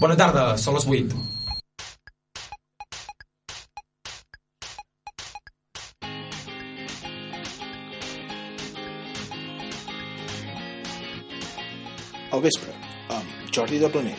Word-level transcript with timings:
Bona 0.00 0.14
tarda, 0.16 0.42
són 0.56 0.78
les 0.78 0.86
8. 0.88 1.16
Al 12.32 12.40
vespre, 12.46 12.72
amb 13.12 13.52
Jordi 13.52 13.82
de 13.82 13.90
Planer. 13.92 14.16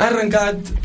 Ha 0.00 0.08
arrencat 0.08 0.75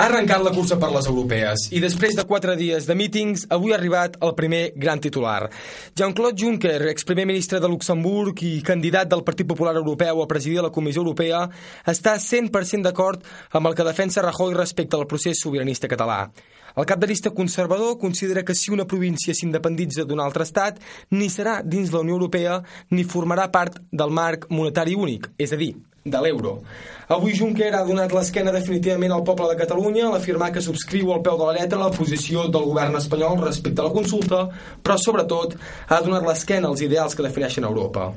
ha 0.00 0.06
arrencat 0.06 0.40
la 0.40 0.50
cursa 0.56 0.78
per 0.80 0.88
les 0.94 1.04
europees 1.10 1.66
i 1.76 1.80
després 1.84 2.14
de 2.16 2.22
quatre 2.24 2.54
dies 2.56 2.86
de 2.88 2.94
mítings 2.96 3.42
avui 3.52 3.74
ha 3.74 3.76
arribat 3.76 4.14
el 4.24 4.30
primer 4.38 4.60
gran 4.72 5.02
titular. 5.04 5.50
Jean-Claude 5.92 6.40
Juncker, 6.40 6.86
exprimer 6.88 7.26
ministre 7.28 7.60
de 7.60 7.68
Luxemburg 7.68 8.40
i 8.48 8.62
candidat 8.64 9.10
del 9.10 9.26
Partit 9.26 9.50
Popular 9.50 9.74
Europeu 9.76 10.22
a 10.22 10.28
presidir 10.30 10.64
la 10.64 10.72
Comissió 10.72 11.04
Europea, 11.04 11.42
està 11.84 12.16
100% 12.16 12.88
d'acord 12.88 13.28
amb 13.52 13.68
el 13.68 13.76
que 13.76 13.84
defensa 13.90 14.24
Rajoy 14.24 14.56
respecte 14.56 14.96
al 14.96 15.04
procés 15.10 15.44
sobiranista 15.44 15.90
català. 15.92 16.22
El 16.80 16.88
cap 16.88 17.02
de 17.02 17.10
llista 17.10 17.34
conservador 17.36 17.98
considera 17.98 18.44
que 18.44 18.54
si 18.54 18.72
una 18.72 18.88
província 18.88 19.36
s'independitza 19.36 20.08
d'un 20.08 20.24
altre 20.24 20.48
estat, 20.48 20.80
ni 21.10 21.28
serà 21.28 21.60
dins 21.60 21.92
la 21.92 22.00
Unió 22.00 22.16
Europea 22.16 22.62
ni 22.96 23.04
formarà 23.04 23.50
part 23.52 23.82
del 23.92 24.16
marc 24.16 24.48
monetari 24.48 24.96
únic, 24.96 25.28
és 25.36 25.52
a 25.52 25.60
dir, 25.60 25.74
de 26.04 26.18
l'euro. 26.18 26.62
Avui 27.10 27.32
Juncker 27.34 27.72
ha 27.74 27.82
donat 27.82 28.12
l'esquena 28.14 28.52
definitivament 28.54 29.10
al 29.10 29.24
poble 29.26 29.48
de 29.50 29.56
Catalunya 29.58 30.04
a 30.06 30.10
l'afirmar 30.12 30.52
que 30.54 30.60
subscriu 30.62 31.08
al 31.10 31.24
peu 31.26 31.34
de 31.40 31.48
la 31.48 31.56
lletra 31.56 31.80
la 31.80 31.88
posició 31.90 32.44
del 32.46 32.68
govern 32.68 32.94
espanyol 32.94 33.40
respecte 33.40 33.82
a 33.82 33.88
la 33.88 33.90
consulta, 33.90 34.44
però 34.78 34.94
sobretot 34.94 35.56
ha 35.90 35.98
donat 36.04 36.22
l'esquena 36.22 36.70
als 36.70 36.84
ideals 36.86 37.18
que 37.18 37.24
defineixen 37.26 37.66
Europa. 37.66 38.12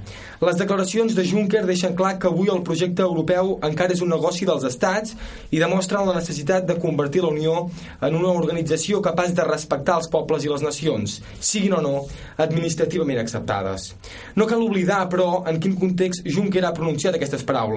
Les 0.45 0.59
declaracions 0.61 1.15
de 1.17 1.25
Juncker 1.25 1.63
deixen 1.65 1.95
clar 1.97 2.19
que 2.19 2.29
avui 2.29 2.51
el 2.53 2.61
projecte 2.61 3.01
europeu 3.01 3.55
encara 3.65 3.97
és 3.97 4.03
un 4.05 4.13
negoci 4.13 4.45
dels 4.45 4.67
estats 4.69 5.17
i 5.49 5.57
demostren 5.57 6.05
la 6.05 6.13
necessitat 6.19 6.69
de 6.69 6.77
convertir 6.77 7.25
la 7.25 7.33
Unió 7.33 7.55
en 7.97 8.19
una 8.19 8.29
organització 8.29 9.01
capaç 9.01 9.33
de 9.33 9.47
respectar 9.49 9.97
els 10.03 10.11
pobles 10.13 10.45
i 10.45 10.53
les 10.53 10.61
nacions, 10.61 11.17
siguin 11.41 11.79
o 11.79 11.81
no 11.81 11.95
administrativament 12.37 13.23
acceptades. 13.25 13.89
No 14.37 14.45
cal 14.45 14.61
oblidar, 14.61 15.07
però, 15.09 15.47
en 15.49 15.57
quin 15.57 15.73
context 15.81 16.29
Juncker 16.29 16.61
ha 16.61 16.75
pronunciat 16.77 17.17
aquestes 17.17 17.41
paraules. 17.41 17.72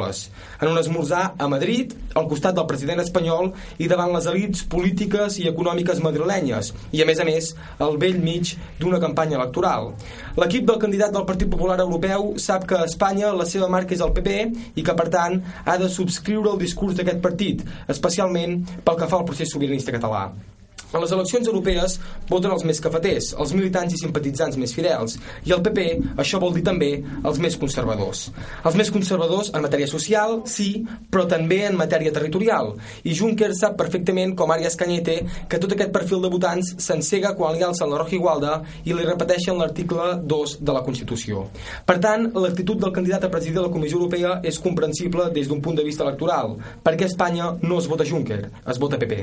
En 0.60 0.70
un 0.70 0.78
esmorzar 0.80 1.34
a 1.38 1.48
Madrid, 1.48 1.92
al 2.14 2.28
costat 2.30 2.56
del 2.56 2.66
president 2.68 3.02
espanyol 3.02 3.52
i 3.82 3.88
davant 3.90 4.12
les 4.14 4.28
elites 4.30 4.64
polítiques 4.72 5.38
i 5.42 5.48
econòmiques 5.50 6.02
madrilenyes, 6.04 6.72
i 6.92 7.02
a 7.02 7.08
més 7.08 7.20
a 7.20 7.26
més, 7.28 7.52
al 7.82 7.98
vell 8.02 8.18
mig 8.22 8.54
d'una 8.80 9.00
campanya 9.02 9.38
electoral. 9.40 9.92
L'equip 10.40 10.66
del 10.68 10.80
candidat 10.82 11.14
del 11.14 11.28
Partit 11.28 11.50
Popular 11.52 11.78
Europeu 11.84 12.34
sap 12.42 12.66
que 12.68 12.80
a 12.80 12.88
Espanya 12.88 13.32
la 13.36 13.48
seva 13.48 13.70
marca 13.72 13.96
és 13.96 14.04
el 14.04 14.12
PP 14.16 14.36
i 14.76 14.84
que, 14.84 14.96
per 14.96 15.08
tant, 15.12 15.40
ha 15.64 15.78
de 15.80 15.88
subscriure 15.92 16.52
el 16.52 16.60
discurs 16.60 16.98
d'aquest 16.98 17.22
partit, 17.24 17.64
especialment 17.88 18.60
pel 18.84 19.00
que 19.00 19.08
fa 19.10 19.20
al 19.20 19.26
procés 19.28 19.52
sobiranista 19.52 19.94
català. 19.94 20.28
A 20.96 21.00
les 21.02 21.12
eleccions 21.12 21.44
europees 21.50 21.98
voten 22.30 22.54
els 22.54 22.62
més 22.64 22.78
cafeters, 22.80 23.34
els 23.36 23.50
militants 23.52 23.92
i 23.92 23.98
simpatitzants 24.00 24.56
més 24.56 24.72
fidels, 24.72 25.18
i 25.44 25.52
el 25.52 25.60
PP 25.60 25.82
això 26.22 26.38
vol 26.40 26.54
dir 26.56 26.62
també 26.64 26.88
els 27.20 27.40
més 27.42 27.58
conservadors. 27.60 28.30
Els 28.64 28.78
més 28.80 28.88
conservadors 28.94 29.50
en 29.52 29.66
matèria 29.66 29.90
social, 29.90 30.38
sí, 30.48 30.70
però 31.12 31.26
també 31.28 31.58
en 31.66 31.76
matèria 31.76 32.14
territorial. 32.16 32.72
I 33.04 33.12
Juncker 33.18 33.50
sap 33.58 33.76
perfectament, 33.76 34.32
com 34.38 34.54
Arias 34.54 34.78
Cañete, 34.80 35.18
que 35.50 35.60
tot 35.60 35.74
aquest 35.76 35.92
perfil 35.92 36.24
de 36.24 36.30
votants 36.32 36.72
s'encega 36.86 37.34
quan 37.36 37.52
li 37.52 37.66
alcen 37.66 37.92
la 37.92 38.00
roja 38.00 38.16
igualda 38.16 38.56
i 38.86 38.96
li 38.96 39.04
repeteixen 39.04 39.60
l'article 39.60 40.08
2 40.24 40.56
de 40.64 40.78
la 40.78 40.84
Constitució. 40.86 41.44
Per 41.84 41.98
tant, 42.00 42.30
l'actitud 42.32 42.80
del 42.80 42.94
candidat 42.96 43.28
a 43.28 43.32
presidir 43.36 43.60
la 43.60 43.74
Comissió 43.74 44.00
Europea 44.00 44.38
és 44.48 44.62
comprensible 44.64 45.28
des 45.36 45.52
d'un 45.52 45.60
punt 45.60 45.76
de 45.76 45.84
vista 45.84 46.08
electoral, 46.08 46.56
perquè 46.80 47.10
Espanya 47.10 47.52
no 47.60 47.84
es 47.84 47.92
vota 47.92 48.08
Juncker, 48.08 48.46
es 48.64 48.80
vota 48.80 48.96
PP. 48.96 49.20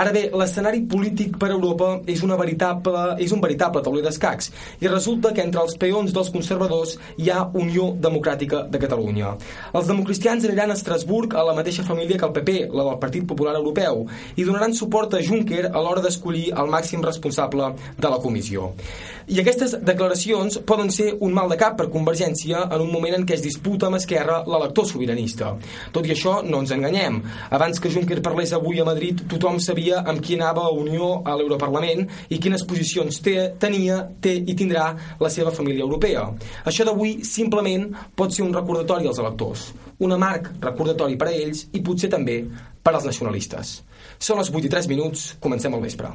Ara 0.00 0.16
bé, 0.16 0.30
l'escenari 0.32 0.86
polític 0.88 1.01
per 1.38 1.50
Europa 1.50 2.00
és, 2.06 2.22
una 2.22 2.36
veritable, 2.36 3.16
és 3.18 3.32
un 3.32 3.40
veritable 3.42 3.82
tauler 3.82 4.02
d'escacs 4.04 4.50
i 4.80 4.88
resulta 4.88 5.32
que 5.34 5.42
entre 5.42 5.62
els 5.62 5.76
peons 5.76 6.12
dels 6.12 6.30
conservadors 6.30 6.96
hi 7.18 7.30
ha 7.30 7.48
Unió 7.54 7.92
Democràtica 7.98 8.64
de 8.70 8.78
Catalunya. 8.78 9.34
Els 9.72 9.88
democristians 9.90 10.44
aniran 10.44 10.70
a 10.70 10.78
Estrasburg 10.78 11.34
a 11.34 11.44
la 11.46 11.56
mateixa 11.58 11.84
família 11.86 12.18
que 12.18 12.28
el 12.28 12.34
PP, 12.36 12.68
la 12.72 12.86
del 12.90 13.00
Partit 13.02 13.26
Popular 13.26 13.56
Europeu, 13.56 14.06
i 14.36 14.44
donaran 14.44 14.74
suport 14.74 15.14
a 15.14 15.22
Juncker 15.22 15.66
a 15.72 15.82
l'hora 15.82 16.02
d'escollir 16.04 16.52
el 16.52 16.70
màxim 16.72 17.02
responsable 17.02 17.72
de 17.98 18.08
la 18.08 18.20
comissió. 18.22 18.72
I 19.30 19.38
aquestes 19.40 19.76
declaracions 19.86 20.58
poden 20.66 20.90
ser 20.90 21.12
un 21.20 21.34
mal 21.34 21.50
de 21.50 21.58
cap 21.60 21.76
per 21.78 21.90
Convergència 21.92 22.64
en 22.64 22.82
un 22.82 22.90
moment 22.92 23.14
en 23.18 23.26
què 23.26 23.36
es 23.36 23.44
disputa 23.44 23.86
amb 23.86 23.98
Esquerra 23.98 24.40
l'elector 24.48 24.88
sobiranista. 24.88 25.52
Tot 25.94 26.08
i 26.08 26.14
això, 26.14 26.40
no 26.46 26.62
ens 26.62 26.72
enganyem. 26.74 27.20
Abans 27.54 27.78
que 27.80 27.92
Juncker 27.92 28.20
parlés 28.24 28.54
avui 28.56 28.80
a 28.80 28.86
Madrid, 28.88 29.22
tothom 29.30 29.60
sabia 29.62 30.02
amb 30.02 30.22
qui 30.24 30.38
anava 30.38 30.66
a 30.66 30.74
Unió 30.74 31.12
a 31.24 31.36
l'Europarlament 31.38 32.06
i 32.30 32.40
quines 32.42 32.66
posicions 32.66 33.22
té, 33.22 33.36
tenia, 33.62 34.00
té 34.20 34.34
i 34.40 34.56
tindrà 34.58 34.88
la 35.20 35.30
seva 35.30 35.54
família 35.54 35.86
europea. 35.86 36.26
Això 36.66 36.86
d'avui 36.88 37.20
simplement 37.26 37.88
pot 38.16 38.34
ser 38.34 38.46
un 38.46 38.54
recordatori 38.56 39.06
als 39.06 39.22
electors, 39.22 39.70
un 40.02 40.18
amarg 40.18 40.52
recordatori 40.60 41.18
per 41.20 41.30
a 41.30 41.36
ells 41.36 41.66
i 41.72 41.84
potser 41.84 42.10
també 42.10 42.42
per 42.82 42.96
als 42.96 43.06
nacionalistes. 43.06 43.78
Són 44.18 44.42
les 44.42 44.50
8 44.50 44.66
i 44.66 44.76
3 44.76 44.90
minuts, 44.90 45.32
comencem 45.40 45.74
al 45.74 45.84
vespre. 45.84 46.14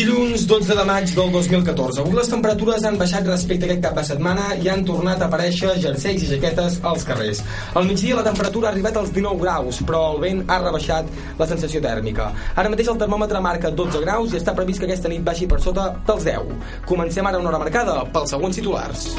Dilluns 0.00 0.46
12 0.48 0.72
de 0.78 0.84
maig 0.88 1.10
del 1.12 1.26
2014. 1.28 2.00
Avui 2.00 2.14
les 2.16 2.30
temperatures 2.32 2.86
han 2.88 2.94
baixat 2.96 3.26
respecte 3.28 3.66
a 3.66 3.68
aquest 3.68 3.82
cap 3.84 3.98
de 3.98 4.04
setmana 4.08 4.46
i 4.56 4.70
han 4.72 4.80
tornat 4.88 5.20
a 5.20 5.28
aparèixer 5.28 5.74
jerseis 5.82 6.24
i 6.24 6.30
jaquetes 6.30 6.78
als 6.88 7.04
carrers. 7.04 7.42
Al 7.76 7.84
migdia 7.84 8.16
la 8.16 8.24
temperatura 8.24 8.70
ha 8.70 8.72
arribat 8.72 8.96
als 8.96 9.12
19 9.12 9.44
graus, 9.44 9.82
però 9.84 10.00
el 10.14 10.24
vent 10.24 10.42
ha 10.48 10.58
rebaixat 10.64 11.12
la 11.42 11.50
sensació 11.52 11.84
tèrmica. 11.84 12.30
Ara 12.56 12.72
mateix 12.72 12.88
el 12.94 13.04
termòmetre 13.04 13.44
marca 13.44 13.76
12 13.84 14.00
graus 14.06 14.32
i 14.32 14.40
està 14.40 14.56
previst 14.56 14.80
que 14.80 14.88
aquesta 14.88 15.12
nit 15.12 15.20
baixi 15.28 15.52
per 15.52 15.60
sota 15.60 15.90
dels 16.08 16.24
10. 16.32 16.58
Comencem 16.88 17.28
ara 17.28 17.44
una 17.44 17.52
hora 17.52 17.64
marcada 17.68 18.00
pels 18.16 18.38
següents 18.38 18.56
titulars. 18.56 19.10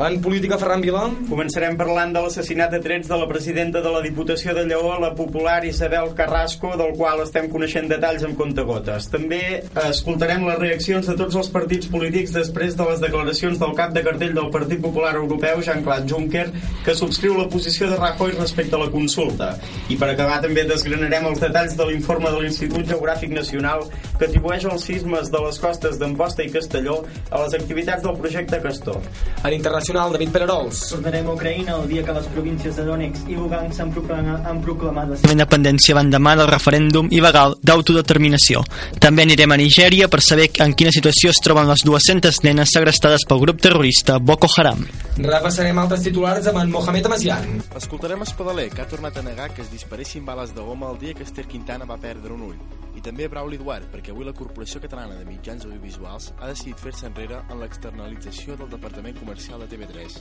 En 0.00 0.16
política, 0.24 0.56
Ferran 0.56 0.80
Vila. 0.80 1.02
Començarem 1.28 1.74
parlant 1.76 2.14
de 2.14 2.20
l'assassinat 2.24 2.70
de 2.72 2.78
trets 2.80 3.08
de 3.10 3.16
la 3.20 3.26
presidenta 3.28 3.82
de 3.84 3.90
la 3.92 3.98
Diputació 4.00 4.54
de 4.56 4.62
Lleó, 4.64 4.94
la 4.96 5.10
popular 5.14 5.58
Isabel 5.68 6.14
Carrasco, 6.16 6.70
del 6.80 6.94
qual 6.96 7.20
estem 7.20 7.50
coneixent 7.52 7.90
detalls 7.90 8.24
amb 8.24 8.38
contagotes. 8.38 9.10
També 9.12 9.60
escoltarem 9.82 10.46
les 10.48 10.56
reaccions 10.56 11.10
de 11.10 11.16
tots 11.18 11.36
els 11.36 11.50
partits 11.52 11.90
polítics 11.92 12.32
després 12.32 12.78
de 12.78 12.86
les 12.88 13.02
declaracions 13.02 13.60
del 13.60 13.74
cap 13.76 13.92
de 13.92 14.04
cartell 14.06 14.32
del 14.38 14.48
Partit 14.54 14.80
Popular 14.80 15.12
Europeu, 15.20 15.60
Jean-Claude 15.68 16.08
Juncker, 16.08 16.46
que 16.86 16.96
subscriu 16.96 17.36
la 17.36 17.50
posició 17.52 17.90
de 17.92 18.00
Rajoy 18.00 18.32
respecte 18.38 18.78
a 18.78 18.82
la 18.86 18.88
consulta. 18.94 19.50
I 19.92 20.00
per 20.00 20.08
acabar 20.14 20.40
també 20.40 20.64
desgranarem 20.64 21.28
els 21.34 21.44
detalls 21.44 21.76
de 21.76 21.90
l'informe 21.90 22.32
de 22.32 22.40
l'Institut 22.46 22.88
Geogràfic 22.94 23.36
Nacional 23.36 23.84
que 24.16 24.30
atribueix 24.30 24.64
els 24.64 24.88
sismes 24.88 25.28
de 25.28 25.44
les 25.44 25.60
costes 25.60 26.00
d'Amposta 26.00 26.48
i 26.48 26.56
Castelló 26.56 27.02
a 27.28 27.44
les 27.44 27.60
activitats 27.60 28.08
del 28.08 28.16
projecte 28.16 28.64
Castor. 28.64 29.04
En 29.44 29.60
internacional 29.60 29.89
nacional, 29.90 30.12
David 30.12 30.30
Perarols. 30.30 30.88
Tornarem 30.88 31.26
a 31.26 31.32
Ucraïna 31.34 31.74
el 31.80 31.88
dia 31.88 32.02
que 32.04 32.12
les 32.14 32.26
províncies 32.30 32.76
de 32.76 32.84
Donetsk 32.86 33.28
i 33.30 33.34
Lugansk 33.34 33.82
han 33.82 33.90
proclamat, 33.94 34.46
han 34.46 34.60
proclamat 34.62 35.10
la 35.10 35.18
seva 35.18 35.34
independència 35.34 35.96
van 35.98 36.12
demà 36.12 36.36
del 36.38 36.50
referèndum 36.50 37.10
il·legal 37.10 37.56
d'autodeterminació. 37.66 38.62
També 39.02 39.26
anirem 39.26 39.50
a 39.50 39.58
Nigèria 39.58 40.08
per 40.12 40.22
saber 40.22 40.50
en 40.62 40.74
quina 40.78 40.94
situació 40.94 41.34
es 41.34 41.42
troben 41.42 41.68
les 41.70 41.82
200 41.86 42.42
nenes 42.46 42.74
segrestades 42.76 43.26
pel 43.26 43.42
grup 43.42 43.60
terrorista 43.60 44.18
Boko 44.18 44.50
Haram. 44.56 44.84
Repassarem 45.18 45.78
altres 45.82 46.06
titulars 46.06 46.46
amb 46.46 46.62
en 46.62 46.70
Mohamed 46.70 47.10
Amazian. 47.10 47.56
Escoltarem 47.76 48.22
Espadaler, 48.22 48.70
que 48.70 48.84
ha 48.84 48.90
tornat 48.90 49.18
a 49.18 49.26
negar 49.26 49.50
que 49.54 49.62
es 49.66 49.72
disparessin 49.72 50.24
bales 50.24 50.54
de 50.54 50.62
goma 50.62 50.92
el 50.92 51.02
dia 51.02 51.14
que 51.14 51.26
Esther 51.26 51.48
Quintana 51.50 51.88
va 51.88 51.98
perdre 51.98 52.32
un 52.32 52.46
ull 52.52 52.60
i 53.00 53.02
també 53.02 53.28
Brauli 53.32 53.56
Duart, 53.56 53.86
perquè 53.88 54.12
avui 54.12 54.26
la 54.26 54.34
Corporació 54.36 54.80
Catalana 54.82 55.16
de 55.16 55.24
Mitjans 55.24 55.64
Audiovisuals 55.64 56.26
ha 56.36 56.50
decidit 56.50 56.80
fer-se 56.82 57.06
enrere 57.08 57.38
en 57.48 57.60
l'externalització 57.62 58.56
del 58.58 58.68
Departament 58.68 59.16
Comercial 59.16 59.62
de 59.62 59.68
TV3. 59.70 60.18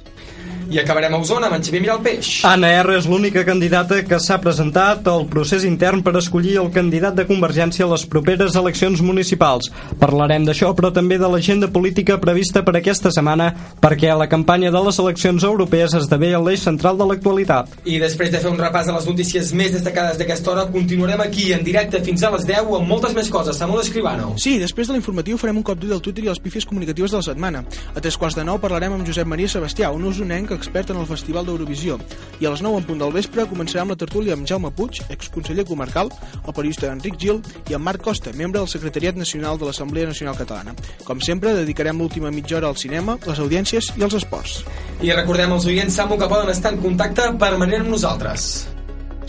I 0.71 0.79
acabarem 0.79 1.17
a 1.17 1.19
Osona 1.19 1.49
amb 1.49 1.57
en 1.57 1.65
Xavier 1.65 1.81
Miralpeix. 1.83 2.29
Anna 2.47 2.69
R 2.79 2.95
és 2.95 3.09
l'única 3.09 3.43
candidata 3.47 3.99
que 4.07 4.19
s'ha 4.23 4.37
presentat 4.39 5.09
al 5.11 5.27
procés 5.31 5.65
intern 5.67 6.03
per 6.05 6.13
escollir 6.21 6.55
el 6.61 6.69
candidat 6.71 7.17
de 7.17 7.25
Convergència 7.27 7.83
a 7.83 7.89
les 7.91 8.05
properes 8.07 8.55
eleccions 8.59 9.03
municipals. 9.03 9.67
Parlarem 9.99 10.47
d'això, 10.47 10.71
però 10.77 10.93
també 10.95 11.19
de 11.19 11.27
l'agenda 11.27 11.67
política 11.67 12.19
prevista 12.23 12.63
per 12.63 12.77
aquesta 12.79 13.11
setmana, 13.11 13.49
perquè 13.83 14.15
la 14.15 14.29
campanya 14.31 14.71
de 14.71 14.83
les 14.87 15.01
eleccions 15.03 15.43
europees 15.43 15.97
esdevé 15.99 16.31
l'eix 16.37 16.63
central 16.63 16.95
de 17.01 17.09
l'actualitat. 17.11 17.75
I 17.83 17.99
després 17.99 18.31
de 18.31 18.39
fer 18.39 18.53
un 18.53 18.61
repàs 18.61 18.87
de 18.87 18.95
les 18.95 19.11
notícies 19.11 19.51
més 19.51 19.75
destacades 19.75 20.21
d'aquesta 20.21 20.53
hora, 20.53 20.67
continuarem 20.71 21.27
aquí 21.27 21.51
en 21.51 21.67
directe 21.67 21.99
fins 22.05 22.23
a 22.23 22.31
les 22.37 22.47
10 22.47 22.68
tornareu 22.69 22.77
amb 22.77 22.89
moltes 22.89 23.15
més 23.15 23.29
coses. 23.29 23.57
Samuel 23.57 23.81
Escribano. 23.81 24.33
Sí, 24.37 24.57
després 24.59 24.87
de 24.87 24.93
l'informatiu 24.93 25.37
farem 25.37 25.57
un 25.57 25.65
cop 25.65 25.79
d'ull 25.79 25.93
al 25.93 26.01
Twitter 26.01 26.23
i 26.23 26.29
les 26.29 26.39
pífies 26.39 26.65
comunicatives 26.65 27.11
de 27.11 27.17
la 27.17 27.25
setmana. 27.25 27.63
A 27.95 27.99
tres 27.99 28.17
quarts 28.17 28.37
de 28.37 28.45
nou 28.45 28.59
parlarem 28.59 28.93
amb 28.93 29.05
Josep 29.07 29.27
Maria 29.27 29.49
Sebastià, 29.49 29.91
un 29.91 30.05
usonenc 30.05 30.51
expert 30.51 30.91
en 30.91 30.99
el 31.01 31.07
Festival 31.09 31.45
d'Eurovisió. 31.45 31.97
I 32.39 32.45
a 32.45 32.53
les 32.53 32.61
9 32.61 32.81
en 32.81 32.87
punt 32.87 33.01
del 33.01 33.13
vespre 33.13 33.47
començarem 33.49 33.89
la 33.89 33.97
tertúlia 33.97 34.37
amb 34.37 34.47
Jaume 34.47 34.71
Puig, 34.71 35.01
exconseller 35.09 35.65
comarcal, 35.65 36.11
el 36.45 36.53
periodista 36.53 36.91
Enric 36.91 37.19
Gil 37.19 37.41
i 37.69 37.77
amb 37.77 37.85
Marc 37.85 38.03
Costa, 38.05 38.33
membre 38.33 38.61
del 38.61 38.71
Secretariat 38.71 39.17
Nacional 39.17 39.59
de 39.59 39.69
l'Assemblea 39.69 40.09
Nacional 40.09 40.37
Catalana. 40.37 40.75
Com 41.05 41.21
sempre, 41.21 41.55
dedicarem 41.57 41.97
l'última 41.97 42.31
mitja 42.31 42.59
hora 42.59 42.69
al 42.69 42.77
cinema, 42.77 43.17
les 43.25 43.39
audiències 43.39 43.93
i 43.97 44.05
els 44.05 44.17
esports. 44.21 44.61
I 45.01 45.13
recordem 45.15 45.55
als 45.55 45.65
oients, 45.65 45.95
Samu, 45.95 46.19
que 46.19 46.29
poden 46.29 46.51
estar 46.53 46.73
en 46.75 46.83
contacte 46.83 47.31
permanent 47.39 47.87
amb 47.87 47.97
nosaltres. 47.97 48.78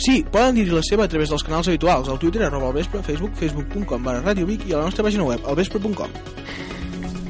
Sí, 0.00 0.22
poden 0.32 0.56
dir 0.56 0.70
la 0.72 0.80
seva 0.80 1.04
a 1.04 1.10
través 1.12 1.28
dels 1.28 1.42
canals 1.44 1.68
habituals, 1.68 2.08
al 2.08 2.18
Twitter, 2.18 2.40
arroba 2.46 2.70
al 2.70 2.78
vespre, 2.78 3.02
Facebook, 3.04 3.34
facebook.com 3.36 4.02
barra 4.02 4.22
Radio 4.24 4.46
Vic 4.48 4.64
i 4.64 4.72
a 4.72 4.80
la 4.80 4.86
nostra 4.88 5.04
pàgina 5.04 5.26
web, 5.28 5.44
alvespre.com. 5.44 6.16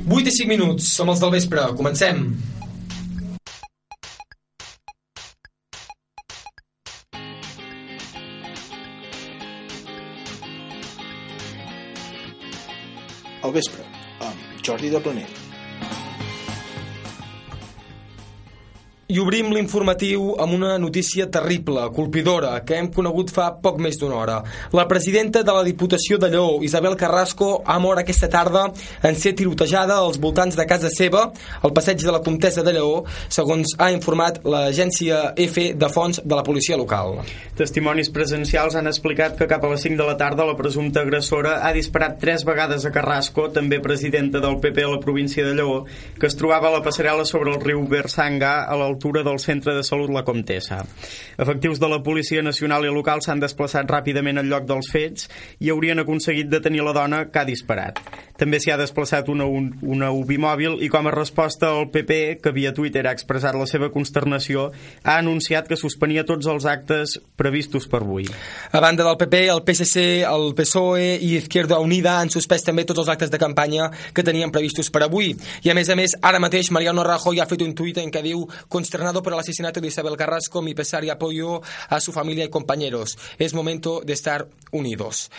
8 0.07 0.31
i 0.31 0.37
5 0.39 0.49
minuts, 0.55 0.95
som 0.95 1.11
els 1.11 1.19
del 1.19 1.35
vespre, 1.35 1.67
comencem. 1.75 2.25
Al 13.43 13.55
vespre, 13.59 13.83
amb 14.23 14.61
Jordi 14.63 14.95
de 14.95 15.03
Planer. 15.03 15.50
I 19.11 19.17
obrim 19.19 19.49
l'informatiu 19.51 20.37
amb 20.39 20.55
una 20.55 20.77
notícia 20.79 21.25
terrible, 21.35 21.89
colpidora, 21.97 22.53
que 22.63 22.77
hem 22.79 22.87
conegut 22.95 23.33
fa 23.35 23.49
poc 23.59 23.81
més 23.83 23.97
d'una 23.99 24.15
hora. 24.15 24.37
La 24.71 24.85
presidenta 24.87 25.41
de 25.43 25.55
la 25.57 25.65
Diputació 25.67 26.15
de 26.23 26.29
Lleó, 26.31 26.61
Isabel 26.63 26.95
Carrasco, 26.95 27.49
ha 27.67 27.81
mort 27.83 27.99
aquesta 28.05 28.29
tarda 28.31 28.69
en 29.03 29.19
ser 29.19 29.33
tirotejada 29.35 29.97
als 29.99 30.21
voltants 30.23 30.55
de 30.55 30.67
casa 30.71 30.93
seva, 30.95 31.25
al 31.59 31.75
passeig 31.75 32.05
de 32.05 32.15
la 32.15 32.21
Comtessa 32.23 32.63
de 32.63 32.77
Lleó, 32.77 33.01
segons 33.27 33.73
ha 33.83 33.89
informat 33.91 34.39
l'agència 34.47 35.33
EFE 35.35 35.73
de 35.75 35.91
fons 35.91 36.23
de 36.23 36.39
la 36.39 36.47
policia 36.47 36.79
local. 36.79 37.19
Testimonis 37.59 38.13
presencials 38.15 38.79
han 38.79 38.87
explicat 38.87 39.35
que 39.35 39.51
cap 39.51 39.67
a 39.67 39.73
les 39.75 39.83
5 39.89 39.99
de 39.99 40.07
la 40.07 40.15
tarda 40.23 40.47
la 40.47 40.55
presumpta 40.55 41.03
agressora 41.03 41.57
ha 41.67 41.75
disparat 41.75 42.21
tres 42.23 42.47
vegades 42.47 42.87
a 42.87 42.95
Carrasco, 42.95 43.49
també 43.51 43.83
presidenta 43.83 44.39
del 44.39 44.61
PP 44.63 44.87
a 44.87 44.95
la 44.95 45.03
província 45.03 45.43
de 45.43 45.59
Lleó, 45.59 45.83
que 46.15 46.31
es 46.31 46.39
trobava 46.39 46.71
a 46.71 46.77
la 46.79 46.85
passarel·la 46.87 47.27
sobre 47.27 47.51
el 47.51 47.59
riu 47.67 47.83
Bersanga 47.91 48.55
a 48.63 48.79
l'altura 49.01 49.23
del 49.23 49.39
centre 49.41 49.73
de 49.73 49.83
salut 49.83 50.11
La 50.13 50.25
Comtessa. 50.25 50.85
Efectius 51.39 51.81
de 51.81 51.89
la 51.89 52.03
Policia 52.05 52.43
Nacional 52.43 52.85
i 52.85 52.91
local 52.93 53.23
s'han 53.25 53.41
desplaçat 53.41 53.89
ràpidament 53.89 54.37
al 54.37 54.51
lloc 54.51 54.67
dels 54.69 54.91
fets 54.93 55.31
i 55.65 55.71
haurien 55.73 56.03
aconseguit 56.03 56.51
detenir 56.53 56.85
la 56.85 56.93
dona 56.93 57.23
que 57.33 57.41
ha 57.41 57.49
disparat. 57.49 58.03
També 58.41 58.57
s'hi 58.57 58.73
ha 58.73 58.79
desplaçat 58.81 59.29
una, 59.29 59.45
una 59.45 60.09
UBI 60.17 60.39
mòbil 60.41 60.79
i 60.81 60.89
com 60.89 61.05
a 61.07 61.13
resposta 61.13 61.75
el 61.77 61.91
PP, 61.93 62.41
que 62.41 62.53
via 62.57 62.73
Twitter 62.73 63.03
ha 63.05 63.13
expressat 63.13 63.59
la 63.59 63.67
seva 63.69 63.91
consternació, 63.93 64.71
ha 65.05 65.19
anunciat 65.21 65.69
que 65.69 65.77
suspenia 65.77 66.25
tots 66.25 66.49
els 66.49 66.65
actes 66.65 67.19
previstos 67.37 67.85
per 67.91 68.01
avui. 68.01 68.25
A 68.73 68.81
banda 68.81 69.05
del 69.05 69.19
PP, 69.21 69.43
el 69.53 69.61
PSC, 69.67 70.05
el 70.25 70.55
PSOE 70.57 71.19
i 71.21 71.35
Izquierda 71.37 71.83
Unida 71.85 72.17
han 72.17 72.33
suspès 72.33 72.65
també 72.65 72.87
tots 72.89 73.03
els 73.05 73.11
actes 73.13 73.33
de 73.33 73.41
campanya 73.43 73.91
que 74.17 74.25
tenien 74.25 74.53
previstos 74.55 74.89
per 74.89 75.05
avui. 75.05 75.35
I 75.67 75.75
a 75.75 75.77
més 75.77 75.93
a 75.93 75.99
més, 76.01 76.17
ara 76.25 76.41
mateix 76.41 76.73
Mariano 76.73 77.05
Rajoy 77.05 77.43
ha 77.45 77.49
fet 77.51 77.67
un 77.67 77.77
tuit 77.77 78.01
en 78.01 78.09
què 78.09 78.25
diu 78.25 78.47
consternado 78.73 79.23
por 79.23 79.35
el 79.37 79.45
asesinato 79.45 79.85
de 79.85 79.93
Isabel 79.93 80.17
Carrasco, 80.17 80.63
mi 80.63 80.75
pesar 80.75 81.05
y 81.05 81.11
apoyo 81.11 81.61
a 81.89 82.01
su 82.01 82.13
familia 82.13 82.45
y 82.45 82.49
compañeros. 82.49 83.19
Es 83.39 83.53
momento 83.53 84.01
de 84.01 84.15
estar 84.15 84.49
unidos. 84.73 85.31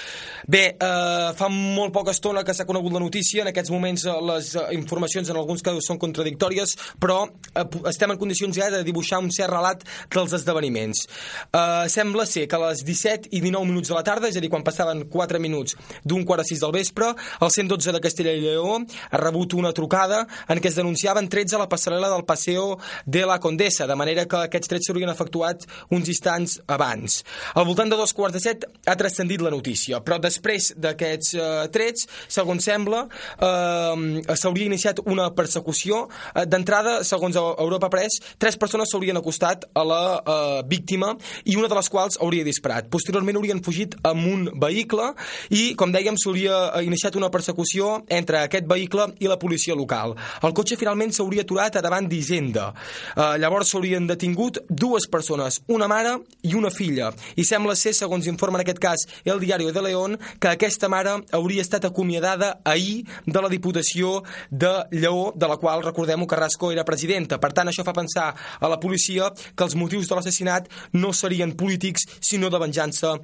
Bé, 0.46 0.78
eh, 0.78 1.32
fa 1.34 1.50
molt 1.50 1.94
poca 1.94 2.14
estona 2.14 2.44
que 2.44 2.54
s'ha 2.54 2.68
conegut 2.70 2.91
la 2.94 3.02
notícia, 3.04 3.42
en 3.44 3.52
aquests 3.52 3.72
moments 3.74 4.06
eh, 4.06 4.16
les 4.30 4.54
eh, 4.56 4.66
informacions 4.78 5.30
en 5.30 5.40
alguns 5.40 5.64
casos 5.66 5.88
són 5.88 6.00
contradictòries, 6.02 6.76
però 7.02 7.24
eh, 7.28 7.66
estem 7.92 8.14
en 8.14 8.20
condicions 8.22 8.58
ja 8.58 8.70
de 8.74 8.84
dibuixar 8.88 9.22
un 9.22 9.32
cert 9.34 9.52
relat 9.54 9.86
dels 10.14 10.36
esdeveniments. 10.40 11.06
Eh, 11.52 11.88
sembla 11.92 12.26
ser 12.30 12.48
que 12.48 12.58
a 12.58 12.64
les 12.68 12.84
17 12.88 13.32
i 13.32 13.42
19 13.44 13.70
minuts 13.70 13.92
de 13.92 13.98
la 13.98 14.04
tarda, 14.08 14.30
és 14.32 14.38
a 14.38 14.44
dir, 14.44 14.52
quan 14.52 14.66
passaven 14.66 15.06
4 15.12 15.42
minuts 15.42 15.78
d'un 16.04 16.26
quart 16.26 16.46
a 16.46 16.48
6 16.48 16.64
del 16.66 16.76
vespre, 16.76 17.12
el 17.42 17.52
112 17.52 17.96
de 17.96 18.02
Castella 18.04 18.36
i 18.36 18.42
Lleó 18.44 18.80
ha 18.82 19.22
rebut 19.22 19.54
una 19.60 19.74
trucada 19.76 20.26
en 20.48 20.62
què 20.62 20.72
es 20.72 20.80
denunciaven 20.80 21.30
trets 21.32 21.54
a 21.54 21.62
la 21.62 21.70
passarel·la 21.70 22.12
del 22.12 22.26
Paseo 22.26 22.78
de 23.06 23.26
la 23.28 23.40
Condessa, 23.40 23.88
de 23.88 23.98
manera 24.00 24.26
que 24.30 24.46
aquests 24.48 24.72
trets 24.72 24.90
s'haurien 24.90 25.12
efectuat 25.12 25.68
uns 25.92 26.10
instants 26.12 26.60
abans. 26.68 27.22
Al 27.56 27.68
voltant 27.68 27.92
de 27.92 28.00
dos 28.00 28.14
quarts 28.18 28.38
de 28.38 28.44
set 28.44 28.66
ha 28.86 28.98
transcendit 28.98 29.44
la 29.44 29.54
notícia, 29.54 30.02
però 30.06 30.20
després 30.22 30.72
d'aquests 30.78 31.34
eh, 31.36 31.50
trets, 31.74 32.08
segons 32.32 32.64
sembla, 32.66 32.81
eh, 32.90 34.36
s'hauria 34.36 34.70
iniciat 34.70 35.02
una 35.06 35.30
persecució. 35.36 36.08
Eh, 36.34 36.46
D'entrada, 36.46 37.02
segons 37.08 37.38
Europa 37.38 37.90
Press, 37.94 38.20
tres 38.42 38.58
persones 38.58 38.92
s'haurien 38.92 39.18
acostat 39.18 39.68
a 39.74 39.84
la 39.88 40.02
eh, 40.20 40.62
víctima 40.68 41.14
i 41.46 41.58
una 41.60 41.70
de 41.72 41.78
les 41.78 41.90
quals 41.90 42.20
hauria 42.22 42.48
disparat. 42.48 42.90
Posteriorment 42.92 43.38
haurien 43.40 43.62
fugit 43.64 43.96
amb 44.08 44.28
un 44.28 44.48
vehicle 44.62 45.12
i, 45.50 45.74
com 45.80 45.94
dèiem, 45.94 46.18
s'hauria 46.18 46.82
iniciat 46.86 47.16
una 47.20 47.32
persecució 47.34 48.02
entre 48.10 48.44
aquest 48.46 48.68
vehicle 48.70 49.12
i 49.20 49.30
la 49.30 49.40
policia 49.40 49.76
local. 49.78 50.16
El 50.42 50.56
cotxe 50.58 50.80
finalment 50.80 51.14
s'hauria 51.16 51.46
aturat 51.46 51.78
a 51.78 51.84
davant 51.86 52.08
d'Hisenda. 52.10 52.72
Eh, 53.16 53.38
llavors 53.42 53.72
s'haurien 53.72 54.08
detingut 54.10 54.62
dues 54.70 55.08
persones, 55.12 55.62
una 55.68 55.88
mare 55.92 56.18
i 56.48 56.56
una 56.58 56.72
filla. 56.74 57.12
I 57.36 57.46
sembla 57.48 57.76
ser, 57.76 57.94
segons 57.98 58.28
informa 58.30 58.60
en 58.60 58.66
aquest 58.66 58.82
cas 58.82 59.06
el 59.26 59.40
diari 59.40 59.70
de 59.72 59.82
León, 59.82 60.18
que 60.40 60.52
aquesta 60.52 60.90
mare 60.90 61.18
hauria 61.32 61.64
estat 61.64 61.86
acomiadada 61.86 62.60
ahir 62.72 63.06
de 63.26 63.42
la 63.42 63.52
Diputació 63.52 64.22
de 64.50 64.72
Lleó, 64.92 65.32
de 65.36 65.48
la 65.48 65.58
qual, 65.58 65.84
recordem 65.84 66.26
Carrasco 66.26 66.72
era 66.72 66.86
presidenta. 66.88 67.40
Per 67.42 67.52
tant, 67.54 67.70
això 67.70 67.86
fa 67.88 67.96
pensar 67.96 68.32
a 68.60 68.72
la 68.72 68.80
policia 68.80 69.32
que 69.56 69.68
els 69.68 69.76
motius 69.76 70.10
de 70.10 70.18
l'assassinat 70.18 70.72
no 70.94 71.14
serien 71.14 71.56
polítics, 71.58 72.08
sinó 72.22 72.50
de 72.50 72.62
venjança 72.62 73.18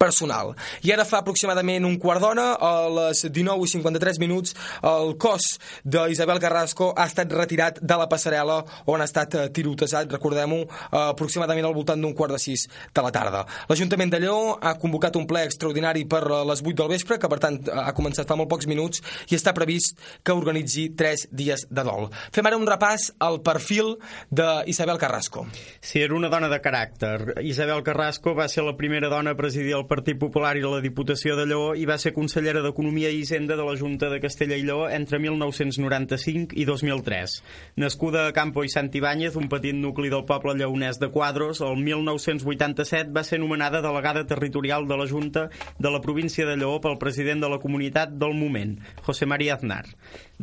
personal. 0.00 0.54
I 0.82 0.92
ara 0.94 1.06
fa 1.08 1.20
aproximadament 1.22 1.86
un 1.86 1.98
quart 2.02 2.22
d'hora, 2.22 2.46
a 2.58 2.72
les 2.88 3.24
19 3.30 3.66
i 3.66 3.72
53 3.74 4.20
minuts, 4.22 4.54
el 4.82 5.14
cos 5.20 5.54
d'Isabel 5.84 6.40
Carrasco 6.42 6.92
ha 6.96 7.06
estat 7.08 7.32
retirat 7.32 7.80
de 7.80 7.98
la 7.98 8.08
passarel·la 8.10 8.60
on 8.90 9.00
ha 9.00 9.08
estat 9.08 9.36
eh, 9.38 9.46
tirotejat, 9.54 10.12
recordem-ho, 10.12 10.60
eh, 10.64 11.02
aproximadament 11.02 11.68
al 11.68 11.76
voltant 11.76 12.00
d'un 12.00 12.14
quart 12.16 12.34
de 12.34 12.40
sis 12.42 12.66
de 12.94 13.04
la 13.04 13.12
tarda. 13.14 13.44
L'Ajuntament 13.68 14.12
de 14.12 14.20
Lleó 14.24 14.54
ha 14.60 14.74
convocat 14.80 15.16
un 15.20 15.26
ple 15.30 15.44
extraordinari 15.48 16.04
per 16.10 16.22
eh, 16.26 16.42
les 16.50 16.62
8 16.64 16.76
del 16.82 16.92
vespre, 16.94 17.18
que 17.20 17.30
per 17.30 17.40
tant 17.42 17.60
ha 17.72 17.92
començat 17.96 18.28
fa 18.28 18.38
molt 18.38 18.50
pocs 18.50 18.68
minuts, 18.70 19.02
i 19.30 19.38
està 19.38 19.54
previst 19.56 19.98
que 20.22 20.36
organitzi 20.36 20.90
3 20.96 21.28
dies 21.32 21.66
de 21.70 21.86
dol. 21.86 22.08
Fem 22.34 22.46
ara 22.46 22.58
un 22.60 22.68
repàs 22.68 23.10
al 23.24 23.40
perfil 23.44 23.94
d'Isabel 24.30 25.00
Carrasco. 25.00 25.46
Si 25.80 26.02
era 26.02 26.16
una 26.16 26.30
dona 26.32 26.48
de 26.52 26.60
caràcter. 26.64 27.40
Isabel 27.44 27.82
Carrasco 27.86 28.34
va 28.34 28.48
ser 28.48 28.64
la 28.66 28.76
primera 28.76 29.10
dona 29.12 29.34
a 29.34 29.38
presidir 29.38 29.74
el 29.76 29.83
Partit 29.88 30.18
Popular 30.20 30.56
i 30.58 30.62
la 30.62 30.80
Diputació 30.84 31.34
de 31.38 31.44
Lleó 31.48 31.74
i 31.78 31.84
va 31.88 31.96
ser 32.00 32.14
consellera 32.16 32.62
d'Economia 32.64 33.10
i 33.12 33.20
Hisenda 33.22 33.56
de 33.58 33.64
la 33.66 33.76
Junta 33.78 34.10
de 34.12 34.20
Castella 34.22 34.56
i 34.58 34.64
Lleó 34.66 34.88
entre 34.88 35.18
1995 35.22 36.56
i 36.58 36.64
2003. 36.68 37.36
Nascuda 37.80 38.26
a 38.28 38.32
Campo 38.36 38.64
i 38.64 38.72
Sant 38.72 38.90
Ibáñez, 38.94 39.36
un 39.40 39.50
petit 39.52 39.76
nucli 39.76 40.12
del 40.12 40.26
poble 40.28 40.54
lleonès 40.58 41.00
de 41.02 41.10
Quadros, 41.14 41.60
el 41.64 41.76
1987 41.82 43.12
va 43.14 43.24
ser 43.24 43.40
nomenada 43.40 43.82
delegada 43.84 44.26
territorial 44.26 44.88
de 44.88 44.98
la 45.00 45.08
Junta 45.08 45.48
de 45.78 45.90
la 45.90 46.00
província 46.00 46.46
de 46.46 46.56
Lleó 46.56 46.80
pel 46.80 46.98
president 46.98 47.44
de 47.44 47.50
la 47.52 47.60
comunitat 47.62 48.14
del 48.14 48.34
moment, 48.38 48.78
José 49.02 49.26
María 49.26 49.54
Aznar. 49.54 49.84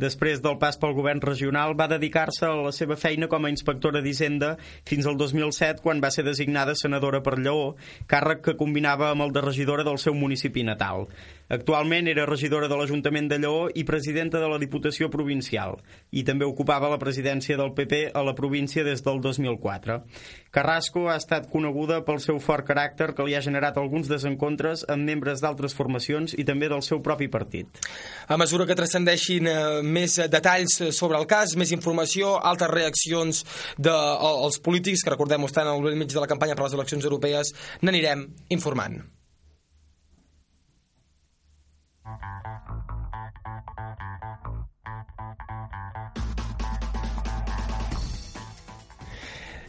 Després 0.02 0.40
del 0.42 0.56
pas 0.58 0.78
pel 0.80 0.96
govern 0.96 1.20
regional, 1.22 1.76
va 1.78 1.86
dedicar-se 1.90 2.48
a 2.48 2.56
la 2.58 2.72
seva 2.74 2.96
feina 2.98 3.28
com 3.30 3.44
a 3.46 3.50
inspectora 3.52 4.02
d'Hisenda 4.02 4.56
fins 4.88 5.06
al 5.06 5.18
2007, 5.20 5.82
quan 5.84 6.02
va 6.02 6.10
ser 6.10 6.24
designada 6.26 6.74
senadora 6.78 7.22
per 7.22 7.36
Lleó, 7.38 7.76
càrrec 8.10 8.42
que 8.48 8.56
combinava 8.58 9.12
amb 9.12 9.28
el 9.28 9.36
de 9.36 9.44
regidora 9.44 9.86
del 9.86 10.00
seu 10.02 10.16
municipi 10.18 10.66
natal. 10.66 11.06
Actualment 11.48 12.08
era 12.08 12.24
regidora 12.26 12.68
de 12.68 12.76
l'Ajuntament 12.78 13.28
de 13.28 13.38
Lleó 13.42 13.66
i 13.74 13.84
presidenta 13.84 14.40
de 14.40 14.48
la 14.48 14.58
Diputació 14.62 15.10
Provincial, 15.12 15.76
i 16.10 16.22
també 16.24 16.46
ocupava 16.48 16.90
la 16.92 17.00
presidència 17.00 17.58
del 17.60 17.74
PP 17.76 18.12
a 18.14 18.22
la 18.24 18.34
província 18.38 18.84
des 18.86 19.02
del 19.04 19.20
2004. 19.20 19.98
Carrasco 20.52 21.06
ha 21.10 21.16
estat 21.20 21.50
coneguda 21.52 22.02
pel 22.06 22.20
seu 22.24 22.40
fort 22.40 22.66
caràcter 22.68 23.12
que 23.16 23.26
li 23.26 23.36
ha 23.36 23.44
generat 23.44 23.76
alguns 23.80 24.08
desencontres 24.08 24.86
amb 24.88 25.04
membres 25.08 25.44
d'altres 25.44 25.76
formacions 25.76 26.36
i 26.38 26.44
també 26.48 26.68
del 26.72 26.84
seu 26.86 27.02
propi 27.04 27.28
partit. 27.32 27.68
A 28.28 28.38
mesura 28.40 28.66
que 28.68 28.76
transcendeixin 28.78 29.48
eh, 29.48 29.56
més 29.84 30.18
detalls 30.32 30.78
sobre 30.96 31.20
el 31.20 31.28
cas, 31.28 31.56
més 31.60 31.72
informació, 31.76 32.38
altres 32.40 32.72
reaccions 32.72 33.44
dels 33.76 34.56
de, 34.56 34.62
polítics, 34.64 35.04
que 35.04 35.12
recordem 35.12 35.44
estan 35.44 35.68
al 35.68 35.82
mig 35.92 36.08
de 36.08 36.20
la 36.20 36.30
campanya 36.30 36.56
per 36.56 36.68
les 36.68 36.78
eleccions 36.78 37.04
europees, 37.04 37.52
n'anirem 37.82 38.30
informant. 38.48 39.02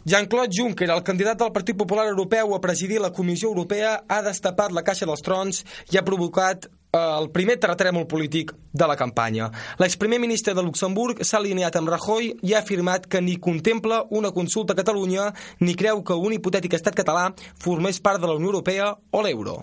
Jean-Claude 0.06 0.52
Juncker, 0.52 0.90
el 0.90 1.02
candidat 1.02 1.38
del 1.40 1.52
Partit 1.52 1.76
Popular 1.80 2.04
Europeu 2.06 2.52
a 2.54 2.60
presidir 2.60 3.00
la 3.00 3.10
Comissió 3.10 3.48
Europea, 3.48 4.02
ha 4.06 4.20
destapat 4.20 4.74
la 4.76 4.82
caixa 4.84 5.08
dels 5.08 5.24
trons 5.24 5.62
i 5.94 5.96
ha 5.96 6.04
provocat 6.04 6.66
eh, 6.68 7.00
el 7.00 7.30
primer 7.32 7.56
terratrèmol 7.56 8.04
polític 8.10 8.52
de 8.52 8.88
la 8.90 8.98
campanya. 9.00 9.48
L'exprimer 9.80 10.20
ministre 10.20 10.52
de 10.52 10.60
Luxemburg 10.66 11.24
s'ha 11.24 11.40
alineat 11.40 11.80
amb 11.80 11.88
Rajoy 11.88 12.34
i 12.44 12.52
ha 12.52 12.60
afirmat 12.60 13.08
que 13.08 13.24
ni 13.24 13.38
contempla 13.40 14.04
una 14.10 14.34
consulta 14.36 14.76
a 14.76 14.82
Catalunya 14.82 15.30
ni 15.64 15.72
creu 15.72 16.04
que 16.04 16.20
un 16.20 16.36
hipotètic 16.36 16.76
estat 16.76 17.00
català 17.00 17.30
formés 17.56 18.02
part 18.04 18.20
de 18.20 18.28
la 18.28 18.36
Unió 18.36 18.52
Europea 18.52 18.92
o 18.92 19.24
l'euro. 19.24 19.62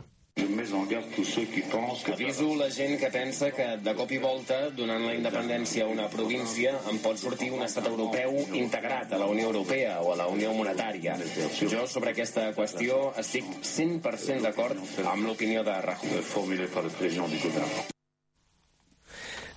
Aviso 2.14 2.56
la 2.56 2.70
gent 2.70 3.00
que 3.00 3.10
pensa 3.12 3.52
que 3.52 3.66
de 3.84 3.94
cop 3.98 4.12
i 4.16 4.20
volta, 4.24 4.70
donant 4.78 5.04
la 5.06 5.14
independència 5.18 5.86
a 5.86 5.90
una 5.92 6.08
província, 6.14 6.74
en 6.92 7.00
pot 7.04 7.20
sortir 7.20 7.52
un 7.52 7.66
estat 7.68 7.90
europeu 7.92 8.40
integrat 8.62 9.12
a 9.12 9.22
la 9.22 9.28
Unió 9.36 9.52
Europea 9.52 10.00
o 10.02 10.14
a 10.14 10.18
la 10.24 10.28
Unió 10.32 10.54
Monetària. 10.56 11.18
Jo, 11.62 11.86
sobre 11.88 12.16
aquesta 12.16 12.50
qüestió, 12.58 13.14
estic 13.26 13.46
100% 13.76 14.48
d'acord 14.48 15.06
amb 15.06 15.28
l'opinió 15.28 15.66
de 15.68 15.80
Rajoy. 15.88 16.22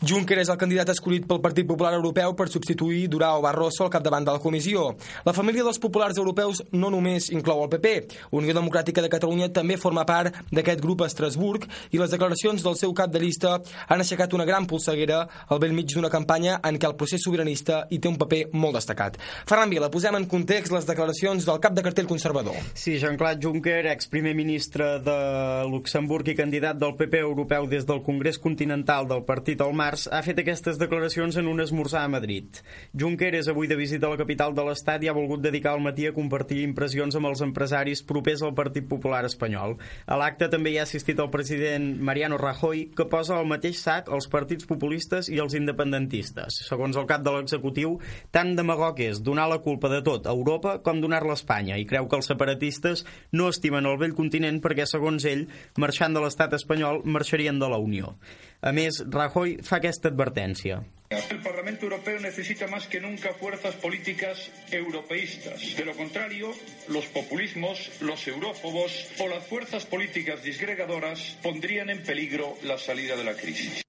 Juncker 0.02 0.38
és 0.42 0.50
el 0.50 0.58
candidat 0.58 0.90
escollit 0.90 1.26
pel 1.28 1.40
Partit 1.44 1.66
Popular 1.68 1.92
Europeu 1.94 2.34
per 2.36 2.48
substituir 2.50 3.06
Durao 3.08 3.42
Barroso 3.44 3.84
al 3.84 3.92
capdavant 3.92 4.26
de 4.26 4.32
la 4.34 4.42
comissió. 4.42 4.90
La 5.24 5.32
família 5.36 5.64
dels 5.64 5.78
populars 5.78 6.18
europeus 6.18 6.62
no 6.72 6.90
només 6.90 7.30
inclou 7.30 7.62
el 7.62 7.70
PP. 7.72 7.94
Unió 8.34 8.56
Democràtica 8.56 9.04
de 9.04 9.12
Catalunya 9.12 9.50
també 9.54 9.78
forma 9.80 10.04
part 10.08 10.34
d'aquest 10.50 10.82
grup 10.82 11.04
a 11.04 11.08
Estrasburg 11.10 11.68
i 11.92 12.00
les 12.00 12.10
declaracions 12.10 12.64
del 12.64 12.76
seu 12.80 12.94
cap 12.96 13.12
de 13.12 13.22
llista 13.22 13.60
han 13.88 14.02
aixecat 14.02 14.34
una 14.34 14.46
gran 14.48 14.66
polseguera 14.66 15.24
al 15.48 15.62
vell 15.62 15.76
mig 15.76 15.92
d'una 15.94 16.10
campanya 16.12 16.58
en 16.64 16.78
què 16.78 16.90
el 16.90 16.96
procés 16.98 17.22
sobiranista 17.24 17.84
hi 17.90 18.00
té 18.00 18.10
un 18.10 18.18
paper 18.20 18.48
molt 18.52 18.78
destacat. 18.80 19.18
Ferran 19.46 19.70
Vila, 19.70 19.90
posem 19.92 20.18
en 20.18 20.28
context 20.30 20.72
les 20.74 20.88
declaracions 20.88 21.46
del 21.46 21.60
cap 21.62 21.76
de 21.76 21.84
cartell 21.86 22.10
conservador. 22.10 22.56
Sí, 22.74 22.98
Jean-Claude 22.98 23.40
Juncker, 23.42 23.86
ex-primer 23.92 24.34
ministre 24.34 24.98
de 25.04 25.18
Luxemburg 25.70 26.28
i 26.32 26.36
candidat 26.38 26.80
del 26.80 26.96
PP 26.98 27.22
europeu 27.22 27.68
des 27.70 27.86
del 27.86 28.02
Congrés 28.02 28.38
Continental 28.38 29.08
del 29.08 29.24
Partit 29.24 29.60
al 29.60 29.74
Març, 29.84 30.06
ha 30.08 30.22
fet 30.24 30.38
aquestes 30.40 30.78
declaracions 30.80 31.36
en 31.36 31.48
un 31.50 31.60
esmorzar 31.60 32.04
a 32.06 32.08
Madrid. 32.08 32.60
Juncker 32.96 33.34
és 33.36 33.48
avui 33.50 33.68
de 33.68 33.76
visita 33.76 34.06
a 34.08 34.12
la 34.14 34.20
capital 34.20 34.54
de 34.56 34.62
l'Estat 34.64 35.02
i 35.04 35.10
ha 35.10 35.16
volgut 35.16 35.42
dedicar 35.44 35.74
el 35.76 35.82
matí 35.84 36.06
a 36.08 36.14
compartir 36.16 36.62
impressions 36.64 37.18
amb 37.18 37.28
els 37.28 37.42
empresaris 37.44 38.00
propers 38.08 38.40
al 38.46 38.54
Partit 38.56 38.86
Popular 38.88 39.24
espanyol. 39.28 39.76
A 40.06 40.16
l'acte 40.20 40.48
també 40.52 40.72
hi 40.72 40.78
ha 40.78 40.86
assistit 40.88 41.20
el 41.20 41.28
president 41.34 41.90
Mariano 42.00 42.38
Rajoy, 42.40 42.86
que 42.96 43.08
posa 43.12 43.36
al 43.36 43.50
mateix 43.50 43.82
sac 43.82 44.08
els 44.14 44.28
partits 44.32 44.68
populistes 44.70 45.28
i 45.28 45.40
els 45.44 45.56
independentistes. 45.58 46.62
Segons 46.68 46.96
el 46.96 47.08
cap 47.10 47.26
de 47.26 47.34
l'executiu, 47.36 47.98
tant 48.32 48.54
demagog 48.56 49.02
és 49.04 49.20
donar 49.26 49.50
la 49.52 49.60
culpa 49.66 49.92
de 49.92 50.00
tot 50.06 50.30
a 50.30 50.32
Europa 50.32 50.78
com 50.86 51.02
donar-la 51.02 51.36
a 51.36 51.40
Espanya 51.40 51.76
i 51.80 51.84
creu 51.90 52.08
que 52.08 52.20
els 52.20 52.30
separatistes 52.32 53.04
no 53.36 53.50
estimen 53.52 53.90
el 53.90 54.00
vell 54.00 54.16
continent 54.16 54.62
perquè, 54.64 54.88
segons 54.88 55.28
ell, 55.28 55.44
marxant 55.76 56.16
de 56.16 56.24
l'estat 56.24 56.56
espanyol, 56.56 57.02
marxarien 57.04 57.60
de 57.60 57.68
la 57.68 57.82
Unió. 57.82 58.14
A 58.64 58.70
més, 58.72 59.02
Rajoy 59.12 59.58
fa 59.60 59.76
aquesta 59.76 60.08
advertència. 60.08 60.78
El 61.14 61.42
Parlamento 61.44 61.84
Europeo 61.84 62.18
necesita 62.18 62.66
más 62.66 62.86
que 62.88 62.98
nunca 62.98 63.34
fuerzas 63.34 63.74
políticas 63.74 64.50
europeístas. 64.70 65.76
De 65.76 65.84
lo 65.84 65.92
contrario, 65.92 66.50
los 66.88 67.04
populismos, 67.06 67.90
los 68.00 68.26
eurófobos 68.26 69.06
o 69.20 69.28
las 69.28 69.46
fuerzas 69.46 69.84
políticas 69.84 70.42
disgregadoras 70.42 71.36
pondrían 71.42 71.90
en 71.90 72.02
peligro 72.02 72.56
la 72.62 72.78
salida 72.78 73.16
de 73.16 73.24
la 73.24 73.34
crisis. 73.34 73.83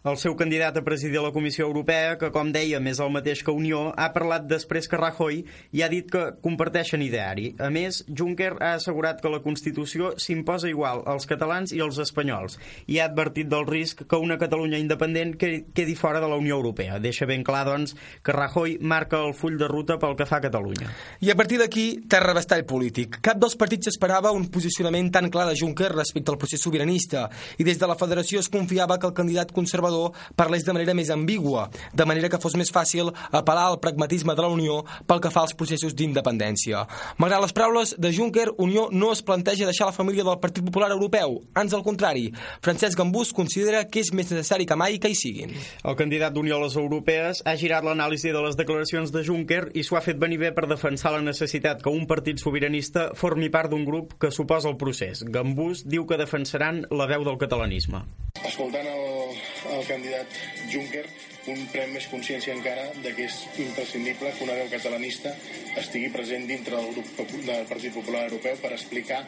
El 0.00 0.16
seu 0.16 0.32
candidat 0.32 0.78
a 0.78 0.80
presidir 0.80 1.20
la 1.20 1.28
Comissió 1.28 1.66
Europea, 1.66 2.14
que 2.16 2.30
com 2.32 2.48
dèiem 2.54 2.86
és 2.88 3.02
el 3.04 3.10
mateix 3.12 3.42
que 3.44 3.52
Unió, 3.52 3.90
ha 4.00 4.06
parlat 4.14 4.46
després 4.48 4.86
que 4.88 4.96
Rajoy 4.96 5.42
i 5.76 5.82
ha 5.84 5.90
dit 5.92 6.06
que 6.08 6.22
comparteixen 6.40 7.02
ideari. 7.04 7.50
A 7.60 7.68
més, 7.68 7.98
Juncker 8.08 8.54
ha 8.64 8.70
assegurat 8.78 9.20
que 9.20 9.28
la 9.28 9.42
Constitució 9.44 10.14
s'imposa 10.16 10.70
igual 10.70 11.02
als 11.04 11.28
catalans 11.28 11.74
i 11.76 11.82
als 11.84 11.98
espanyols 12.00 12.56
i 12.88 12.96
ha 12.96 13.10
advertit 13.10 13.50
del 13.52 13.66
risc 13.68 14.06
que 14.08 14.16
una 14.16 14.38
Catalunya 14.40 14.80
independent 14.80 15.34
quedi 15.36 15.98
fora 16.00 16.24
de 16.24 16.32
la 16.32 16.40
Unió 16.40 16.56
Europea. 16.56 16.96
Deixa 16.96 17.28
ben 17.28 17.44
clar, 17.44 17.66
doncs, 17.68 17.92
que 18.24 18.32
Rajoy 18.32 18.78
marca 18.80 19.20
el 19.20 19.36
full 19.36 19.60
de 19.60 19.68
ruta 19.68 19.98
pel 20.00 20.16
que 20.16 20.24
fa 20.24 20.40
a 20.40 20.46
Catalunya. 20.46 20.88
I 21.20 21.34
a 21.34 21.36
partir 21.36 21.60
d'aquí, 21.60 21.86
terra 22.08 22.32
bastall 22.32 22.64
polític. 22.64 23.20
Cap 23.20 23.36
dels 23.36 23.58
partits 23.60 23.92
esperava 23.92 24.32
un 24.32 24.48
posicionament 24.48 25.12
tan 25.12 25.28
clar 25.28 25.50
de 25.52 25.60
Juncker 25.60 25.92
respecte 25.92 26.32
al 26.32 26.40
procés 26.40 26.64
sobiranista 26.64 27.28
i 27.60 27.68
des 27.68 27.76
de 27.76 27.92
la 27.92 28.00
federació 28.00 28.40
es 28.40 28.48
confiava 28.48 28.96
que 28.96 29.12
el 29.12 29.16
candidat 29.20 29.52
conservador 29.52 29.89
conservador 29.90 30.12
parlés 30.36 30.64
de 30.64 30.72
manera 30.72 30.94
més 30.94 31.10
ambigua, 31.10 31.68
de 31.92 32.06
manera 32.06 32.28
que 32.28 32.40
fos 32.40 32.54
més 32.56 32.70
fàcil 32.70 33.10
apel·lar 33.32 33.66
al 33.70 33.80
pragmatisme 33.80 34.34
de 34.34 34.42
la 34.42 34.48
Unió 34.48 34.80
pel 35.06 35.20
que 35.20 35.30
fa 35.30 35.42
als 35.44 35.54
processos 35.54 35.94
d'independència. 35.94 36.86
Malgrat 37.18 37.42
les 37.42 37.52
paraules 37.52 37.94
de 37.98 38.12
Juncker, 38.12 38.50
Unió 38.58 38.88
no 38.92 39.12
es 39.12 39.22
planteja 39.22 39.66
deixar 39.66 39.86
la 39.90 39.96
família 39.96 40.24
del 40.24 40.38
Partit 40.40 40.64
Popular 40.64 40.90
Europeu. 40.90 41.40
Ans 41.54 41.74
al 41.74 41.82
contrari, 41.82 42.30
Francesc 42.62 42.98
Gambús 42.98 43.32
considera 43.32 43.84
que 43.88 44.00
és 44.00 44.12
més 44.12 44.30
necessari 44.30 44.66
que 44.66 44.78
mai 44.78 44.98
que 44.98 45.10
hi 45.10 45.18
siguin. 45.18 45.54
El 45.84 45.96
candidat 45.98 46.34
d'Unió 46.34 46.58
a 46.58 46.64
les 46.64 46.76
Europees 46.76 47.42
ha 47.44 47.56
girat 47.56 47.84
l'anàlisi 47.84 48.32
de 48.32 48.44
les 48.44 48.58
declaracions 48.58 49.12
de 49.12 49.24
Juncker 49.26 49.66
i 49.74 49.84
s'ho 49.84 49.98
ha 49.98 50.04
fet 50.04 50.20
venir 50.20 50.40
bé 50.40 50.52
per 50.56 50.68
defensar 50.70 51.14
la 51.16 51.24
necessitat 51.24 51.82
que 51.82 51.92
un 51.92 52.06
partit 52.10 52.40
sobiranista 52.40 53.10
formi 53.18 53.50
part 53.50 53.70
d'un 53.70 53.84
grup 53.84 54.16
que 54.20 54.32
suposa 54.34 54.70
el 54.70 54.78
procés. 54.80 55.24
Gambús 55.24 55.84
diu 55.86 56.06
que 56.06 56.20
defensaran 56.20 56.84
la 56.90 57.08
veu 57.10 57.24
del 57.26 57.38
catalanisme. 57.40 58.04
Escoltant 58.46 58.86
el, 58.86 59.36
el 59.74 59.79
candidat 59.88 60.38
Juncker, 60.72 61.04
un 61.50 61.62
pren 61.72 61.92
més 61.94 62.06
consciència 62.10 62.54
encara 62.54 62.88
de 63.04 63.14
que 63.16 63.26
és 63.28 63.38
imprescindible 63.62 64.32
que 64.36 64.44
una 64.44 64.58
veu 64.58 64.68
catalanista 64.72 65.32
estigui 65.80 66.10
present 66.12 66.46
dintre 66.50 66.76
del 66.76 66.92
grup 66.94 67.24
del 67.46 67.66
Partit 67.70 67.96
Popular 67.96 68.26
Europeu 68.28 68.60
per 68.60 68.74
explicar 68.76 69.22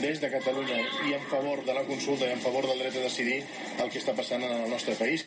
des 0.00 0.22
de 0.22 0.32
Catalunya 0.32 0.80
i 1.08 1.14
en 1.18 1.28
favor 1.30 1.62
de 1.66 1.76
la 1.76 1.84
consulta 1.88 2.26
i 2.26 2.34
en 2.34 2.42
favor 2.42 2.66
del 2.66 2.82
dret 2.84 2.96
a 2.96 3.06
decidir 3.06 3.42
el 3.78 3.92
que 3.92 4.00
està 4.00 4.16
passant 4.16 4.42
en 4.42 4.64
el 4.64 4.70
nostre 4.70 4.96
país. 4.98 5.26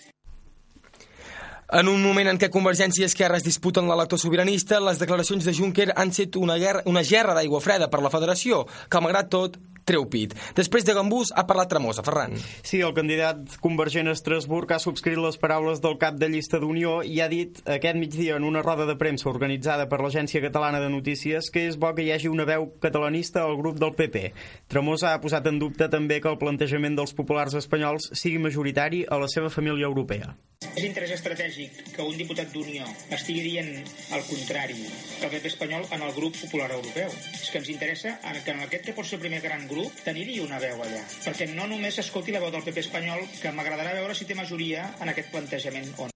En 1.73 1.87
un 1.89 2.01
moment 2.03 2.27
en 2.29 2.37
què 2.37 2.51
Convergència 2.53 3.01
i 3.01 3.07
Esquerra 3.07 3.39
es 3.39 3.45
disputen 3.45 3.87
l'elector 3.89 4.21
sobiranista, 4.21 4.77
les 4.79 4.99
declaracions 5.01 5.47
de 5.47 5.53
Juncker 5.53 5.87
han 5.95 6.11
set 6.13 6.37
una, 6.37 6.59
guerra, 6.61 6.83
una 6.85 7.01
gerra 7.03 7.33
d'aigua 7.33 7.61
freda 7.61 7.89
per 7.89 8.03
la 8.05 8.11
federació, 8.13 8.65
que 8.89 9.01
malgrat 9.01 9.31
tot 9.33 9.57
treu 9.85 10.07
pit. 10.09 10.33
Després 10.57 10.85
de 10.85 10.95
Gambús 10.97 11.31
ha 11.35 11.45
parlat 11.47 11.69
Tremosa, 11.71 12.03
Ferran. 12.05 12.33
Sí, 12.65 12.81
el 12.81 12.93
candidat 12.97 13.57
convergent 13.63 14.09
a 14.09 14.15
Estrasburg 14.17 14.73
ha 14.73 14.81
subscrit 14.81 15.19
les 15.21 15.37
paraules 15.41 15.81
del 15.83 15.99
cap 16.01 16.17
de 16.19 16.29
llista 16.33 16.59
d'Unió 16.61 16.97
i 17.05 17.21
ha 17.21 17.29
dit 17.31 17.61
aquest 17.69 17.99
migdia 18.01 18.39
en 18.39 18.47
una 18.47 18.63
roda 18.65 18.87
de 18.89 18.97
premsa 18.99 19.29
organitzada 19.29 19.87
per 19.91 20.01
l'Agència 20.01 20.41
Catalana 20.43 20.81
de 20.83 20.89
Notícies 20.93 21.51
que 21.53 21.67
és 21.69 21.77
bo 21.77 21.93
que 21.95 22.05
hi 22.05 22.11
hagi 22.15 22.31
una 22.31 22.47
veu 22.49 22.67
catalanista 22.81 23.45
al 23.45 23.59
grup 23.61 23.77
del 23.81 23.93
PP. 23.95 24.25
Tremosa 24.71 25.13
ha 25.13 25.21
posat 25.21 25.45
en 25.51 25.61
dubte 25.61 25.89
també 25.91 26.19
que 26.21 26.31
el 26.31 26.41
plantejament 26.41 26.97
dels 26.97 27.13
populars 27.13 27.55
espanyols 27.61 28.09
sigui 28.13 28.41
majoritari 28.41 29.05
a 29.05 29.21
la 29.21 29.29
seva 29.31 29.53
família 29.53 29.85
europea. 29.85 30.33
És 30.75 30.83
interès 30.87 31.11
estratègic 31.13 31.77
que 31.93 32.03
un 32.03 32.15
diputat 32.17 32.49
d'Unió 32.51 32.87
estigui 33.15 33.43
dient 33.45 33.69
el 33.75 34.23
contrari 34.27 34.79
que 35.19 35.27
el 35.27 35.31
PP 35.35 35.51
espanyol 35.51 35.85
en 35.95 36.03
el 36.03 36.13
grup 36.15 36.35
popular 36.39 36.71
europeu. 36.75 37.11
És 37.35 37.51
que 37.51 37.61
ens 37.61 37.69
interessa 37.71 38.15
que 38.45 38.51
en 38.51 38.63
aquest 38.65 38.87
que 38.87 38.95
pot 38.97 39.07
ser 39.07 39.19
el 39.19 39.23
primer 39.25 39.41
gran 39.43 39.67
grup 39.67 39.74
tenir-hi 40.05 40.39
una 40.45 40.59
veu 40.63 40.81
allà. 40.87 41.03
Perquè 41.27 41.51
no 41.53 41.69
només 41.71 42.01
escolti 42.03 42.35
la 42.35 42.43
veu 42.43 42.53
del 42.55 42.65
PP 42.65 42.85
espanyol, 42.87 43.27
que 43.41 43.53
m'agradarà 43.55 43.95
veure 43.99 44.17
si 44.17 44.27
té 44.29 44.37
majoria 44.37 44.89
en 45.01 45.13
aquest 45.13 45.33
plantejament 45.35 45.93
o 45.97 46.09
no. 46.09 46.14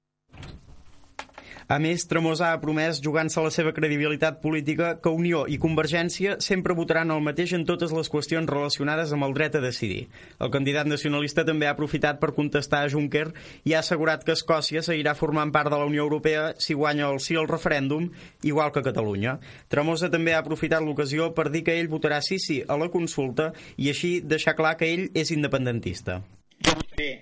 A 1.69 1.77
més, 1.77 2.01
Tremosa 2.09 2.47
ha 2.49 2.57
promès, 2.57 2.97
jugant-se 3.05 3.41
la 3.45 3.51
seva 3.53 3.69
credibilitat 3.77 4.39
política, 4.41 4.95
que 4.97 5.11
Unió 5.13 5.43
i 5.45 5.59
Convergència 5.61 6.39
sempre 6.41 6.73
votaran 6.73 7.13
el 7.13 7.19
mateix 7.21 7.51
en 7.53 7.61
totes 7.69 7.91
les 7.93 8.07
qüestions 8.09 8.49
relacionades 8.49 9.13
amb 9.13 9.27
el 9.27 9.35
dret 9.37 9.59
a 9.59 9.61
decidir. 9.61 10.07
El 10.41 10.49
candidat 10.49 10.89
nacionalista 10.89 11.43
també 11.45 11.67
ha 11.69 11.75
aprofitat 11.75 12.17
per 12.17 12.31
contestar 12.33 12.79
a 12.81 12.89
Juncker 12.89 13.27
i 13.69 13.75
ha 13.75 13.83
assegurat 13.83 14.25
que 14.25 14.33
Escòcia 14.33 14.81
seguirà 14.81 15.13
formant 15.19 15.53
part 15.53 15.69
de 15.69 15.77
la 15.77 15.85
Unió 15.85 16.07
Europea 16.07 16.47
si 16.57 16.73
guanya 16.73 17.05
el 17.13 17.21
sí 17.21 17.37
al 17.37 17.51
referèndum, 17.53 18.09
igual 18.41 18.73
que 18.73 18.85
Catalunya. 18.89 19.37
Tremosa 19.69 20.09
també 20.09 20.33
ha 20.33 20.41
aprofitat 20.41 20.81
l'ocasió 20.81 21.29
per 21.37 21.51
dir 21.53 21.61
que 21.69 21.77
ell 21.77 21.93
votarà 21.93 22.17
sí 22.25 22.41
sí 22.41 22.63
a 22.65 22.81
la 22.81 22.89
consulta 22.89 23.51
i 23.77 23.93
així 23.93 24.15
deixar 24.25 24.57
clar 24.57 24.73
que 24.81 24.89
ell 24.89 25.05
és 25.13 25.29
independentista. 25.37 26.23
Jo 26.65 26.73
sí, 26.97 27.13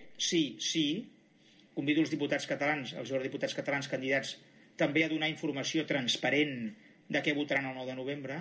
sí, 0.55 0.87
convido 1.77 2.03
els 2.03 2.11
diputats 2.13 2.49
catalans, 2.49 2.93
els 2.97 3.13
eurodiputats 3.13 3.55
catalans 3.57 3.89
candidats, 3.91 4.35
també 4.77 5.05
a 5.05 5.11
donar 5.11 5.29
informació 5.31 5.85
transparent 5.89 6.57
de 7.07 7.21
què 7.23 7.33
votaran 7.37 7.69
el 7.69 7.77
9 7.77 7.91
de 7.91 7.97
novembre. 7.97 8.39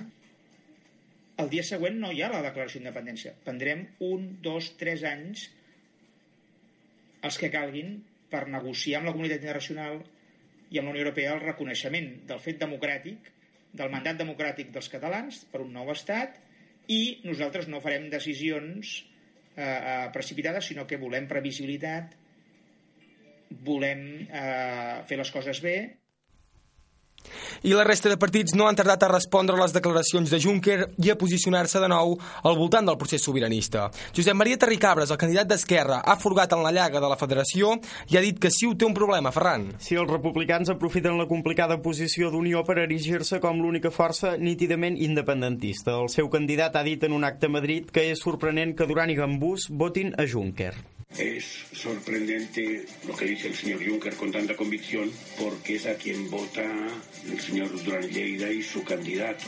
El 1.43 1.53
dia 1.53 1.65
següent 1.69 2.01
no 2.01 2.11
hi 2.13 2.23
ha 2.25 2.33
la 2.33 2.43
declaració 2.45 2.81
d'independència. 2.81 3.35
Prendrem 3.45 3.87
un, 4.05 4.29
dos, 4.45 4.73
tres 4.81 5.05
anys 5.05 5.51
els 7.27 7.39
que 7.41 7.53
calguin 7.53 7.99
per 8.33 8.47
negociar 8.53 9.01
amb 9.01 9.11
la 9.11 9.15
comunitat 9.15 9.43
internacional 9.43 10.01
i 10.71 10.81
amb 10.81 10.89
la 10.89 10.95
Unió 10.95 11.05
Europea 11.05 11.35
el 11.37 11.45
reconeixement 11.45 12.09
del 12.29 12.43
fet 12.43 12.59
democràtic, 12.63 13.31
del 13.77 13.93
mandat 13.93 14.19
democràtic 14.19 14.73
dels 14.75 14.89
catalans 14.93 15.45
per 15.53 15.63
un 15.63 15.73
nou 15.77 15.91
estat 15.93 16.41
i 16.93 17.21
nosaltres 17.27 17.69
no 17.69 17.83
farem 17.85 18.09
decisions 18.11 18.99
eh, 19.57 20.09
precipitades, 20.15 20.71
sinó 20.71 20.87
que 20.87 21.01
volem 21.03 21.29
previsibilitat, 21.31 22.15
volem 23.51 24.27
eh, 24.27 25.05
fer 25.07 25.21
les 25.21 25.31
coses 25.35 25.63
bé 25.65 25.77
I 27.63 27.73
la 27.75 27.85
resta 27.85 28.09
de 28.09 28.19
partits 28.21 28.55
no 28.55 28.67
han 28.69 28.77
tardat 28.79 29.03
a 29.03 29.11
respondre 29.11 29.57
a 29.57 29.61
les 29.63 29.75
declaracions 29.75 30.31
de 30.31 30.41
Juncker 30.43 30.79
i 31.03 31.11
a 31.11 31.17
posicionar-se 31.19 31.81
de 31.83 31.89
nou 31.91 32.17
al 32.47 32.59
voltant 32.59 32.87
del 32.87 32.99
procés 33.01 33.25
sobiranista. 33.27 33.89
Josep 34.17 34.37
Maria 34.39 34.59
Terricabres, 34.61 35.11
el 35.11 35.21
candidat 35.21 35.51
d'Esquerra, 35.51 36.01
ha 36.05 36.17
forgat 36.21 36.55
en 36.55 36.63
la 36.63 36.73
llaga 36.73 37.03
de 37.03 37.11
la 37.11 37.19
federació 37.19 37.75
i 38.13 38.19
ha 38.19 38.25
dit 38.25 38.41
que 38.43 38.53
sí 38.55 38.69
ho 38.69 38.77
té 38.79 38.87
un 38.87 38.97
problema, 38.97 39.33
Ferran. 39.35 39.73
Si 39.83 39.99
els 39.99 40.11
republicans 40.11 40.71
aprofiten 40.73 41.19
la 41.19 41.29
complicada 41.31 41.81
posició 41.83 42.31
d'Unió 42.31 42.65
per 42.67 42.79
erigir-se 42.85 43.41
com 43.43 43.63
l'única 43.63 43.91
força 43.91 44.37
nítidament 44.39 44.99
independentista. 44.99 45.97
El 45.97 46.13
seu 46.13 46.31
candidat 46.33 46.77
ha 46.77 46.85
dit 46.87 47.03
en 47.05 47.17
un 47.17 47.27
acte 47.27 47.51
a 47.51 47.57
Madrid 47.57 47.91
que 47.91 48.11
és 48.13 48.23
sorprenent 48.23 48.77
que 48.77 48.87
Duran 48.87 49.11
i 49.11 49.19
Gambús 49.19 49.71
votin 49.71 50.15
a 50.17 50.29
Juncker. 50.29 50.75
Es 51.19 51.65
sorprendente 51.73 52.85
lo 53.07 53.17
que 53.17 53.25
dice 53.25 53.49
el 53.49 53.55
señor 53.55 53.87
Juncker 53.87 54.15
con 54.17 54.31
tanta 54.31 54.55
convicción 54.55 55.11
porque 55.39 55.77
es 55.77 55.87
a 55.87 55.95
quien 55.95 56.31
vota 56.31 56.63
el 57.31 57.41
señor 57.41 57.71
Durán 57.83 58.09
Lleida 58.09 58.51
y 58.51 58.63
su 58.63 58.85
candidato, 58.85 59.47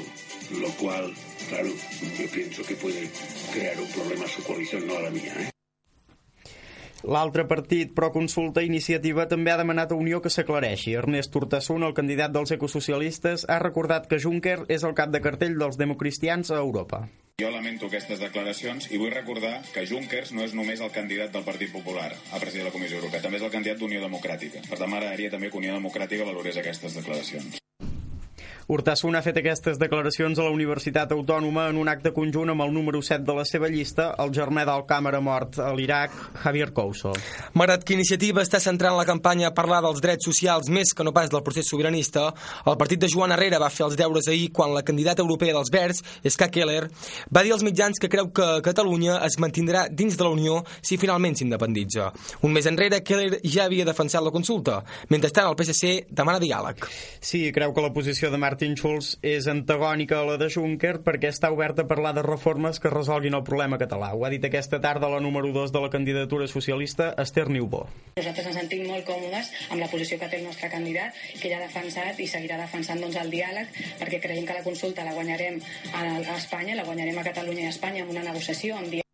lo 0.58 0.70
cual, 0.76 1.14
claro, 1.48 1.68
yo 2.18 2.30
pienso 2.30 2.64
que 2.64 2.74
puede 2.74 3.10
crear 3.52 3.78
un 3.78 3.90
problema 3.90 4.24
a 4.24 4.28
su 4.28 4.42
coalición, 4.44 4.86
no 4.86 4.96
a 4.96 5.02
la 5.02 5.10
mía. 5.10 5.34
¿eh? 5.38 5.57
L'altre 7.06 7.44
partit, 7.46 7.92
Pro 7.94 8.10
Consulta 8.10 8.62
Iniciativa, 8.66 9.28
també 9.30 9.52
ha 9.52 9.60
demanat 9.60 9.92
a 9.94 9.98
Unió 9.98 10.18
que 10.22 10.32
s'aclareixi. 10.34 10.96
Ernest 10.98 11.36
Urtasun, 11.38 11.86
el 11.86 11.94
candidat 11.94 12.34
dels 12.34 12.50
ecosocialistes, 12.56 13.46
ha 13.46 13.60
recordat 13.62 14.08
que 14.10 14.18
Juncker 14.18 14.64
és 14.66 14.82
el 14.82 14.96
cap 14.98 15.14
de 15.14 15.22
cartell 15.22 15.54
dels 15.60 15.78
democristians 15.78 16.50
a 16.50 16.58
Europa. 16.58 17.06
Jo 17.38 17.52
lamento 17.54 17.86
aquestes 17.86 18.18
declaracions 18.18 18.88
i 18.90 18.98
vull 18.98 19.14
recordar 19.14 19.60
que 19.70 19.86
Junckers 19.86 20.32
no 20.34 20.42
és 20.42 20.56
només 20.58 20.82
el 20.82 20.90
candidat 20.90 21.30
del 21.30 21.46
Partit 21.46 21.70
Popular 21.70 22.10
a 22.10 22.40
president 22.42 22.64
de 22.64 22.70
la 22.72 22.74
Comissió 22.74 22.98
Europea, 22.98 23.22
també 23.22 23.38
és 23.38 23.46
el 23.46 23.54
candidat 23.54 23.78
d'Unió 23.78 24.02
Democràtica. 24.02 24.64
Per 24.66 24.80
tant, 24.80 24.90
m'agradaria 24.90 25.30
també 25.30 25.52
que 25.52 25.62
Unió 25.62 25.78
Democràtica 25.78 26.26
valorés 26.26 26.58
aquestes 26.58 26.98
declaracions. 26.98 27.62
Hurtasun 28.68 29.16
ha 29.16 29.22
fet 29.24 29.38
aquestes 29.40 29.78
declaracions 29.80 30.36
a 30.36 30.44
la 30.44 30.52
Universitat 30.52 31.08
Autònoma 31.14 31.70
en 31.70 31.78
un 31.80 31.88
acte 31.88 32.10
conjunt 32.12 32.50
amb 32.52 32.60
el 32.66 32.74
número 32.76 32.98
7 33.00 33.24
de 33.24 33.36
la 33.38 33.46
seva 33.48 33.70
llista, 33.72 34.10
el 34.20 34.28
germà 34.36 34.66
del 34.68 34.82
càmera 34.84 35.22
mort 35.24 35.56
a 35.64 35.70
l'Iraq, 35.72 36.12
Javier 36.42 36.66
Couso. 36.76 37.14
Malgrat 37.56 37.86
que 37.88 37.96
Iniciativa 37.96 38.42
està 38.44 38.60
centrant 38.60 38.98
la 38.98 39.06
campanya 39.08 39.46
a 39.48 39.54
parlar 39.56 39.78
dels 39.86 40.02
drets 40.04 40.28
socials 40.28 40.68
més 40.68 40.92
que 40.92 41.06
no 41.06 41.14
pas 41.16 41.30
del 41.32 41.40
procés 41.46 41.64
sobiranista, 41.72 42.26
el 42.68 42.76
partit 42.76 43.00
de 43.00 43.08
Joan 43.08 43.32
Herrera 43.32 43.62
va 43.62 43.70
fer 43.72 43.86
els 43.86 43.96
deures 43.96 44.28
ahir 44.28 44.50
quan 44.52 44.76
la 44.76 44.84
candidata 44.84 45.24
europea 45.24 45.56
dels 45.56 45.72
Verds, 45.72 46.04
Ska 46.28 46.50
Keller, 46.52 46.90
va 47.32 47.46
dir 47.46 47.56
als 47.56 47.64
mitjans 47.64 47.96
que 47.96 48.12
creu 48.12 48.28
que 48.36 48.50
Catalunya 48.68 49.16
es 49.24 49.38
mantindrà 49.40 49.86
dins 49.88 50.20
de 50.20 50.28
la 50.28 50.34
Unió 50.36 50.58
si 50.82 51.00
finalment 51.00 51.40
s'independitza. 51.40 52.10
Un 52.44 52.52
mes 52.52 52.68
enrere, 52.68 53.00
Keller 53.00 53.40
ja 53.48 53.64
havia 53.64 53.88
defensat 53.88 54.28
la 54.28 54.36
consulta. 54.36 54.82
Mentrestant, 55.08 55.48
el 55.48 55.56
PSC 55.56 56.12
demana 56.12 56.36
diàleg. 56.44 56.84
Sí, 57.24 57.46
creu 57.56 57.72
que 57.72 57.88
la 57.88 57.94
posició 57.96 58.28
de 58.28 58.36
Martin 58.36 58.57
Martin 58.58 58.74
Schulz 58.74 59.12
és 59.22 59.46
antagònica 59.46 60.16
a 60.18 60.24
la 60.26 60.32
de 60.34 60.48
Juncker 60.50 60.96
perquè 61.06 61.28
està 61.30 61.46
oberta 61.54 61.84
a 61.84 61.86
parlar 61.86 62.10
de 62.16 62.24
reformes 62.26 62.80
que 62.82 62.90
resolguin 62.90 63.36
el 63.38 63.44
problema 63.46 63.78
català. 63.78 64.08
Ho 64.18 64.24
ha 64.26 64.32
dit 64.34 64.42
aquesta 64.48 64.80
tarda 64.82 65.06
la 65.12 65.20
número 65.22 65.52
2 65.54 65.70
de 65.70 65.84
la 65.84 65.92
candidatura 65.94 66.50
socialista, 66.50 67.12
Esther 67.22 67.46
Niubó. 67.54 67.84
Nosaltres 68.18 68.50
ens 68.50 68.58
sentim 68.58 68.82
molt 68.90 69.06
còmodes 69.06 69.54
amb 69.70 69.78
la 69.78 69.86
posició 69.94 70.18
que 70.18 70.26
té 70.26 70.42
el 70.42 70.48
nostre 70.50 70.74
candidat, 70.74 71.14
que 71.38 71.46
ja 71.46 71.62
ha 71.62 71.68
defensat 71.68 72.18
i 72.18 72.26
seguirà 72.26 72.58
defensant 72.58 72.98
doncs, 72.98 73.22
el 73.22 73.30
diàleg, 73.30 73.70
perquè 74.02 74.18
creiem 74.26 74.48
que 74.48 74.58
la 74.58 74.66
consulta 74.66 75.06
la 75.06 75.14
guanyarem 75.14 75.62
a, 75.94 76.08
Espanya, 76.34 76.74
la 76.74 76.88
guanyarem 76.88 77.22
a 77.22 77.30
Catalunya 77.30 77.68
i 77.68 77.70
a 77.70 77.76
Espanya 77.76 78.02
amb 78.02 78.16
una 78.16 78.26
negociació, 78.26 78.74
amb 78.74 78.90
diàleg 78.90 79.07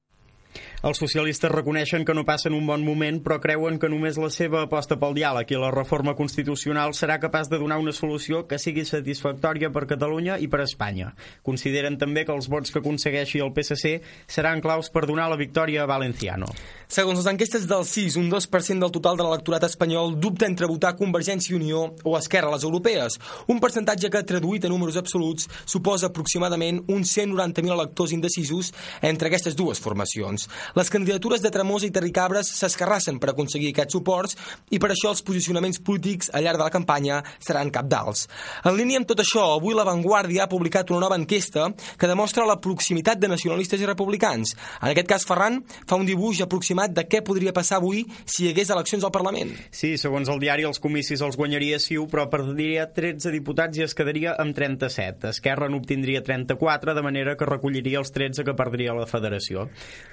els 0.84 0.98
socialistes 1.00 1.48
reconeixen 1.48 2.02
que 2.04 2.12
no 2.12 2.26
passen 2.28 2.52
un 2.52 2.66
bon 2.68 2.82
moment, 2.84 3.16
però 3.24 3.38
creuen 3.40 3.78
que 3.80 3.88
només 3.88 4.18
la 4.20 4.28
seva 4.28 4.60
aposta 4.66 4.98
pel 5.00 5.14
diàleg 5.16 5.54
i 5.54 5.56
la 5.56 5.70
reforma 5.72 6.12
constitucional 6.18 6.92
serà 6.92 7.16
capaç 7.22 7.48
de 7.48 7.56
donar 7.62 7.78
una 7.80 7.94
solució 7.96 8.42
que 8.44 8.58
sigui 8.60 8.84
satisfactòria 8.84 9.70
per 9.72 9.86
Catalunya 9.88 10.36
i 10.36 10.48
per 10.52 10.60
Espanya. 10.60 11.14
Consideren 11.42 11.96
també 11.96 12.26
que 12.28 12.34
els 12.36 12.50
vots 12.52 12.68
que 12.68 12.82
aconsegueixi 12.82 13.40
el 13.40 13.54
PSC 13.56 13.94
seran 14.28 14.60
claus 14.60 14.90
per 14.92 15.06
donar 15.08 15.30
la 15.32 15.38
victòria 15.40 15.86
a 15.86 15.88
Valenciano. 15.88 16.50
Segons 16.84 17.16
les 17.16 17.30
enquestes 17.32 17.64
del 17.64 17.88
CIS, 17.88 18.18
un 18.20 18.28
2% 18.28 18.84
del 18.84 18.92
total 18.92 19.16
de 19.16 19.24
l'electorat 19.24 19.64
espanyol 19.64 20.18
dubta 20.20 20.44
entre 20.44 20.68
votar 20.68 20.92
Convergència 21.00 21.54
i 21.54 21.58
Unió 21.62 21.86
o 22.04 22.18
Esquerra 22.20 22.52
a 22.52 22.58
les 22.58 22.68
europees, 22.68 23.16
un 23.48 23.56
percentatge 23.56 24.12
que, 24.12 24.24
traduït 24.28 24.68
en 24.68 24.74
números 24.76 25.00
absoluts, 25.00 25.48
suposa 25.64 26.12
aproximadament 26.12 26.84
uns 26.92 27.16
190.000 27.16 27.72
electors 27.72 28.12
indecisos 28.12 28.74
entre 29.00 29.32
aquestes 29.32 29.56
dues 29.56 29.80
formacions. 29.80 30.44
Les 30.74 30.90
candidatures 30.90 31.38
de 31.38 31.50
Tremosa 31.54 31.86
i 31.86 31.92
Terricabres 31.94 32.48
s'escarrassen 32.58 33.20
per 33.22 33.28
aconseguir 33.30 33.68
aquests 33.70 33.94
suports 33.94 34.34
i 34.74 34.80
per 34.82 34.88
això 34.90 35.12
els 35.12 35.22
posicionaments 35.22 35.78
polítics 35.86 36.32
al 36.34 36.42
llarg 36.42 36.58
de 36.58 36.66
la 36.66 36.72
campanya 36.74 37.20
seran 37.38 37.70
capdals. 37.70 38.24
En 38.66 38.74
línia 38.74 38.98
amb 38.98 39.06
tot 39.06 39.22
això, 39.22 39.44
avui 39.54 39.76
La 39.78 39.84
Vanguardia 39.86 40.44
ha 40.44 40.50
publicat 40.50 40.90
una 40.90 41.04
nova 41.04 41.18
enquesta 41.20 41.68
que 42.00 42.10
demostra 42.10 42.46
la 42.48 42.56
proximitat 42.58 43.20
de 43.22 43.30
nacionalistes 43.30 43.84
i 43.84 43.86
republicans. 43.86 44.56
En 44.80 44.90
aquest 44.90 45.10
cas, 45.12 45.26
Ferran 45.28 45.60
fa 45.86 46.00
un 46.00 46.08
dibuix 46.08 46.40
aproximat 46.42 46.90
de 46.96 47.06
què 47.06 47.22
podria 47.22 47.54
passar 47.54 47.78
avui 47.78 48.02
si 48.24 48.44
hi 48.44 48.50
hagués 48.50 48.74
eleccions 48.74 49.06
al 49.06 49.14
Parlament. 49.14 49.54
Sí, 49.70 49.92
segons 50.00 50.32
el 50.32 50.42
diari, 50.42 50.66
els 50.66 50.82
comicis 50.82 51.22
els 51.22 51.38
guanyaria 51.38 51.78
Siu, 51.78 52.08
però 52.10 52.26
perdria 52.32 52.88
13 52.90 53.30
diputats 53.36 53.78
i 53.78 53.86
es 53.86 53.94
quedaria 53.94 54.34
amb 54.42 54.58
37. 54.58 55.30
Esquerra 55.30 55.70
n'obtindria 55.70 56.24
34, 56.26 56.98
de 56.98 57.06
manera 57.06 57.38
que 57.38 57.46
recolliria 57.46 58.02
els 58.02 58.10
13 58.10 58.42
que 58.42 58.58
perdria 58.58 58.98
la 58.98 59.06
federació. 59.06 59.68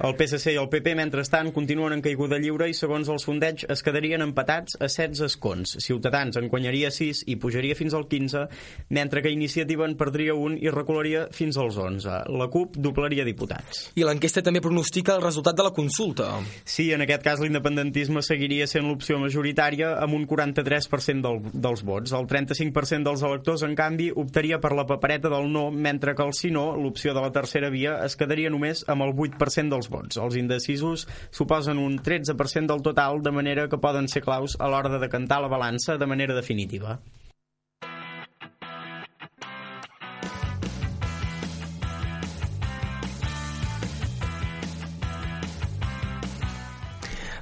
El 0.05 0.13
PSC 0.19 0.50
i 0.51 0.57
el 0.59 0.69
PP, 0.69 0.93
mentrestant, 0.97 1.51
continuen 1.55 1.95
en 1.95 2.01
caiguda 2.03 2.37
lliure 2.41 2.67
i, 2.69 2.75
segons 2.77 3.09
el 3.11 3.19
sondeig, 3.23 3.65
es 3.71 3.83
quedarien 3.85 4.23
empatats 4.23 4.77
a 4.79 4.89
16 4.89 5.23
escons. 5.27 5.77
Ciutadans 5.83 6.37
en 6.39 6.49
guanyaria 6.51 6.91
6 6.91 7.23
i 7.31 7.37
pujaria 7.41 7.77
fins 7.79 7.95
al 7.97 8.07
15, 8.11 8.45
mentre 8.89 9.23
que 9.23 9.31
Iniciativa 9.31 9.87
en 9.87 9.95
perdria 9.99 10.35
un 10.35 10.57
i 10.59 10.69
recularia 10.73 11.27
fins 11.31 11.57
als 11.57 11.77
11. 11.79 12.17
La 12.35 12.47
CUP 12.51 12.77
doblaria 12.77 13.25
diputats. 13.27 13.87
I 13.95 14.05
l'enquesta 14.07 14.43
també 14.45 14.61
pronostica 14.63 15.15
el 15.15 15.23
resultat 15.23 15.57
de 15.57 15.65
la 15.65 15.73
consulta. 15.75 16.29
Sí, 16.63 16.89
en 16.91 17.05
aquest 17.05 17.23
cas 17.25 17.41
l'independentisme 17.41 18.23
seguiria 18.25 18.67
sent 18.67 18.87
l'opció 18.89 19.19
majoritària 19.21 19.95
amb 20.03 20.17
un 20.17 20.27
43% 20.29 21.25
del, 21.25 21.41
dels 21.53 21.85
vots. 21.87 22.15
El 22.17 22.27
35% 22.29 23.07
dels 23.07 23.25
electors, 23.27 23.65
en 23.67 23.75
canvi, 23.79 24.11
optaria 24.15 24.59
per 24.61 24.73
la 24.77 24.87
papereta 24.89 25.31
del 25.31 25.49
no, 25.51 25.69
mentre 25.71 26.15
que 26.15 26.25
el 26.27 26.35
sí 26.37 26.51
no, 26.51 26.71
l'opció 26.75 27.15
de 27.15 27.23
la 27.23 27.31
tercera 27.33 27.71
via, 27.73 27.99
es 28.05 28.17
quedaria 28.19 28.51
només 28.51 28.83
amb 28.91 29.07
el 29.07 29.15
8% 29.15 29.71
dels 29.71 29.89
vots. 29.91 30.19
Els 30.31 30.39
indecisos 30.39 31.07
suposen 31.35 31.79
un 31.81 31.97
13% 31.99 32.71
del 32.71 32.85
total, 32.85 33.19
de 33.21 33.35
manera 33.35 33.67
que 33.67 33.81
poden 33.83 34.07
ser 34.07 34.23
claus 34.23 34.55
a 34.59 34.71
l'hora 34.71 34.93
de 34.93 35.03
decantar 35.03 35.41
la 35.43 35.51
balança 35.51 35.99
de 35.99 36.07
manera 36.07 36.37
definitiva. 36.37 37.01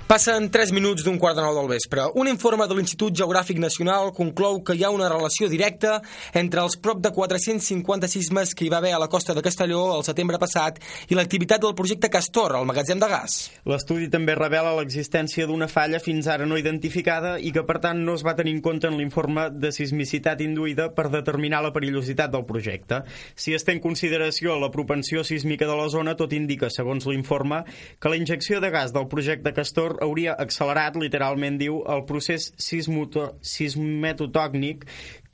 Passen 0.10 0.48
3 0.50 0.72
minuts 0.74 1.04
d'un 1.06 1.19
quart 1.22 1.38
de 1.38 1.43
nou 1.45 1.54
del 1.54 1.67
vespre. 1.69 2.02
Un 2.17 2.26
informe 2.26 2.65
de 2.65 2.74
l'Institut 2.74 3.13
Geogràfic 3.13 3.60
Nacional 3.62 4.08
conclou 4.17 4.56
que 4.65 4.74
hi 4.74 4.82
ha 4.82 4.89
una 4.89 5.06
relació 5.06 5.45
directa 5.52 6.00
entre 6.34 6.63
els 6.65 6.80
prop 6.82 6.98
de 6.98 7.12
450 7.13 8.08
sismes 8.10 8.56
que 8.58 8.65
hi 8.65 8.72
va 8.74 8.80
haver 8.80 8.95
a 8.98 9.02
la 9.04 9.08
costa 9.08 9.36
de 9.38 9.43
Castelló 9.45 9.84
el 9.93 10.02
setembre 10.08 10.39
passat 10.41 10.80
i 11.13 11.17
l'activitat 11.19 11.62
del 11.62 11.76
projecte 11.78 12.10
Castor, 12.10 12.56
el 12.58 12.65
magatzem 12.65 12.98
de 12.98 13.10
gas. 13.12 13.36
L'estudi 13.69 14.08
també 14.10 14.34
revela 14.34 14.72
l'existència 14.80 15.45
d'una 15.45 15.67
falla 15.69 16.02
fins 16.02 16.26
ara 16.26 16.50
no 16.50 16.58
identificada 16.58 17.36
i 17.38 17.54
que, 17.54 17.62
per 17.69 17.78
tant, 17.86 18.02
no 18.02 18.17
es 18.17 18.26
va 18.26 18.34
tenir 18.34 18.56
en 18.58 18.63
compte 18.65 18.89
en 18.89 18.98
l'informe 18.98 19.45
de 19.54 19.69
sismicitat 19.69 20.41
induïda 20.41 20.89
per 20.98 21.12
determinar 21.13 21.62
la 21.62 21.74
perillositat 21.78 22.34
del 22.34 22.48
projecte. 22.50 23.04
Si 23.38 23.54
es 23.54 23.62
té 23.62 23.78
en 23.78 23.86
consideració 23.86 24.58
la 24.58 24.74
propensió 24.74 25.22
sísmica 25.22 25.69
de 25.69 25.78
la 25.78 25.86
zona, 25.93 26.17
tot 26.17 26.34
indica, 26.34 26.74
segons 26.74 27.06
l'informe, 27.06 27.62
que 28.02 28.10
la 28.10 28.17
injecció 28.17 28.58
de 28.58 28.74
gas 28.74 28.98
del 28.98 29.06
projecte 29.06 29.54
Castor 29.54 29.99
hauria 30.02 30.36
accelerat, 30.40 30.96
literalment 31.00 31.58
diu, 31.60 31.84
el 31.90 32.04
procés 32.10 32.52
sismetotòcnic 32.60 34.86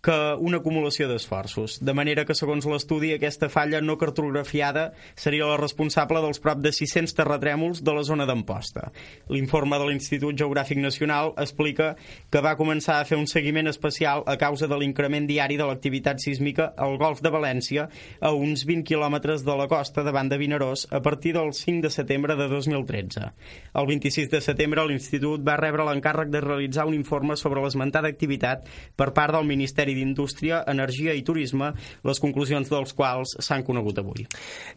que 0.06 0.36
una 0.38 0.60
acumulació 0.62 1.08
d'esforços. 1.10 1.80
De 1.82 1.94
manera 1.98 2.28
que, 2.30 2.36
segons 2.38 2.68
l'estudi, 2.70 3.10
aquesta 3.16 3.48
falla 3.50 3.80
no 3.82 3.96
cartografiada 3.98 4.92
seria 5.18 5.48
la 5.50 5.58
responsable 5.58 6.22
dels 6.22 6.38
prop 6.44 6.60
de 6.62 6.70
600 6.76 7.16
terratrèmols 7.18 7.82
de 7.82 7.96
la 7.96 8.04
zona 8.06 8.28
d'Amposta. 8.30 8.92
L'informe 9.34 9.80
de 9.82 9.88
l'Institut 9.90 10.38
Geogràfic 10.38 10.78
Nacional 10.84 11.32
explica 11.42 11.96
que 12.30 12.44
va 12.46 12.54
començar 12.60 13.00
a 13.00 13.08
fer 13.10 13.18
un 13.18 13.26
seguiment 13.26 13.72
especial 13.72 14.22
a 14.30 14.36
causa 14.38 14.70
de 14.70 14.78
l'increment 14.78 15.26
diari 15.26 15.58
de 15.58 15.66
l'activitat 15.66 16.22
sísmica 16.22 16.70
al 16.78 17.00
golf 17.02 17.24
de 17.26 17.34
València 17.34 17.88
a 18.22 18.34
uns 18.38 18.68
20 18.70 18.86
quilòmetres 18.86 19.42
de 19.48 19.58
la 19.58 19.66
costa 19.72 20.06
davant 20.06 20.30
de 20.30 20.38
Vinaròs 20.38 20.86
a 20.94 21.02
partir 21.02 21.34
del 21.34 21.50
5 21.58 21.82
de 21.88 21.94
setembre 21.98 22.38
de 22.38 22.46
2013. 22.54 23.26
El 23.74 23.90
26 23.90 24.30
de 24.30 24.44
setembre 24.52 24.86
l'Institut 24.86 25.42
va 25.42 25.58
rebre 25.58 25.90
l'encàrrec 25.90 26.30
de 26.30 26.46
realitzar 26.46 26.86
un 26.86 26.94
informe 26.94 27.34
sobre 27.42 27.66
l'esmentada 27.66 28.12
activitat 28.12 28.70
per 28.96 29.10
part 29.18 29.34
del 29.34 29.50
Ministeri 29.50 29.95
d'Indústria, 29.96 30.64
Energia 30.72 31.16
i 31.16 31.24
Turisme, 31.26 31.74
les 32.06 32.22
conclusions 32.24 32.70
dels 32.72 32.96
quals 32.96 33.38
s'han 33.40 33.66
conegut 33.68 34.04
avui. 34.04 34.28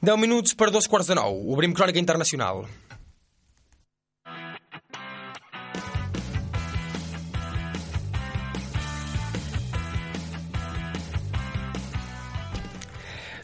10 0.00 0.20
minuts 0.22 0.54
per 0.58 0.72
dos 0.74 0.88
quarts 0.88 1.10
de 1.10 1.18
nou. 1.18 1.42
Obrim 1.54 1.74
Crònica 1.76 2.00
Internacional. 2.00 2.64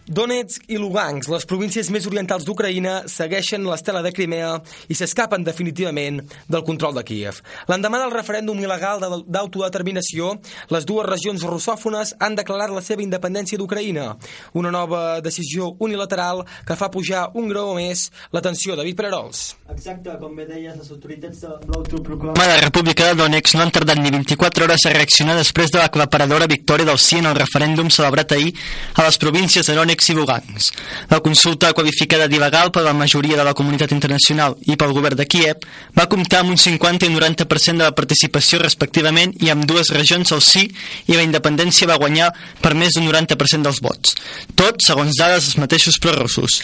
Donetsk 0.07 0.67
i 0.69 0.77
Lugansk, 0.77 1.31
les 1.33 1.47
províncies 1.49 1.88
més 1.90 2.05
orientals 2.07 2.45
d'Ucraïna, 2.45 3.05
segueixen 3.09 3.64
l'estela 3.64 4.03
de 4.05 4.11
Crimea 4.12 4.51
i 4.93 4.95
s'escapen 4.99 5.45
definitivament 5.47 6.19
del 6.51 6.64
control 6.67 6.93
de 6.99 7.05
Kiev. 7.09 7.38
L'endemà 7.71 8.03
del 8.03 8.12
referèndum 8.12 8.59
il·legal 8.61 9.01
de- 9.01 9.23
d'autodeterminació, 9.33 10.35
les 10.69 10.85
dues 10.85 11.07
regions 11.09 11.43
russòfones 11.43 12.14
han 12.21 12.37
declarat 12.37 12.71
la 12.71 12.83
seva 12.85 13.01
independència 13.03 13.57
d'Ucraïna, 13.59 14.17
una 14.53 14.71
nova 14.71 15.21
decisió 15.25 15.71
unilateral 15.81 16.45
que 16.67 16.77
fa 16.77 16.90
pujar 16.90 17.31
un 17.35 17.49
grau 17.49 17.75
més 17.75 18.11
la 18.33 18.43
tensió. 18.45 18.77
David 18.77 18.97
Pererols. 18.97 19.57
Exacte, 19.71 20.11
com 20.21 20.37
bé 20.37 20.45
deies, 20.47 20.77
les 20.77 20.90
autoritats 20.90 21.40
de 21.40 21.49
l'autoproclamat... 21.49 22.38
La 22.45 22.61
República 22.61 23.09
de 23.09 23.14
Donetsk 23.23 23.55
no 23.57 23.62
han 23.62 23.73
tardat 23.73 23.99
ni 23.99 24.11
24 24.11 24.64
hores 24.69 24.85
a 24.85 24.93
reaccionar 24.93 25.37
després 25.40 25.73
de 25.73 25.79
l'aclaparadora 25.81 26.47
victòria 26.47 26.85
del 26.85 26.99
sí 26.99 27.19
en 27.23 27.27
el 27.33 27.37
referèndum 27.40 27.88
celebrat 27.88 28.33
ahir 28.37 28.53
a 28.95 29.07
les 29.09 29.17
províncies 29.19 29.64
de 29.67 29.75
Donetsk 29.75 29.94
i 30.11 30.15
Lugansk. 30.17 30.81
La 31.11 31.21
consulta 31.21 31.73
qualificada 31.73 32.27
d'il·legal 32.27 32.73
per 32.75 32.83
la 32.83 32.95
majoria 32.97 33.37
de 33.39 33.45
la 33.47 33.55
comunitat 33.55 33.93
internacional 33.95 34.57
i 34.67 34.77
pel 34.77 34.95
govern 34.97 35.17
de 35.17 35.27
Kiev 35.31 35.63
va 35.97 36.09
comptar 36.11 36.43
amb 36.43 36.55
un 36.55 36.59
50 36.59 37.07
i 37.07 37.13
un 37.13 37.19
90% 37.21 37.79
de 37.79 37.87
la 37.87 37.95
participació 37.95 38.59
respectivament 38.63 39.35
i 39.41 39.51
amb 39.53 39.67
dues 39.69 39.93
regions 39.95 40.33
el 40.35 40.43
sí 40.43 40.67
i 41.07 41.15
la 41.15 41.23
independència 41.23 41.89
va 41.89 41.99
guanyar 42.01 42.33
per 42.61 42.75
més 42.75 42.97
d'un 42.97 43.07
90% 43.07 43.63
dels 43.69 43.81
vots. 43.85 44.17
Tot 44.59 44.83
segons 44.85 45.15
dades 45.19 45.45
dels 45.45 45.61
mateixos 45.63 46.01
prorussos. 46.03 46.61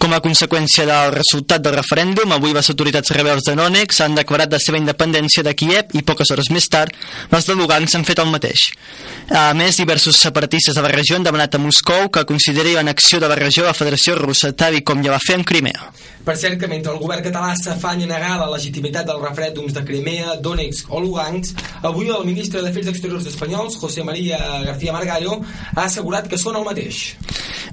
Com 0.00 0.14
a 0.14 0.22
conseqüència 0.24 0.86
del 0.88 1.14
resultat 1.16 1.62
del 1.64 1.76
referèndum, 1.76 2.32
avui 2.32 2.54
les 2.56 2.72
autoritats 2.72 3.12
rebels 3.16 3.44
de 3.46 3.56
Donetsk 3.58 4.04
han 4.04 4.16
declarat 4.18 4.52
la 4.52 4.62
seva 4.62 4.80
independència 4.80 5.44
de 5.46 5.54
Kiev 5.54 5.94
i 5.98 6.04
poques 6.06 6.30
hores 6.30 6.50
més 6.54 6.68
tard 6.70 6.94
les 7.30 7.46
de 7.46 7.56
Lugansk 7.56 7.98
han 7.98 8.06
fet 8.08 8.22
el 8.22 8.30
mateix. 8.32 8.70
A 9.30 9.50
més, 9.54 9.78
diversos 9.78 10.18
separatistes 10.18 10.74
de 10.74 10.82
la 10.82 10.90
regió 10.92 11.16
han 11.16 11.26
demanat 11.26 11.54
a 11.54 11.62
Moscou 11.62 12.08
que 12.10 12.26
consideri 12.26 12.69
l'annexió 12.76 13.20
de 13.20 13.28
la 13.28 13.38
regió 13.38 13.64
a 13.64 13.70
la 13.70 13.76
Federació 13.76 14.14
Russa, 14.18 14.52
tal 14.52 14.76
i 14.78 14.84
com 14.86 15.02
ja 15.04 15.12
va 15.14 15.20
fer 15.22 15.38
amb 15.38 15.46
Crimea. 15.48 15.90
Per 16.24 16.34
cert 16.36 16.58
que 16.60 16.68
mentre 16.68 16.92
el 16.92 16.98
govern 17.00 17.24
català 17.24 17.54
s'afanya 17.56 18.04
a 18.04 18.10
negar 18.10 18.34
la 18.38 18.50
legitimitat 18.52 19.06
dels 19.08 19.22
referèndums 19.24 19.72
de 19.72 19.82
Crimea, 19.88 20.34
Donetsk 20.44 20.90
o 20.92 21.00
Lugansk, 21.00 21.62
avui 21.88 22.10
el 22.12 22.26
ministre 22.28 22.60
d'Afers 22.60 22.90
Exteriors 22.92 23.28
espanyols, 23.30 23.78
José 23.80 24.04
María 24.04 24.38
García 24.66 24.92
Margallo, 24.92 25.38
ha 25.74 25.86
assegurat 25.86 26.28
que 26.28 26.38
són 26.38 26.58
el 26.60 26.66
mateix. 26.68 27.00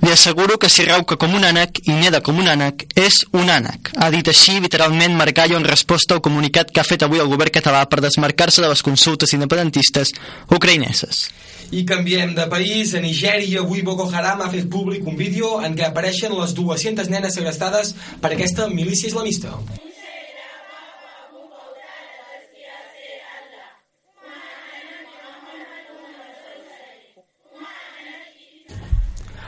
Li 0.02 0.14
asseguro 0.14 0.56
que 0.62 0.70
si 0.72 0.86
rauca 0.88 1.18
com 1.20 1.36
un 1.36 1.44
ànec 1.44 1.82
i 1.90 1.98
neda 1.98 2.22
com 2.24 2.40
un 2.40 2.48
ànec, 2.48 2.88
és 2.96 3.20
un 3.36 3.52
ànec. 3.52 3.92
Ha 3.98 4.10
dit 4.16 4.32
així 4.32 4.62
literalment 4.64 5.18
Margallo 5.20 5.60
en 5.60 5.68
resposta 5.68 6.16
al 6.16 6.24
comunicat 6.24 6.72
que 6.72 6.80
ha 6.80 6.88
fet 6.88 7.04
avui 7.04 7.20
el 7.20 7.28
govern 7.28 7.52
català 7.60 7.84
per 7.90 8.00
desmarcar-se 8.06 8.64
de 8.64 8.72
les 8.72 8.86
consultes 8.86 9.36
independentistes 9.36 10.16
ucraïneses. 10.48 11.28
I 11.72 11.84
canviem 11.86 12.34
de 12.36 12.46
país. 12.48 12.94
A 12.96 13.02
Nigèria, 13.04 13.62
avui 13.62 13.82
Boko 13.82 14.08
Haram 14.12 14.42
ha 14.42 14.52
fet 14.54 14.70
públic 14.72 15.08
un 15.08 15.18
vídeo 15.20 15.58
en 15.64 15.76
què 15.76 15.90
apareixen 15.90 16.36
les 16.38 16.56
200 16.56 17.12
nenes 17.12 17.36
segrestades 17.36 17.96
per 18.22 18.32
aquesta 18.34 18.70
milícia 18.72 19.12
islamista. 19.12 19.58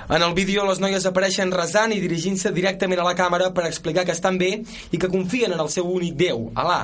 En 0.10 0.24
el 0.24 0.34
vídeo 0.34 0.64
les 0.66 0.80
noies 0.82 1.04
apareixen 1.06 1.52
resant 1.54 1.92
i 1.94 2.00
dirigint-se 2.02 2.50
directament 2.50 2.98
a 2.98 3.04
la 3.06 3.12
càmera 3.14 3.52
per 3.54 3.68
explicar 3.68 4.08
que 4.08 4.16
estan 4.16 4.40
bé 4.42 4.48
i 4.90 4.98
que 4.98 5.10
confien 5.12 5.54
en 5.54 5.62
el 5.62 5.70
seu 5.70 5.86
únic 5.86 6.16
Déu, 6.18 6.48
Alà. 6.58 6.80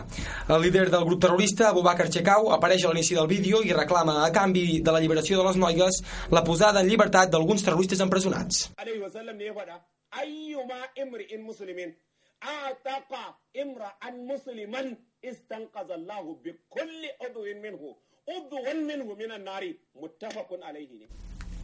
El 0.45 0.61
líder 0.61 0.83
del 0.93 1.07
grup 1.09 1.23
terrorista, 1.23 1.71
Abu 1.71 1.81
Bakr 1.81 2.11
Chekau, 2.13 2.51
apareix 2.53 2.85
a 2.85 2.93
l'inici 2.93 3.17
del 3.17 3.25
vídeo 3.25 3.63
i 3.65 3.73
reclama, 3.73 4.19
a 4.27 4.29
canvi 4.35 4.79
de 4.85 4.93
la 4.93 5.01
lliberació 5.01 5.41
de 5.41 5.47
les 5.49 5.57
noies, 5.57 6.01
la 6.29 6.45
posada 6.45 6.85
en 6.85 6.91
llibertat 6.93 7.33
d'alguns 7.33 7.65
terroristes 7.65 8.05
empresonats. 8.05 8.69
minhu 17.57 17.95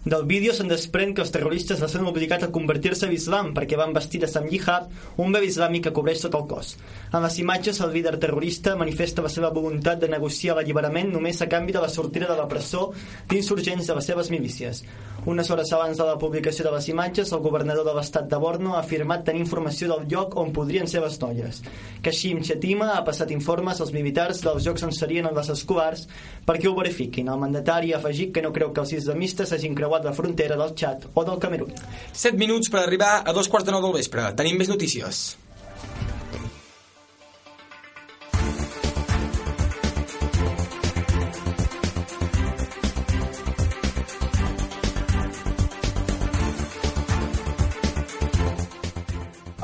Del 0.02 0.24
vídeo 0.26 0.50
se'n 0.58 0.66
desprèn 0.66 1.12
que 1.14 1.22
els 1.22 1.30
terroristes 1.30 1.78
va 1.78 1.86
ser 1.86 2.00
obligats 2.02 2.48
a 2.48 2.50
convertir-se 2.50 3.06
a 3.06 3.10
l'islam 3.12 3.52
perquè 3.54 3.78
van 3.78 3.92
vestir 3.94 4.18
de 4.24 4.30
Sam 4.32 4.48
Jihad 4.50 4.88
un 5.22 5.30
vel 5.30 5.46
islàmic 5.46 5.84
que 5.86 5.92
cobreix 5.94 6.24
tot 6.24 6.40
el 6.40 6.48
cos. 6.50 6.72
En 7.14 7.22
les 7.22 7.38
imatges, 7.38 7.84
el 7.86 7.94
líder 7.94 8.16
terrorista 8.18 8.74
manifesta 8.80 9.22
la 9.22 9.30
seva 9.30 9.52
voluntat 9.54 10.02
de 10.02 10.10
negociar 10.10 10.56
l'alliberament 10.58 11.14
només 11.14 11.44
a 11.46 11.50
canvi 11.52 11.78
de 11.78 11.86
la 11.86 11.92
sortida 11.94 12.26
de 12.26 12.40
la 12.40 12.48
presó 12.50 12.88
d'insurgents 13.30 13.86
de 13.86 14.00
les 14.00 14.10
seves 14.10 14.34
milícies. 14.34 14.82
Unes 15.30 15.52
hores 15.54 15.70
abans 15.70 16.00
de 16.02 16.06
la 16.08 16.18
publicació 16.18 16.66
de 16.66 16.72
les 16.74 16.88
imatges, 16.90 17.30
el 17.30 17.44
governador 17.46 17.86
de 17.86 17.94
l'estat 17.94 18.26
de 18.26 18.40
Borno 18.42 18.74
ha 18.74 18.80
afirmat 18.82 19.22
tenir 19.28 19.44
informació 19.44 19.92
del 19.92 20.08
lloc 20.10 20.34
on 20.34 20.50
podrien 20.50 20.90
ser 20.90 21.04
les 21.04 21.20
noies. 21.22 21.62
Kashim 22.02 22.42
Chetima 22.42 22.96
ha 22.96 23.04
passat 23.06 23.30
informes 23.30 23.78
als 23.78 23.94
militars 23.94 24.42
dels 24.42 24.66
llocs 24.66 24.82
on 24.82 24.98
serien 24.98 25.30
les 25.30 25.54
escolars 25.54 26.08
perquè 26.48 26.66
ho 26.66 26.74
verifiquin. 26.74 27.30
El 27.30 27.38
mandatari 27.38 27.94
ha 27.94 28.02
afegit 28.02 28.34
que 28.34 28.42
no 28.42 28.50
creu 28.50 28.74
que 28.74 28.82
els 28.82 28.98
islamistes 28.98 29.54
hagin 29.54 29.78
creuat 29.78 29.91
la 30.00 30.14
frontera 30.16 30.56
del 30.56 30.72
Txad 30.74 31.12
o 31.14 31.24
del 31.28 31.40
Camerún. 31.44 31.76
7 32.14 32.38
minuts 32.40 32.72
per 32.72 32.86
arribar 32.86 33.22
a 33.26 33.34
dos 33.36 33.52
quarts 33.52 33.68
de 33.68 33.76
nou 33.76 33.84
del 33.84 34.00
vespre. 34.00 34.30
Tenim 34.40 34.58
més 34.58 34.72
notícies. 34.72 35.36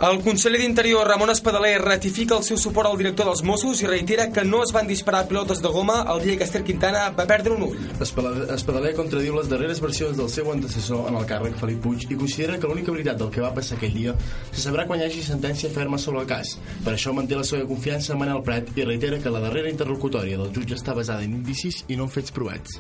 El 0.08 0.22
conseller 0.24 0.60
d'Interior, 0.62 1.04
Ramon 1.04 1.34
Espadaler, 1.34 1.82
ratifica 1.82 2.38
el 2.38 2.44
seu 2.48 2.56
suport 2.62 2.88
al 2.88 3.00
director 3.00 3.28
dels 3.28 3.42
Mossos 3.44 3.82
i 3.82 3.88
reitera 3.90 4.30
que 4.32 4.46
no 4.48 4.62
es 4.64 4.72
van 4.72 4.88
disparar 4.88 5.26
pilotes 5.28 5.60
de 5.60 5.72
goma 5.74 5.98
el 6.14 6.22
dia 6.24 6.38
que 6.40 6.46
Esther 6.46 6.62
Quintana 6.64 7.02
va 7.18 7.26
perdre 7.28 7.52
un 7.56 7.66
ull. 7.66 7.82
Espadaler 8.00 8.94
contradiu 8.96 9.36
les 9.36 9.50
darreres 9.52 9.82
versions 9.84 10.16
del 10.16 10.30
seu 10.32 10.48
antecessor 10.54 11.10
en 11.10 11.18
el 11.20 11.26
càrrec, 11.28 11.58
Felip 11.60 11.82
Puig, 11.84 12.06
i 12.08 12.20
considera 12.22 12.56
que 12.56 12.70
l'única 12.72 12.96
veritat 12.96 13.20
del 13.20 13.34
que 13.34 13.44
va 13.44 13.52
passar 13.58 13.76
aquell 13.76 13.98
dia 13.98 14.14
se 14.54 14.64
sabrà 14.64 14.86
quan 14.88 15.02
hi 15.02 15.10
hagi 15.10 15.26
sentència 15.26 15.74
ferma 15.76 16.00
sobre 16.00 16.24
el 16.24 16.30
cas. 16.30 16.54
Per 16.86 16.94
això 16.94 17.12
manté 17.18 17.36
la 17.36 17.48
seva 17.50 17.68
confiança 17.68 18.16
en 18.16 18.22
Manel 18.24 18.46
Prat 18.48 18.72
i 18.78 18.88
reitera 18.88 19.20
que 19.20 19.34
la 19.34 19.44
darrera 19.44 19.74
interlocutòria 19.74 20.40
del 20.40 20.56
jutge 20.56 20.80
està 20.80 20.96
basada 20.96 21.28
en 21.28 21.36
indicis 21.42 21.84
i 21.90 22.00
no 22.00 22.08
en 22.08 22.16
fets 22.16 22.32
provats. 22.32 22.80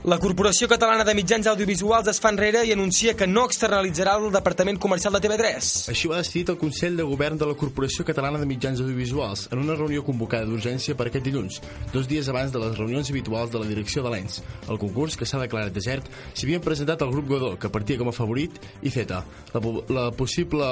La 0.00 0.16
Corporació 0.16 0.64
Catalana 0.64 1.04
de 1.04 1.12
Mitjans 1.12 1.44
Audiovisuals 1.50 2.06
es 2.08 2.18
fa 2.24 2.30
enrere 2.32 2.62
i 2.64 2.70
anuncia 2.72 3.12
que 3.12 3.26
no 3.28 3.42
externalitzarà 3.44 4.14
el 4.16 4.30
Departament 4.32 4.78
Comercial 4.80 5.12
de 5.12 5.18
TV3. 5.20 5.66
Així 5.92 6.08
ho 6.08 6.14
ha 6.14 6.20
decidit 6.22 6.48
el 6.48 6.56
Consell 6.56 6.94
de 6.96 7.04
Govern 7.04 7.36
de 7.36 7.44
la 7.44 7.52
Corporació 7.52 8.06
Catalana 8.08 8.40
de 8.40 8.48
Mitjans 8.48 8.80
Audiovisuals 8.80 9.42
en 9.52 9.60
una 9.60 9.76
reunió 9.76 10.00
convocada 10.06 10.48
d'urgència 10.48 10.96
per 10.96 11.10
aquest 11.10 11.26
dilluns, 11.28 11.58
dos 11.92 12.08
dies 12.08 12.30
abans 12.32 12.48
de 12.54 12.62
les 12.62 12.78
reunions 12.78 13.10
habituals 13.12 13.52
de 13.52 13.60
la 13.60 13.68
direcció 13.68 14.00
de 14.00 14.14
l'ENS. 14.14 14.38
El 14.72 14.80
concurs, 14.80 15.18
que 15.20 15.28
s'ha 15.28 15.42
declarat 15.42 15.76
desert, 15.76 16.08
s'havien 16.32 16.64
presentat 16.64 17.04
al 17.04 17.12
grup 17.12 17.28
Godó, 17.34 17.52
que 17.60 17.68
partia 17.68 18.00
com 18.00 18.08
a 18.08 18.16
favorit, 18.16 18.56
i 18.80 18.88
Zeta. 18.96 19.20
La, 19.52 19.62
la 19.92 20.06
possible 20.16 20.70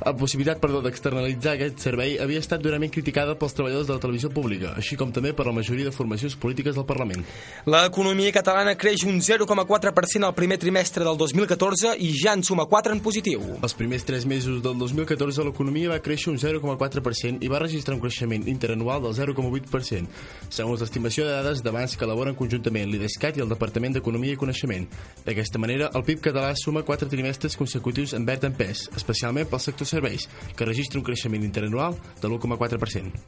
la 0.00 0.14
possibilitat 0.16 0.64
perdó 0.64 0.80
d'externalitzar 0.80 1.58
aquest 1.58 1.84
servei 1.84 2.16
havia 2.16 2.40
estat 2.40 2.64
durament 2.64 2.96
criticada 2.96 3.36
pels 3.36 3.58
treballadors 3.60 3.92
de 3.92 3.98
la 3.98 4.00
televisió 4.06 4.32
pública, 4.32 4.72
així 4.80 4.96
com 4.96 5.12
també 5.12 5.36
per 5.36 5.44
la 5.50 5.56
majoria 5.60 5.92
de 5.92 5.94
formacions 5.94 6.40
polítiques 6.40 6.80
del 6.80 6.88
Parlament. 6.88 7.28
L'economia 7.68 8.32
catalana 8.32 8.69
creix 8.78 9.02
un 9.08 9.20
0,4% 9.22 10.26
al 10.26 10.34
primer 10.34 10.58
trimestre 10.60 11.04
del 11.06 11.16
2014 11.18 11.94
i 11.98 12.10
ja 12.18 12.34
en 12.36 12.44
suma 12.46 12.66
4 12.70 12.92
en 12.94 13.00
positiu. 13.00 13.42
Els 13.62 13.74
primers 13.74 14.04
3 14.06 14.26
mesos 14.30 14.60
del 14.62 14.78
2014 14.78 15.44
l'economia 15.46 15.90
va 15.92 15.98
créixer 16.04 16.30
un 16.32 16.38
0,4% 16.38 17.42
i 17.42 17.50
va 17.50 17.62
registrar 17.62 17.96
un 17.96 18.02
creixement 18.02 18.46
interanual 18.48 19.02
del 19.02 19.16
0,8%, 19.16 20.06
segons 20.48 20.80
l'estimació 20.84 21.26
de 21.26 21.34
dades 21.34 21.64
d'abans 21.64 21.96
que 21.96 22.06
elaboren 22.06 22.38
conjuntament 22.38 22.90
l'IDESCAT 22.92 23.40
i 23.40 23.44
el 23.44 23.50
Departament 23.50 23.98
d'Economia 23.98 24.36
i 24.36 24.40
Coneixement. 24.40 24.88
D'aquesta 25.26 25.58
manera, 25.58 25.90
el 25.94 26.06
PIB 26.06 26.24
català 26.30 26.54
suma 26.54 26.84
4 26.86 27.10
trimestres 27.10 27.58
consecutius 27.58 28.14
en 28.14 28.26
verd 28.28 28.48
en 28.48 28.56
pes, 28.56 28.88
especialment 28.96 29.50
pel 29.50 29.64
sector 29.66 29.88
serveis, 29.88 30.28
que 30.56 30.68
registra 30.68 31.02
un 31.02 31.06
creixement 31.06 31.44
interanual 31.44 31.98
de 32.20 32.28
l'1,4%. 32.28 33.22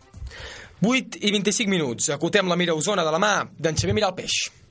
8 0.82 1.20
i 1.22 1.30
25 1.30 1.70
minuts. 1.70 2.10
Acotem 2.10 2.48
la 2.50 2.56
mira 2.58 2.74
a 2.74 2.80
Osona 2.80 3.04
de 3.06 3.14
la 3.14 3.22
mà 3.22 3.36
d'en 3.58 3.78
Xavier 3.78 3.94
Miralpeix. 3.94 4.61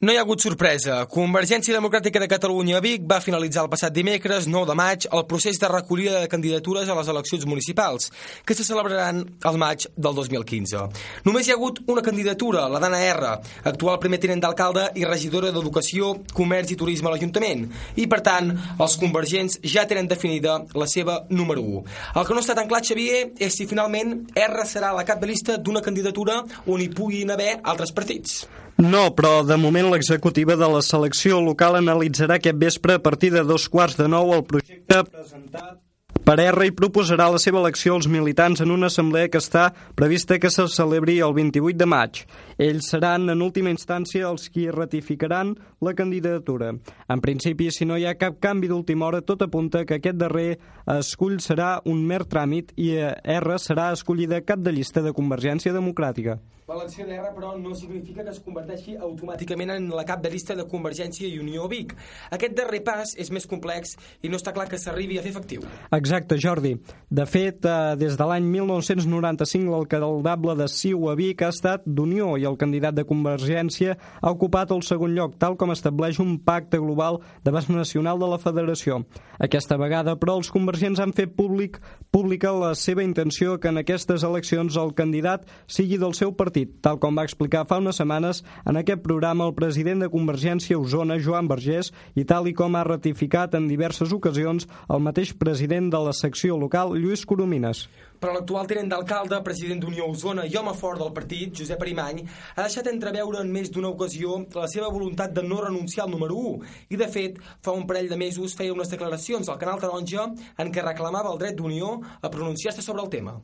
No 0.00 0.12
hi 0.12 0.16
ha 0.16 0.20
hagut 0.22 0.38
sorpresa. 0.38 0.96
Convergència 1.10 1.74
Democràtica 1.74 2.20
de 2.22 2.28
Catalunya 2.30 2.76
a 2.78 2.80
Vic 2.84 3.02
va 3.10 3.16
finalitzar 3.18 3.64
el 3.64 3.70
passat 3.72 3.90
dimecres, 3.90 4.44
9 4.46 4.68
de 4.70 4.74
maig, 4.78 5.06
el 5.10 5.24
procés 5.26 5.56
de 5.58 5.70
recollida 5.72 6.20
de 6.22 6.28
candidatures 6.30 6.86
a 6.86 6.94
les 6.94 7.08
eleccions 7.10 7.46
municipals, 7.50 8.12
que 8.46 8.54
se 8.54 8.62
celebraran 8.62 9.24
al 9.42 9.58
maig 9.58 9.88
del 9.96 10.14
2015. 10.14 10.84
Només 11.26 11.48
hi 11.48 11.50
ha 11.50 11.56
hagut 11.58 11.80
una 11.90 12.04
candidatura, 12.06 12.68
la 12.70 12.78
d'Anna 12.78 13.00
R, 13.08 13.32
actual 13.72 13.98
primer 13.98 14.20
tinent 14.22 14.44
d'alcalde 14.44 14.84
i 14.94 15.02
regidora 15.02 15.50
d'Educació, 15.50 16.12
Comerç 16.30 16.76
i 16.76 16.78
Turisme 16.78 17.10
a 17.10 17.16
l'Ajuntament, 17.16 17.66
i 17.98 18.06
per 18.06 18.20
tant, 18.30 18.54
els 18.78 18.96
convergents 19.02 19.58
ja 19.66 19.82
tenen 19.90 20.06
definida 20.06 20.60
la 20.78 20.86
seva 20.86 21.24
número 21.26 21.66
1. 21.66 21.82
El 22.14 22.30
que 22.30 22.38
no 22.38 22.46
està 22.46 22.54
tan 22.54 22.70
clar, 22.70 22.84
Xavier, 22.86 23.32
és 23.34 23.58
si 23.58 23.66
finalment 23.66 24.14
R 24.46 24.70
serà 24.76 24.94
la 24.94 25.02
cap 25.10 25.18
de 25.18 25.34
llista 25.34 25.58
d'una 25.58 25.82
candidatura 25.82 26.44
on 26.68 26.86
hi 26.86 26.86
puguin 26.94 27.34
haver 27.34 27.56
altres 27.64 27.90
partits. 27.90 28.44
No, 28.78 29.08
però 29.10 29.42
de 29.42 29.56
moment 29.58 29.88
l'executiva 29.90 30.54
de 30.54 30.68
la 30.70 30.84
selecció 30.86 31.40
local 31.42 31.80
analitzarà 31.80 32.36
aquest 32.38 32.60
vespre 32.62 32.94
a 32.94 33.02
partir 33.02 33.32
de 33.34 33.42
dos 33.42 33.66
quarts 33.68 33.98
de 33.98 34.06
nou 34.06 34.30
el 34.36 34.44
projecte 34.46 35.02
presentat 35.10 35.80
per 36.28 36.36
R 36.44 36.66
i 36.68 36.72
proposarà 36.76 37.26
la 37.32 37.38
seva 37.40 37.56
elecció 37.62 37.94
als 37.96 38.06
militants 38.06 38.60
en 38.60 38.70
una 38.74 38.90
assemblea 38.92 39.30
que 39.32 39.40
està 39.40 39.70
prevista 39.96 40.36
que 40.38 40.50
se 40.52 40.66
celebri 40.68 41.14
el 41.24 41.32
28 41.32 41.78
de 41.80 41.86
maig. 41.88 42.20
Ells 42.60 42.90
seran, 42.92 43.30
en 43.32 43.40
última 43.40 43.72
instància, 43.72 44.28
els 44.28 44.50
qui 44.52 44.66
ratificaran 44.68 45.54
la 45.80 45.94
candidatura. 45.96 46.74
En 47.08 47.24
principi, 47.24 47.70
si 47.72 47.88
no 47.88 47.96
hi 47.96 48.04
ha 48.04 48.18
cap 48.20 48.36
canvi 48.44 48.68
d'última 48.68 49.08
hora, 49.08 49.22
tot 49.24 49.42
apunta 49.46 49.86
que 49.88 49.96
aquest 49.96 50.20
darrer 50.20 50.58
escull 50.98 51.40
serà 51.40 51.78
un 51.88 52.04
mer 52.04 52.26
tràmit 52.28 52.76
i 52.76 52.92
R 53.00 53.58
serà 53.58 53.88
escollida 53.96 54.44
cap 54.44 54.60
de 54.60 54.76
llista 54.76 55.00
de 55.00 55.16
Convergència 55.16 55.72
Democràtica. 55.72 56.36
L'elecció 56.68 57.06
d'R, 57.08 57.30
però, 57.32 57.54
no 57.56 57.70
significa 57.72 58.20
que 58.20 58.28
es 58.34 58.42
converteixi 58.44 58.98
automàticament 59.00 59.70
en 59.72 59.86
la 59.96 60.02
cap 60.04 60.20
de 60.20 60.28
llista 60.28 60.52
de 60.52 60.66
Convergència 60.68 61.24
i 61.24 61.38
Unió 61.40 61.64
Vic. 61.70 61.94
Aquest 62.36 62.52
darrer 62.58 62.82
pas 62.84 63.14
és 63.16 63.30
més 63.32 63.46
complex 63.48 63.94
i 64.20 64.28
no 64.28 64.36
està 64.36 64.52
clar 64.52 64.66
que 64.68 64.76
s'arribi 64.76 65.16
a 65.16 65.22
fer 65.24 65.32
efectiu. 65.32 65.64
Exacte, 65.96 66.36
Jordi. 66.36 66.74
De 67.08 67.24
fet, 67.24 67.64
eh, 67.64 67.96
des 67.96 68.18
de 68.20 68.26
l'any 68.28 68.44
1995 68.44 69.72
l'alcaldable 69.72 70.58
de 70.60 70.66
Siu 70.68 71.08
a 71.08 71.14
Vic 71.16 71.40
ha 71.40 71.48
estat 71.54 71.86
d'Unió 71.86 72.34
i 72.36 72.44
el 72.44 72.60
candidat 72.60 72.98
de 73.00 73.06
Convergència 73.08 73.96
ha 74.20 74.30
ocupat 74.30 74.76
el 74.76 74.84
segon 74.84 75.16
lloc, 75.16 75.38
tal 75.40 75.56
com 75.56 75.72
estableix 75.72 76.20
un 76.20 76.36
pacte 76.36 76.76
global 76.76 77.22
d'abast 77.44 77.72
nacional 77.72 78.20
de 78.20 78.28
la 78.28 78.40
federació. 78.44 79.06
Aquesta 79.38 79.80
vegada, 79.80 80.18
però, 80.20 80.36
els 80.36 80.52
convergents 80.52 81.00
han 81.00 81.16
fet 81.16 81.32
públic 81.32 81.80
pública 82.10 82.50
la 82.52 82.74
seva 82.74 83.04
intenció 83.04 83.58
que 83.60 83.68
en 83.68 83.78
aquestes 83.78 84.24
eleccions 84.26 84.76
el 84.80 84.94
candidat 84.98 85.44
sigui 85.70 85.98
del 86.00 86.14
seu 86.18 86.32
partit, 86.34 86.57
tal 86.66 86.98
com 87.02 87.18
va 87.18 87.24
explicar 87.26 87.66
fa 87.68 87.78
unes 87.82 87.98
setmanes 88.00 88.42
en 88.66 88.78
aquest 88.80 89.02
programa 89.04 89.46
el 89.46 89.54
president 89.54 90.02
de 90.02 90.08
Convergència 90.12 90.78
Osona, 90.78 91.18
Joan 91.22 91.48
Vergés, 91.50 91.92
i 92.18 92.24
tal 92.24 92.48
i 92.48 92.54
com 92.56 92.74
ha 92.74 92.84
ratificat 92.88 93.54
en 93.54 93.68
diverses 93.70 94.12
ocasions 94.16 94.68
el 94.88 95.02
mateix 95.04 95.34
president 95.36 95.90
de 95.92 96.00
la 96.08 96.14
secció 96.16 96.56
local, 96.58 96.96
Lluís 96.96 97.26
Coromines. 97.26 97.86
Però 98.18 98.32
l'actual 98.34 98.66
tenent 98.66 98.88
d'alcalde, 98.90 99.38
president 99.46 99.82
d'Unió 99.82 100.08
Osona 100.10 100.46
i 100.46 100.56
home 100.58 100.72
fort 100.74 100.98
del 100.98 101.12
partit, 101.14 101.52
Josep 101.60 101.84
Arimany, 101.84 102.24
ha 102.56 102.64
deixat 102.64 102.88
entreveure 102.90 103.44
en 103.44 103.52
més 103.54 103.70
d'una 103.70 103.92
ocasió 103.92 104.40
la 104.56 104.66
seva 104.70 104.88
voluntat 104.90 105.36
de 105.36 105.44
no 105.46 105.60
renunciar 105.62 106.06
al 106.06 106.14
número 106.16 106.40
1 106.54 106.72
i, 106.90 106.98
de 106.98 107.06
fet, 107.12 107.38
fa 107.62 107.76
un 107.76 107.86
parell 107.86 108.10
de 108.10 108.18
mesos 108.18 108.56
feia 108.58 108.74
unes 108.74 108.90
declaracions 108.90 109.48
al 109.48 109.60
Canal 109.62 109.78
Taronja 109.84 110.26
en 110.58 110.72
què 110.74 110.82
reclamava 110.82 111.30
el 111.30 111.38
dret 111.38 111.54
d'Unió 111.60 111.94
a 112.22 112.32
pronunciar-se 112.32 112.82
sobre 112.82 113.06
el 113.06 113.12
tema. 113.12 113.38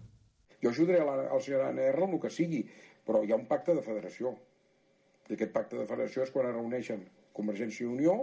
Jo 0.65 0.71
ajudaré 0.73 1.05
al 1.05 1.41
senyor 1.45 1.67
ANR 1.69 2.03
el 2.09 2.21
que 2.21 2.31
sigui, 2.33 2.65
però 3.07 3.23
hi 3.25 3.33
ha 3.33 3.41
un 3.41 3.49
pacte 3.51 3.75
de 3.77 3.85
federació. 3.85 4.35
I 5.29 5.37
aquest 5.37 5.53
pacte 5.53 5.79
de 5.81 5.87
federació 5.89 6.25
és 6.25 6.33
quan 6.33 6.49
es 6.51 6.57
reuneixen 6.57 7.05
Convergència 7.37 7.87
i 7.87 7.91
Unió, 7.91 8.17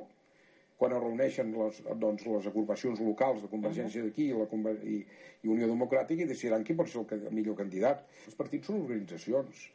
quan 0.81 0.95
es 0.97 1.01
reuneixen 1.03 1.51
les, 1.53 1.81
doncs, 2.01 2.25
les 2.25 2.47
agrupacions 2.49 3.01
locals 3.05 3.43
de 3.43 3.49
Convergència 3.51 4.01
d'aquí 4.05 4.31
i, 4.31 4.37
la, 4.37 4.73
i, 4.81 4.97
i 5.45 5.51
Unió 5.53 5.69
Democràtica 5.69 6.25
i 6.25 6.29
decidiran 6.29 6.65
qui 6.65 6.77
pot 6.77 6.89
ser 6.89 7.03
el, 7.03 7.27
el 7.29 7.37
millor 7.37 7.57
candidat. 7.59 8.01
Els 8.25 8.37
partits 8.39 8.71
són 8.71 8.81
organitzacions 8.81 9.67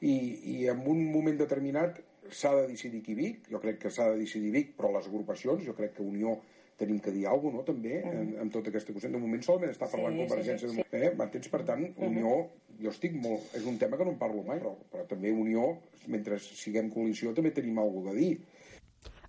i, 0.00 0.14
i 0.54 0.56
en 0.72 0.80
un 0.88 1.04
moment 1.12 1.36
determinat 1.40 2.00
s'ha 2.32 2.54
de 2.56 2.66
decidir 2.70 3.02
qui 3.04 3.16
Vic, 3.18 3.44
jo 3.52 3.60
crec 3.60 3.82
que 3.82 3.92
s'ha 3.92 4.10
de 4.12 4.22
decidir 4.22 4.52
Vic, 4.54 4.72
però 4.78 4.92
les 4.94 5.08
agrupacions, 5.10 5.64
jo 5.66 5.76
crec 5.76 5.96
que 5.98 6.04
Unió 6.04 6.38
tenim 6.80 6.98
que 6.98 7.12
dir 7.14 7.26
alguna 7.30 7.60
cosa, 7.60 7.60
no, 7.60 7.66
també, 7.68 8.00
en, 8.02 8.32
en 8.42 8.50
tota 8.50 8.72
aquesta 8.72 8.94
qüestió. 8.94 9.12
De 9.12 9.20
moment 9.20 9.42
solament 9.46 9.74
està 9.74 9.86
parlant 9.90 10.16
sí, 10.16 10.24
Convergència 10.24 10.70
sí, 10.70 10.74
sí, 10.74 10.82
sí. 10.82 10.98
Eh, 10.98 11.12
m'entens? 11.18 11.50
Per 11.52 11.60
tant, 11.68 11.84
Unió, 12.08 12.32
jo 12.82 12.90
estic 12.90 13.14
molt... 13.20 13.50
És 13.58 13.66
un 13.68 13.78
tema 13.78 13.98
que 13.98 14.06
no 14.06 14.14
en 14.14 14.20
parlo 14.20 14.42
mai, 14.46 14.58
però, 14.62 14.74
però 14.92 15.06
també 15.10 15.32
Unió, 15.32 15.70
mentre 16.10 16.40
siguem 16.42 16.90
coalició, 16.92 17.34
també 17.36 17.54
tenim 17.54 17.78
alguna 17.82 18.14
de 18.14 18.20
dir. 18.20 18.34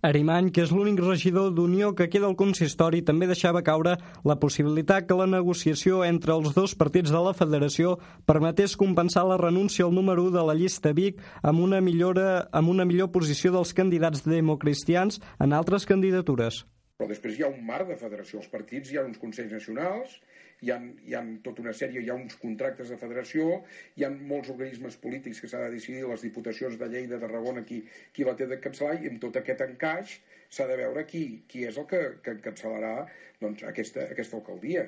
Arimany, 0.05 0.51
que 0.53 0.61
és 0.61 0.71
l'únic 0.75 0.99
regidor 1.01 1.49
d'Unió 1.55 1.93
que 1.97 2.05
queda 2.13 2.27
al 2.29 2.35
consistori, 2.37 3.01
també 3.05 3.25
deixava 3.25 3.63
caure 3.65 3.95
la 4.27 4.35
possibilitat 4.41 5.07
que 5.09 5.17
la 5.17 5.25
negociació 5.25 6.03
entre 6.05 6.35
els 6.35 6.53
dos 6.53 6.75
partits 6.77 7.13
de 7.13 7.21
la 7.25 7.33
federació 7.33 7.95
permetés 8.29 8.75
compensar 8.77 9.25
la 9.25 9.39
renúncia 9.41 9.87
al 9.87 9.95
número 9.95 10.27
1 10.27 10.35
de 10.37 10.45
la 10.45 10.57
llista 10.59 10.93
Vic 10.93 11.23
amb 11.41 11.63
una, 11.65 11.81
millora, 11.81 12.45
amb 12.51 12.69
una 12.69 12.85
millor 12.85 13.09
posició 13.15 13.55
dels 13.55 13.73
candidats 13.73 14.21
democristians 14.27 15.21
en 15.41 15.57
altres 15.57 15.89
candidatures. 15.89 16.65
Però 16.99 17.09
després 17.09 17.39
hi 17.39 17.43
ha 17.43 17.49
un 17.51 17.65
marc 17.65 17.89
de 17.89 17.97
federació. 17.99 18.39
Els 18.39 18.51
partits 18.51 18.91
hi 18.91 18.99
ha 18.99 19.07
uns 19.07 19.17
consells 19.19 19.57
nacionals, 19.57 20.19
hi 20.61 20.71
ha, 20.71 20.77
hi 21.07 21.15
ha 21.15 21.21
tota 21.45 21.63
una 21.65 21.73
sèrie, 21.75 22.01
hi 22.01 22.09
ha 22.11 22.17
uns 22.17 22.37
contractes 22.41 22.91
de 22.93 22.97
federació, 23.01 23.61
hi 23.95 24.05
ha 24.05 24.11
molts 24.15 24.51
organismes 24.53 24.97
polítics 25.01 25.41
que 25.41 25.49
s'ha 25.51 25.63
de 25.65 25.73
decidir, 25.75 26.05
les 26.07 26.25
diputacions 26.27 26.79
de 26.79 26.89
Lleida, 26.91 27.15
de 27.15 27.21
Tarragona, 27.25 27.65
qui, 27.67 27.81
qui 28.13 28.27
la 28.27 28.35
té 28.39 28.47
de 28.51 28.59
capçalar, 28.63 28.97
i 29.01 29.11
amb 29.11 29.21
tot 29.23 29.39
aquest 29.41 29.65
encaix 29.67 30.19
s'ha 30.49 30.67
de 30.69 30.77
veure 30.79 31.05
qui, 31.09 31.25
qui 31.51 31.65
és 31.69 31.79
el 31.81 31.87
que, 31.89 32.03
que 32.23 32.37
encapçalarà 32.37 32.95
doncs, 33.41 33.65
aquesta, 33.71 34.07
aquesta 34.15 34.39
alcaldia. 34.39 34.87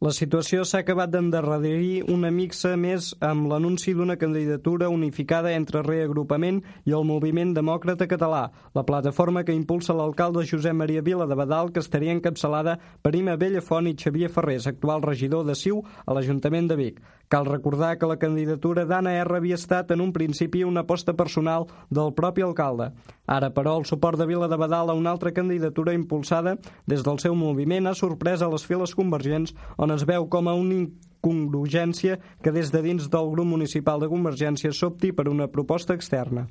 La 0.00 0.14
situació 0.16 0.62
s'ha 0.64 0.78
acabat 0.80 1.10
d'endarrerir 1.12 2.06
una 2.08 2.30
mixa 2.32 2.70
més 2.80 3.10
amb 3.28 3.50
l'anunci 3.50 3.92
d'una 3.92 4.16
candidatura 4.22 4.88
unificada 4.88 5.52
entre 5.52 5.82
Reagrupament 5.84 6.62
i 6.88 6.96
el 6.96 7.04
Moviment 7.04 7.52
Demòcrata 7.58 8.08
Català, 8.08 8.46
la 8.72 8.86
plataforma 8.88 9.44
que 9.44 9.52
impulsa 9.52 9.98
l'alcalde 9.98 10.46
Josep 10.48 10.72
Maria 10.80 11.04
Vila 11.04 11.28
de 11.28 11.36
Badal, 11.36 11.68
que 11.68 11.84
estaria 11.84 12.16
encapçalada 12.16 12.78
per 13.02 13.12
Ima 13.14 13.36
Bellafont 13.36 13.92
i 13.92 13.96
Xavier 14.00 14.32
Ferrés, 14.32 14.72
actual 14.72 15.04
regidor 15.04 15.44
de 15.44 15.52
Siu 15.52 15.84
a 16.06 16.16
l'Ajuntament 16.16 16.72
de 16.72 16.80
Vic. 16.80 17.04
Cal 17.30 17.44
recordar 17.46 17.92
que 17.96 18.08
la 18.10 18.16
candidatura 18.18 18.82
d'Anna 18.88 19.12
R 19.20 19.36
havia 19.36 19.54
estat 19.54 19.92
en 19.94 20.00
un 20.02 20.10
principi 20.10 20.64
una 20.66 20.80
aposta 20.82 21.12
personal 21.14 21.68
del 21.88 22.10
propi 22.16 22.42
alcalde. 22.42 22.88
Ara, 23.30 23.52
però, 23.54 23.76
el 23.78 23.84
suport 23.86 24.18
de 24.18 24.26
Vila 24.26 24.48
de 24.50 24.56
Badal 24.58 24.90
a 24.90 24.96
una 24.98 25.12
altra 25.14 25.30
candidatura 25.30 25.94
impulsada 25.94 26.56
des 26.90 27.04
del 27.06 27.20
seu 27.22 27.36
moviment 27.38 27.86
ha 27.86 27.94
sorprès 27.94 28.42
a 28.42 28.48
les 28.50 28.64
files 28.66 28.96
convergents 28.98 29.54
on 29.78 29.89
es 29.94 30.06
veu 30.08 30.28
com 30.32 30.48
a 30.48 30.54
una 30.54 30.76
incongruència 30.80 32.18
que 32.42 32.52
des 32.52 32.70
de 32.72 32.82
dins 32.82 33.08
del 33.12 33.30
grup 33.32 33.46
municipal 33.46 34.00
de 34.00 34.08
Convergència 34.08 34.72
s'opti 34.72 35.12
per 35.12 35.28
una 35.28 35.48
proposta 35.48 35.94
externa. 35.94 36.46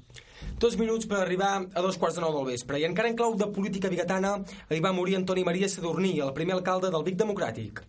Dos 0.60 0.78
minuts 0.80 1.08
per 1.10 1.20
arribar 1.20 1.54
a 1.74 1.82
dos 1.82 1.98
quarts 1.98 2.20
de 2.20 2.24
nou 2.24 2.36
del 2.36 2.52
vespre 2.54 2.80
i 2.80 2.86
encara 2.88 3.10
en 3.10 3.18
clau 3.18 3.36
de 3.36 3.50
política 3.56 3.90
bigatana 3.90 4.38
hi 4.70 4.82
va 4.84 4.94
morir 4.96 5.18
Antoni 5.18 5.44
Maria 5.44 5.70
Sadurní, 5.70 6.20
el 6.20 6.34
primer 6.34 6.56
alcalde 6.60 6.92
del 6.92 7.04
Vic 7.04 7.18
Democràtic. 7.20 7.84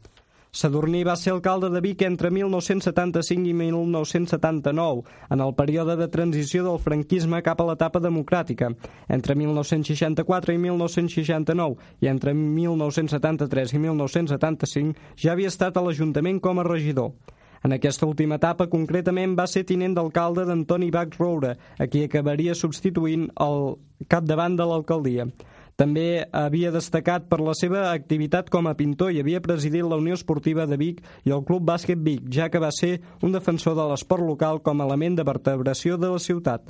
Sadurní 0.52 1.04
va 1.06 1.14
ser 1.14 1.30
alcalde 1.30 1.68
de 1.70 1.80
Vic 1.80 2.00
entre 2.02 2.30
1975 2.34 3.46
i 3.46 3.52
1979, 3.54 5.04
en 5.30 5.40
el 5.40 5.52
període 5.54 5.94
de 5.96 6.08
transició 6.10 6.64
del 6.64 6.80
franquisme 6.82 7.38
cap 7.46 7.60
a 7.62 7.66
l'etapa 7.68 8.00
democràtica. 8.02 8.72
Entre 9.06 9.36
1964 9.38 10.56
i 10.56 10.58
1969 10.58 11.76
i 12.02 12.10
entre 12.10 12.34
1973 12.34 13.76
i 13.76 13.82
1975 13.84 15.14
ja 15.22 15.36
havia 15.36 15.52
estat 15.54 15.78
a 15.78 15.84
l'Ajuntament 15.86 16.42
com 16.42 16.58
a 16.58 16.66
regidor. 16.66 17.14
En 17.62 17.76
aquesta 17.76 18.08
última 18.08 18.40
etapa, 18.40 18.66
concretament, 18.72 19.36
va 19.38 19.46
ser 19.46 19.62
tinent 19.68 19.94
d'alcalde 19.94 20.46
d'Antoni 20.48 20.90
Bach 20.90 21.14
Roure, 21.20 21.54
a 21.78 21.86
qui 21.86 22.02
acabaria 22.02 22.56
substituint 22.56 23.28
el 23.38 23.76
capdavant 24.08 24.56
de 24.56 24.66
l'alcaldia. 24.66 25.28
També 25.80 26.26
havia 26.36 26.68
destacat 26.74 27.24
per 27.30 27.38
la 27.40 27.54
seva 27.56 27.86
activitat 27.88 28.50
com 28.52 28.66
a 28.68 28.74
pintor 28.76 29.14
i 29.16 29.22
havia 29.22 29.40
presidit 29.40 29.86
la 29.88 29.96
Unió 29.96 30.18
Esportiva 30.18 30.66
de 30.68 30.76
Vic 30.76 30.98
i 31.24 31.32
el 31.32 31.40
Club 31.48 31.64
Bàsquet 31.70 32.02
Vic, 32.04 32.26
ja 32.28 32.50
que 32.52 32.60
va 32.60 32.68
ser 32.68 32.98
un 33.24 33.32
defensor 33.32 33.78
de 33.78 33.86
l'esport 33.88 34.26
local 34.28 34.60
com 34.60 34.82
a 34.82 34.88
element 34.90 35.16
de 35.16 35.24
vertebració 35.24 35.96
de 35.96 36.12
la 36.12 36.20
ciutat. 36.20 36.68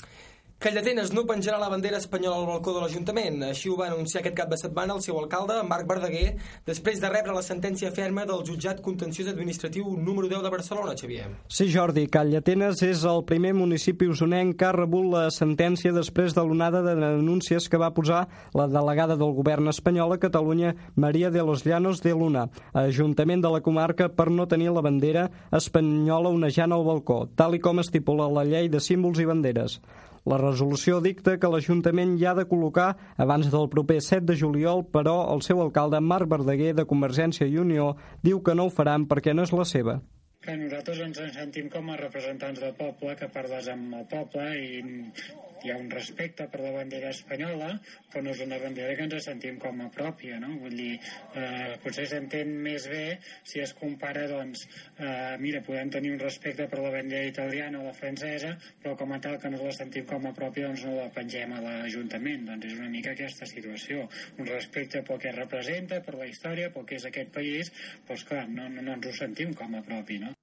Callatenes 0.61 1.09
no 1.17 1.23
penjarà 1.25 1.57
la 1.57 1.71
bandera 1.73 1.97
espanyola 1.97 2.37
al 2.37 2.45
balcó 2.45 2.75
de 2.77 2.83
l'Ajuntament. 2.83 3.39
Així 3.47 3.71
ho 3.73 3.79
va 3.79 3.87
anunciar 3.87 4.21
aquest 4.21 4.35
cap 4.37 4.51
de 4.51 4.59
setmana 4.61 4.93
el 4.93 4.99
seu 5.01 5.17
alcalde, 5.17 5.55
Marc 5.65 5.87
Verdaguer, 5.89 6.35
després 6.69 6.99
de 7.01 7.09
rebre 7.09 7.33
la 7.33 7.41
sentència 7.41 7.89
ferma 7.97 8.27
del 8.29 8.43
jutjat 8.45 8.83
contenciós 8.85 9.31
administratiu 9.33 9.95
número 9.97 10.29
10 10.29 10.45
de 10.45 10.51
Barcelona, 10.53 10.93
Xavier. 11.01 11.31
Sí, 11.49 11.71
Jordi, 11.73 12.05
Callatenes 12.13 12.83
és 12.85 13.07
el 13.09 13.25
primer 13.31 13.55
municipi 13.57 14.11
usonenc 14.13 14.59
que 14.61 14.67
ha 14.69 14.75
rebut 14.77 15.09
la 15.15 15.23
sentència 15.33 15.95
després 15.97 16.37
de 16.37 16.45
l'onada 16.45 16.85
de 16.85 16.93
denúncies 17.01 17.71
que 17.73 17.81
va 17.81 17.95
posar 17.97 18.27
la 18.53 18.69
delegada 18.69 19.17
del 19.17 19.33
govern 19.41 19.73
espanyol 19.73 20.13
a 20.13 20.21
Catalunya, 20.21 20.75
Maria 20.95 21.33
de 21.33 21.41
los 21.41 21.65
Llanos 21.65 22.05
de 22.05 22.13
Luna, 22.13 22.51
Ajuntament 22.75 23.41
de 23.41 23.55
la 23.57 23.63
comarca 23.65 24.11
per 24.13 24.29
no 24.29 24.45
tenir 24.45 24.77
la 24.77 24.85
bandera 24.85 25.25
espanyola 25.57 26.29
onejant 26.29 26.77
al 26.77 26.85
balcó, 26.85 27.23
tal 27.33 27.57
i 27.57 27.65
com 27.65 27.81
estipula 27.81 28.29
la 28.29 28.45
llei 28.45 28.69
de 28.69 28.85
símbols 28.85 29.25
i 29.25 29.29
banderes. 29.33 29.81
La 30.29 30.37
resolució 30.37 30.99
dicta 31.01 31.39
que 31.41 31.49
l'Ajuntament 31.49 32.17
hi 32.19 32.27
ha 32.29 32.35
de 32.37 32.45
col·locar 32.49 32.91
abans 33.25 33.49
del 33.53 33.69
proper 33.73 34.01
7 34.05 34.27
de 34.29 34.37
juliol, 34.37 34.85
però 34.93 35.17
el 35.33 35.41
seu 35.47 35.63
alcalde 35.65 36.01
Marc 36.05 36.29
Verdaguer 36.29 36.75
de 36.77 36.85
Convergència 36.89 37.49
i 37.49 37.57
Unió 37.63 37.95
diu 38.23 38.43
que 38.45 38.55
no 38.55 38.69
ho 38.69 38.75
faran 38.75 39.09
perquè 39.09 39.35
no 39.35 39.49
és 39.49 39.55
la 39.57 39.65
seva. 39.65 40.01
Que 40.45 40.57
nosaltres 40.57 41.01
ens 41.05 41.19
en 41.21 41.33
sentim 41.37 41.69
com 41.73 41.89
a 41.93 41.97
representants 42.01 42.61
del 42.61 42.77
poble, 42.77 43.17
que 43.17 43.29
parles 43.33 43.69
amb 43.69 43.97
el 43.97 44.07
poble 44.13 44.47
i 44.57 44.85
hi 45.65 45.73
ha 45.73 45.77
un 45.81 45.91
respecte 45.93 46.47
per 46.53 46.61
la 46.65 46.73
bandera 46.75 47.11
espanyola, 47.15 47.71
però 48.11 48.23
no 48.25 48.33
és 48.35 48.43
una 48.45 48.59
bandera 48.63 48.97
que 48.99 49.07
ens 49.07 49.27
sentim 49.27 49.59
com 49.63 49.83
a 49.85 49.91
pròpia, 49.95 50.39
no? 50.43 50.55
Vull 50.63 50.77
dir, 50.79 50.93
eh, 51.35 51.77
potser 51.85 52.07
s'entén 52.11 52.53
més 52.67 52.89
bé 52.93 53.05
si 53.53 53.61
es 53.65 53.75
compara, 53.81 54.27
doncs, 54.31 54.67
eh, 54.99 55.37
mira, 55.45 55.63
podem 55.67 55.93
tenir 55.97 56.15
un 56.17 56.23
respecte 56.23 56.69
per 56.73 56.81
la 56.81 56.95
bandera 56.97 57.29
italiana 57.33 57.81
o 57.81 57.87
la 57.89 57.97
francesa, 58.01 58.57
però 58.83 58.97
com 58.97 59.13
a 59.13 59.21
tal 59.21 59.39
que 59.43 59.53
no 59.53 59.63
la 59.65 59.77
sentim 59.77 60.07
com 60.07 60.27
a 60.27 60.35
pròpia, 60.41 60.69
doncs 60.69 60.85
no 60.89 60.97
la 60.97 61.09
pengem 61.15 61.57
a 61.57 61.63
l'Ajuntament. 61.67 62.47
Doncs 62.51 62.73
és 62.73 62.79
una 62.79 62.91
mica 62.97 63.15
aquesta 63.17 63.47
situació. 63.47 64.09
Un 64.39 64.51
respecte 64.51 65.05
pel 65.07 65.23
que 65.23 65.37
representa, 65.37 66.01
per 66.07 66.17
la 66.19 66.29
història, 66.33 66.73
pel 66.75 66.87
que 66.89 67.01
és 67.01 67.09
aquest 67.09 67.35
país, 67.37 67.73
doncs 68.09 68.27
clar, 68.33 68.47
no, 68.49 68.69
no, 68.69 68.83
no 68.83 68.99
ens 68.99 69.11
ho 69.11 69.17
sentim 69.25 69.55
com 69.55 69.77
a 69.77 69.87
propi, 69.87 70.23
no? 70.25 70.40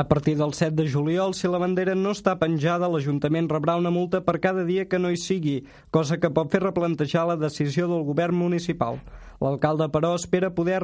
A 0.00 0.08
partir 0.08 0.34
del 0.38 0.54
7 0.54 0.70
de 0.76 0.88
juliol, 0.88 1.34
si 1.34 1.46
la 1.46 1.58
bandera 1.60 1.92
no 1.92 2.14
està 2.16 2.32
penjada, 2.40 2.88
l'Ajuntament 2.88 3.50
rebrà 3.50 3.74
una 3.76 3.90
multa 3.92 4.22
per 4.24 4.38
cada 4.40 4.62
dia 4.64 4.86
que 4.88 4.96
no 4.98 5.10
hi 5.12 5.18
sigui, 5.20 5.58
cosa 5.92 6.16
que 6.16 6.30
pot 6.32 6.48
fer 6.48 6.62
replantejar 6.62 7.26
la 7.28 7.36
decisió 7.36 7.84
del 7.90 8.06
govern 8.08 8.38
municipal. 8.40 8.96
L'alcalde, 9.44 9.90
però, 9.92 10.14
espera 10.16 10.48
poder 10.56 10.78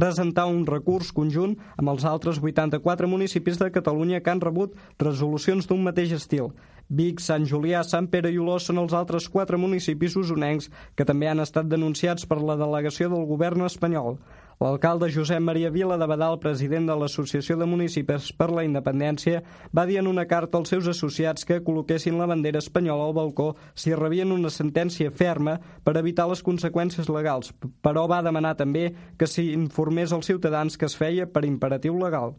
presentar 0.00 0.46
un 0.48 0.64
recurs 0.64 1.12
conjunt 1.12 1.52
amb 1.76 1.92
els 1.92 2.08
altres 2.08 2.40
84 2.40 3.12
municipis 3.12 3.60
de 3.60 3.68
Catalunya 3.74 4.22
que 4.22 4.32
han 4.32 4.40
rebut 4.40 4.72
resolucions 5.04 5.68
d'un 5.68 5.84
mateix 5.84 6.16
estil. 6.16 6.48
Vic, 6.88 7.20
Sant 7.20 7.44
Julià, 7.44 7.84
Sant 7.84 8.08
Pere 8.08 8.32
i 8.32 8.40
Oló 8.40 8.56
són 8.62 8.80
els 8.80 8.96
altres 8.96 9.28
quatre 9.28 9.60
municipis 9.60 10.16
usonencs 10.16 10.70
que 10.96 11.04
també 11.04 11.28
han 11.28 11.44
estat 11.44 11.68
denunciats 11.68 12.24
per 12.24 12.40
la 12.40 12.56
delegació 12.56 13.12
del 13.12 13.28
govern 13.28 13.68
espanyol. 13.68 14.16
L'alcalde 14.56 15.10
Josep 15.12 15.42
Maria 15.44 15.68
Vila 15.68 15.98
de 16.00 16.06
Badal, 16.08 16.38
president 16.40 16.86
de 16.88 16.94
l'Associació 16.96 17.58
de 17.60 17.66
Municipis 17.68 18.30
per 18.38 18.46
la 18.56 18.62
Independència, 18.64 19.42
va 19.76 19.84
dir 19.84 19.98
en 20.00 20.08
una 20.08 20.24
carta 20.30 20.56
als 20.56 20.72
seus 20.72 20.88
associats 20.88 21.44
que 21.44 21.58
col·loquessin 21.66 22.16
la 22.16 22.28
bandera 22.30 22.62
espanyola 22.64 23.04
al 23.04 23.12
balcó 23.18 23.50
si 23.74 23.92
rebien 23.92 24.32
una 24.32 24.48
sentència 24.48 25.12
ferma 25.12 25.58
per 25.84 25.98
evitar 26.00 26.24
les 26.32 26.40
conseqüències 26.40 27.12
legals, 27.12 27.52
però 27.84 28.06
va 28.08 28.24
demanar 28.24 28.56
també 28.56 28.88
que 29.20 29.28
s'informés 29.28 30.16
als 30.16 30.32
ciutadans 30.32 30.80
que 30.80 30.88
es 30.88 30.96
feia 30.96 31.28
per 31.28 31.44
imperatiu 31.44 32.00
legal. 32.00 32.32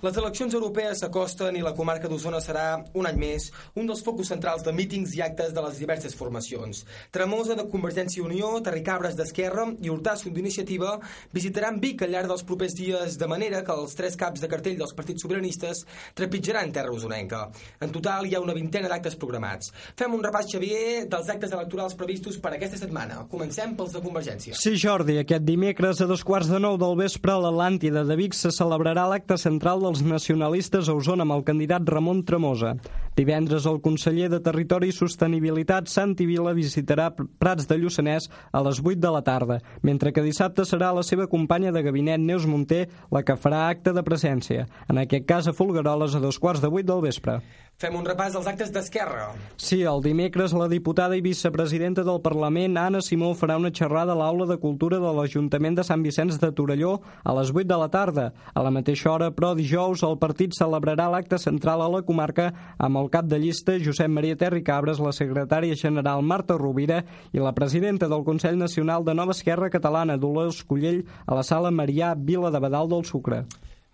Les 0.00 0.16
eleccions 0.16 0.54
europees 0.56 1.02
s'acosten 1.02 1.58
i 1.58 1.60
la 1.60 1.74
comarca 1.76 2.08
d'Osona 2.08 2.38
serà, 2.40 2.78
un 2.96 3.04
any 3.04 3.18
més, 3.20 3.50
un 3.76 3.84
dels 3.84 4.00
focus 4.00 4.30
centrals 4.32 4.62
de 4.64 4.72
mítings 4.72 5.12
i 5.12 5.20
actes 5.20 5.50
de 5.52 5.60
les 5.60 5.76
diverses 5.76 6.14
formacions. 6.16 6.86
Tremosa 7.12 7.52
de 7.58 7.66
Convergència 7.68 8.22
i 8.22 8.24
Unió, 8.24 8.54
Terricabres 8.64 9.18
d'Esquerra 9.18 9.66
i 9.84 9.92
Hortasson 9.92 10.32
d'Iniciativa 10.32 10.94
visitaran 11.36 11.76
Vic 11.82 12.00
al 12.06 12.14
llarg 12.14 12.32
dels 12.32 12.44
propers 12.48 12.78
dies 12.78 13.18
de 13.20 13.28
manera 13.28 13.60
que 13.66 13.76
els 13.76 13.92
tres 13.98 14.16
caps 14.16 14.40
de 14.40 14.48
cartell 14.48 14.78
dels 14.80 14.94
partits 14.96 15.20
sobiranistes 15.26 15.84
trepitjaran 16.16 16.72
terra 16.72 16.96
osonenca. 16.96 17.42
En 17.84 17.92
total 17.92 18.24
hi 18.24 18.32
ha 18.38 18.40
una 18.40 18.56
vintena 18.56 18.88
d'actes 18.88 19.18
programats. 19.20 19.68
Fem 20.00 20.16
un 20.16 20.24
repàs, 20.24 20.48
Xavier, 20.48 21.04
dels 21.12 21.28
actes 21.28 21.52
electorals 21.52 21.98
previstos 22.00 22.40
per 22.40 22.54
aquesta 22.54 22.80
setmana. 22.80 23.26
Comencem 23.28 23.76
pels 23.76 23.92
de 23.92 24.04
Convergència. 24.08 24.56
Sí, 24.56 24.78
Jordi, 24.80 25.20
aquest 25.20 25.44
dimecres 25.44 26.00
a 26.00 26.08
dos 26.08 26.24
quarts 26.24 26.48
de 26.48 26.64
nou 26.64 26.80
del 26.80 26.96
vespre 27.04 27.36
a 27.36 27.38
l'Atlàntida 27.44 28.08
de 28.08 28.16
Vic 28.16 28.40
se 28.40 28.48
celebrarà 28.48 29.04
l'acte 29.12 29.36
central 29.36 29.89
dels 29.90 30.04
nacionalistes 30.06 30.88
a 30.88 30.94
Osona 30.94 31.24
amb 31.26 31.34
el 31.34 31.42
candidat 31.42 31.88
Ramon 31.90 32.22
Tremosa. 32.22 32.76
Divendres 33.18 33.66
el 33.66 33.80
conseller 33.82 34.28
de 34.30 34.38
Territori 34.38 34.90
i 34.90 34.94
Sostenibilitat, 34.94 35.90
Santi 35.90 36.28
Vila, 36.28 36.52
visitarà 36.54 37.08
Prats 37.10 37.66
de 37.66 37.78
Lluçanès 37.80 38.28
a 38.52 38.62
les 38.62 38.78
8 38.78 39.00
de 39.02 39.10
la 39.10 39.22
tarda, 39.26 39.58
mentre 39.82 40.12
que 40.14 40.22
dissabte 40.22 40.62
serà 40.68 40.92
la 40.94 41.02
seva 41.02 41.26
companya 41.26 41.72
de 41.74 41.82
gabinet 41.82 42.22
Neus 42.22 42.46
Munter 42.46 42.84
la 43.10 43.24
que 43.26 43.34
farà 43.34 43.66
acte 43.68 43.92
de 43.96 44.06
presència, 44.06 44.68
en 44.86 45.02
aquest 45.02 45.26
cas 45.26 45.50
a 45.50 45.56
Folgueroles 45.56 46.14
a 46.14 46.22
dos 46.22 46.38
quarts 46.38 46.62
de 46.62 46.70
8 46.70 46.86
del 46.86 47.02
vespre. 47.08 47.40
Fem 47.80 47.94
un 47.96 48.04
repàs 48.04 48.34
dels 48.36 48.44
actes 48.44 48.68
d'Esquerra. 48.74 49.30
Sí, 49.56 49.78
el 49.88 50.02
dimecres 50.04 50.52
la 50.52 50.66
diputada 50.68 51.16
i 51.16 51.22
vicepresidenta 51.24 52.02
del 52.04 52.18
Parlament, 52.20 52.74
Anna 52.76 53.00
Simó, 53.00 53.30
farà 53.32 53.54
una 53.56 53.70
xerrada 53.72 54.12
a 54.12 54.18
l'Aula 54.20 54.44
de 54.50 54.58
Cultura 54.60 54.98
de 55.00 55.12
l'Ajuntament 55.16 55.78
de 55.78 55.84
Sant 55.88 56.04
Vicenç 56.04 56.36
de 56.42 56.50
Torelló 56.52 56.98
a 57.24 57.32
les 57.38 57.48
8 57.54 57.64
de 57.70 57.78
la 57.80 57.86
tarda. 57.88 58.26
A 58.52 58.64
la 58.66 58.72
mateixa 58.74 59.08
hora, 59.14 59.30
però, 59.32 59.54
dijous, 59.56 60.02
el 60.04 60.18
partit 60.20 60.52
celebrarà 60.58 61.06
l'acte 61.08 61.38
central 61.40 61.80
a 61.80 61.88
la 61.94 62.02
comarca 62.04 62.50
amb 62.76 63.00
el 63.00 63.08
cap 63.16 63.32
de 63.32 63.40
llista 63.40 63.78
Josep 63.80 64.12
Maria 64.12 64.36
Terri 64.36 64.60
Cabres, 64.60 65.00
la 65.00 65.14
secretària 65.16 65.72
general 65.72 66.20
Marta 66.20 66.60
Rovira 66.60 67.00
i 67.32 67.40
la 67.40 67.54
presidenta 67.56 68.10
del 68.12 68.26
Consell 68.28 68.60
Nacional 68.60 69.08
de 69.08 69.16
Nova 69.16 69.32
Esquerra 69.32 69.72
Catalana, 69.72 70.20
Dolors 70.20 70.60
Cullell, 70.68 71.06
a 71.24 71.40
la 71.40 71.48
sala 71.48 71.72
Marià 71.72 72.12
Vila 72.12 72.52
de 72.52 72.60
Badal 72.60 72.92
del 72.92 73.08
Sucre. 73.08 73.46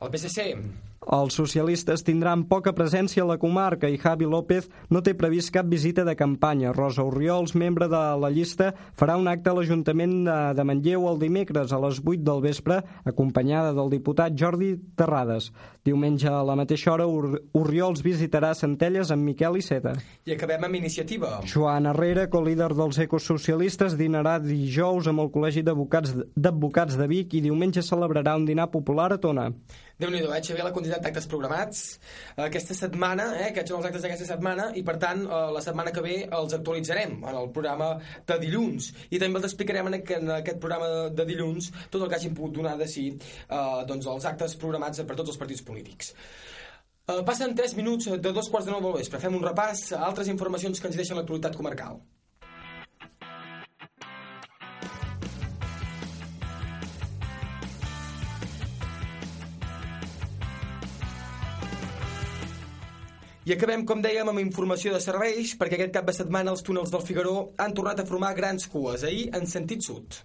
El 0.03 0.11
PSC 0.11 0.51
els 1.07 1.37
socialistes 1.38 2.03
tindran 2.03 2.42
poca 2.51 2.73
presència 2.75 3.23
a 3.23 3.29
la 3.29 3.38
comarca 3.38 3.87
i 3.87 3.99
Javi 4.03 4.27
López 4.27 4.66
no 4.90 5.03
té 5.07 5.14
previst 5.14 5.53
cap 5.55 5.69
visita 5.71 6.03
de 6.05 6.16
campanya. 6.19 6.73
Rosa 6.75 7.05
Oriols, 7.07 7.55
membre 7.55 7.87
de 7.87 8.03
la 8.19 8.31
llista, 8.35 8.73
farà 8.99 9.14
un 9.21 9.29
acte 9.31 9.51
a 9.51 9.55
l'Ajuntament 9.55 10.16
de 10.27 10.66
Manlleu 10.66 11.07
el 11.07 11.21
dimecres 11.23 11.73
a 11.73 11.79
les 11.85 12.01
8 12.03 12.25
del 12.27 12.42
vespre, 12.42 12.81
acompanyada 13.05 13.73
del 13.77 13.92
diputat 13.95 14.35
Jordi 14.35 14.75
Terrades. 14.99 15.53
Diumenge 15.87 16.27
a 16.27 16.42
la 16.42 16.59
mateixa 16.59 16.90
hora, 16.92 17.07
Oriols 17.07 18.03
visitarà 18.03 18.51
Centelles 18.59 19.12
amb 19.14 19.23
Miquel 19.31 19.61
Iceta. 19.61 19.95
I 20.27 20.35
acabem 20.35 20.66
amb 20.66 20.81
iniciativa. 20.81 21.37
Joan 21.47 21.87
Herrera, 21.87 22.27
co-líder 22.33 22.73
dels 22.75 22.99
ecosocialistes, 23.07 23.95
dinarà 23.95 24.40
dijous 24.42 25.07
amb 25.07 25.23
el 25.23 25.31
Col·legi 25.31 25.62
d'Advocats 25.62 26.99
de 26.99 27.11
Vic 27.11 27.38
i 27.38 27.47
diumenge 27.47 27.87
celebrarà 27.87 28.35
un 28.35 28.51
dinar 28.51 28.73
popular 28.75 29.12
a 29.14 29.23
Tona 29.23 29.53
déu 30.00 30.11
nhi 30.12 30.20
eh, 30.20 30.40
Xavier, 30.44 30.64
la 30.64 30.72
quantitat 30.74 31.04
d'actes 31.04 31.28
programats 31.30 31.82
aquesta 32.46 32.76
setmana, 32.76 33.30
eh, 33.38 33.50
aquests 33.50 33.72
són 33.72 33.80
els 33.80 33.88
actes 33.90 34.04
d'aquesta 34.04 34.28
setmana 34.28 34.68
i 34.76 34.82
per 34.87 34.96
tant 35.02 35.22
eh, 35.24 35.42
la 35.56 35.62
setmana 35.64 35.92
que 35.94 36.04
ve 36.04 36.16
els 36.26 36.56
actualitzarem 36.56 37.16
en 37.22 37.38
el 37.42 37.48
programa 37.54 37.94
de 38.28 38.38
dilluns. 38.42 38.90
I 39.11 39.20
també 39.22 39.40
els 39.40 39.48
explicarem 39.50 39.88
en 39.90 39.96
en 39.96 40.35
aquest 40.40 40.61
programa 40.61 41.09
de 41.11 41.24
dilluns 41.28 41.70
tot 41.90 42.02
el 42.02 42.09
que 42.09 42.18
hagin 42.18 42.35
pogut 42.35 42.59
donar 42.59 42.76
de 42.76 42.88
si 42.88 43.09
eh, 43.09 43.80
doncs 43.88 44.06
els 44.12 44.28
actes 44.28 44.56
programats 44.61 45.00
per 45.00 45.16
tots 45.16 45.32
els 45.32 45.40
partits 45.40 45.64
polítics. 45.64 46.12
Eh, 47.06 47.22
passen 47.24 47.54
3 47.54 47.76
minuts 47.80 48.11
de 48.11 48.32
dos 48.32 48.50
quarts 48.50 48.66
de 48.68 48.74
nou 48.74 48.82
del 48.82 49.00
vespre. 49.00 49.22
Fem 49.22 49.35
un 49.35 49.44
repàs 49.48 49.88
a 49.96 50.04
altres 50.11 50.28
informacions 50.28 50.80
que 50.80 50.92
ens 50.92 51.00
deixen 51.00 51.16
l'actualitat 51.16 51.56
comarcal 51.56 52.00
I 63.46 63.52
acabem, 63.54 63.85
com 63.87 64.00
dèiem, 64.02 64.26
amb 64.26 64.40
informació 64.42 64.90
de 64.90 64.98
serveis, 64.98 65.52
perquè 65.54 65.76
aquest 65.76 65.92
cap 65.94 66.09
de 66.09 66.14
setmana 66.16 66.50
els 66.50 66.64
túnels 66.66 66.90
del 66.90 67.04
Figaró 67.06 67.52
han 67.62 67.76
tornat 67.78 68.00
a 68.02 68.06
formar 68.09 68.32
grans 68.35 68.66
cues, 68.66 69.04
ahir 69.06 69.28
en 69.38 69.46
sentit 69.46 69.87
sud. 69.87 70.16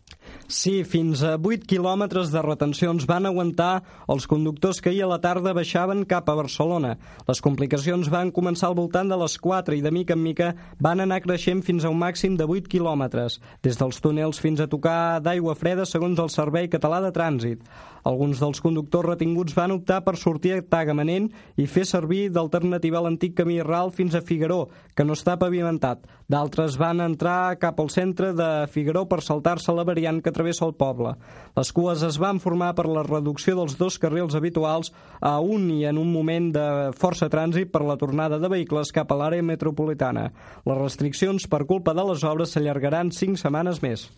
Sí, 0.50 0.82
fins 0.90 1.22
a 1.22 1.36
8 1.38 1.68
quilòmetres 1.70 2.32
de 2.34 2.42
retencions 2.42 3.06
van 3.06 3.30
aguantar 3.30 3.84
els 4.10 4.26
conductors 4.26 4.82
que 4.82 4.90
ahir 4.90 5.04
a 5.06 5.12
la 5.12 5.20
tarda 5.22 5.54
baixaven 5.54 6.02
cap 6.10 6.34
a 6.34 6.36
Barcelona. 6.40 6.96
Les 7.30 7.44
complicacions 7.46 8.10
van 8.10 8.34
començar 8.34 8.72
al 8.72 8.80
voltant 8.82 9.14
de 9.14 9.22
les 9.22 9.38
4 9.38 9.78
i 9.78 9.86
de 9.86 9.94
mica 9.94 10.18
en 10.18 10.26
mica 10.26 10.50
van 10.82 11.06
anar 11.06 11.22
creixent 11.22 11.62
fins 11.62 11.86
a 11.86 11.94
un 11.94 12.02
màxim 12.02 12.42
de 12.42 12.50
8 12.50 12.74
quilòmetres, 12.74 13.38
des 13.62 13.78
dels 13.78 14.02
túnels 14.02 14.42
fins 14.42 14.66
a 14.66 14.70
tocar 14.72 15.22
d'aigua 15.22 15.54
freda 15.54 15.86
segons 15.86 16.18
el 16.18 16.34
Servei 16.34 16.74
Català 16.74 17.06
de 17.06 17.14
Trànsit. 17.14 17.62
Alguns 18.08 18.40
dels 18.42 18.62
conductors 18.64 19.06
retinguts 19.06 19.54
van 19.58 19.76
optar 19.76 20.02
per 20.06 20.16
sortir 20.18 20.56
a 20.56 20.62
Tagamanent 20.62 21.30
i 21.62 21.68
fer 21.70 21.84
servir 21.86 22.30
d'alternativa 22.34 22.98
a 23.00 23.06
l'antic 23.06 23.36
camí 23.38 23.60
Ral 23.62 23.92
fins 23.94 24.16
a 24.18 24.24
Figaró, 24.26 24.70
que 24.96 25.06
no 25.06 25.14
està 25.18 25.38
pavimentat. 25.38 26.08
D'altres 26.32 26.78
van 26.80 27.04
entrar 27.04 27.58
cap 27.60 27.80
al 27.82 27.92
centre 27.92 28.32
de 28.34 28.50
Figaró 28.72 29.06
per 29.10 29.20
saltar-se 29.22 29.74
la 29.76 29.86
variant 29.86 30.22
que 30.24 30.34
travessa 30.34 30.66
el 30.66 30.74
poble. 30.80 31.14
Les 31.58 31.72
cues 31.76 32.06
es 32.08 32.18
van 32.22 32.40
formar 32.40 32.72
per 32.78 32.88
la 32.88 33.04
reducció 33.04 33.58
dels 33.60 33.78
dos 33.78 34.00
carrils 34.02 34.38
habituals 34.40 34.94
a 35.20 35.38
un 35.40 35.70
i 35.76 35.84
en 35.86 36.00
un 36.02 36.10
moment 36.14 36.52
de 36.56 36.68
força 36.98 37.30
trànsit 37.30 37.72
per 37.72 37.84
la 37.86 38.00
tornada 38.02 38.40
de 38.40 38.50
vehicles 38.50 38.94
cap 38.96 39.12
a 39.12 39.20
l'àrea 39.20 39.46
metropolitana. 39.46 40.32
Les 40.66 40.82
restriccions 40.82 41.48
per 41.52 41.66
culpa 41.70 41.94
de 41.94 42.08
les 42.10 42.24
obres 42.24 42.56
s'allargaran 42.56 43.12
cinc 43.12 43.38
setmanes 43.42 43.84
més. 43.84 44.10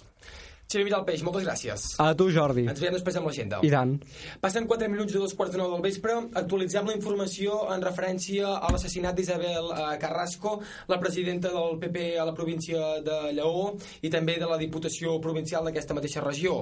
Xavier 0.68 0.88
Vidal 0.88 1.04
Peix, 1.06 1.22
moltes 1.26 1.44
gràcies. 1.46 1.84
A 2.02 2.14
tu, 2.18 2.30
Jordi. 2.34 2.66
Ens 2.72 2.80
veiem 2.82 2.96
després 2.96 3.18
amb 3.20 3.30
l'agenda. 3.30 3.60
I 3.66 3.70
tant. 3.70 3.94
Passen 4.42 4.66
4 4.70 4.90
minuts 4.90 5.14
de 5.14 5.22
dos 5.22 5.36
quarts 5.38 5.54
de 5.54 5.60
nou 5.62 5.70
del 5.76 5.84
vespre. 5.86 6.16
Actualitzem 6.40 6.90
la 6.90 6.96
informació 6.98 7.60
en 7.74 7.84
referència 7.86 8.56
a 8.58 8.72
l'assassinat 8.74 9.14
d'Isabel 9.18 9.70
eh, 9.76 9.84
Carrasco, 10.02 10.56
la 10.90 10.98
presidenta 11.02 11.52
del 11.54 11.78
PP 11.82 12.06
a 12.18 12.26
la 12.26 12.34
província 12.34 12.82
de 13.06 13.20
Lleó 13.38 13.74
i 14.02 14.10
també 14.14 14.40
de 14.42 14.50
la 14.50 14.58
Diputació 14.62 15.20
Provincial 15.22 15.68
d'aquesta 15.68 15.98
mateixa 15.98 16.24
regió. 16.26 16.56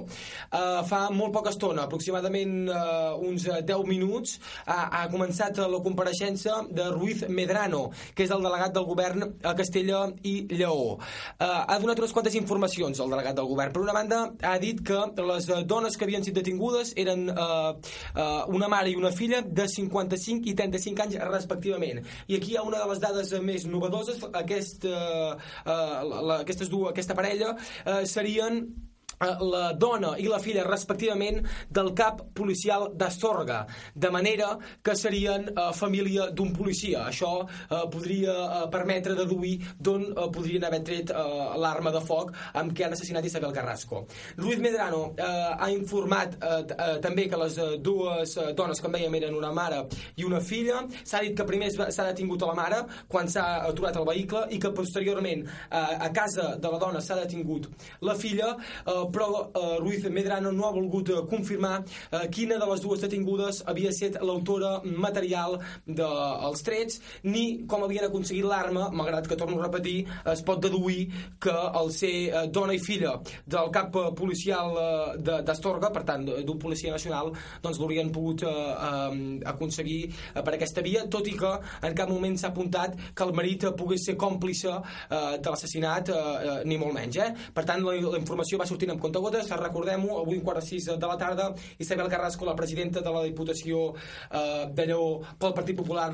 Uh, 0.51 0.81
fa 0.87 1.05
molt 1.13 1.31
poca 1.35 1.53
estona, 1.53 1.85
aproximadament 1.87 2.67
uh, 2.67 3.15
uns 3.21 3.47
10 3.47 3.85
minuts, 3.87 4.37
uh, 4.65 4.73
ha 4.73 5.05
començat 5.13 5.61
la 5.61 5.81
compareixença 5.83 6.61
de 6.69 6.89
Ruiz 6.91 7.23
Medrano, 7.29 7.87
que 8.15 8.25
és 8.25 8.33
el 8.33 8.43
delegat 8.43 8.75
del 8.75 8.87
govern 8.89 9.25
a 9.47 9.55
Castella 9.57 10.03
i 10.27 10.35
Lleó. 10.51 10.97
Uh, 10.97 11.63
ha 11.63 11.79
donat 11.79 12.01
unes 12.03 12.13
quantes 12.15 12.35
informacions 12.39 12.99
al 12.99 13.11
delegat 13.13 13.39
del 13.39 13.49
govern. 13.49 13.71
Per 13.71 13.83
una 13.85 13.90
banda, 13.93 14.21
ha 14.43 14.57
dit 14.61 14.81
que 14.85 14.99
les 15.27 15.49
eh, 15.49 15.63
dones 15.67 15.97
que 15.97 16.07
havien 16.07 16.23
sigut 16.23 16.41
detingudes 16.41 16.93
eren 16.99 17.27
eh, 17.29 17.71
eh, 18.15 18.43
una 18.47 18.69
mare 18.71 18.91
i 18.91 18.97
una 18.99 19.11
filla 19.15 19.41
de 19.41 19.67
55 19.67 20.49
i 20.49 20.55
35 20.57 21.05
anys 21.05 21.17
respectivament. 21.31 22.03
I 22.27 22.37
aquí 22.37 22.53
hi 22.53 22.59
ha 22.59 22.67
una 22.67 22.81
de 22.83 22.89
les 22.91 23.01
dades 23.03 23.33
més 23.41 23.65
novedoses. 23.69 24.23
Aquest, 24.43 24.85
eh, 24.85 25.33
eh, 25.65 25.99
la, 26.11 26.41
aquestes 26.41 26.71
dues, 26.71 26.91
aquesta 26.91 27.17
parella 27.17 27.55
eh, 27.55 28.05
serien 28.09 28.63
eh, 28.65 28.90
la 29.21 29.71
dona 29.73 30.15
i 30.17 30.27
la 30.29 30.39
filla 30.39 30.65
respectivament 30.67 31.41
del 31.69 31.93
cap 31.97 32.23
policial 32.33 32.89
d'Astorga 32.95 33.65
de 33.93 34.09
manera 34.09 34.57
que 34.81 34.95
serien 34.95 35.47
eh, 35.49 35.69
família 35.73 36.29
d'un 36.31 36.53
policia. 36.55 37.05
Això 37.09 37.31
eh, 37.43 37.83
podria 37.91 38.33
eh, 38.33 38.63
permetre 38.73 39.15
deduir 39.17 39.57
d'on 39.77 40.07
eh, 40.11 40.27
podrien 40.33 40.65
haver 40.67 40.81
tret 40.87 41.13
eh, 41.13 41.25
l'arma 41.61 41.93
de 41.93 42.01
foc 42.05 42.33
amb 42.57 42.73
què 42.75 42.85
han 42.85 42.95
assassinat 42.95 43.25
Isabel 43.25 43.53
Carrasco. 43.55 44.05
Ruiz 44.37 44.59
Medrano 44.63 45.13
eh, 45.17 45.25
ha 45.25 45.69
informat 45.73 46.37
eh, 46.37 46.61
eh, 46.71 46.97
també 47.03 47.27
que 47.29 47.39
les 47.39 47.57
eh, 47.57 47.69
dues 47.83 48.35
eh, 48.37 48.51
dones 48.57 48.81
com 48.81 48.93
dèiem 48.95 49.19
eren 49.21 49.37
una 49.37 49.51
mare 49.55 49.83
i 50.17 50.25
una 50.27 50.41
filla 50.41 50.81
s'ha 51.03 51.21
dit 51.25 51.35
que 51.37 51.47
primer 51.47 51.71
s'ha 51.71 52.07
detingut 52.09 52.43
a 52.43 52.51
la 52.51 52.57
mare 52.57 52.81
quan 53.11 53.29
s'ha 53.29 53.45
aturat 53.69 53.97
el 53.99 54.07
vehicle 54.07 54.45
i 54.55 54.59
que 54.61 54.73
posteriorment 54.75 55.45
eh, 55.45 55.95
a 56.07 56.09
casa 56.13 56.55
de 56.57 56.73
la 56.73 56.79
dona 56.81 57.01
s'ha 57.01 57.19
detingut 57.21 57.69
la 58.01 58.15
filla 58.15 58.55
eh, 58.55 59.05
però 59.13 59.49
eh, 59.53 59.77
Ruiz 59.79 60.03
Medrano 60.09 60.51
no 60.51 60.67
ha 60.67 60.71
volgut 60.75 61.09
eh, 61.09 61.21
confirmar 61.29 61.83
eh, 62.11 62.27
quina 62.33 62.57
de 62.61 62.67
les 62.71 62.81
dues 62.83 63.01
detingudes 63.03 63.61
havia 63.67 63.89
estat 63.91 64.19
l'autora 64.21 64.79
material 64.85 65.59
dels 65.85 66.63
trets 66.65 66.99
ni 67.23 67.65
com 67.67 67.83
havien 67.85 68.05
aconseguit 68.07 68.45
l'arma 68.47 68.89
malgrat 68.91 69.27
que, 69.27 69.35
torno 69.39 69.59
a 69.59 69.65
repetir, 69.67 70.05
es 70.31 70.41
pot 70.45 70.61
deduir 70.63 71.07
que 71.41 71.51
al 71.53 71.91
ser 71.93 72.13
eh, 72.29 72.45
dona 72.51 72.73
i 72.75 72.79
filla 72.79 73.17
del 73.45 73.71
cap 73.73 73.95
eh, 73.95 74.07
policial 74.17 74.75
eh, 74.77 75.17
de- 75.17 75.41
d'Astorga, 75.47 75.91
per 75.91 76.03
tant 76.07 76.25
d'un 76.25 76.59
policia 76.59 76.91
nacional 76.93 77.31
doncs 77.63 77.79
l'haurien 77.79 78.11
pogut 78.13 78.43
eh, 78.43 78.51
eh, 78.51 79.39
aconseguir 79.51 80.01
eh, 80.09 80.41
per 80.41 80.55
aquesta 80.55 80.81
via, 80.85 81.05
tot 81.11 81.27
i 81.27 81.35
que 81.37 81.51
en 81.87 81.95
cap 81.97 82.09
moment 82.09 82.37
s'ha 82.37 82.51
apuntat 82.51 82.95
que 83.15 83.23
el 83.25 83.33
marit 83.37 83.65
eh, 83.67 83.73
pogués 83.77 84.05
ser 84.05 84.15
còmplice 84.19 84.71
eh, 84.71 85.37
de 85.41 85.49
l'assassinat 85.49 86.09
eh, 86.09 86.15
eh, 86.15 86.57
ni 86.69 86.77
molt 86.81 86.95
menys 86.97 87.17
eh? 87.21 87.29
per 87.53 87.65
tant 87.67 87.83
la, 87.85 87.95
la 87.95 88.19
informació 88.21 88.59
va 88.61 88.67
sortint 88.69 88.93
amb 88.95 89.00
comptagotes 89.03 89.49
recordem-ho, 89.61 90.19
avui 90.21 90.39
un 90.39 90.45
quart 90.45 90.61
de 90.61 90.67
sis 90.67 90.89
de 90.91 91.07
la 91.07 91.17
tarda 91.17 91.51
Isabel 91.77 92.09
Carrasco, 92.11 92.45
la 92.45 92.55
presidenta 92.55 93.01
de 93.01 93.15
la 93.15 93.23
Diputació 93.27 93.91
eh, 93.95 94.69
de 94.71 94.87
Lleó 94.87 95.09
pel 95.39 95.57
Partit 95.57 95.77
Popular 95.77 96.11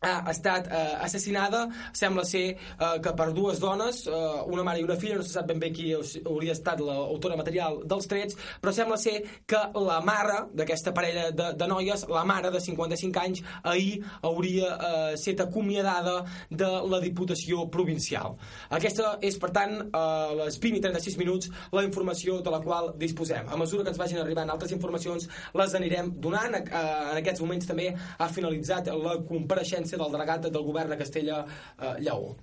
ha 0.00 0.30
estat 0.30 0.66
eh, 0.66 0.96
assassinada. 1.04 1.68
Sembla 1.92 2.24
ser 2.24 2.56
eh, 2.56 2.96
que 3.04 3.12
per 3.16 3.30
dues 3.36 3.60
dones 3.60 4.06
eh, 4.08 4.12
una 4.48 4.64
mare 4.64 4.80
i 4.80 4.84
una 4.84 4.96
filla, 4.96 5.18
no 5.20 5.24
se 5.26 5.34
sap 5.34 5.50
ben 5.50 5.60
bé 5.60 5.70
qui 5.76 5.90
hauria 5.92 6.54
estat 6.56 6.80
l'autora 6.80 7.36
material 7.36 7.82
dels 7.84 8.08
trets 8.08 8.38
però 8.60 8.72
sembla 8.72 8.96
ser 9.00 9.18
que 9.48 9.60
la 9.76 10.00
mare 10.04 10.46
d'aquesta 10.56 10.94
parella 10.96 11.28
de, 11.36 11.50
de 11.56 11.68
noies 11.68 12.06
la 12.08 12.24
mare 12.24 12.50
de 12.50 12.60
55 12.60 13.20
anys 13.20 13.42
ahir 13.62 14.00
hauria 14.22 14.70
eh, 14.72 15.16
set 15.20 15.42
acomiadada 15.44 16.24
de 16.48 16.70
la 16.88 17.00
Diputació 17.04 17.66
Provincial. 17.72 18.38
Aquesta 18.70 19.18
és 19.20 19.36
per 19.40 19.52
tant 19.56 19.76
a 19.96 20.04
les 20.40 20.56
20 20.62 20.80
i 20.80 20.84
36 20.86 21.18
minuts 21.20 21.52
la 21.76 21.84
informació 21.84 22.40
de 22.40 22.54
la 22.54 22.62
qual 22.64 22.94
disposem. 22.96 23.48
A 23.52 23.60
mesura 23.60 23.84
que 23.84 23.92
ens 23.92 24.00
vagin 24.00 24.22
arribant 24.22 24.48
altres 24.48 24.72
informacions 24.72 25.28
les 25.60 25.76
anirem 25.76 26.14
donant. 26.16 26.56
Eh, 26.56 26.64
en 26.64 27.20
aquests 27.20 27.44
moments 27.44 27.68
també 27.68 27.90
ha 27.92 28.32
finalitzat 28.32 28.88
la 28.96 29.18
compareixença 29.28 29.89
del 29.98 30.12
delegat 30.12 30.46
del 30.50 30.66
govern 30.66 30.92
a 30.92 30.98
Castella 31.00 31.44
eh, 31.46 31.94
Lleó 31.98 32.36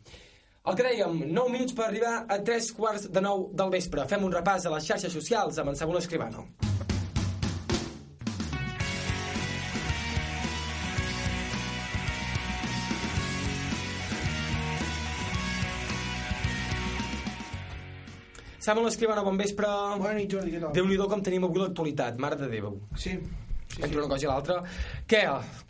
el 0.68 0.76
que 0.76 0.84
dèiem, 0.84 1.22
9 1.32 1.52
minuts 1.54 1.72
per 1.72 1.86
arribar 1.86 2.26
a 2.28 2.42
3 2.44 2.66
quarts 2.76 3.06
de 3.08 3.22
9 3.24 3.54
del 3.56 3.70
vespre. 3.72 4.04
Fem 4.12 4.26
un 4.28 4.34
repàs 4.34 4.66
a 4.68 4.74
les 4.74 4.84
xarxes 4.84 5.14
socials 5.16 5.62
amb 5.64 5.72
en 5.72 5.80
Samuel 5.80 6.02
Escribano. 6.02 6.44
Samuel 18.68 18.90
Escribano, 18.92 19.24
bon 19.24 19.40
vespre. 19.40 19.72
Bona 19.96 20.18
nit, 20.20 20.28
Jordi, 20.28 20.52
què 20.52 20.60
tal? 20.60 20.76
Déu-n'hi-do 20.76 21.08
com 21.08 21.24
tenim 21.24 21.48
avui 21.48 21.64
l'actualitat, 21.64 22.20
mare 22.20 22.36
de 22.36 22.52
Déu. 22.52 22.74
Sí, 23.00 23.16
sí, 23.78 23.84
entre 23.86 24.02
una 24.02 24.10
cosa 24.12 24.26
i 24.26 24.30
l'altra. 24.32 24.58
Què? 25.08 25.22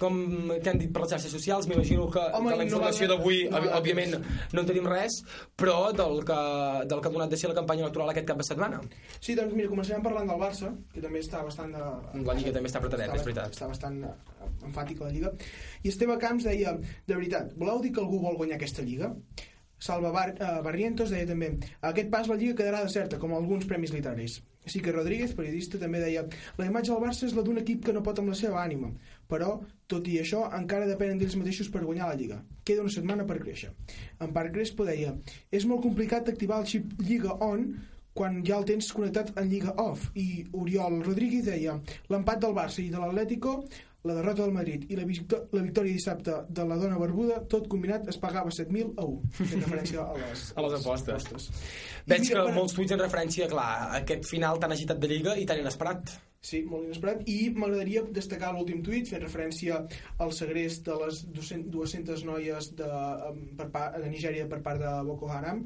Com 0.02 0.18
què 0.56 0.72
han 0.72 0.80
dit 0.82 0.92
per 0.96 1.04
les 1.04 1.14
xarxes 1.14 1.36
socials? 1.38 1.68
M'imagino 1.70 2.08
que 2.14 2.24
Home, 2.34 2.50
de 2.50 2.56
la 2.56 2.64
no 2.64 2.68
informació 2.70 3.08
va- 3.08 3.16
d'avui, 3.16 3.44
no 3.52 3.62
òbviament, 3.82 4.16
no 4.54 4.64
en 4.64 4.70
tenim 4.72 4.88
res, 4.90 5.20
però 5.60 5.92
del 5.94 6.24
que, 6.26 6.40
del 6.88 7.02
que 7.04 7.12
ha 7.12 7.16
donat 7.18 7.30
de 7.36 7.38
ser 7.44 7.52
la 7.52 7.58
campanya 7.60 7.86
electoral 7.86 8.10
aquest 8.16 8.28
cap 8.32 8.40
de 8.42 8.48
setmana. 8.48 8.82
Sí, 9.20 9.36
doncs 9.36 9.54
mira, 9.54 9.70
començarem 9.70 10.02
parlant 10.06 10.32
del 10.32 10.40
Barça, 10.42 10.72
que 10.94 11.04
també 11.04 11.20
està 11.22 11.44
bastant... 11.46 11.76
De... 11.76 12.24
La 12.26 12.34
Lliga 12.40 12.56
també 12.56 12.72
està 12.72 12.80
apretadeta, 12.82 13.16
és 13.20 13.28
veritat. 13.28 13.54
Està 13.58 13.68
bastant 13.70 14.00
eh, 14.08 14.16
enfàtica 14.72 15.06
la 15.06 15.12
Lliga. 15.12 15.34
I 15.84 15.92
Esteve 15.92 16.18
Camps 16.22 16.48
deia, 16.48 16.74
de 16.80 17.14
veritat, 17.16 17.54
voleu 17.60 17.82
dir 17.84 17.92
que 17.94 18.02
algú 18.04 18.20
vol 18.24 18.38
guanyar 18.40 18.58
aquesta 18.58 18.82
Lliga? 18.88 19.12
Salva 19.78 20.10
Bar 20.12 20.30
eh, 20.34 20.52
Barrientos 20.66 21.12
deia 21.14 21.28
també, 21.30 21.52
aquest 21.86 22.08
pas 22.10 22.28
la 22.32 22.36
Lliga 22.40 22.56
quedarà 22.58 22.80
deserta, 22.86 23.20
com 23.22 23.36
alguns 23.38 23.68
premis 23.70 23.92
literaris. 23.94 24.40
Sí 24.68 24.82
que 24.84 24.92
Rodríguez, 24.92 25.34
periodista, 25.38 25.80
també 25.82 26.02
deia 26.04 26.26
la 26.58 26.68
imatge 26.68 26.92
del 26.94 27.04
Barça 27.04 27.28
és 27.28 27.36
la 27.38 27.44
d'un 27.46 27.62
equip 27.62 27.86
que 27.86 27.96
no 27.96 28.04
pot 28.06 28.20
amb 28.20 28.32
la 28.34 28.38
seva 28.40 28.62
ànima, 28.64 28.92
però, 29.32 29.58
tot 29.88 30.08
i 30.12 30.18
això, 30.22 30.46
encara 30.58 30.90
depenen 30.90 31.20
d'ells 31.20 31.38
mateixos 31.40 31.72
per 31.74 31.86
guanyar 31.86 32.10
la 32.12 32.18
Lliga. 32.20 32.42
Queda 32.68 32.84
una 32.84 32.94
setmana 32.94 33.28
per 33.28 33.40
créixer. 33.44 33.74
En 34.20 34.34
Parc 34.36 34.56
Crespo 34.56 34.88
deia 34.88 35.16
és 35.52 35.68
molt 35.70 35.86
complicat 35.86 36.30
activar 36.30 36.62
el 36.62 36.68
xip 36.70 36.98
Lliga 37.04 37.38
On 37.44 37.70
quan 38.18 38.40
ja 38.46 38.58
el 38.58 38.66
tens 38.66 38.90
connectat 38.96 39.36
en 39.38 39.50
Lliga 39.52 39.76
Off 39.78 40.08
i 40.18 40.42
Oriol 40.58 41.04
Rodríguez 41.06 41.46
deia 41.46 41.76
l'empat 42.10 42.42
del 42.42 42.56
Barça 42.58 42.82
i 42.82 42.90
de 42.90 42.98
l'Atlético 42.98 43.60
la 44.08 44.16
derrota 44.18 44.42
del 44.46 44.54
Madrid 44.56 44.86
i 44.90 44.96
la, 44.98 45.04
victò 45.10 45.42
la 45.54 45.62
victòria 45.66 45.94
dissabte 45.94 46.38
de 46.50 46.66
la 46.70 46.78
dona 46.80 46.98
barbuda 47.02 47.42
tot 47.52 47.68
combinat 47.72 48.08
es 48.12 48.18
pagava 48.24 48.50
7.000 48.54 48.94
a 48.98 49.06
1 49.06 49.44
fent 49.44 49.66
referència 49.66 50.06
a 50.08 50.16
les, 50.18 50.46
A 50.56 50.64
les 50.66 50.78
apostes. 50.80 51.28
apostes. 51.28 51.50
Veig 52.08 52.24
I 52.24 52.28
que 52.30 52.34
mira, 52.34 52.46
per- 52.48 52.56
molts 52.56 52.74
tuits 52.78 52.96
en 52.96 53.04
referència, 53.04 53.48
clar, 53.52 53.68
a 53.90 53.92
aquest 54.02 54.26
final 54.32 54.60
tan 54.64 54.72
agitat 54.74 55.00
de 55.04 55.12
Lliga 55.12 55.36
i 55.38 55.46
tan 55.46 55.60
inesperat. 55.60 56.16
Sí, 56.48 56.62
molt 56.64 56.86
inesperat. 56.86 57.24
I 57.28 57.50
m'agradaria 57.52 58.04
destacar 58.14 58.54
l'últim 58.56 58.80
tuit 58.86 59.10
fent 59.10 59.22
referència 59.26 59.82
al 60.24 60.32
segrest 60.38 60.86
de 60.88 60.96
les 61.02 61.24
200, 61.34 61.68
200 61.74 62.24
noies 62.30 62.70
de, 62.78 62.88
per 63.58 63.68
pa, 63.74 63.90
de 63.98 64.08
Nigèria 64.14 64.46
per 64.48 64.62
part 64.64 64.80
de 64.80 64.94
Boko 65.10 65.28
Haram 65.34 65.66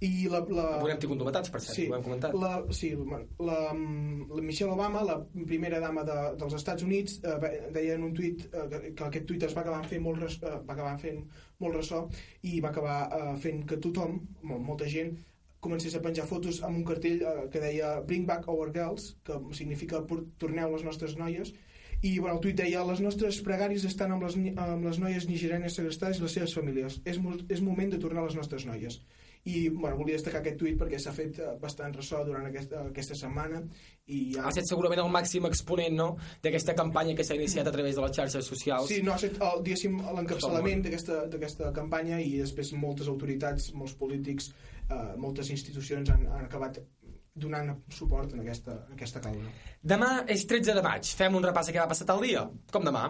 i 0.00 0.28
la, 0.32 0.38
la... 0.48 0.62
Avui 0.78 0.92
hem 0.94 1.00
tingut 1.02 1.18
novetats, 1.20 1.50
per 1.52 1.60
cert, 1.60 1.74
sí, 1.76 1.86
ho 1.90 1.94
hem 1.98 2.02
comentat. 2.04 2.32
La, 2.40 2.52
sí, 2.72 2.90
la, 2.96 3.18
la, 3.44 3.56
la 3.74 4.42
Michelle 4.46 4.72
Obama, 4.72 5.02
la 5.04 5.18
primera 5.46 5.80
dama 5.82 6.04
de, 6.08 6.14
dels 6.40 6.54
Estats 6.56 6.86
Units, 6.86 7.18
eh, 7.20 7.50
deia 7.74 7.98
en 7.98 8.06
un 8.08 8.14
tuit 8.16 8.46
eh, 8.48 8.64
que, 8.72 8.80
que 8.96 9.04
aquest 9.10 9.26
tuit 9.28 9.44
es 9.44 9.56
va 9.56 9.60
acabar 9.66 9.82
fent 9.90 10.00
molt, 10.06 10.22
res, 10.24 10.38
eh, 10.40 10.54
va 10.64 10.72
acabar 10.76 10.94
fent 11.02 11.20
molt 11.60 11.76
ressò 11.76 12.06
i 12.48 12.60
va 12.64 12.70
acabar 12.72 12.96
eh, 13.12 13.34
fent 13.44 13.66
que 13.68 13.76
tothom, 13.76 14.16
molt, 14.42 14.64
molta 14.70 14.88
gent, 14.88 15.12
comencés 15.60 15.92
a 15.92 16.00
penjar 16.00 16.24
fotos 16.24 16.62
amb 16.64 16.78
un 16.80 16.84
cartell 16.88 17.20
eh, 17.20 17.34
que 17.52 17.60
deia 17.60 17.98
Bring 18.00 18.24
back 18.30 18.48
our 18.48 18.72
girls, 18.72 19.10
que 19.28 19.36
significa 19.52 20.00
"Por- 20.08 20.24
torneu 20.40 20.72
les 20.72 20.84
nostres 20.88 21.18
noies, 21.20 21.52
i 22.00 22.14
bueno, 22.18 22.38
el 22.38 22.40
tuit 22.40 22.56
deia 22.56 22.80
les 22.88 23.02
nostres 23.04 23.42
pregàries 23.44 23.84
estan 23.84 24.14
amb 24.16 24.24
les, 24.24 24.38
amb 24.56 24.86
les 24.88 24.96
noies 25.02 25.26
nigerianes 25.28 25.74
segrestades 25.76 26.16
i 26.16 26.22
les 26.24 26.32
seves 26.38 26.54
famílies. 26.56 27.02
És, 27.04 27.18
és 27.52 27.60
moment 27.60 27.90
de 27.92 27.98
tornar 28.00 28.24
les 28.24 28.38
nostres 28.40 28.64
noies. 28.64 29.02
I 29.48 29.70
bueno, 29.72 29.96
volia 29.96 30.18
destacar 30.18 30.42
aquest 30.42 30.58
tuit 30.60 30.76
perquè 30.80 30.98
s'ha 31.00 31.14
fet 31.16 31.38
eh, 31.40 31.54
bastant 31.60 31.94
ressò 31.96 32.20
durant 32.26 32.44
aquesta, 32.50 32.82
aquesta 32.90 33.16
setmana 33.16 33.62
i 34.06 34.34
ja... 34.34 34.44
Ha 34.44 34.52
estat 34.52 34.68
segurament 34.68 35.00
el 35.00 35.12
màxim 35.14 35.48
exponent 35.48 35.96
no? 35.96 36.08
d'aquesta 36.44 36.74
campanya 36.76 37.14
que 37.16 37.24
s'ha 37.24 37.38
iniciat 37.38 37.70
a 37.70 37.72
través 37.72 37.96
de 37.96 38.04
les 38.04 38.16
xarxes 38.16 38.50
socials. 38.52 38.90
Sí, 38.92 39.00
no, 39.06 39.14
ha 39.14 39.20
estat 39.20 39.40
el, 39.46 39.64
diguéssim, 39.64 39.96
l'encapçalament 40.18 40.84
d'aquesta 40.84 41.24
d'aquesta 41.32 41.72
campanya 41.76 42.20
i 42.20 42.36
després 42.42 42.74
moltes 42.76 43.08
autoritats, 43.08 43.72
molts 43.72 43.96
polítics, 43.96 44.52
eh, 44.90 45.02
moltes 45.16 45.52
institucions 45.56 46.12
han, 46.12 46.26
han 46.28 46.44
acabat 46.50 46.82
donant 47.40 47.72
suport 47.94 48.32
en 48.34 48.42
aquesta, 48.44 48.76
en 48.88 48.96
aquesta 48.96 49.22
causa. 49.24 49.52
Demà 49.80 50.10
és 50.28 50.44
13 50.50 50.76
de 50.76 50.84
maig. 50.84 51.12
Fem 51.16 51.36
un 51.38 51.46
repàs 51.46 51.70
a 51.70 51.74
què 51.74 51.80
va 51.80 51.90
passar 51.90 52.08
tal 52.08 52.22
dia. 52.26 52.44
Com 52.74 52.84
demà. 52.86 53.08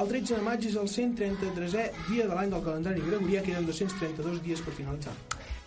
El 0.00 0.08
13 0.08 0.38
de 0.38 0.44
maig 0.46 0.62
és 0.64 0.76
el 0.80 0.86
133è 0.88 1.82
dia 2.06 2.24
de 2.24 2.32
l'any 2.32 2.48
del 2.48 2.62
calendari 2.64 3.02
gregorià, 3.04 3.42
queden 3.44 3.66
232 3.68 4.38
dies 4.46 4.62
per 4.64 4.72
finalitzar. 4.72 5.12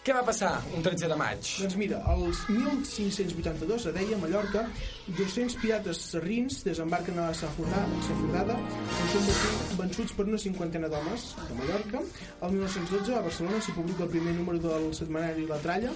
Què 0.03 0.15
va 0.17 0.23
passar 0.27 0.49
un 0.75 0.81
13 0.84 1.07
de 1.11 1.17
maig? 1.19 1.51
Doncs 1.61 1.75
mira, 1.79 1.99
als 2.11 2.41
1582 2.49 3.86
a 3.88 3.93
Deia, 3.95 4.17
Mallorca, 4.19 4.65
200 5.19 5.59
pirates 5.61 6.01
serrins 6.09 6.57
desembarquen 6.65 7.21
a 7.21 7.29
Safordada, 7.38 8.01
Safordada 8.09 8.57
on 8.57 9.13
són 9.13 9.29
vençuts 9.84 10.17
per 10.17 10.25
una 10.25 10.41
cinquantena 10.41 10.89
d'homes 10.91 11.29
de 11.38 11.61
Mallorca. 11.61 12.03
El 12.41 12.57
1912 12.57 13.15
a 13.15 13.23
Barcelona 13.29 13.61
s'hi 13.61 13.77
publica 13.77 14.07
el 14.07 14.13
primer 14.17 14.36
número 14.41 14.65
del 14.65 14.89
setmanari 14.97 15.45
La 15.47 15.61
Tralla. 15.63 15.93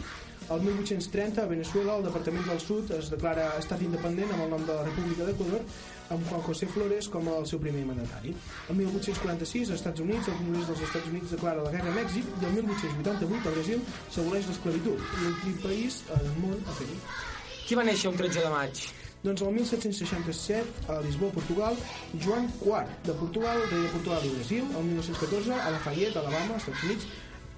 El 0.47 0.61
1830 0.63 1.43
a 1.43 1.49
Venezuela 1.49 1.97
el 1.97 2.05
Departament 2.07 2.45
del 2.47 2.61
Sud 2.63 2.93
es 3.01 3.09
declara 3.11 3.49
estat 3.57 3.81
independent 3.83 4.29
amb 4.31 4.45
el 4.45 4.53
nom 4.55 4.63
de 4.69 4.77
la 4.77 4.85
República 4.88 5.25
d'Equador 5.27 5.65
amb 6.13 6.27
Juan 6.29 6.43
José 6.45 6.67
Flores 6.71 7.09
com 7.13 7.27
el 7.31 7.47
seu 7.49 7.59
primer 7.63 7.85
mandatari. 7.87 8.33
El 8.69 8.79
1846 8.79 9.71
als 9.71 9.79
Estats 9.79 10.03
Units 10.05 10.29
el 10.31 10.37
Congrés 10.41 10.69
dels 10.71 10.85
Estats 10.89 11.09
Units 11.13 11.33
declara 11.35 11.65
la 11.65 11.73
guerra 11.73 11.91
a 11.93 11.97
Mèxic 11.97 12.29
i 12.29 12.45
el 12.49 12.55
1888 12.59 13.49
al 13.51 13.57
Brasil 13.57 13.83
s'aboleix 14.13 14.47
l'esclavitud, 14.51 15.09
l'últim 15.23 15.59
país 15.65 16.03
al 16.15 16.31
món 16.43 16.57
a 16.63 16.77
fer-ho. 16.79 17.01
Qui 17.67 17.75
va 17.75 17.83
néixer 17.83 18.11
un 18.13 18.17
13 18.19 18.45
de 18.45 18.53
maig? 18.53 18.87
Doncs 19.23 19.41
el 19.41 19.53
1767, 19.53 20.85
a 20.93 20.99
Lisboa, 21.01 21.33
Portugal, 21.35 21.75
Joan 22.23 22.45
IV 22.61 22.83
de 23.03 23.13
Portugal, 23.13 23.63
rei 23.71 23.81
de 23.81 23.89
Portugal 23.95 24.27
i 24.27 24.29
Brasil, 24.35 24.67
el 24.77 24.85
1914, 24.91 25.57
a 25.57 25.71
Lafayette, 25.73 26.21
Alabama, 26.21 26.59
Estats 26.61 26.83
Units, 26.85 27.07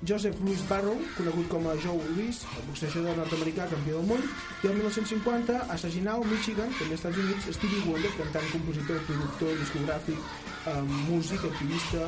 Joseph 0.08 0.40
Louis 0.40 0.62
Barrow, 0.70 0.96
conegut 1.18 1.48
com 1.52 1.66
a 1.68 1.76
Joe 1.84 2.00
Louis, 2.16 2.38
el 2.56 2.68
boxejador 2.70 3.18
nord-americà 3.20 3.68
campió 3.68 3.98
del 4.00 4.08
món, 4.08 4.24
i 4.64 4.70
el 4.70 4.78
1950, 4.78 5.58
a 5.68 5.78
Saginaw, 5.78 6.24
Michigan, 6.30 6.72
també 6.80 6.96
als 6.96 7.02
Estats 7.02 7.20
Units, 7.20 7.50
Stevie 7.58 7.84
Wonder, 7.84 8.14
cantant, 8.16 8.48
compositor, 8.54 9.02
productor, 9.10 9.52
discogràfic, 9.60 10.32
eh, 10.72 10.80
músic, 11.10 11.44
activista. 11.52 12.08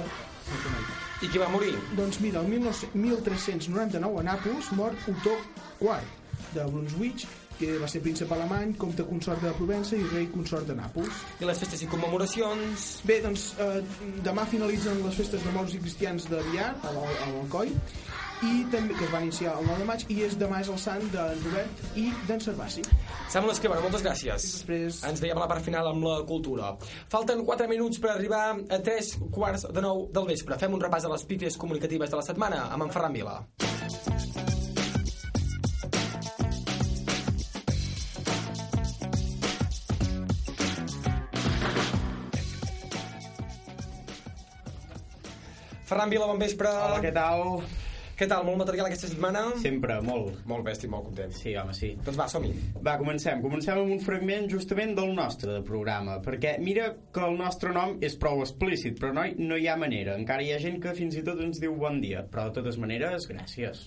I 1.22 1.28
qui 1.28 1.38
va 1.38 1.52
morir? 1.52 1.76
Doncs 2.00 2.20
mira, 2.24 2.42
el 2.42 2.50
19 2.50 2.96
1399 2.96 4.20
a 4.20 4.24
Nàpols 4.26 4.72
mor 4.76 4.96
Otó 5.12 5.36
IV 5.80 6.00
de 6.56 6.66
Brunswick, 6.72 7.28
que 7.62 7.76
va 7.82 7.88
ser 7.92 8.02
príncep 8.04 8.32
alemany, 8.34 8.74
comte 8.82 9.06
consort 9.08 9.44
de 9.46 9.54
Provença 9.60 9.96
i 9.96 10.04
rei 10.12 10.26
consort 10.34 10.66
de 10.68 10.76
Nàpols. 10.78 11.22
I 11.40 11.46
les 11.48 11.62
festes 11.62 11.84
i 11.86 11.90
commemoracions? 11.92 12.88
Bé, 13.08 13.20
doncs 13.24 13.52
eh, 13.62 13.84
demà 14.26 14.48
finalitzen 14.50 15.04
les 15.06 15.20
festes 15.22 15.46
de 15.46 15.54
morts 15.56 15.78
i 15.78 15.84
cristians 15.84 16.26
de 16.32 16.42
Viar, 16.52 16.74
a 16.82 16.96
l'Al- 16.96 17.20
a 17.28 17.30
l'Alcoi, 17.36 17.70
i 18.42 18.64
també 18.74 18.96
que 18.98 19.06
es 19.06 19.12
van 19.14 19.28
iniciar 19.28 19.52
el 19.60 19.68
9 19.70 19.84
de 19.84 19.86
maig 19.86 20.06
i 20.10 20.16
és 20.26 20.34
demà 20.42 20.64
és 20.64 20.70
el 20.74 20.80
sant 20.82 21.04
d'en 21.14 21.44
Robert 21.46 21.84
i 22.02 22.08
d'en 22.26 22.42
Servasi. 22.42 22.82
Samuel 23.30 23.54
Escribano, 23.54 23.84
moltes 23.86 24.02
gràcies. 24.02 24.48
Després... 24.58 24.98
Ens 25.06 25.22
veiem 25.22 25.38
a 25.38 25.44
la 25.46 25.50
part 25.52 25.62
final 25.62 25.92
amb 25.92 26.08
la 26.10 26.16
cultura. 26.26 26.72
Falten 27.14 27.46
4 27.46 27.70
minuts 27.70 28.02
per 28.02 28.16
arribar 28.16 28.48
a 28.58 28.82
3 28.82 29.14
quarts 29.30 29.68
de 29.70 29.86
9 29.86 30.10
del 30.18 30.26
vespre. 30.34 30.58
Fem 30.58 30.74
un 30.74 30.82
repàs 30.82 31.06
a 31.06 31.14
les 31.14 31.28
pífies 31.30 31.60
comunicatives 31.62 32.10
de 32.10 32.18
la 32.18 32.26
setmana 32.26 32.66
amb 32.74 32.90
en 32.90 32.98
Ferran 32.98 33.14
Vila. 33.22 33.38
Ferran 45.92 46.08
Vila, 46.08 46.24
bon 46.30 46.38
vespre. 46.40 46.70
Hola, 46.72 47.00
què 47.04 47.10
tal? 47.12 47.42
Què 48.16 48.24
tal? 48.32 48.46
Molt 48.48 48.62
material 48.62 48.86
aquesta 48.88 49.10
setmana? 49.12 49.42
Sempre, 49.60 49.98
molt. 50.06 50.38
Molt 50.48 50.64
bé, 50.64 50.72
estic 50.72 50.88
molt 50.94 51.10
content. 51.10 51.34
Sí, 51.36 51.52
home, 51.60 51.74
sí. 51.76 51.90
Doncs 52.06 52.20
va, 52.20 52.28
som-hi. 52.32 52.52
Va, 52.86 52.94
comencem. 53.02 53.42
Comencem 53.44 53.82
amb 53.82 53.92
un 53.98 54.00
fragment 54.00 54.46
justament 54.54 54.94
del 54.96 55.12
nostre 55.18 55.50
de 55.58 55.66
programa, 55.68 56.16
perquè 56.24 56.54
mira 56.64 56.86
que 57.12 57.26
el 57.28 57.36
nostre 57.42 57.74
nom 57.76 57.98
és 58.08 58.16
prou 58.22 58.40
explícit, 58.46 58.96
però 59.02 59.10
no, 59.18 59.26
no 59.50 59.58
hi 59.60 59.68
ha 59.68 59.76
manera. 59.82 60.14
Encara 60.22 60.46
hi 60.48 60.54
ha 60.56 60.60
gent 60.64 60.80
que 60.86 60.94
fins 60.96 61.18
i 61.20 61.24
tot 61.28 61.42
ens 61.44 61.60
diu 61.60 61.76
bon 61.82 62.00
dia, 62.00 62.22
però 62.24 62.46
de 62.48 62.62
totes 62.62 62.80
maneres, 62.80 63.28
gràcies. 63.28 63.82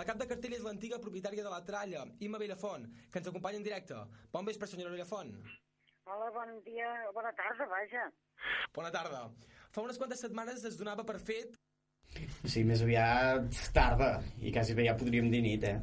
La 0.00 0.06
cap 0.08 0.22
de 0.22 0.28
cartell 0.30 0.54
és 0.56 0.64
l'antiga 0.64 1.02
propietària 1.02 1.44
de 1.44 1.52
la 1.52 1.60
tralla, 1.66 2.06
Imma 2.24 2.40
Vilafont, 2.40 2.88
que 3.12 3.20
ens 3.20 3.28
acompanya 3.28 3.60
en 3.60 3.68
directe. 3.68 4.00
Bon 4.32 4.48
vespre, 4.48 4.70
senyora 4.72 4.96
Vilafont. 4.96 5.36
Hola, 6.08 6.32
bon 6.38 6.56
dia, 6.64 6.88
bona 7.12 7.36
tarda, 7.36 7.68
vaja. 7.74 8.08
Bona 8.72 8.94
tarda. 8.96 9.26
Fa 9.76 9.84
unes 9.84 9.98
quantes 10.00 10.22
setmanes 10.24 10.64
es 10.64 10.78
donava 10.80 11.04
per 11.04 11.18
fet... 11.20 11.52
Sí, 12.48 12.62
més 12.64 12.80
aviat 12.80 13.50
tarda, 13.76 14.06
i 14.40 14.48
quasi 14.54 14.72
bé 14.78 14.86
ja 14.86 14.94
podríem 14.96 15.26
dir 15.28 15.42
nit, 15.44 15.64
eh? 15.68 15.74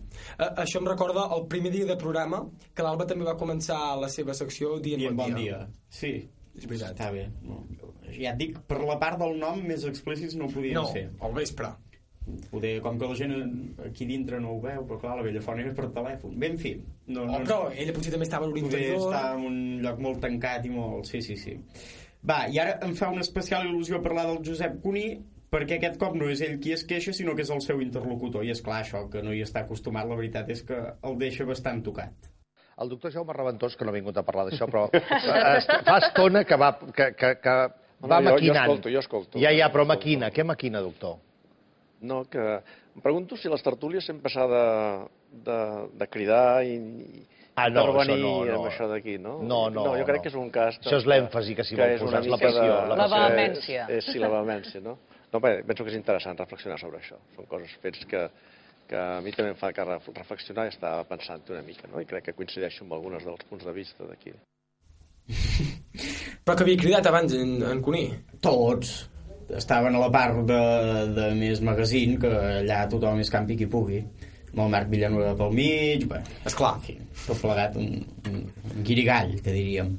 A 0.42 0.48
això 0.64 0.80
em 0.82 0.88
recorda 0.88 1.28
el 1.36 1.44
primer 1.52 1.70
dia 1.76 1.86
de 1.86 1.98
programa, 2.00 2.40
que 2.74 2.82
l'Alba 2.86 3.06
també 3.06 3.28
va 3.28 3.36
començar 3.38 3.78
la 4.02 4.10
seva 4.10 4.34
secció 4.34 4.78
dient, 4.82 5.04
Dient 5.04 5.18
bon, 5.20 5.30
bon 5.30 5.38
dia. 5.44 5.60
dia. 5.60 5.90
Sí, 5.94 6.14
és 6.58 6.66
veritat. 6.66 6.96
Està 6.96 7.12
bé. 7.14 7.28
No, 7.46 7.60
ja 8.16 8.32
et 8.34 8.40
dic, 8.40 8.58
per 8.66 8.80
la 8.82 8.96
part 9.04 9.20
del 9.22 9.36
nom 9.44 9.62
més 9.68 9.86
explícits 9.90 10.34
no 10.40 10.48
ho 10.48 10.54
podien 10.56 10.80
No, 10.80 10.88
ser. 10.96 11.10
al 11.22 11.36
vespre. 11.38 11.70
Poder, 12.50 12.78
com 12.82 12.98
que 12.98 13.08
la 13.12 13.20
gent 13.20 13.34
aquí 13.86 14.06
dintre 14.10 14.40
no 14.40 14.56
ho 14.56 14.62
veu, 14.64 14.86
però 14.88 14.98
clar, 15.04 15.18
la 15.20 15.26
vella 15.28 15.42
font 15.44 15.60
era 15.60 15.74
per 15.76 15.90
telèfon. 15.92 16.38
Bé, 16.40 16.54
en 16.56 16.58
fi. 16.58 16.72
No, 17.12 17.28
Oh, 17.28 17.42
però 17.44 17.60
ella 17.76 17.94
potser 17.94 18.14
també 18.16 18.26
estava 18.30 18.48
a 18.48 18.50
Poder 18.50 18.64
l'orientador. 18.64 19.12
estar 19.12 19.36
en 19.36 19.46
un 19.52 19.58
lloc 19.84 20.00
molt 20.08 20.24
tancat 20.24 20.66
i 20.66 20.72
molt... 20.72 21.06
Sí, 21.12 21.22
sí, 21.22 21.36
sí. 21.38 21.58
Va, 22.28 22.46
i 22.48 22.60
ara 22.62 22.78
em 22.86 22.94
fa 22.96 23.10
una 23.12 23.22
especial 23.26 23.66
il·lusió 23.68 24.00
parlar 24.04 24.26
del 24.30 24.40
Josep 24.46 24.78
Cuní, 24.84 25.08
perquè 25.54 25.76
aquest 25.78 25.98
cop 26.02 26.16
no 26.18 26.30
és 26.32 26.42
ell 26.42 26.56
qui 26.64 26.72
es 26.74 26.86
queixa, 26.88 27.12
sinó 27.14 27.36
que 27.36 27.44
és 27.44 27.52
el 27.54 27.62
seu 27.62 27.82
interlocutor. 27.84 28.46
I 28.48 28.54
és 28.56 28.62
clar, 28.64 28.80
això, 28.86 29.04
que 29.12 29.22
no 29.22 29.34
hi 29.36 29.42
està 29.44 29.66
acostumat, 29.66 30.08
la 30.10 30.16
veritat 30.18 30.50
és 30.50 30.64
que 30.66 30.78
el 31.04 31.18
deixa 31.20 31.46
bastant 31.46 31.84
tocat. 31.86 32.30
El 32.82 32.90
doctor 32.90 33.12
Jaume 33.14 33.34
Reventós, 33.36 33.76
que 33.78 33.86
no 33.86 33.92
ha 33.92 33.98
vingut 34.00 34.18
a 34.18 34.24
parlar 34.26 34.48
d'això, 34.48 34.66
però 34.72 34.88
fa 35.86 35.98
estona 36.00 36.42
que 36.48 36.58
va, 36.58 36.72
que, 36.96 37.12
que, 37.14 37.36
que 37.44 37.58
No, 38.04 38.08
va 38.10 38.18
no, 38.20 38.32
jo- 38.32 38.32
jo 38.32 38.40
maquinant. 38.40 38.64
escolto, 38.66 38.90
jo 38.92 39.00
escolto. 39.04 39.40
Ja, 39.40 39.52
ja, 39.56 39.68
però 39.72 39.84
Jo 39.86 39.92
maquina. 39.94 40.32
Què 40.34 40.44
maquina, 40.44 40.82
doctor? 40.84 41.20
No, 42.04 42.24
que 42.28 42.42
em 42.96 43.02
pregunto 43.04 43.38
si 43.40 43.48
les 43.48 43.62
tertúlies 43.64 44.04
sempre 44.10 44.32
s'ha 44.34 44.44
de, 44.52 44.64
de, 45.46 45.60
de 46.02 46.08
cridar 46.12 46.64
i 46.68 46.74
Ah, 47.56 47.68
no, 47.70 47.84
això 48.02 48.16
no, 48.18 48.30
no. 48.46 48.54
amb 48.58 48.66
això 48.72 48.88
d'aquí, 48.90 49.18
no? 49.22 49.36
No, 49.44 49.70
no, 49.70 49.84
no, 49.86 49.98
jo 50.00 50.06
crec 50.08 50.18
no. 50.18 50.24
que 50.24 50.30
és 50.32 50.38
un 50.42 50.48
cas... 50.50 50.80
Això 50.82 50.98
és 50.98 51.06
l'èmfasi 51.06 51.54
que 51.60 51.64
s'hi 51.68 51.76
vol 51.78 51.92
posar, 52.00 52.08
una 52.10 52.22
és 52.24 52.32
la 52.32 52.40
passió, 52.42 52.64
de- 52.64 52.88
la 52.90 52.96
passió. 52.98 53.20
vehemència. 53.28 53.84
És, 53.90 54.00
és, 54.00 54.08
sí, 54.14 54.22
la 54.24 54.30
vehemència, 54.34 54.82
no? 54.82 54.96
No, 55.34 55.40
bé, 55.44 55.52
penso 55.68 55.84
que 55.86 55.94
és 55.94 55.98
interessant 56.00 56.38
reflexionar 56.42 56.80
sobre 56.82 56.98
això. 57.04 57.20
Són 57.36 57.46
coses, 57.52 57.76
fets 57.84 58.06
que, 58.10 58.24
que 58.90 58.98
a 58.98 59.20
mi 59.22 59.32
també 59.38 59.54
em 59.54 59.60
fa 59.62 59.70
que 59.74 59.86
ref- 59.86 60.10
reflexionar 60.18 60.66
i 60.66 60.74
estar 60.74 60.96
pensant 61.10 61.46
una 61.54 61.62
mica, 61.66 61.86
no? 61.94 62.02
I 62.02 62.10
crec 62.10 62.26
que 62.32 62.36
coincideixo 62.42 62.88
amb 62.88 62.98
alguns 62.98 63.24
dels 63.30 63.46
punts 63.52 63.66
de 63.70 63.74
vista 63.78 64.10
d'aquí. 64.10 64.34
Però 66.44 66.58
que 66.58 66.66
havia 66.66 66.80
cridat 66.82 67.06
abans 67.08 67.34
en, 67.38 67.58
en 67.70 67.82
Cuní. 67.86 68.08
Tots. 68.44 69.10
Estaven 69.54 69.94
a 69.96 70.00
la 70.02 70.10
part 70.12 70.40
de, 70.50 70.60
de 71.14 71.26
més 71.38 71.60
magazine, 71.62 72.16
que 72.18 72.30
allà 72.64 72.84
tothom 72.90 73.20
és 73.22 73.30
campi 73.32 73.58
qui 73.60 73.68
pugui. 73.70 74.00
Amb 74.54 74.66
el 74.68 74.74
Marc 74.76 74.90
Villanueva 74.92 75.34
pel 75.38 75.54
mig, 75.58 76.08
bé, 76.10 76.22
esclar. 76.46 76.76
Fi, 76.86 76.98
tot 77.26 77.40
plegat 77.42 77.78
un, 77.82 77.94
un, 78.30 78.42
un 78.70 78.84
guirigall, 78.86 79.40
que 79.42 79.54
diríem. 79.54 79.96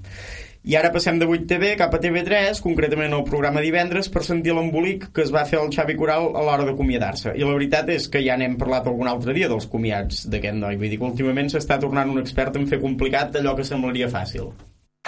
I 0.64 0.78
ara 0.80 0.88
passem 0.94 1.18
de 1.20 1.26
8TV 1.28 1.74
cap 1.76 1.92
a 1.92 1.98
TV3, 2.00 2.62
concretament 2.64 3.12
al 3.12 3.26
programa 3.26 3.60
divendres, 3.60 4.06
per 4.08 4.22
sentir 4.24 4.54
l'embolic 4.56 5.10
que 5.12 5.20
es 5.26 5.32
va 5.34 5.42
fer 5.50 5.58
al 5.60 5.68
Xavi 5.74 5.96
Coral 5.98 6.30
a 6.32 6.44
l'hora 6.46 6.64
d'acomiadar-se. 6.64 7.34
I 7.36 7.44
la 7.44 7.52
veritat 7.52 7.90
és 7.92 8.06
que 8.08 8.22
ja 8.24 8.38
n'hem 8.40 8.56
parlat 8.60 8.88
algun 8.88 9.10
altre 9.10 9.34
dia 9.36 9.50
dels 9.52 9.68
comiats 9.68 10.24
d'aquest 10.32 10.56
noi. 10.62 10.78
Vull 10.80 10.94
dir 10.94 11.02
que 11.02 11.10
últimament 11.10 11.52
s'està 11.52 11.76
tornant 11.82 12.14
un 12.14 12.22
expert 12.22 12.56
en 12.56 12.64
fer 12.70 12.80
complicat 12.80 13.36
allò 13.42 13.52
que 13.58 13.68
semblaria 13.68 14.08
fàcil. 14.08 14.54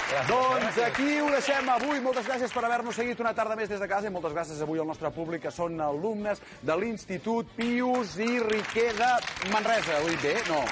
Doncs 0.06 0.76
aquí 0.84 1.18
ho 1.18 1.26
deixem 1.32 1.68
avui. 1.68 1.98
Moltes 2.04 2.28
gràcies 2.28 2.52
per 2.54 2.62
haver-nos 2.64 2.94
seguit 2.94 3.18
una 3.22 3.32
tarda 3.34 3.56
més 3.58 3.70
des 3.70 3.80
de 3.82 3.88
casa 3.90 4.06
i 4.06 4.14
moltes 4.14 4.36
gràcies 4.36 4.62
avui 4.62 4.78
al 4.78 4.86
nostre 4.86 5.10
públic 5.10 5.42
que 5.48 5.50
són 5.54 5.80
alumnes 5.82 6.42
de 6.62 6.76
l'Institut 6.78 7.50
Pius 7.58 8.14
i 8.22 8.38
Riquer 8.44 8.92
de 9.00 9.10
Manresa. 9.50 9.98
Ho 9.98 10.06
he 10.06 10.14
dit 10.14 10.22
bé? 10.28 10.36
No. 10.46 10.62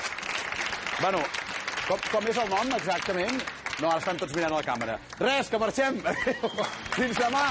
Bueno, 1.01 1.25
com, 1.89 2.07
com 2.13 2.31
és 2.31 2.39
el 2.39 2.51
nom 2.55 2.75
exactament? 2.79 3.43
No, 3.81 3.91
ara 3.91 3.99
estan 3.99 4.23
tots 4.23 4.39
mirant 4.39 4.55
a 4.55 4.61
la 4.63 4.67
càmera. 4.71 4.99
Res, 5.19 5.51
que 5.51 5.59
marxem. 5.59 5.99
Adéu. 6.07 6.67
Fins 6.99 7.19
demà. 7.19 7.47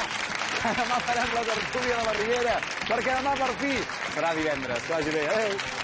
Demà 0.64 1.00
farem 1.04 1.34
la 1.36 1.48
tertúlia 1.50 1.98
de 2.00 2.04
la 2.08 2.20
Riera, 2.22 2.60
perquè 2.88 3.18
demà 3.18 3.34
per 3.42 3.56
fi 3.60 3.74
serà 4.14 4.32
divendres. 4.40 4.86
Que 4.88 5.02
vagi 5.02 5.18
bé. 5.18 5.26
Adéu. 5.34 5.83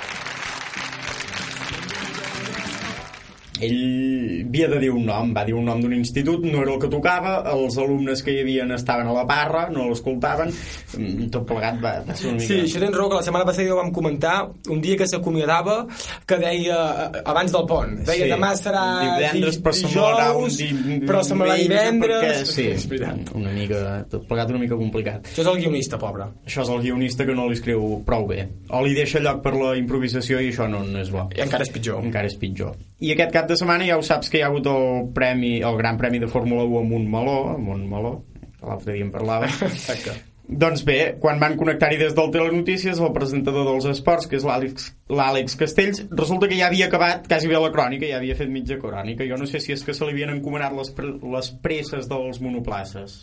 Ell 3.61 4.45
havia 4.49 4.67
de 4.71 4.79
dir 4.79 4.89
un 4.91 5.05
nom, 5.05 5.33
va 5.35 5.43
dir 5.45 5.53
un 5.57 5.65
nom 5.67 5.81
d'un 5.81 5.93
institut, 5.93 6.43
no 6.45 6.61
era 6.63 6.73
el 6.73 6.79
que 6.81 6.87
tocava, 6.91 7.37
els 7.53 7.77
alumnes 7.77 8.23
que 8.23 8.33
hi 8.33 8.41
havia 8.43 8.65
estaven 8.75 9.07
a 9.07 9.13
la 9.13 9.25
parra, 9.27 9.67
no 9.73 9.87
l'escoltaven, 9.89 10.49
mm, 10.97 11.29
tot 11.33 11.45
plegat 11.49 11.79
va, 11.83 11.93
va 12.07 12.15
ser 12.15 12.29
una 12.31 12.37
mica... 12.39 12.47
Sí, 12.47 12.59
això 12.65 12.79
tens 12.83 12.95
raó, 12.95 13.09
que 13.11 13.19
la 13.19 13.25
setmana 13.27 13.45
passada 13.49 13.67
ja 13.67 13.73
ho 13.75 13.79
vam 13.81 13.91
comentar, 13.95 14.35
un 14.69 14.81
dia 14.81 14.97
que 14.97 15.07
s'acomiadava, 15.07 15.85
que 16.27 16.37
deia, 16.41 16.79
eh, 17.09 17.23
abans 17.25 17.51
del 17.55 17.65
pont, 17.69 17.97
deia 18.07 18.25
Sí. 18.25 18.31
demà 18.31 18.51
serà 18.59 18.83
divendres, 19.17 19.57
di- 19.57 19.63
però 19.63 19.73
semblarà 19.73 20.27
un 20.37 20.49
di- 20.55 20.99
però 21.07 21.23
semblarà 21.25 21.57
divendres... 21.59 22.23
perquè, 22.23 22.45
sí, 22.45 22.67
és 22.75 22.87
veritat. 22.89 23.33
una 23.35 23.51
mica, 23.55 23.83
tot 24.09 24.25
plegat 24.29 24.49
una 24.55 24.59
mica 24.63 24.75
complicat. 24.79 25.27
Això 25.33 25.41
és 25.45 25.51
el 25.53 25.61
guionista, 25.63 25.97
pobre. 26.01 26.29
Això 26.45 26.63
és 26.65 26.69
el 26.69 26.81
guionista 26.83 27.25
que 27.25 27.35
no 27.35 27.47
li 27.49 27.57
escriu 27.59 28.01
prou 28.05 28.27
bé. 28.29 28.47
O 28.69 28.83
li 28.85 28.93
deixa 28.97 29.19
lloc 29.19 29.41
per 29.43 29.53
la 29.57 29.75
improvisació 29.79 30.39
i 30.41 30.51
això 30.53 30.67
no, 30.69 30.83
no 30.85 30.99
és 31.01 31.09
bo. 31.11 31.27
I 31.35 31.41
encara 31.45 31.63
és 31.65 31.71
pitjor. 31.73 32.01
Encara 32.03 32.27
és 32.29 32.35
pitjor. 32.39 32.75
I 32.99 33.13
aquest 33.13 33.31
cap 33.33 33.47
de 33.49 33.57
setmana 33.59 33.87
ja 33.87 33.97
ho 33.99 34.05
saps 34.05 34.29
que 34.31 34.39
hi 34.39 34.45
ha 34.45 34.49
hagut 34.51 34.69
el 34.69 35.09
premi, 35.15 35.59
el 35.65 35.77
gran 35.81 35.97
premi 35.97 36.21
de 36.21 36.29
Fórmula 36.31 36.63
1 36.63 36.79
a 36.79 36.89
Montmeló, 36.93 37.37
a 37.55 37.59
Montmeló, 37.59 38.15
l'altre 38.61 38.95
dia 38.95 39.05
en 39.07 39.13
parlàvem. 39.13 39.53
Doncs 40.49 40.81
bé, 40.81 40.97
quan 41.21 41.37
van 41.37 41.53
connectar-hi 41.59 41.99
des 42.01 42.15
del 42.17 42.31
Telenotícies, 42.33 42.97
el 42.97 43.11
presentador 43.13 43.67
dels 43.67 43.85
esports, 43.91 44.25
que 44.25 44.39
és 44.39 44.45
l'Àlex 44.49 45.57
Castells, 45.59 46.01
resulta 46.09 46.49
que 46.49 46.57
ja 46.57 46.71
havia 46.71 46.87
acabat 46.89 47.27
quasi 47.29 47.51
bé 47.51 47.59
la 47.61 47.69
crònica, 47.69 48.09
ja 48.09 48.17
havia 48.17 48.37
fet 48.37 48.49
mitja 48.49 48.79
crònica. 48.81 49.27
Jo 49.29 49.37
no 49.37 49.45
sé 49.45 49.61
si 49.61 49.75
és 49.75 49.85
que 49.85 49.93
se 49.93 50.07
li 50.07 50.15
havien 50.15 50.33
encomanat 50.33 50.73
les, 50.73 50.89
pre 50.97 51.11
les 51.35 51.51
presses 51.61 52.09
dels 52.09 52.41
monoplaces. 52.41 53.19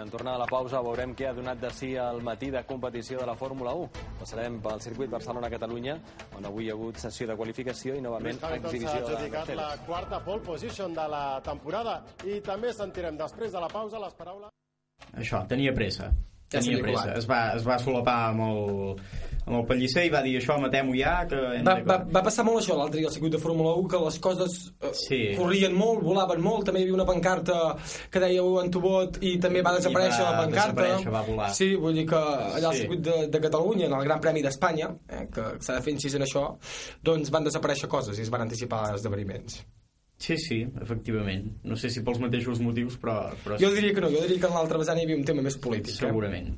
En 0.00 0.10
tornada 0.10 0.36
a 0.36 0.40
la 0.40 0.48
pausa 0.48 0.80
veurem 0.80 1.12
què 1.16 1.26
ha 1.28 1.34
donat 1.36 1.60
de 1.60 1.70
si 1.76 1.90
al 2.00 2.22
matí 2.24 2.50
de 2.50 2.62
competició 2.64 3.20
de 3.20 3.26
la 3.28 3.34
Fórmula 3.36 3.74
1. 3.76 3.90
Passarem 4.20 4.60
pel 4.64 4.80
circuit 4.80 5.10
Barcelona-Catalunya, 5.12 5.98
on 6.38 6.48
avui 6.48 6.66
hi 6.66 6.70
ha 6.70 6.76
hagut 6.78 6.96
sessió 7.02 7.26
de 7.28 7.36
qualificació 7.36 7.96
i 7.98 8.04
novament 8.04 8.40
exhibició 8.50 8.94
de 8.94 9.16
adjudicat 9.16 9.52
la 9.54 9.68
Mercedes. 9.68 9.86
quarta 9.86 10.22
pole 10.24 10.40
position 10.46 10.94
de 10.94 11.08
la 11.08 11.40
temporada 11.44 12.00
i 12.24 12.40
també 12.40 12.72
sentirem 12.72 13.20
després 13.20 13.52
de 13.52 13.60
la 13.60 13.68
pausa 13.68 14.00
les 14.00 14.14
paraules 14.14 14.50
Això, 15.16 15.46
tenia 15.48 15.72
pressa. 15.74 16.10
Ja 16.52 16.58
Tenia 16.60 16.82
pressa. 16.82 17.12
Es 17.16 17.26
va, 17.30 17.52
es 17.54 17.62
va 17.66 17.76
solapar 17.78 18.16
amb 18.32 18.40
el, 18.42 18.96
amb 19.46 19.56
el 19.60 19.66
pellisser 19.68 20.02
i 20.06 20.10
va 20.10 20.20
dir 20.22 20.32
això, 20.40 20.56
matem-ho 20.60 20.92
ja, 20.98 21.12
que 21.30 21.38
hem 21.56 21.64
Va, 21.66 21.76
va, 21.86 21.96
va 22.16 22.22
passar 22.26 22.42
molt 22.44 22.58
això 22.60 22.74
l'altre 22.76 22.98
dia 22.98 23.06
al 23.08 23.14
circuit 23.14 23.32
de 23.36 23.38
Fórmula 23.38 23.76
1, 23.78 23.88
que 23.92 24.00
les 24.04 24.18
coses 24.18 24.56
eh, 24.82 24.90
Sí. 24.98 25.20
corrien 25.38 25.72
molt, 25.78 26.02
volaven 26.02 26.42
molt, 26.42 26.66
també 26.66 26.80
hi 26.82 26.88
havia 26.88 26.94
una 26.98 27.06
pancarta 27.06 27.76
que 28.10 28.18
deia 28.26 28.42
en 28.64 28.70
tu 28.70 28.80
vot 28.82 29.18
i 29.22 29.36
també 29.38 29.62
va 29.62 29.76
desaparèixer 29.78 30.24
va 30.26 30.30
la 30.32 30.42
pancarta. 30.44 30.74
desaparèixer, 30.82 31.12
va 31.14 31.22
volar. 31.30 31.50
Sí, 31.54 31.70
vull 31.76 31.94
dir 31.94 32.06
que 32.10 32.16
allà 32.18 32.66
al 32.68 32.74
Sí. 32.74 32.80
circuit 32.82 33.00
de, 33.06 33.18
de 33.28 33.40
Catalunya, 33.40 33.86
en 33.86 33.94
el 33.94 34.04
Gran 34.10 34.20
Premi 34.20 34.42
d'Espanya, 34.42 34.90
eh, 35.08 35.28
que 35.32 35.46
s'ha 35.60 35.74
de 35.78 35.82
fer 35.86 35.92
incís 35.94 36.14
en 36.18 36.22
això, 36.26 36.56
doncs 37.02 37.30
van 37.30 37.44
desaparèixer 37.46 37.88
coses 37.88 38.18
i 38.18 38.22
es 38.22 38.30
van 38.30 38.42
anticipar 38.42 38.94
esdeveniments. 38.96 39.62
Sí, 40.20 40.36
sí, 40.36 40.60
efectivament. 40.82 41.46
No 41.64 41.78
sé 41.80 41.88
si 41.88 42.02
pels 42.04 42.20
mateixos 42.20 42.60
motius, 42.60 42.98
però... 43.00 43.30
però 43.40 43.56
Jo 43.60 43.70
diria 43.72 43.94
que 43.96 44.02
no, 44.04 44.10
jo 44.12 44.20
diria 44.26 44.42
que 44.42 44.50
en 44.50 44.56
l'altre 44.58 44.80
vessant 44.82 45.00
hi 45.00 45.06
havia 45.06 45.16
un 45.16 45.24
tema 45.24 45.44
més 45.46 45.56
polític. 45.56 45.94
Segurament. 45.96 46.52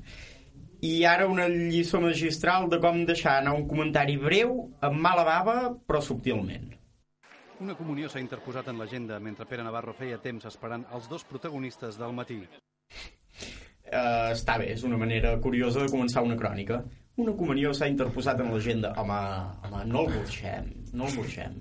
I 0.83 1.05
ara 1.07 1.29
una 1.31 1.47
lliçó 1.47 2.01
magistral 2.03 2.67
de 2.73 2.81
com 2.83 3.05
deixar 3.07 3.37
anar 3.39 3.53
un 3.55 3.69
comentari 3.71 4.17
breu, 4.19 4.57
amb 4.83 4.99
mala 5.05 5.23
bava, 5.29 5.57
però 5.87 6.01
subtilment. 6.03 6.73
Una 7.63 7.77
comunió 7.79 8.11
s'ha 8.11 8.19
interposat 8.19 8.73
en 8.73 8.83
l'agenda 8.83 9.21
mentre 9.23 9.47
Pere 9.47 9.63
Navarro 9.63 9.95
feia 9.95 10.19
temps 10.19 10.49
esperant 10.51 10.83
els 10.97 11.07
dos 11.07 11.23
protagonistes 11.29 12.01
del 12.01 12.17
matí. 12.19 12.41
Uh, 13.93 14.33
està 14.33 14.57
bé, 14.59 14.73
és 14.75 14.83
una 14.89 14.99
manera 14.99 15.37
curiosa 15.45 15.85
de 15.85 15.93
començar 15.93 16.25
una 16.27 16.35
crònica. 16.41 16.81
Una 17.21 17.35
comunió 17.37 17.75
s'ha 17.77 17.91
interposat 17.93 18.41
en 18.41 18.53
l'agenda. 18.55 18.95
Home, 19.01 19.17
home, 19.69 19.83
no 19.91 20.05
el 20.07 20.15
burxem, 20.15 20.71
no 20.97 21.09
el 21.11 21.17
burxem. 21.19 21.59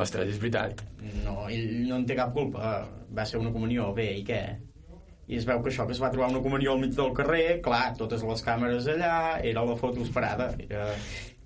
Ostres, 0.00 0.30
és 0.32 0.38
veritat. 0.40 0.80
No, 1.24 1.42
ell 1.52 1.74
no 1.90 1.98
en 2.00 2.06
té 2.08 2.16
cap 2.16 2.32
culpa. 2.36 2.78
Va 3.14 3.26
ser 3.28 3.42
una 3.42 3.52
comunió, 3.52 3.90
bé, 3.96 4.08
i 4.22 4.24
què? 4.24 4.40
I 5.28 5.36
es 5.40 5.44
veu 5.48 5.60
que 5.64 5.70
això, 5.72 5.84
que 5.88 5.92
es 5.96 6.00
va 6.00 6.10
trobar 6.12 6.30
una 6.32 6.40
comunió 6.44 6.72
al 6.72 6.80
mig 6.80 6.96
del 6.96 7.12
carrer, 7.16 7.60
clar, 7.64 7.94
totes 8.00 8.24
les 8.24 8.42
càmeres 8.44 8.88
allà, 8.94 9.14
era 9.52 9.64
la 9.64 9.76
foto 9.80 10.04
esperada. 10.04 10.50
Era... 10.66 10.90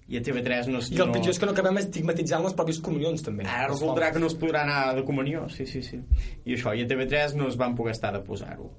I 0.09 0.17
a 0.17 0.23
TV3 0.25 0.71
no... 0.73 0.79
I 0.81 1.03
el 1.05 1.11
pitjor 1.13 1.35
és 1.35 1.39
que 1.43 1.45
no 1.45 1.53
acabem 1.53 1.83
estigmatitzant 1.83 2.41
les 2.47 2.55
pròpies 2.57 2.79
comunions, 2.81 3.21
també. 3.27 3.45
Ara 3.45 3.67
resultarà 3.69 4.09
que 4.15 4.23
no 4.23 4.31
es 4.31 4.39
podrà 4.41 4.63
anar 4.65 4.95
de 4.97 5.03
comunió, 5.05 5.45
sí, 5.53 5.67
sí, 5.69 5.83
sí. 5.85 5.99
I 6.49 6.57
això, 6.57 6.73
i 6.73 6.87
a 6.87 6.89
TV3 6.89 7.35
no 7.37 7.51
es 7.51 7.59
van 7.61 7.77
poder 7.77 7.93
estar 7.93 8.15
de 8.15 8.23
posar-ho. 8.25 8.71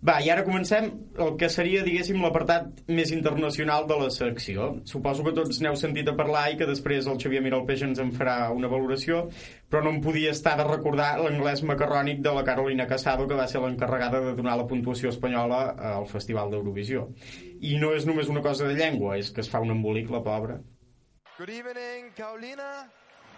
Va, 0.00 0.14
i 0.24 0.30
ara 0.32 0.46
comencem 0.46 0.86
el 1.20 1.34
que 1.36 1.50
seria, 1.52 1.82
diguéssim, 1.84 2.22
l'apartat 2.24 2.78
més 2.88 3.10
internacional 3.12 3.84
de 3.88 3.98
la 4.00 4.06
secció. 4.14 4.70
Suposo 4.88 5.26
que 5.26 5.34
tots 5.36 5.60
n'heu 5.60 5.76
sentit 5.76 6.08
a 6.08 6.14
parlar 6.16 6.46
i 6.48 6.56
que 6.56 6.68
després 6.70 7.04
el 7.10 7.18
Xavier 7.20 7.42
Miralpeix 7.44 7.84
ens 7.84 8.00
en 8.00 8.14
farà 8.16 8.38
una 8.56 8.70
valoració, 8.72 9.26
però 9.68 9.84
no 9.84 9.92
em 9.92 10.00
podia 10.00 10.32
estar 10.32 10.56
de 10.56 10.64
recordar 10.64 11.10
l'anglès 11.20 11.60
macarrònic 11.68 12.24
de 12.24 12.32
la 12.32 12.46
Carolina 12.48 12.88
Casado, 12.88 13.28
que 13.28 13.36
va 13.36 13.48
ser 13.52 13.60
l'encarregada 13.60 14.24
de 14.24 14.34
donar 14.40 14.56
la 14.56 14.68
puntuació 14.72 15.12
espanyola 15.12 15.62
al 15.92 16.08
Festival 16.08 16.48
d'Eurovisió. 16.48 17.10
I 17.60 17.76
no 17.76 17.92
és 17.92 18.08
només 18.08 18.32
una 18.32 18.40
cosa 18.40 18.64
de 18.72 18.80
llengua, 18.80 19.18
és 19.20 19.28
que 19.28 19.44
es 19.44 19.52
fa 19.52 19.60
un 19.60 19.76
embolic, 19.76 20.08
la 20.08 20.24
pobra. 20.24 20.62
Good 21.36 21.52
evening, 21.60 22.14
Carolina. 22.16 22.88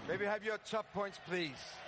May 0.07 0.17
we 0.17 0.31
have 0.31 0.47
your 0.47 0.63
top 0.63 0.87
points, 0.95 1.19
please? 1.27 1.82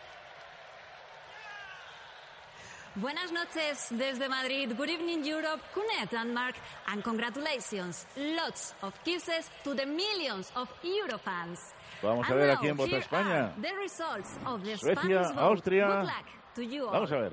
Buenas 2.97 3.33
noches 3.33 3.89
desde 3.91 4.29
Madrid. 4.29 4.77
Good 4.77 4.89
evening, 4.91 5.25
Europe. 5.25 5.61
Kunet 5.75 6.13
and 6.17 6.33
Mark, 6.33 6.55
and 6.87 7.03
congratulations. 7.03 8.07
Lots 8.17 8.75
of 8.83 8.93
kisses 9.05 9.51
to 9.65 9.75
the 9.75 9.85
millions 9.85 10.53
of 10.55 10.69
Eurofans. 10.83 11.59
Vamos 12.03 12.29
a 12.29 12.33
And 12.33 12.41
ver 12.41 12.47
now, 12.49 12.55
aquí 12.57 12.69
en 12.69 12.77
Voto 12.77 12.91
here 12.91 13.01
España. 13.03 13.47
are 13.47 13.61
The 13.61 13.75
results 13.75 14.39
of 14.47 14.63
the 14.63 14.77
Suecia, 14.77 15.25
Spanish. 15.25 15.37
Austria. 15.39 15.87
Good 15.87 16.05
luck 16.07 16.27
to 16.55 16.63
you 16.65 16.85
all. 16.87 16.93
Vamos 16.93 17.11
a 17.11 17.19
ver. 17.19 17.33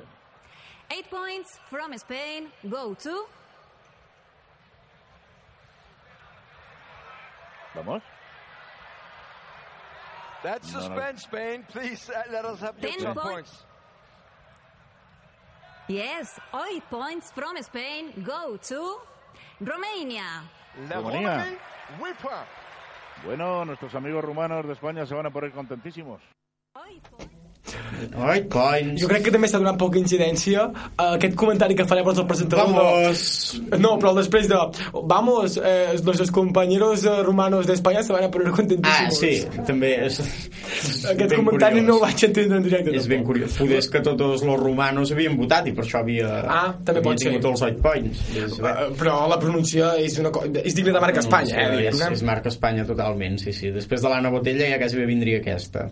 Eight 0.90 1.10
points 1.12 1.60
from 1.70 1.96
Spain 1.98 2.52
go 2.68 2.96
to 2.96 3.26
Vamos. 7.76 8.02
That's 10.44 10.74
No, 10.74 10.80
no. 10.80 10.86
suspense, 10.88 11.22
Spain. 11.22 11.66
Please 11.70 12.10
uh, 12.10 12.24
let 12.32 12.46
us 12.46 12.60
have 12.62 12.76
your 12.82 12.92
Ten 12.92 13.00
top 13.04 13.18
point- 13.18 13.34
points. 13.46 13.64
Yes, 15.88 16.40
eight 16.70 16.84
points 16.90 17.32
from 17.32 17.58
Spain 17.58 18.12
go 18.24 18.58
to 18.58 19.00
Romania. 19.60 20.44
Rumanía. 20.90 21.58
Whipper. 22.00 22.46
Bueno, 23.26 23.66
nuestros 23.66 23.94
amigos 23.96 24.24
rumanos 24.24 24.66
de 24.66 24.74
España 24.74 25.06
se 25.06 25.14
van 25.14 25.26
a 25.26 25.30
poner 25.32 25.52
contentísimos. 25.52 26.22
Ai, 28.18 28.44
coins. 28.50 29.00
Jo 29.02 29.08
crec 29.08 29.24
que 29.28 29.32
també 29.34 29.48
està 29.48 29.60
donant 29.62 29.78
poca 29.78 30.00
incidència 30.00 30.64
a 30.98 31.06
aquest 31.16 31.36
comentari 31.38 31.76
que 31.78 31.86
faré 31.86 32.02
el 32.02 32.26
presentador. 32.28 32.68
Vamos. 32.74 33.62
De... 33.70 33.78
No, 33.78 33.98
però 34.02 34.14
després 34.18 34.48
de... 34.50 34.58
Vamos, 35.04 35.58
eh, 35.58 35.96
nuestros 36.04 36.32
compañeros 36.32 37.06
eh, 37.06 37.24
rumanos 37.24 37.68
de 37.68 37.74
España 37.74 38.04
se 38.04 38.14
van 38.14 38.24
a 38.26 38.32
poner 38.32 38.48
Ah, 38.50 38.56
contentísimos. 38.56 39.18
sí, 39.20 39.46
també 39.68 39.94
és... 40.06 40.20
Aquest 41.12 41.30
ben 41.30 41.40
comentari 41.44 41.80
curiós. 41.80 41.88
no 41.88 41.96
el 41.96 42.02
vaig 42.02 42.24
entendre 42.26 42.58
en 42.58 42.64
directe. 42.64 42.96
És 42.98 43.08
ben 43.08 43.24
curiós. 43.24 43.58
Poder 43.58 43.78
és 43.78 43.90
que 43.90 44.02
tots 44.02 44.22
els 44.22 44.44
romanos 44.60 45.12
havien 45.12 45.38
votat 45.38 45.68
i 45.68 45.74
per 45.78 45.86
això 45.86 46.00
havia, 46.02 46.30
Ah, 46.48 46.74
també 46.84 47.00
havia 47.00 47.08
pot 47.10 47.20
ser. 47.22 47.30
tingut 47.32 47.46
els 47.52 47.62
8 47.70 47.82
points. 47.82 48.22
És, 48.36 48.58
Eh, 48.62 48.90
però 49.00 49.28
la 49.30 49.38
pronuncia 49.40 49.94
és, 49.98 50.18
una 50.20 50.30
co... 50.32 50.44
és 50.64 50.74
digna 50.76 50.94
de 50.94 51.00
marca 51.02 51.20
Espanya, 51.20 51.56
eh? 51.58 51.88
és, 51.90 52.02
és 52.12 52.24
marca 52.24 52.50
Espanya 52.50 52.86
totalment, 52.86 53.38
sí, 53.40 53.54
sí. 53.54 53.70
Després 53.72 54.02
de 54.02 54.10
l'Anna 54.10 54.30
Botella 54.30 54.68
ja 54.70 54.78
quasi 54.82 54.98
bé 54.98 55.06
vindria 55.06 55.40
aquesta. 55.42 55.88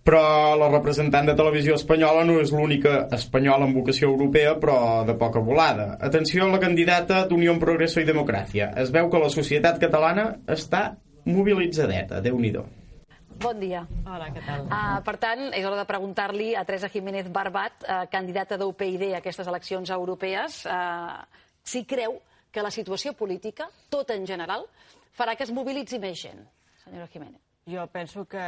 Però 0.00 0.56
la 0.56 0.70
representant 0.72 1.26
de 1.28 1.34
televisió 1.36 1.74
espanyola 1.76 2.24
no 2.24 2.38
és 2.40 2.54
l'única 2.56 3.04
espanyola 3.12 3.66
amb 3.68 3.76
vocació 3.76 4.08
europea, 4.08 4.54
però 4.60 5.04
de 5.04 5.14
poca 5.20 5.42
volada. 5.44 5.92
Atenció 6.00 6.46
a 6.46 6.52
la 6.54 6.60
candidata 6.62 7.26
d'Unió 7.28 7.52
en 7.52 7.60
Progresso 7.60 8.00
i 8.00 8.08
Democràcia. 8.08 8.72
Es 8.80 8.92
veu 8.94 9.10
que 9.12 9.20
la 9.20 9.28
societat 9.32 9.80
catalana 9.82 10.30
està 10.48 10.94
mobilitzadeta, 11.28 12.22
déu 12.24 12.38
nhi 12.40 12.54
Bon 13.40 13.56
dia. 13.56 13.86
Hola, 14.04 14.26
què 14.34 14.42
tal? 14.44 14.66
Uh, 14.68 14.98
per 15.04 15.14
tant, 15.16 15.46
és 15.56 15.64
hora 15.64 15.78
de 15.78 15.86
preguntar-li 15.88 16.50
a 16.54 16.64
Teresa 16.68 16.90
Jiménez 16.92 17.30
Barbat, 17.32 17.86
uh, 17.86 18.02
candidata 18.12 18.58
d'UPyD 18.60 19.14
a 19.14 19.20
aquestes 19.22 19.48
eleccions 19.48 19.92
europees, 19.96 20.66
uh, 20.68 21.24
si 21.64 21.86
creu 21.88 22.18
que 22.52 22.60
la 22.60 22.72
situació 22.74 23.14
política, 23.16 23.70
tot 23.88 24.12
en 24.12 24.26
general, 24.28 24.66
farà 25.16 25.38
que 25.38 25.48
es 25.48 25.54
mobilitzi 25.56 26.02
més 26.02 26.20
gent. 26.20 26.44
Senyora 26.84 27.08
Jiménez. 27.08 27.49
Jo 27.70 27.86
penso 27.92 28.24
que, 28.26 28.42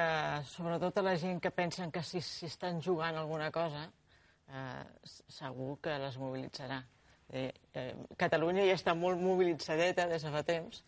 sobretot 0.50 0.96
a 0.98 1.02
la 1.06 1.12
gent 1.20 1.38
que 1.42 1.50
pensen 1.54 1.92
que 1.94 2.02
si, 2.02 2.20
si 2.24 2.48
estan 2.48 2.80
jugant 2.82 3.18
alguna 3.20 3.50
cosa, 3.54 3.84
eh, 4.48 4.84
segur 5.30 5.76
que 5.84 5.94
les 6.02 6.16
mobilitzarà. 6.18 6.80
Eh, 7.28 7.52
eh, 7.74 7.92
Catalunya 8.18 8.64
ja 8.66 8.74
està 8.76 8.96
molt 8.98 9.20
mobilitzadeta 9.22 10.08
des 10.10 10.26
de 10.26 10.32
fa 10.34 10.42
temps 10.48 10.82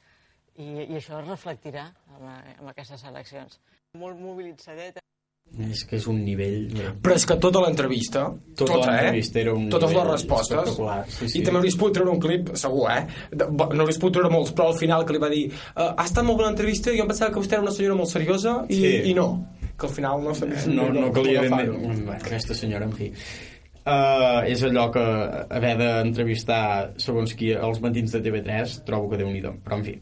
i, 0.57 0.67
i 0.67 0.97
això 0.99 1.21
es 1.21 1.29
reflectirà 1.29 1.87
amb, 2.17 2.27
amb 2.27 2.69
aquestes 2.73 3.05
eleccions. 3.09 3.61
Molt 4.01 4.19
mobilitzadeta. 4.21 5.05
És 5.71 5.85
que 5.87 5.97
és 6.01 6.07
un 6.11 6.19
nivell... 6.25 6.73
Però 7.05 7.15
és 7.15 7.25
que 7.29 7.37
tota 7.43 7.61
l'entrevista, 7.63 8.25
Tota 8.55 8.77
tota, 8.77 8.91
l'entrevista 8.91 9.39
eh? 9.39 9.45
era 9.45 9.55
un 9.55 9.69
totes 9.71 9.95
les 9.95 10.09
respostes, 10.09 10.75
sí, 11.15 11.29
sí. 11.29 11.39
i 11.39 11.45
també 11.47 11.61
hauries 11.61 11.79
pogut 11.79 11.97
treure 11.99 12.11
un 12.11 12.21
clip, 12.23 12.51
segur, 12.59 12.89
eh? 12.91 13.05
De, 13.31 13.47
bo, 13.47 13.69
no 13.75 13.87
hauries 13.87 14.01
pogut 14.03 14.19
treure 14.19 14.33
molts, 14.35 14.53
però 14.57 14.69
al 14.73 14.79
final 14.79 15.07
que 15.07 15.17
li 15.17 15.23
va 15.23 15.31
dir 15.33 15.45
uh, 15.53 15.93
ha 15.93 16.05
estat 16.07 16.27
molt 16.27 16.43
bona 16.43 16.53
entrevista, 16.55 16.95
jo 16.95 17.07
em 17.07 17.11
pensava 17.11 17.31
que 17.35 17.43
vostè 17.43 17.59
era 17.59 17.67
una 17.67 17.75
senyora 17.75 17.99
molt 17.99 18.11
seriosa, 18.11 18.61
i, 18.69 18.81
Sí. 18.85 18.95
i 19.11 19.17
no, 19.17 19.29
que 19.79 19.89
al 19.89 19.95
final 19.95 20.23
no 20.23 20.35
sabia 20.39 20.63
no, 20.71 20.91
no 20.95 21.11
calia 21.15 21.43
ben 21.47 21.55
bé 21.55 21.65
agafar-ho. 21.65 21.83
Bueno, 21.89 22.15
aquesta 22.19 22.55
senyora, 22.59 22.91
en 22.91 22.97
fi 22.99 23.11
uh, 23.85 24.41
és 24.49 24.63
allò 24.67 24.89
que 24.95 25.05
haver 25.59 25.75
d'entrevistar 25.81 26.95
segons 27.03 27.35
qui 27.39 27.53
els 27.55 27.81
matins 27.85 28.15
de 28.15 28.23
TV3 28.25 28.81
trobo 28.89 29.11
que 29.13 29.21
déu 29.21 29.31
nhi 29.31 29.43
però 29.45 29.79
en 29.81 29.87
fi 29.87 29.99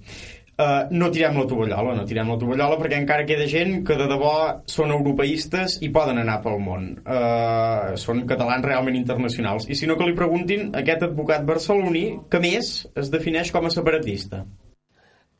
Uh, 0.62 0.86
no 0.94 1.08
tirem 1.10 1.36
la 1.38 1.46
tovallola, 1.48 1.94
no 1.96 2.04
tirem 2.06 2.28
la 2.30 2.38
tovallola 2.38 2.78
perquè 2.80 2.98
encara 3.00 3.26
queda 3.26 3.46
gent 3.50 3.80
que 3.88 3.96
de 3.98 4.08
debò 4.10 4.32
són 4.70 4.92
europeistes 4.94 5.78
i 5.82 5.90
poden 5.94 6.20
anar 6.22 6.38
pel 6.44 6.60
món. 6.62 6.88
Uh, 7.02 7.94
són 7.98 8.26
catalans 8.30 8.66
realment 8.66 8.98
internacionals. 8.98 9.66
I 9.72 9.78
si 9.78 9.88
no 9.88 9.96
que 9.98 10.06
li 10.08 10.18
preguntin 10.18 10.70
a 10.70 10.82
aquest 10.82 11.08
advocat 11.08 11.46
barceloní 11.48 12.04
que 12.30 12.42
més 12.42 12.74
es 12.94 13.10
defineix 13.14 13.50
com 13.54 13.66
a 13.66 13.72
separatista. 13.74 14.44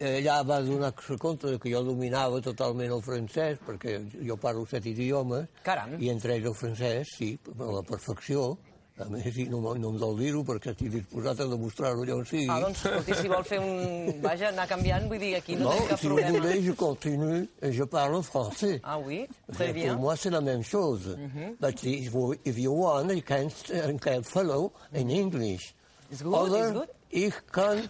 Ella 0.03 0.41
va 0.43 0.59
donar 0.67 0.91
compte 1.21 1.53
que 1.63 1.71
jo 1.71 1.85
dominava 1.87 2.41
totalment 2.43 2.91
el 2.91 3.03
francès, 3.07 3.61
perquè 3.63 4.01
jo 4.27 4.37
parlo 4.41 4.65
set 4.67 4.89
idiomes, 4.91 5.47
Caram. 5.63 5.95
i 6.03 6.11
entre 6.11 6.35
ells 6.35 6.49
el 6.51 6.57
francès, 6.59 7.13
sí, 7.21 7.37
a 7.55 7.71
la 7.77 7.85
perfecció, 7.87 8.57
A 9.01 9.07
més, 9.09 9.25
sí, 9.35 9.47
no, 9.49 9.59
no 9.75 9.89
em 9.89 9.97
dol 9.99 10.19
dir-ho 10.19 10.43
perquè 10.45 10.71
estic 10.75 10.91
disposat 10.93 11.41
a 11.41 11.47
demostrar-ho 11.49 12.03
allà 12.05 12.15
on 12.15 12.27
sigui. 12.29 12.45
Ah, 12.53 12.59
doncs, 12.61 12.83
escolti, 12.85 13.15
si 13.23 13.29
vol 13.33 13.43
fer 13.49 13.59
un... 13.59 14.21
Vaja, 14.23 14.51
anar 14.53 14.67
canviant, 14.69 15.07
vull 15.09 15.19
dir, 15.19 15.31
aquí 15.39 15.57
no, 15.57 15.71
Non, 15.71 15.79
té 15.81 15.89
cap 15.95 15.99
si 16.03 16.07
problema. 16.11 16.33
voulez, 16.37 16.61
je 16.67 16.73
continue 16.77 17.49
et 17.63 17.73
je 17.73 17.85
parle 17.85 18.21
français. 18.23 18.81
Ah 18.85 18.99
oui, 19.01 19.27
très 19.53 19.69
Mais 19.69 19.73
bien. 19.73 19.95
Pour 19.95 20.03
moi, 20.03 20.17
c'est 20.17 20.31
la 20.31 20.43
même 20.43 20.63
chose. 20.63 21.17
Mhm. 21.17 21.57
But 21.59 21.83
if 21.83 22.13
you, 22.13 22.35
if 22.45 22.59
you 22.59 22.73
want, 22.73 23.09
you 23.15 23.23
can, 23.23 23.49
you 23.73 23.99
can 23.99 24.23
follow 24.23 24.73
in 24.93 25.09
English. 25.11 25.75
It's 26.11 26.23
good, 26.23 26.35
Other, 26.35 26.67
it's 26.69 26.73
good. 26.73 26.89
Ich 27.11 27.35
kann 27.51 27.89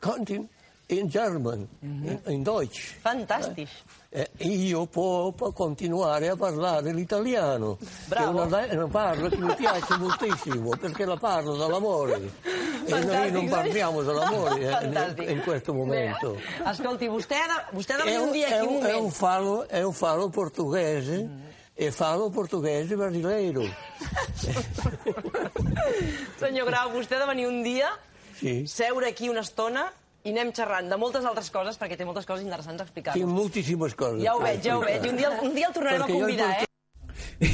continue 0.00 0.48
in 0.90 1.06
German, 1.08 1.66
in, 1.80 2.18
in 2.26 2.42
Deutsch. 2.42 2.96
Fantastisch. 3.00 3.70
Eh, 4.10 4.30
io 4.38 4.86
può, 4.86 5.32
può 5.32 5.52
continuare 5.52 6.28
a 6.30 6.36
parlare 6.36 6.92
l'italiano, 6.94 7.76
che 7.76 7.84
è 7.84 7.88
Bravo. 8.08 8.42
una, 8.44 8.66
una 8.70 8.86
parola 8.88 9.28
che 9.28 9.36
mi 9.36 9.54
piace 9.54 9.96
moltissimo, 9.98 10.70
perché 10.70 11.04
la 11.04 11.16
parlo 11.18 11.56
dall'amore. 11.56 12.32
E 12.86 13.04
noi 13.04 13.30
non 13.30 13.48
parliamo 13.48 14.02
dall'amore 14.02 14.80
eh, 14.80 14.84
in, 14.86 15.30
in 15.30 15.40
questo 15.42 15.74
momento. 15.74 16.38
Vostè 16.64 17.34
ha 17.34 17.46
de, 17.46 17.64
vostè 17.72 17.96
de 17.96 18.02
È 18.04 18.16
un, 18.16 18.32
è 18.34 18.60
un 18.60 18.82
è 18.84 18.94
un 18.94 19.10
fallo, 19.10 19.68
è 19.68 19.82
un 19.82 19.92
fallo 19.92 20.30
portoghese 20.30 21.28
e 21.74 21.90
fallo 21.90 22.30
portoghese 22.30 22.96
brasileiro. 22.96 23.62
Senyor 26.38 26.66
Grau, 26.66 26.90
vostè 26.92 27.16
ha 27.16 27.18
de 27.18 27.26
venir 27.26 27.46
un 27.46 27.62
dia, 27.62 27.90
Sí. 28.40 28.66
seure 28.66 29.08
aquí 29.08 29.28
una 29.28 29.40
estona 29.40 29.92
i 30.28 30.34
anem 30.36 30.52
xerrant 30.56 30.90
de 30.92 30.98
moltes 31.00 31.24
altres 31.28 31.48
coses, 31.54 31.78
perquè 31.80 31.96
té 31.96 32.04
moltes 32.04 32.26
coses 32.28 32.44
interessants 32.44 32.84
a 32.84 32.88
explicar-nos. 32.88 33.24
Tinc 33.24 33.32
moltíssimes 33.40 33.94
coses. 33.98 34.22
Ja 34.26 34.36
ho 34.36 34.42
veig, 34.44 34.60
ja 34.64 34.76
ho 34.76 34.82
veig. 34.84 35.00
I 35.08 35.14
un 35.14 35.22
dia, 35.24 35.30
un 35.42 35.54
dia 35.56 35.70
el 35.72 35.76
tornarem 35.76 36.02
Perquè 36.04 36.18
a 36.18 36.20
convidar, 36.20 36.50
eh? 36.58 36.66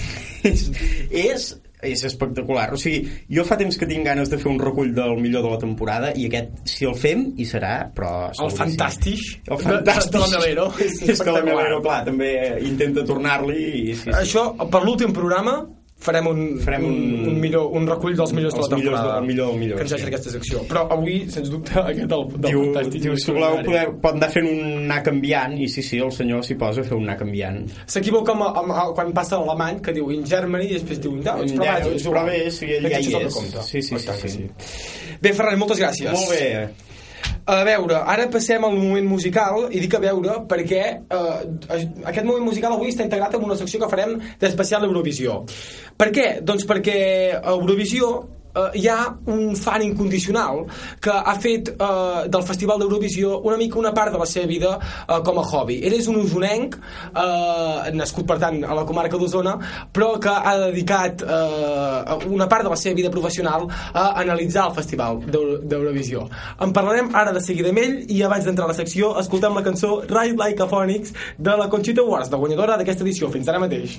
és, 0.45 0.65
és, 1.11 1.45
és 1.85 2.03
espectacular. 2.09 2.67
O 2.75 2.79
sigui, 2.81 3.05
jo 3.33 3.45
fa 3.49 3.57
temps 3.61 3.77
que 3.81 3.87
tinc 3.89 4.05
ganes 4.09 4.31
de 4.33 4.39
fer 4.41 4.51
un 4.51 4.59
recull 4.61 4.91
del 4.97 5.15
millor 5.21 5.45
de 5.47 5.53
la 5.55 5.61
temporada 5.63 6.11
i 6.17 6.27
aquest, 6.29 6.65
si 6.69 6.89
el 6.89 6.97
fem, 7.01 7.27
hi 7.41 7.47
serà, 7.49 7.75
però... 7.97 8.11
El 8.45 8.53
fantàstic 8.57 9.23
El 9.47 9.57
de- 9.57 9.63
fantàstic. 9.63 10.13
de 10.17 10.23
la 10.25 10.29
Melero. 10.35 10.67
És 10.85 11.01
És 11.15 11.23
que 11.25 11.33
la. 11.37 11.45
Melero, 11.47 11.81
clar, 11.85 12.03
també 12.09 12.33
intenta 12.65 13.05
tornar-li 13.09 13.63
i... 13.63 13.87
Sí, 13.95 14.03
sí. 14.09 14.15
Això, 14.21 14.49
per 14.69 14.83
l'últim 14.85 15.13
programa, 15.17 15.59
farem 16.05 16.27
un, 16.31 16.41
Farem 16.65 16.85
un, 16.85 16.95
un- 16.95 17.29
un, 17.33 17.39
millor, 17.41 17.71
un 17.79 17.87
recull 17.89 18.15
dels 18.19 18.33
millors 18.37 18.55
de 18.55 18.61
la 18.61 18.69
millors 18.77 18.85
temporada 18.99 19.19
el 19.23 19.27
millor 19.31 19.51
del 19.53 19.59
millor, 19.63 19.77
que 19.81 19.87
ens 19.87 19.91
sí. 19.91 19.97
deixa 19.97 20.11
aquesta 20.13 20.33
secció. 20.35 20.63
Però 20.69 20.85
avui, 20.93 21.17
sens 21.33 21.49
dubte, 21.53 21.73
aquest 21.91 22.11
del, 22.13 22.27
del 22.37 22.45
Diu, 22.51 22.63
fantàstic. 22.69 23.03
diu, 23.07 23.17
si 23.25 23.33
voleu, 23.33 23.59
poder, 23.65 23.85
pot 24.05 24.19
anar 24.21 24.31
fent 24.35 24.49
un 24.53 24.63
anar 24.85 25.01
canviant 25.09 25.57
i 25.59 25.69
sí, 25.73 25.83
sí, 25.87 25.99
el 26.05 26.13
senyor 26.13 26.45
s'hi 26.47 26.59
posa 26.61 26.85
a 26.85 26.89
fer 26.89 26.97
un 26.99 27.09
anar 27.09 27.19
canviant. 27.25 27.61
S'equivoca 27.91 28.37
amb, 28.37 28.47
amb, 28.51 28.73
amb, 28.77 28.95
quan 28.99 29.13
passa 29.17 29.41
l'alemany, 29.41 29.81
que 29.85 29.97
diu 29.97 30.13
in 30.15 30.25
Germany, 30.29 30.69
i 30.71 30.79
després 30.79 31.01
diu 31.03 31.17
in 31.17 31.23
Deutsch, 31.25 31.57
però 31.57 31.65
Ja, 31.71 31.79
vaja, 31.81 32.11
però 32.11 32.25
bé, 32.29 32.41
sí, 32.55 32.69
ja 32.69 32.99
hi 33.01 33.09
és 33.09 33.15
el. 33.21 33.31
Sí, 33.65 33.83
sí, 33.83 33.99
sí, 33.99 34.29
sí. 34.39 34.49
Bé, 35.25 35.33
Ferran, 35.33 35.59
moltes 35.61 35.81
gràcies. 35.81 36.13
Molt 36.13 36.31
bé. 36.35 36.94
A 37.45 37.59
veure, 37.67 37.99
ara 38.09 38.25
passem 38.33 38.63
al 38.65 38.73
moment 38.73 39.05
musical 39.05 39.67
i 39.69 39.81
dic 39.83 39.95
a 39.99 40.01
veure 40.01 40.39
perquè 40.49 40.83
eh, 40.97 41.41
aquest 42.09 42.25
moment 42.25 42.47
musical 42.47 42.73
avui 42.73 42.89
està 42.89 43.05
integrat 43.05 43.37
en 43.37 43.45
una 43.45 43.59
secció 43.61 43.83
que 43.83 43.91
farem 43.91 44.15
d'especial 44.41 44.87
Eurovisió. 44.89 45.43
Per 46.01 46.09
què? 46.15 46.29
Doncs 46.41 46.65
perquè 46.71 46.97
Eurovisió 47.53 48.15
eh, 48.55 48.71
hi 48.81 48.87
ha 48.89 48.99
un 49.27 49.55
fan 49.57 49.83
incondicional 49.83 50.65
que 51.01 51.11
ha 51.11 51.35
fet 51.41 51.69
eh, 51.75 52.29
del 52.29 52.43
Festival 52.43 52.79
d'Eurovisió 52.79 53.41
una 53.45 53.57
mica 53.57 53.79
una 53.79 53.93
part 53.93 54.13
de 54.13 54.19
la 54.19 54.27
seva 54.27 54.47
vida 54.47 54.79
eh, 54.79 55.21
com 55.25 55.39
a 55.39 55.43
hobby. 55.45 55.81
Ell 55.85 55.95
és 55.99 56.09
un 56.09 56.17
usonenc, 56.23 56.77
eh, 57.15 57.91
nascut 57.95 58.27
per 58.27 58.39
tant 58.43 58.63
a 58.65 58.75
la 58.75 58.85
comarca 58.89 59.19
d'Osona, 59.21 59.57
però 59.93 60.15
que 60.21 60.31
ha 60.33 60.57
dedicat 60.67 61.23
eh, 61.23 62.27
una 62.31 62.49
part 62.49 62.65
de 62.65 62.71
la 62.73 62.77
seva 62.81 62.95
vida 62.95 63.11
professional 63.11 63.67
a 63.93 64.07
analitzar 64.23 64.69
el 64.69 64.75
Festival 64.75 65.21
d'Euro- 65.27 65.61
d'Eurovisió. 65.65 66.29
En 66.61 66.73
parlarem 66.73 67.11
ara 67.15 67.33
de 67.33 67.41
seguida 67.45 67.71
amb 67.73 67.79
ell 67.83 67.97
i 68.09 68.23
abans 68.23 68.45
d'entrar 68.45 68.69
a 68.69 68.73
la 68.73 68.79
secció 68.79 69.15
escoltem 69.21 69.55
la 69.55 69.63
cançó 69.67 70.01
Ride 70.09 70.37
Like 70.39 70.63
a 70.63 70.69
Phoenix 70.71 71.13
de 71.39 71.57
la 71.57 71.69
Conchita 71.69 72.03
Wurst, 72.03 72.33
la 72.33 72.39
guanyadora 72.39 72.77
d'aquesta 72.79 73.05
edició. 73.05 73.31
Fins 73.35 73.49
ara 73.49 73.59
mateix. 73.63 73.99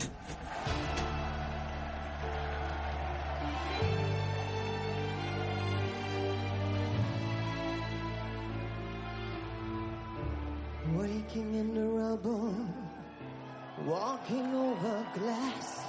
Glass. 15.15 15.85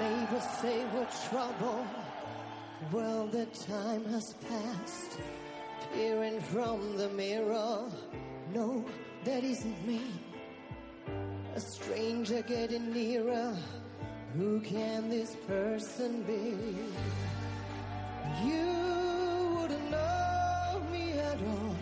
Neighbors 0.00 0.44
say 0.60 0.84
we're 0.92 1.08
trouble. 1.30 1.86
Well, 2.92 3.26
the 3.28 3.46
time 3.46 4.04
has 4.06 4.34
passed. 4.48 5.18
Peering 5.94 6.40
from 6.40 6.96
the 6.96 7.08
mirror, 7.10 7.84
no, 8.52 8.84
that 9.24 9.44
isn't 9.44 9.86
me. 9.86 10.02
A 11.54 11.60
stranger 11.60 12.42
getting 12.42 12.92
nearer. 12.92 13.56
Who 14.36 14.60
can 14.60 15.08
this 15.08 15.34
person 15.46 16.22
be? 16.24 16.56
You 18.44 19.56
wouldn't 19.56 19.90
know 19.90 20.82
me 20.92 21.12
at 21.12 21.38
all 21.52 21.76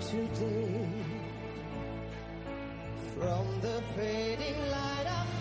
today. 0.00 0.88
From 3.14 3.60
the 3.60 3.82
fading 3.94 4.60
light 4.70 5.17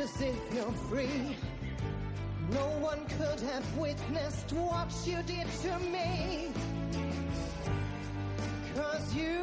as 0.00 0.20
if 0.22 0.36
you're 0.54 0.72
free. 0.88 1.36
No 2.50 2.66
one 2.80 3.04
could 3.18 3.40
have 3.40 3.76
witnessed 3.76 4.52
what 4.52 4.90
you 5.04 5.22
did 5.24 5.46
to 5.62 5.78
me. 5.80 6.52
Cause 8.74 9.14
you 9.14 9.38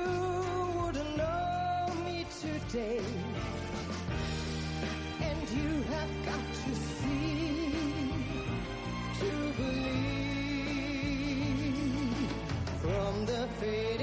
wouldn't 0.75 1.15
know 1.15 1.93
me 2.05 2.25
today. 2.41 3.01
And 5.21 5.49
you 5.57 5.83
have 5.93 6.09
got 6.25 6.53
to 6.65 6.75
see 6.75 8.11
to 9.19 9.31
believe. 9.57 10.17
From 12.81 13.25
the 13.25 13.47
fading 13.59 13.96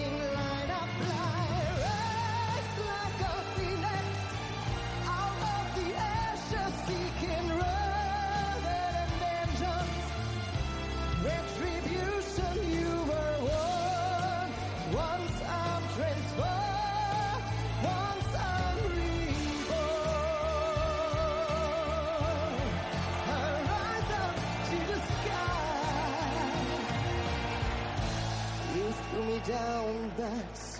down, 29.47 30.11
but 30.17 30.74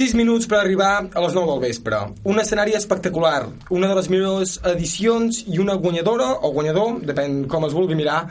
6 0.00 0.14
minuts 0.16 0.46
per 0.48 0.62
arribar 0.62 1.10
a 1.12 1.20
les 1.20 1.34
9 1.36 1.44
del 1.50 1.58
vespre. 1.60 1.98
Un 2.24 2.40
escenari 2.40 2.72
espectacular, 2.72 3.50
una 3.68 3.88
de 3.90 3.96
les 3.98 4.06
millors 4.08 4.54
edicions 4.70 5.42
i 5.44 5.58
una 5.60 5.74
guanyadora, 5.76 6.30
o 6.40 6.48
guanyador, 6.54 7.02
depèn 7.04 7.42
com 7.52 7.66
es 7.66 7.74
vulgui 7.76 7.98
mirar, 7.98 8.22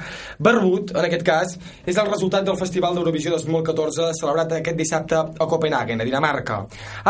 barbut, 0.42 0.96
en 0.96 1.06
aquest 1.06 1.22
cas, 1.28 1.54
és 1.86 2.00
el 2.02 2.10
resultat 2.10 2.48
del 2.48 2.58
Festival 2.58 2.98
d'Eurovisió 2.98 3.36
2014 3.36 4.08
celebrat 4.18 4.56
aquest 4.58 4.80
dissabte 4.80 5.20
a 5.20 5.48
Copenhagen, 5.52 6.02
a 6.02 6.08
Dinamarca. 6.08 6.58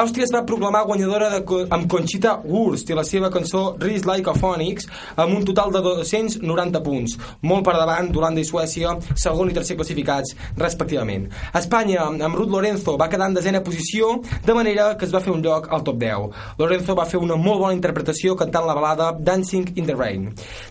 Àustria 0.02 0.28
es 0.28 0.36
va 0.36 0.44
proclamar 0.50 0.84
guanyadora 0.90 1.32
de, 1.38 1.40
amb 1.72 1.88
Conchita 1.96 2.36
Wurst 2.44 2.92
i 2.92 3.00
la 3.00 3.08
seva 3.08 3.32
cançó 3.32 3.78
Rise 3.80 4.12
Like 4.12 4.28
a 4.28 4.36
Phoenix 4.36 4.90
amb 5.16 5.38
un 5.40 5.48
total 5.48 5.72
de 5.78 5.86
290 5.88 6.84
punts, 6.84 7.16
molt 7.48 7.64
per 7.64 7.78
davant 7.80 8.12
d'Holanda 8.12 8.44
i 8.44 8.52
Suècia, 8.52 8.98
segon 9.16 9.54
i 9.54 9.56
tercer 9.56 9.80
classificats, 9.80 10.36
respectivament. 10.60 11.30
Espanya, 11.56 12.12
amb 12.12 12.36
Ruth 12.36 12.52
Lorenzo, 12.58 13.00
va 13.00 13.08
quedar 13.08 13.32
en 13.32 13.40
desena 13.40 13.64
posició, 13.64 14.18
de 14.50 14.54
manera 14.56 14.98
que 14.98 15.06
es 15.06 15.12
va 15.14 15.20
fer 15.22 15.30
un 15.30 15.44
lloc 15.46 15.68
al 15.70 15.84
top 15.86 16.00
10. 16.02 16.30
Lorenzo 16.58 16.96
va 16.98 17.06
fer 17.06 17.20
una 17.22 17.36
molt 17.38 17.62
bona 17.62 17.76
interpretació 17.76 18.34
cantant 18.36 18.66
la 18.66 18.74
balada 18.74 19.12
Dancing 19.14 19.76
in 19.76 19.86
the 19.86 19.94
Rain. 19.94 20.24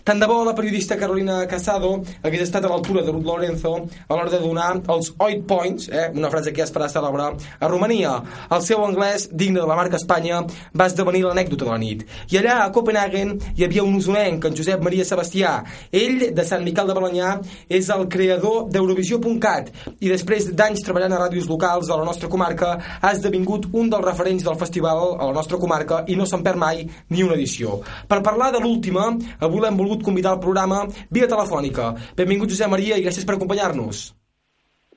Tant 0.03 0.19
de 0.19 0.27
bo 0.27 0.41
la 0.43 0.53
periodista 0.55 0.97
Carolina 0.99 1.45
Casado 1.47 1.93
hagués 2.21 2.43
estat 2.43 2.67
a 2.67 2.71
l'altura 2.73 3.05
de 3.05 3.13
Ruth 3.13 3.23
Lorenzo 3.23 3.71
a 3.79 4.17
l'hora 4.17 4.33
de 4.33 4.41
donar 4.43 4.73
els 4.91 5.13
8 5.15 5.45
points, 5.47 5.87
eh, 5.87 6.09
una 6.13 6.29
frase 6.29 6.51
que 6.51 6.59
ja 6.59 6.67
es 6.67 6.73
farà 6.75 6.89
cèlebre, 6.91 7.29
a 7.59 7.69
Romania. 7.71 8.17
El 8.51 8.65
seu 8.67 8.83
anglès, 8.83 9.29
digne 9.31 9.61
de 9.61 9.67
la 9.67 9.79
marca 9.79 9.95
Espanya, 9.95 10.41
va 10.75 10.89
esdevenir 10.91 11.23
l'anècdota 11.23 11.63
de 11.63 11.71
la 11.71 11.79
nit. 11.79 12.03
I 12.33 12.41
allà, 12.41 12.57
a 12.65 12.71
Copenhagen, 12.75 13.37
hi 13.55 13.63
havia 13.63 13.87
un 13.87 13.95
usonenc, 13.95 14.43
en 14.43 14.59
Josep 14.59 14.83
Maria 14.83 15.07
Sebastià. 15.07 15.63
Ell, 15.91 16.33
de 16.35 16.43
Sant 16.43 16.67
Miquel 16.67 16.91
de 16.91 16.97
Balanyà, 16.99 17.31
és 17.69 17.89
el 17.95 18.07
creador 18.11 18.67
d'Eurovisió.cat 18.73 19.71
i 19.99 20.11
després 20.11 20.51
d'anys 20.51 20.83
treballant 20.83 21.15
a 21.15 21.23
ràdios 21.23 21.47
locals 21.47 21.87
de 21.87 21.95
la 21.95 22.05
nostra 22.07 22.27
comarca 22.27 22.75
ha 22.99 23.11
esdevingut 23.15 23.58
un 23.73 23.89
dels 23.91 24.05
referents 24.05 24.45
del 24.45 24.57
festival 24.59 25.15
a 25.19 25.29
la 25.29 25.35
nostra 25.35 25.59
comarca 25.61 26.03
i 26.07 26.15
no 26.15 26.27
se'n 26.29 26.43
perd 26.45 26.61
mai 26.61 26.85
ni 27.09 27.23
una 27.25 27.35
edició. 27.35 27.79
Per 28.07 28.21
parlar 28.25 28.51
de 28.55 28.61
l'última, 28.63 29.09
avui 29.39 29.63
l'hem 29.63 29.79
volgut 29.79 30.05
convidar 30.05 30.35
al 30.35 30.43
programa 30.43 30.85
via 31.11 31.27
telefònica. 31.27 31.93
Benvingut 32.15 32.53
Josep 32.53 32.71
Maria 32.71 32.97
i 32.97 33.05
gràcies 33.05 33.27
per 33.27 33.35
acompanyar-nos. 33.35 34.03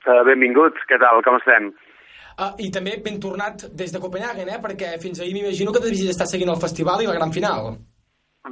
Uh, 0.03 0.21
benvinguts, 0.27 0.83
què 0.89 0.99
tal, 0.99 1.21
com 1.23 1.39
estem? 1.39 1.71
Uh, 2.33 2.51
I 2.59 2.69
també 2.73 2.97
ben 3.03 3.19
tornat 3.23 3.67
des 3.77 3.93
de 3.93 4.01
Copenhagen, 4.03 4.49
eh? 4.49 4.59
perquè 4.63 4.95
fins 4.99 5.21
ahir 5.21 5.35
m'imagino 5.35 5.71
que 5.71 5.83
devies 5.83 6.11
estar 6.11 6.27
seguint 6.27 6.51
el 6.51 6.61
festival 6.63 7.03
i 7.03 7.07
la 7.07 7.15
gran 7.19 7.31
final. 7.31 7.75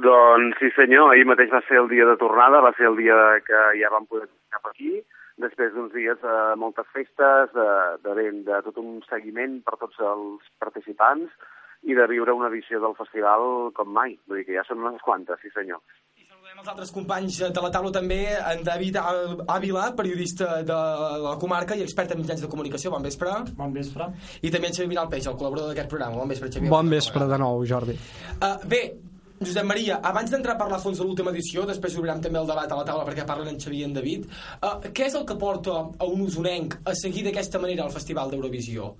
Doncs 0.00 0.56
sí 0.62 0.70
senyor, 0.72 1.10
ahir 1.12 1.26
mateix 1.28 1.50
va 1.52 1.60
ser 1.66 1.82
el 1.82 1.90
dia 1.90 2.06
de 2.08 2.16
tornada, 2.20 2.62
va 2.64 2.72
ser 2.78 2.86
el 2.88 2.96
dia 2.96 3.16
que 3.44 3.64
ja 3.80 3.90
vam 3.92 4.06
poder 4.08 4.30
cap 4.54 4.70
aquí, 4.70 5.02
després 5.40 5.72
d'uns 5.72 5.94
dies 5.94 6.20
de 6.20 6.36
moltes 6.60 6.88
festes, 6.92 7.52
de, 7.56 7.68
de, 8.04 8.14
ben, 8.18 8.44
de 8.48 8.60
tot 8.66 8.78
un 8.82 9.00
seguiment 9.08 9.60
per 9.66 9.78
tots 9.80 10.00
els 10.12 10.46
participants 10.62 11.32
i 11.82 11.96
de 11.98 12.06
viure 12.10 12.34
una 12.36 12.50
edició 12.52 12.78
del 12.82 12.94
festival 12.98 13.72
com 13.74 13.90
mai, 13.90 14.16
vull 14.28 14.42
dir 14.42 14.48
que 14.48 14.58
ja 14.58 14.66
són 14.68 14.84
unes 14.84 15.02
quantes, 15.02 15.40
sí 15.42 15.50
senyor. 15.54 15.82
Els 16.52 16.68
altres 16.68 16.90
companys 16.94 17.38
de 17.56 17.62
la 17.64 17.70
taula 17.74 17.90
també, 17.94 18.18
en 18.36 18.60
David 18.66 18.98
Ávila, 19.00 19.86
periodista 19.98 20.60
de 20.68 20.80
la 21.24 21.32
comarca 21.40 21.74
i 21.78 21.82
expert 21.82 22.12
en 22.12 22.20
mitjans 22.20 22.42
de 22.44 22.50
comunicació. 22.52 22.92
Bon 22.92 23.02
vespre. 23.02 23.32
Bon 23.56 23.72
vespre. 23.74 24.10
I 24.44 24.52
també 24.52 24.68
en 24.68 24.76
Xavier 24.76 24.90
Vinalpeix, 24.92 25.26
el 25.30 25.38
col·laborador 25.40 25.72
d'aquest 25.72 25.90
programa. 25.90 26.20
Bon 26.20 26.30
vespre, 26.30 26.52
Xavier. 26.52 26.70
Bon 26.70 26.92
vespre 26.92 27.26
de 27.32 27.40
nou, 27.40 27.64
Jordi. 27.66 27.96
Uh, 28.36 28.52
bé, 28.68 28.82
Josep 29.46 29.66
Maria, 29.68 30.00
abans 30.10 30.32
d'entrar 30.32 30.56
a 30.56 30.60
parlar 30.60 30.78
a 30.78 30.82
fons 30.82 30.98
de 30.98 31.06
l'última 31.06 31.32
edició, 31.34 31.66
després 31.68 31.96
obrirem 31.98 32.20
també 32.24 32.40
el 32.40 32.48
debat 32.48 32.70
a 32.70 32.78
la 32.78 32.86
taula 32.88 33.06
perquè 33.08 33.26
parlen 33.28 33.52
en 33.52 33.60
Xavier 33.62 33.84
i 33.84 33.88
en 33.88 33.96
David, 33.96 34.26
uh, 34.62 34.76
què 34.94 35.08
és 35.08 35.16
el 35.18 35.26
que 35.28 35.38
porta 35.40 35.78
a 35.92 36.08
un 36.08 36.26
usonenc 36.26 36.78
a 36.84 36.94
seguir 36.98 37.24
d'aquesta 37.26 37.60
manera 37.62 37.86
el 37.86 37.94
Festival 37.94 38.30
d'Eurovisió? 38.32 38.92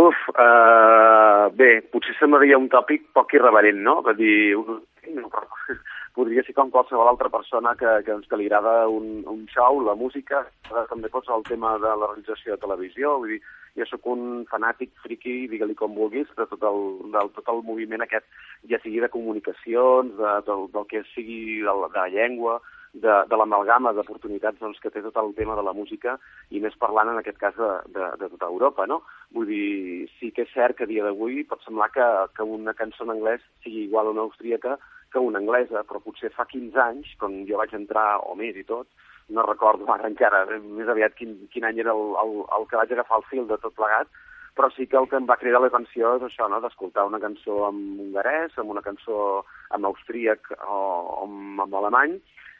Uf, 0.00 0.18
uh, 0.32 1.50
bé, 1.56 1.72
potser 1.92 2.14
semblaria 2.18 2.58
un 2.60 2.68
tòpic 2.72 3.10
poc 3.16 3.34
irreverent, 3.34 3.80
no? 3.84 3.98
Va 4.06 4.14
dir, 4.16 4.54
un, 4.56 4.84
podria 6.16 6.44
ser 6.46 6.54
com 6.56 6.70
qualsevol 6.72 7.08
altra 7.10 7.30
persona 7.32 7.74
que, 7.78 7.88
que, 8.04 8.12
doncs, 8.12 8.28
que 8.30 8.38
li 8.38 8.48
agrada 8.48 8.88
un, 8.88 9.22
un 9.30 9.46
show, 9.52 9.80
la 9.86 9.96
música, 9.98 10.44
eh, 10.70 10.84
també 10.90 11.10
pot 11.12 11.26
ser 11.26 11.36
el 11.36 11.46
tema 11.48 11.76
de 11.82 11.90
la 11.90 12.10
realització 12.12 12.54
de 12.54 12.62
televisió, 12.62 13.16
vull 13.22 13.34
dir, 13.36 13.40
jo 13.80 13.88
sóc 13.88 14.10
un 14.12 14.44
fanàtic 14.50 14.92
friki, 15.04 15.46
digue-li 15.52 15.76
com 15.78 15.96
vulguis, 15.96 16.28
de 16.36 16.46
tot 16.50 16.66
el, 16.70 16.82
del 17.14 17.32
tot 17.36 17.48
el 17.52 17.64
moviment 17.66 18.04
aquest, 18.04 18.28
ja 18.70 18.80
sigui 18.82 19.00
de 19.02 19.12
comunicacions, 19.12 20.12
de, 20.20 20.34
del, 20.48 20.68
del 20.74 20.86
que 20.90 21.02
sigui 21.14 21.40
de 21.64 21.72
la, 21.72 21.88
de 21.88 22.04
la 22.04 22.12
llengua, 22.12 22.60
de, 22.92 23.12
de 23.30 23.36
l'amalgama 23.38 23.92
d'oportunitats 23.94 24.58
doncs, 24.58 24.80
que 24.82 24.90
té 24.90 25.02
tot 25.02 25.16
el 25.22 25.32
tema 25.36 25.54
de 25.56 25.62
la 25.62 25.74
música 25.76 26.16
i 26.50 26.60
més 26.62 26.74
parlant 26.80 27.12
en 27.12 27.20
aquest 27.20 27.38
cas 27.38 27.54
de, 27.58 27.70
de, 27.94 28.08
de 28.18 28.30
tota 28.32 28.48
Europa, 28.50 28.86
no? 28.90 29.00
Vull 29.34 29.46
dir, 29.50 30.08
sí 30.18 30.32
que 30.34 30.46
és 30.46 30.54
cert 30.54 30.78
que 30.78 30.88
a 30.88 30.90
dia 30.90 31.04
d'avui 31.06 31.44
pot 31.46 31.62
semblar 31.62 31.90
que, 31.94 32.06
que 32.34 32.46
una 32.56 32.74
cançó 32.74 33.06
en 33.06 33.14
anglès 33.14 33.44
sigui 33.64 33.84
igual 33.86 34.10
a 34.10 34.16
una 34.16 34.26
austríaca 34.26 34.78
que 35.10 35.22
una 35.22 35.40
anglesa, 35.42 35.84
però 35.86 36.02
potser 36.02 36.30
fa 36.34 36.46
15 36.46 36.82
anys, 36.82 37.14
quan 37.18 37.40
jo 37.46 37.58
vaig 37.58 37.72
entrar, 37.74 38.20
o 38.26 38.36
més 38.38 38.58
i 38.58 38.66
tot, 38.66 38.86
no 39.30 39.46
recordo 39.46 39.86
ara 39.92 40.08
encara 40.10 40.44
més 40.60 40.88
aviat 40.88 41.14
quin, 41.18 41.36
quin 41.52 41.66
any 41.68 41.80
era 41.84 41.94
el, 41.94 42.16
el, 42.24 42.34
el 42.58 42.66
que 42.70 42.80
vaig 42.80 42.92
agafar 42.92 43.20
el 43.20 43.28
fil 43.30 43.46
de 43.50 43.58
tot 43.62 43.76
plegat, 43.78 44.10
però 44.56 44.70
sí 44.74 44.86
que 44.90 44.98
el 44.98 45.08
que 45.08 45.16
em 45.20 45.28
va 45.30 45.38
cridar 45.40 45.62
l'atenció 45.62 46.16
és 46.18 46.26
això, 46.26 46.48
no? 46.50 46.60
d'escoltar 46.60 47.06
una 47.08 47.22
cançó 47.22 47.62
en 47.68 47.80
hongarès, 48.04 48.58
amb 48.58 48.74
una 48.74 48.82
cançó 48.84 49.44
en 49.76 49.86
austríac 49.88 50.52
o, 50.66 50.80
o 51.22 51.28
en 51.30 51.78
alemany, 51.80 52.18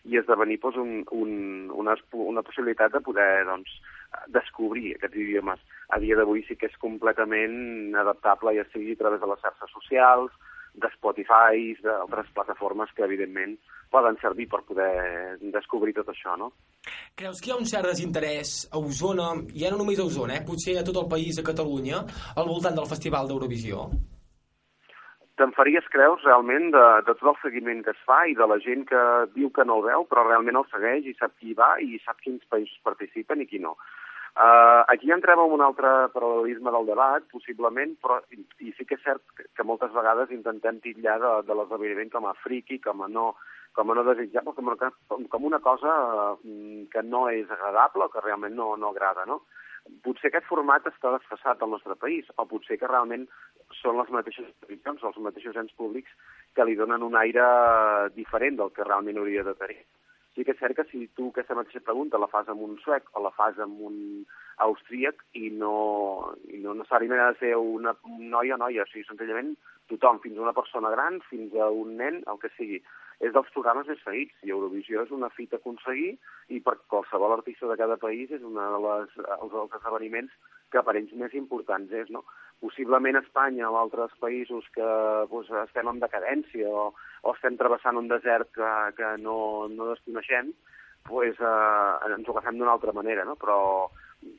i 0.08 0.16
esdevenir 0.16 0.60
doncs, 0.62 0.78
un, 0.80 0.92
un, 1.12 1.32
una, 1.76 1.96
una 2.12 2.42
possibilitat 2.46 2.94
de 2.94 3.02
poder 3.04 3.44
doncs, 3.48 3.74
descobrir 4.32 4.94
aquests 4.94 5.18
idiomes. 5.18 5.60
A 5.90 6.00
dia 6.00 6.16
d'avui 6.16 6.44
sí 6.46 6.56
que 6.56 6.70
és 6.70 6.78
completament 6.82 7.96
adaptable, 7.98 8.54
ja 8.56 8.64
sigui 8.70 8.96
a 8.96 9.02
través 9.02 9.20
de 9.20 9.28
les 9.30 9.42
xarxes 9.44 9.74
socials, 9.74 10.32
de 10.82 10.90
Spotify, 10.96 11.74
d'altres 11.84 12.30
plataformes 12.36 12.92
que, 12.96 13.04
evidentment, 13.06 13.56
poden 13.90 14.16
servir 14.22 14.46
per 14.50 14.62
poder 14.68 15.36
descobrir 15.54 15.94
tot 15.96 16.08
això, 16.12 16.36
no? 16.38 16.52
Creus 17.18 17.40
que 17.42 17.50
hi 17.50 17.54
ha 17.54 17.58
un 17.58 17.68
cert 17.68 17.90
desinterès 17.90 18.54
a 18.70 18.78
Osona, 18.78 19.32
i 19.52 19.64
ja 19.64 19.72
no 19.72 19.80
només 19.82 20.00
a 20.00 20.06
Osona, 20.06 20.38
eh? 20.38 20.46
potser 20.46 20.78
a 20.78 20.86
tot 20.86 21.02
el 21.02 21.10
país, 21.10 21.38
a 21.38 21.46
Catalunya, 21.46 22.04
al 22.36 22.48
voltant 22.48 22.78
del 22.78 22.88
Festival 22.90 23.28
d'Eurovisió? 23.28 23.88
Te'n 25.40 25.54
faries 25.56 25.86
creus 25.88 26.22
realment 26.26 26.68
de, 26.74 26.84
de 27.06 27.14
tot 27.16 27.30
el 27.32 27.38
seguiment 27.40 27.80
que 27.84 27.94
es 27.94 28.00
fa 28.04 28.18
i 28.28 28.34
de 28.36 28.46
la 28.50 28.58
gent 28.60 28.84
que 28.88 29.04
diu 29.32 29.48
que 29.56 29.64
no 29.64 29.78
el 29.80 29.86
veu, 29.88 30.04
però 30.10 30.26
realment 30.26 30.58
el 30.60 30.68
segueix 30.72 31.08
i 31.08 31.16
sap 31.16 31.32
qui 31.40 31.56
va 31.56 31.72
i 31.80 31.96
sap 32.04 32.20
quins 32.20 32.44
països 32.52 32.82
participen 32.84 33.40
i 33.40 33.48
qui 33.48 33.62
no. 33.62 33.72
Uh, 34.30 34.86
aquí 34.86 35.10
entrem 35.10 35.40
en 35.42 35.52
un 35.56 35.62
altre 35.64 35.88
paral·lelisme 36.14 36.70
del 36.70 36.86
debat, 36.86 37.24
possiblement, 37.32 37.96
però 38.00 38.20
i, 38.30 38.38
i 38.62 38.70
sí 38.76 38.86
que 38.86 38.94
és 38.94 39.02
cert 39.02 39.24
que, 39.42 39.66
moltes 39.66 39.90
vegades 39.92 40.30
intentem 40.30 40.78
titllar 40.84 41.16
de, 41.18 41.32
de 41.48 41.56
l'esdeveniment 41.58 42.12
com 42.12 42.28
a 42.30 42.36
friki, 42.38 42.78
com 42.84 43.02
a 43.02 43.08
no, 43.10 43.32
com 43.74 43.90
a 43.90 43.96
no 43.98 44.06
desitjable, 44.06 44.54
com, 44.54 45.26
com, 45.34 45.48
una 45.50 45.58
cosa 45.58 45.96
uh, 46.14 46.36
que 46.94 47.02
no 47.02 47.26
és 47.28 47.50
agradable 47.50 48.06
o 48.06 48.12
que 48.14 48.22
realment 48.22 48.54
no, 48.54 48.76
no 48.78 48.94
agrada, 48.94 49.26
no? 49.26 49.42
Potser 50.04 50.28
aquest 50.30 50.46
format 50.46 50.86
està 50.86 51.10
desfassat 51.16 51.62
al 51.64 51.74
nostre 51.74 51.96
país, 51.98 52.28
o 52.38 52.46
potser 52.46 52.78
que 52.78 52.88
realment 52.88 53.26
són 53.80 53.98
les 53.98 54.12
mateixes 54.14 54.46
televisions, 54.60 55.02
els 55.10 55.18
mateixos 55.26 55.58
ens 55.58 55.74
públics 55.74 56.14
que 56.54 56.66
li 56.68 56.78
donen 56.78 57.02
un 57.02 57.18
aire 57.18 57.46
diferent 58.14 58.60
del 58.60 58.70
que 58.76 58.86
realment 58.86 59.18
hauria 59.18 59.42
de 59.48 59.56
tenir 59.58 59.82
sí 60.40 60.44
que 60.48 60.54
és 60.56 60.60
cert 60.62 60.76
que 60.76 60.86
si 60.88 61.04
tu 61.18 61.26
aquesta 61.28 61.54
mateixa 61.58 61.82
pregunta 61.84 62.18
la 62.20 62.28
fas 62.32 62.48
amb 62.48 62.62
un 62.64 62.78
suec 62.80 63.10
o 63.12 63.20
la 63.20 63.32
fas 63.36 63.58
amb 63.60 63.82
un 63.84 63.96
austríac 64.64 65.20
i 65.36 65.50
no, 65.52 66.32
i 66.48 66.62
no 66.64 66.72
necessàriament 66.78 67.20
ha 67.20 67.32
de 67.34 67.38
ser 67.42 67.50
una, 67.60 67.92
un 68.08 68.30
noi 68.32 68.52
o 68.54 68.56
noia, 68.60 68.86
o 68.86 68.88
sigui, 68.88 69.04
senzillament 69.08 69.52
tothom, 69.92 70.22
fins 70.24 70.38
a 70.38 70.44
una 70.46 70.56
persona 70.56 70.92
gran, 70.94 71.20
fins 71.28 71.52
a 71.60 71.68
un 71.68 71.96
nen, 72.00 72.22
el 72.30 72.40
que 72.40 72.52
sigui. 72.56 72.80
És 73.20 73.34
dels 73.34 73.50
programes 73.52 73.88
més 73.90 74.00
seguits, 74.00 74.36
i 74.48 74.52
Eurovisió 74.54 75.02
és 75.04 75.10
una 75.12 75.28
fita 75.34 75.58
a 75.58 75.60
aconseguir, 75.60 76.14
i 76.48 76.60
per 76.64 76.78
qualsevol 76.92 77.34
artista 77.34 77.68
de 77.68 77.76
cada 77.76 77.98
país 78.00 78.32
és 78.32 78.44
un 78.46 78.56
de 78.56 78.68
les, 78.86 79.18
els, 79.36 79.56
esdeveniments 79.76 80.32
que 80.72 80.82
per 80.86 80.94
ells 80.96 81.12
més 81.20 81.34
importants 81.36 81.92
és, 81.92 82.08
no? 82.14 82.24
Possiblement 82.64 83.20
Espanya 83.20 83.68
o 83.68 83.76
altres 83.80 84.14
països 84.24 84.66
que 84.72 84.88
doncs, 85.32 85.52
estem 85.66 85.92
en 85.92 86.00
decadència 86.00 86.68
o, 86.68 86.90
o 87.22 87.34
estem 87.36 87.60
travessant 87.60 88.00
un 88.00 88.08
desert 88.08 88.52
que, 88.56 88.72
que 88.96 89.14
no, 89.20 89.68
no 89.72 89.92
desconeixem, 89.92 90.54
doncs, 91.10 91.40
eh, 91.40 92.14
ens 92.16 92.28
ho 92.28 92.36
agafem 92.36 92.56
d'una 92.56 92.76
altra 92.78 92.96
manera, 92.96 93.28
no? 93.28 93.36
Però 93.40 93.60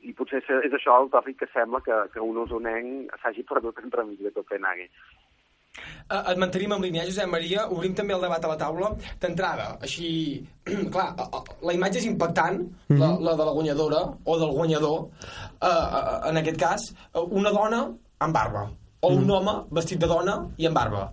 i 0.06 0.12
potser 0.18 0.42
és, 0.42 0.74
això 0.74 0.94
el 1.02 1.10
tòpic 1.10 1.40
que 1.42 1.50
sembla 1.54 1.82
que, 1.86 1.96
que 2.14 2.22
un 2.22 2.38
usonenc 2.44 3.14
s'hagi 3.22 3.46
perdut 3.46 3.78
entremig 3.82 4.22
de 4.22 4.34
Copenhague. 4.34 4.88
Uh, 5.72 6.18
et 6.28 6.36
mantenim 6.36 6.72
en 6.74 6.82
línia, 6.84 7.04
Josep 7.08 7.30
Maria. 7.32 7.64
Obrim 7.72 7.94
també 7.96 8.12
el 8.12 8.20
debat 8.20 8.44
a 8.44 8.50
la 8.50 8.58
taula. 8.60 8.90
D'entrada, 9.22 9.68
així... 9.86 10.08
clar, 10.94 11.08
uh, 11.16 11.40
uh, 11.40 11.54
la 11.66 11.76
imatge 11.78 12.02
és 12.02 12.08
impactant, 12.10 12.60
mm 12.60 12.92
-hmm. 12.92 13.00
la, 13.00 13.08
la 13.30 13.32
de 13.38 13.44
la 13.48 13.54
guanyadora, 13.56 14.02
o 14.24 14.38
del 14.38 14.52
guanyador, 14.58 14.98
uh, 15.00 15.66
uh, 15.68 16.28
en 16.28 16.36
aquest 16.36 16.58
cas, 16.60 16.92
una 17.14 17.50
dona 17.50 17.80
amb 18.18 18.34
barba, 18.34 18.70
o 19.00 19.08
un 19.08 19.24
mm 19.24 19.28
-hmm. 19.28 19.36
home 19.36 19.54
vestit 19.70 19.98
de 19.98 20.06
dona 20.06 20.34
i 20.56 20.66
amb 20.66 20.76
barba. 20.76 21.12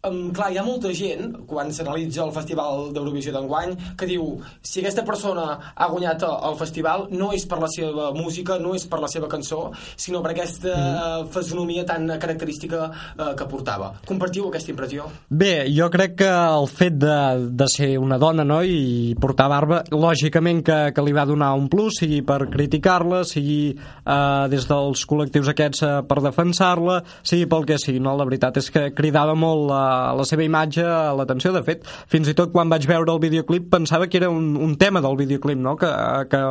Um, 0.00 0.30
clar, 0.32 0.46
hi 0.48 0.56
ha 0.56 0.62
molta 0.64 0.88
gent, 0.96 1.34
quan 1.44 1.68
s'analitza 1.76 2.22
el 2.24 2.30
Festival 2.32 2.86
d'Eurovisió 2.96 3.34
d'enguany, 3.34 3.74
que 4.00 4.06
diu 4.08 4.30
si 4.64 4.80
aquesta 4.80 5.02
persona 5.04 5.42
ha 5.74 5.88
guanyat 5.90 6.22
el 6.24 6.54
festival 6.56 7.02
no 7.12 7.28
és 7.36 7.44
per 7.44 7.58
la 7.60 7.68
seva 7.68 8.06
música, 8.16 8.56
no 8.56 8.72
és 8.72 8.86
per 8.88 9.02
la 9.02 9.10
seva 9.12 9.28
cançó, 9.28 9.58
sinó 10.00 10.22
per 10.24 10.30
aquesta 10.32 10.72
mm. 10.72 11.26
fisonomia 11.34 11.84
tan 11.84 12.08
característica 12.16 12.86
uh, 12.88 13.34
que 13.36 13.48
portava. 13.50 13.90
Compartiu 14.08 14.46
aquesta 14.48 14.72
impressió? 14.72 15.10
Bé, 15.28 15.66
jo 15.68 15.90
crec 15.92 16.16
que 16.22 16.30
el 16.30 16.70
fet 16.72 16.96
de, 17.04 17.18
de 17.60 17.68
ser 17.68 17.90
una 18.00 18.16
dona 18.16 18.48
no, 18.48 18.62
i 18.64 19.12
portar 19.20 19.50
barba, 19.52 19.82
lògicament 19.92 20.64
que, 20.64 20.80
que 20.96 21.04
li 21.04 21.12
va 21.12 21.26
donar 21.28 21.52
un 21.60 21.68
plus, 21.68 22.00
sigui 22.00 22.22
per 22.24 22.46
criticar-la, 22.48 23.20
sigui 23.28 23.76
eh, 23.76 24.48
des 24.48 24.64
dels 24.72 25.04
col·lectius 25.12 25.52
aquests 25.52 25.84
eh, 25.84 25.92
per 26.08 26.22
defensar-la, 26.24 27.02
sigui 27.20 27.52
pel 27.52 27.68
que 27.68 27.76
sigui. 27.84 28.00
No? 28.00 28.16
La 28.16 28.24
veritat 28.32 28.64
és 28.64 28.72
que 28.72 28.88
cridava 28.96 29.36
molt 29.36 29.68
la, 29.68 29.89
la 30.16 30.26
seva 30.28 30.44
imatge 30.46 30.84
a 30.84 31.12
l'atenció. 31.18 31.52
De 31.56 31.62
fet, 31.66 31.86
fins 32.10 32.30
i 32.30 32.36
tot 32.36 32.52
quan 32.54 32.70
vaig 32.72 32.86
veure 32.88 33.12
el 33.12 33.22
videoclip 33.22 33.70
pensava 33.72 34.08
que 34.08 34.20
era 34.20 34.30
un, 34.30 34.54
un 34.56 34.76
tema 34.80 35.02
del 35.04 35.18
videoclip, 35.20 35.58
no? 35.58 35.76
que, 35.80 35.90
que 36.30 36.42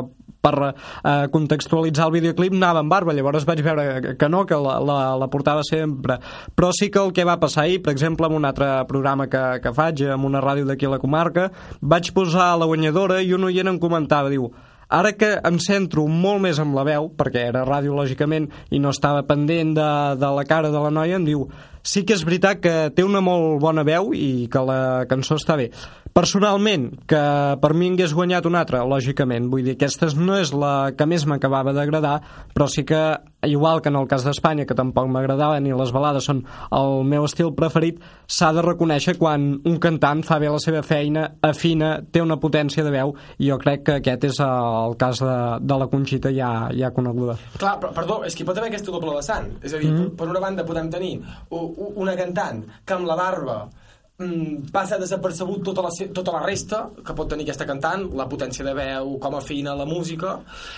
per 0.42 0.54
eh, 0.70 1.28
contextualitzar 1.32 2.08
el 2.08 2.16
videoclip 2.16 2.56
anava 2.56 2.84
amb 2.84 2.92
barba, 2.92 3.16
llavors 3.16 3.48
vaig 3.48 3.62
veure 3.66 4.16
que 4.20 4.30
no, 4.32 4.46
que 4.48 4.58
la, 4.60 4.78
la, 4.80 5.00
la 5.20 5.30
portava 5.32 5.66
sempre. 5.68 6.20
Però 6.56 6.72
sí 6.76 6.90
que 6.94 7.04
el 7.04 7.14
que 7.16 7.28
va 7.28 7.40
passar 7.42 7.66
ahir, 7.66 7.82
per 7.84 7.94
exemple, 7.96 8.30
en 8.30 8.40
un 8.40 8.48
altre 8.48 8.72
programa 8.88 9.28
que, 9.32 9.44
que 9.64 9.76
faig, 9.76 10.06
en 10.08 10.26
una 10.28 10.44
ràdio 10.44 10.68
d'aquí 10.70 10.88
a 10.88 10.96
la 10.96 11.04
comarca, 11.04 11.50
vaig 11.82 12.14
posar 12.16 12.54
la 12.60 12.70
guanyadora 12.70 13.22
i 13.22 13.34
un 13.36 13.48
oient 13.50 13.74
em 13.74 13.80
comentava, 13.82 14.32
diu, 14.32 14.52
Ara 14.90 15.12
que 15.14 15.28
em 15.46 15.60
centro 15.62 16.08
molt 16.10 16.42
més 16.42 16.58
en 16.58 16.72
la 16.74 16.82
veu, 16.82 17.12
perquè 17.14 17.44
era 17.52 17.62
ràdio, 17.62 17.94
lògicament, 17.94 18.48
i 18.74 18.80
no 18.82 18.90
estava 18.90 19.22
pendent 19.28 19.76
de, 19.78 19.90
de 20.18 20.32
la 20.34 20.46
cara 20.50 20.72
de 20.74 20.82
la 20.82 20.90
noia, 20.90 21.20
em 21.20 21.28
diu 21.28 21.44
sí 21.90 22.06
que 22.06 22.14
és 22.18 22.26
veritat 22.28 22.62
que 22.62 22.76
té 22.96 23.06
una 23.06 23.22
molt 23.26 23.58
bona 23.64 23.86
veu 23.88 24.14
i 24.14 24.48
que 24.52 24.62
la 24.66 24.80
cançó 25.10 25.40
està 25.40 25.58
bé. 25.60 25.70
Personalment, 26.14 26.90
que 27.08 27.20
per 27.62 27.70
mi 27.78 27.92
hagués 27.94 28.16
guanyat 28.18 28.48
una 28.50 28.64
altra, 28.64 28.82
lògicament, 28.88 29.46
vull 29.52 29.64
dir, 29.64 29.76
aquesta 29.78 30.10
no 30.18 30.40
és 30.40 30.50
la 30.58 30.92
que 30.98 31.06
més 31.08 31.26
m'acabava 31.30 31.72
d'agradar, 31.76 32.16
però 32.56 32.66
sí 32.68 32.84
que, 32.84 33.00
igual 33.46 33.80
que 33.82 33.92
en 33.94 34.00
el 34.00 34.08
cas 34.10 34.26
d'Espanya, 34.26 34.66
que 34.68 34.76
tampoc 34.76 35.08
m'agradava 35.08 35.60
ni 35.62 35.72
les 35.72 35.94
balades 35.96 36.26
són 36.28 36.42
el 36.76 37.06
meu 37.08 37.28
estil 37.28 37.54
preferit, 37.56 38.02
s'ha 38.26 38.50
de 38.58 38.64
reconèixer 38.66 39.16
quan 39.20 39.52
un 39.70 39.78
cantant 39.80 40.24
fa 40.26 40.40
bé 40.42 40.50
la 40.50 40.60
seva 40.60 40.82
feina, 40.84 41.28
afina, 41.46 42.00
té 42.02 42.24
una 42.26 42.40
potència 42.42 42.84
de 42.84 42.94
veu, 42.96 43.14
i 43.38 43.52
jo 43.52 43.60
crec 43.62 43.86
que 43.86 44.00
aquest 44.02 44.28
és 44.32 44.42
el 44.44 44.98
cas 45.00 45.22
de, 45.24 45.38
de 45.62 45.80
la 45.84 45.88
Conxita 45.94 46.34
ja, 46.36 46.52
ja 46.76 46.92
coneguda. 46.96 47.38
Clar, 47.62 47.78
però, 47.80 47.94
perdó, 47.96 48.20
és 48.26 48.36
que 48.36 48.44
hi 48.44 48.50
pot 48.50 48.58
haver 48.58 48.74
aquesta 48.74 48.92
doble 48.98 49.14
vessant. 49.22 49.54
És 49.62 49.78
a 49.78 49.78
dir, 49.78 49.94
mm 49.94 50.02
-hmm. 50.02 50.16
per 50.18 50.28
una 50.28 50.42
banda 50.42 50.66
podem 50.66 50.90
tenir 50.90 51.22
una 51.80 52.16
cantant 52.20 52.66
que 52.86 52.98
amb 52.98 53.08
la 53.10 53.16
barba 53.20 53.60
mm, 54.20 54.70
passa 54.72 55.00
desapercebut 55.00 55.64
tota 55.64 55.84
la, 55.86 55.92
tota 56.14 56.34
la 56.36 56.42
resta 56.44 56.82
que 57.06 57.16
pot 57.16 57.30
tenir 57.32 57.48
aquesta 57.48 57.68
cantant, 57.70 58.06
la 58.20 58.28
potència 58.30 58.66
de 58.68 58.74
veu, 58.78 59.16
com 59.24 59.38
afina 59.40 59.76
la 59.78 59.88
música, 59.90 60.36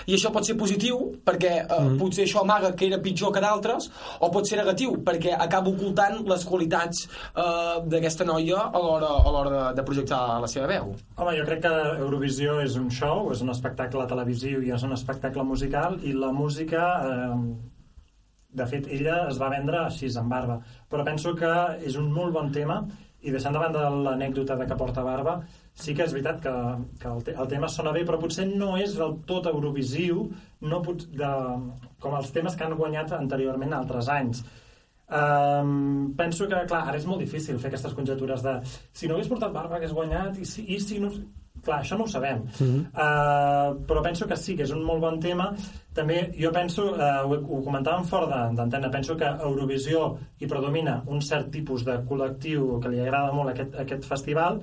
i 0.07 0.15
això 0.15 0.31
pot 0.33 0.47
ser 0.47 0.57
positiu 0.59 1.01
perquè 1.25 1.53
eh, 1.61 1.79
mm. 1.79 1.97
potser 2.01 2.25
això 2.27 2.45
amaga 2.45 2.73
que 2.77 2.87
era 2.87 3.01
pitjor 3.03 3.33
que 3.35 3.43
d'altres, 3.43 3.89
o 4.19 4.31
pot 4.33 4.47
ser 4.47 4.61
negatiu 4.61 4.95
perquè 5.05 5.35
acaba 5.37 5.73
ocultant 5.73 6.21
les 6.29 6.45
qualitats 6.47 7.07
eh, 7.07 7.81
d'aquesta 7.91 8.27
noia 8.29 8.67
a 8.69 8.85
l'hora 8.85 9.11
a 9.21 9.33
l'hora 9.33 9.51
de, 9.57 9.65
de 9.79 9.87
projectar 9.87 10.21
la 10.41 10.49
seva 10.51 10.69
veu. 10.69 10.95
Home, 11.17 11.35
jo 11.39 11.49
crec 11.49 11.65
que 11.65 11.75
Eurovisió 11.97 12.61
és 12.63 12.77
un 12.79 12.89
show, 12.93 13.31
és 13.33 13.43
un 13.43 13.53
espectacle 13.53 14.07
televisiu 14.09 14.61
i 14.61 14.73
és 14.75 14.87
un 14.87 14.97
espectacle 14.97 15.45
musical, 15.47 15.99
i 16.03 16.15
la 16.17 16.33
música... 16.35 16.87
Eh, 17.09 17.69
de 18.51 18.67
fet, 18.67 18.89
ella 18.91 19.25
es 19.29 19.39
va 19.41 19.51
vendre 19.53 19.85
així, 19.85 20.09
amb 20.19 20.31
barba. 20.33 20.59
Però 20.91 21.05
penso 21.07 21.33
que 21.39 21.51
és 21.87 21.95
un 21.99 22.11
molt 22.11 22.35
bon 22.35 22.51
tema 22.51 22.81
i 23.21 23.31
deixant 23.33 23.53
de 23.53 23.83
l'anècdota 24.05 24.55
de 24.57 24.65
que 24.65 24.77
porta 24.77 25.03
barba, 25.05 25.35
sí 25.77 25.93
que 25.93 26.07
és 26.07 26.13
veritat 26.15 26.39
que, 26.41 26.53
que 26.99 27.09
el, 27.11 27.21
te 27.23 27.35
el 27.37 27.49
tema 27.51 27.69
sona 27.69 27.93
bé, 27.93 28.01
però 28.07 28.17
potser 28.19 28.47
no 28.49 28.73
és 28.81 28.95
del 28.97 29.19
tot 29.29 29.45
eurovisiu, 29.51 30.23
no 30.65 30.81
pot, 30.81 31.05
de, 31.13 31.29
com 32.01 32.17
els 32.17 32.31
temes 32.33 32.57
que 32.57 32.65
han 32.65 32.77
guanyat 32.79 33.13
anteriorment 33.19 33.77
altres 33.77 34.09
anys. 34.09 34.41
Um, 35.11 36.13
penso 36.17 36.47
que, 36.47 36.63
clar, 36.71 36.85
ara 36.87 36.97
és 36.97 37.05
molt 37.05 37.19
difícil 37.21 37.59
fer 37.59 37.69
aquestes 37.69 37.93
conjectures 37.93 38.41
de 38.45 38.55
si 38.95 39.09
no 39.09 39.17
hagués 39.17 39.27
portat 39.27 39.51
barba 39.51 39.75
hagués 39.75 39.91
guanyat 39.93 40.39
i 40.39 40.47
si, 40.47 40.63
i 40.71 40.79
si 40.79 41.01
no... 41.03 41.11
Clar, 41.61 41.79
això 41.81 41.97
no 41.97 42.03
ho 42.03 42.07
sabem. 42.07 42.39
Mm 42.41 42.67
-hmm. 42.67 42.79
uh, 43.03 43.85
però 43.87 44.01
penso 44.01 44.27
que 44.27 44.35
sí, 44.35 44.55
que 44.55 44.63
és 44.63 44.71
un 44.71 44.83
molt 44.83 45.01
bon 45.01 45.19
tema. 45.19 45.53
També 45.93 46.31
jo 46.39 46.51
penso, 46.51 46.83
uh, 46.91 47.23
ho, 47.25 47.33
ho 47.33 47.63
comentàvem 47.63 48.03
fora 48.05 48.49
d'antena, 48.51 48.89
penso 48.89 49.15
que 49.15 49.25
a 49.25 49.37
Eurovisió 49.43 50.17
hi 50.39 50.47
predomina 50.47 51.03
un 51.07 51.21
cert 51.21 51.51
tipus 51.51 51.85
de 51.85 51.99
col·lectiu 52.09 52.79
que 52.79 52.89
li 52.89 52.99
agrada 52.99 53.31
molt 53.31 53.49
aquest, 53.49 53.75
aquest 53.75 54.05
festival 54.05 54.61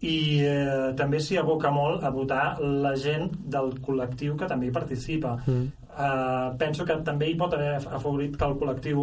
i 0.00 0.40
eh, 0.40 0.92
també 0.96 1.20
s'hi 1.20 1.36
aboca 1.40 1.70
molt 1.74 2.04
a 2.04 2.10
votar 2.14 2.44
la 2.60 2.94
gent 2.96 3.28
del 3.54 3.74
col·lectiu 3.84 4.36
que 4.36 4.48
també 4.48 4.68
hi 4.68 4.72
participa. 4.72 5.36
Mm. 5.46 5.68
Uh, 5.90 6.56
penso 6.56 6.84
que 6.86 6.94
també 7.04 7.26
hi 7.28 7.34
pot 7.36 7.52
haver 7.52 7.74
afavorit 7.76 8.36
que 8.38 8.46
el 8.46 8.54
col·lectiu 8.56 9.00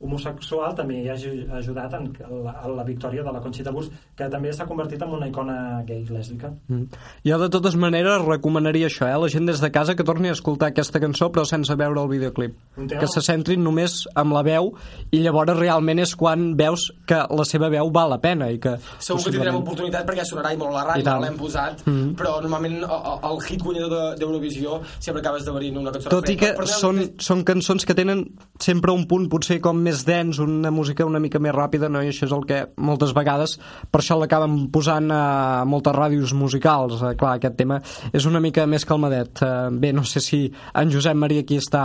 homosexual 0.00 0.72
també 0.76 1.02
hi 1.02 1.10
ha 1.10 1.16
ajudat 1.58 1.94
en 1.98 2.06
la, 2.44 2.54
en 2.64 2.76
la 2.78 2.84
victòria 2.86 3.22
de 3.24 3.32
la 3.34 3.40
Conxita 3.44 3.72
Wurst, 3.74 3.92
que 4.16 4.28
també 4.32 4.52
s'ha 4.56 4.64
convertit 4.68 5.02
en 5.04 5.12
una 5.12 5.28
icona 5.28 5.56
gay 5.86 6.06
lèsbica. 6.08 6.48
Mm. 6.68 7.00
Jo, 7.26 7.38
de 7.42 7.48
totes 7.52 7.76
maneres, 7.76 8.24
recomanaria 8.24 8.88
això, 8.88 9.08
eh? 9.10 9.18
la 9.20 9.28
gent 9.32 9.50
des 9.50 9.60
de 9.60 9.70
casa 9.70 9.94
que 9.98 10.06
torni 10.06 10.30
a 10.32 10.36
escoltar 10.36 10.70
aquesta 10.72 11.02
cançó, 11.02 11.28
però 11.34 11.44
sense 11.48 11.76
veure 11.76 12.00
el 12.00 12.08
videoclip. 12.08 12.56
Que 12.90 13.08
se 13.12 13.20
centrin 13.24 13.60
només 13.64 14.06
amb 14.16 14.32
la 14.36 14.44
veu, 14.46 14.72
i 15.12 15.20
llavors 15.20 15.52
realment 15.58 16.00
és 16.00 16.14
quan 16.16 16.54
veus 16.56 16.88
que 17.08 17.20
la 17.28 17.46
seva 17.48 17.68
veu 17.72 17.92
val 17.92 18.14
la 18.14 18.20
pena. 18.22 18.48
I 18.48 18.56
que, 18.62 18.78
Segur 18.98 19.20
que 19.26 19.34
tindrem 19.36 19.60
oportunitat 19.60 20.08
perquè 20.08 20.24
sonarà 20.24 20.54
i 20.54 20.60
molt 20.60 20.72
a 20.72 20.78
la 20.78 20.86
ràdio, 20.94 21.16
l'hem 21.26 21.36
posat, 21.36 21.84
mm 21.84 21.92
-hmm. 21.92 22.16
però 22.16 22.40
normalment 22.40 22.80
el, 22.80 23.20
el 23.30 23.38
hit 23.44 23.62
guanyador 23.62 24.16
d'Eurovisió 24.16 24.80
sempre 24.98 25.20
acabes 25.20 25.44
de 25.44 25.50
una 25.50 25.92
cançó. 25.92 26.08
Tot 26.08 26.28
i 26.30 26.36
que 26.36 26.54
són, 26.64 27.02
són 27.18 27.44
cançons 27.44 27.84
que 27.84 27.94
tenen 27.94 28.24
sempre 28.58 28.92
un 28.92 29.06
punt 29.06 29.28
potser 29.28 29.60
com 29.60 29.76
més 29.76 29.89
dens, 30.06 30.38
una 30.42 30.70
música 30.70 31.06
una 31.06 31.20
mica 31.22 31.40
més 31.42 31.54
ràpida, 31.54 31.90
no? 31.92 32.02
i 32.02 32.10
això 32.12 32.26
és 32.28 32.34
el 32.36 32.44
que 32.48 32.60
moltes 32.80 33.14
vegades 33.16 33.56
per 33.90 34.02
això 34.02 34.18
l'acaben 34.20 34.56
posant 34.72 35.10
a 35.14 35.22
moltes 35.68 35.96
ràdios 35.96 36.34
musicals. 36.36 37.00
Eh, 37.02 37.14
clar, 37.20 37.36
aquest 37.38 37.58
tema 37.58 37.80
és 38.12 38.26
una 38.30 38.40
mica 38.40 38.66
més 38.70 38.86
calmadet. 38.88 39.42
Eh, 39.42 39.54
bé, 39.82 39.94
no 39.96 40.04
sé 40.04 40.22
si 40.24 40.44
en 40.74 40.92
Josep 40.92 41.18
Maria 41.18 41.44
aquí 41.44 41.60
està 41.60 41.84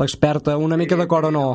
l'experta, 0.00 0.58
una 0.58 0.80
mica 0.80 0.98
d'acord 0.98 1.30
o 1.30 1.34
no. 1.34 1.46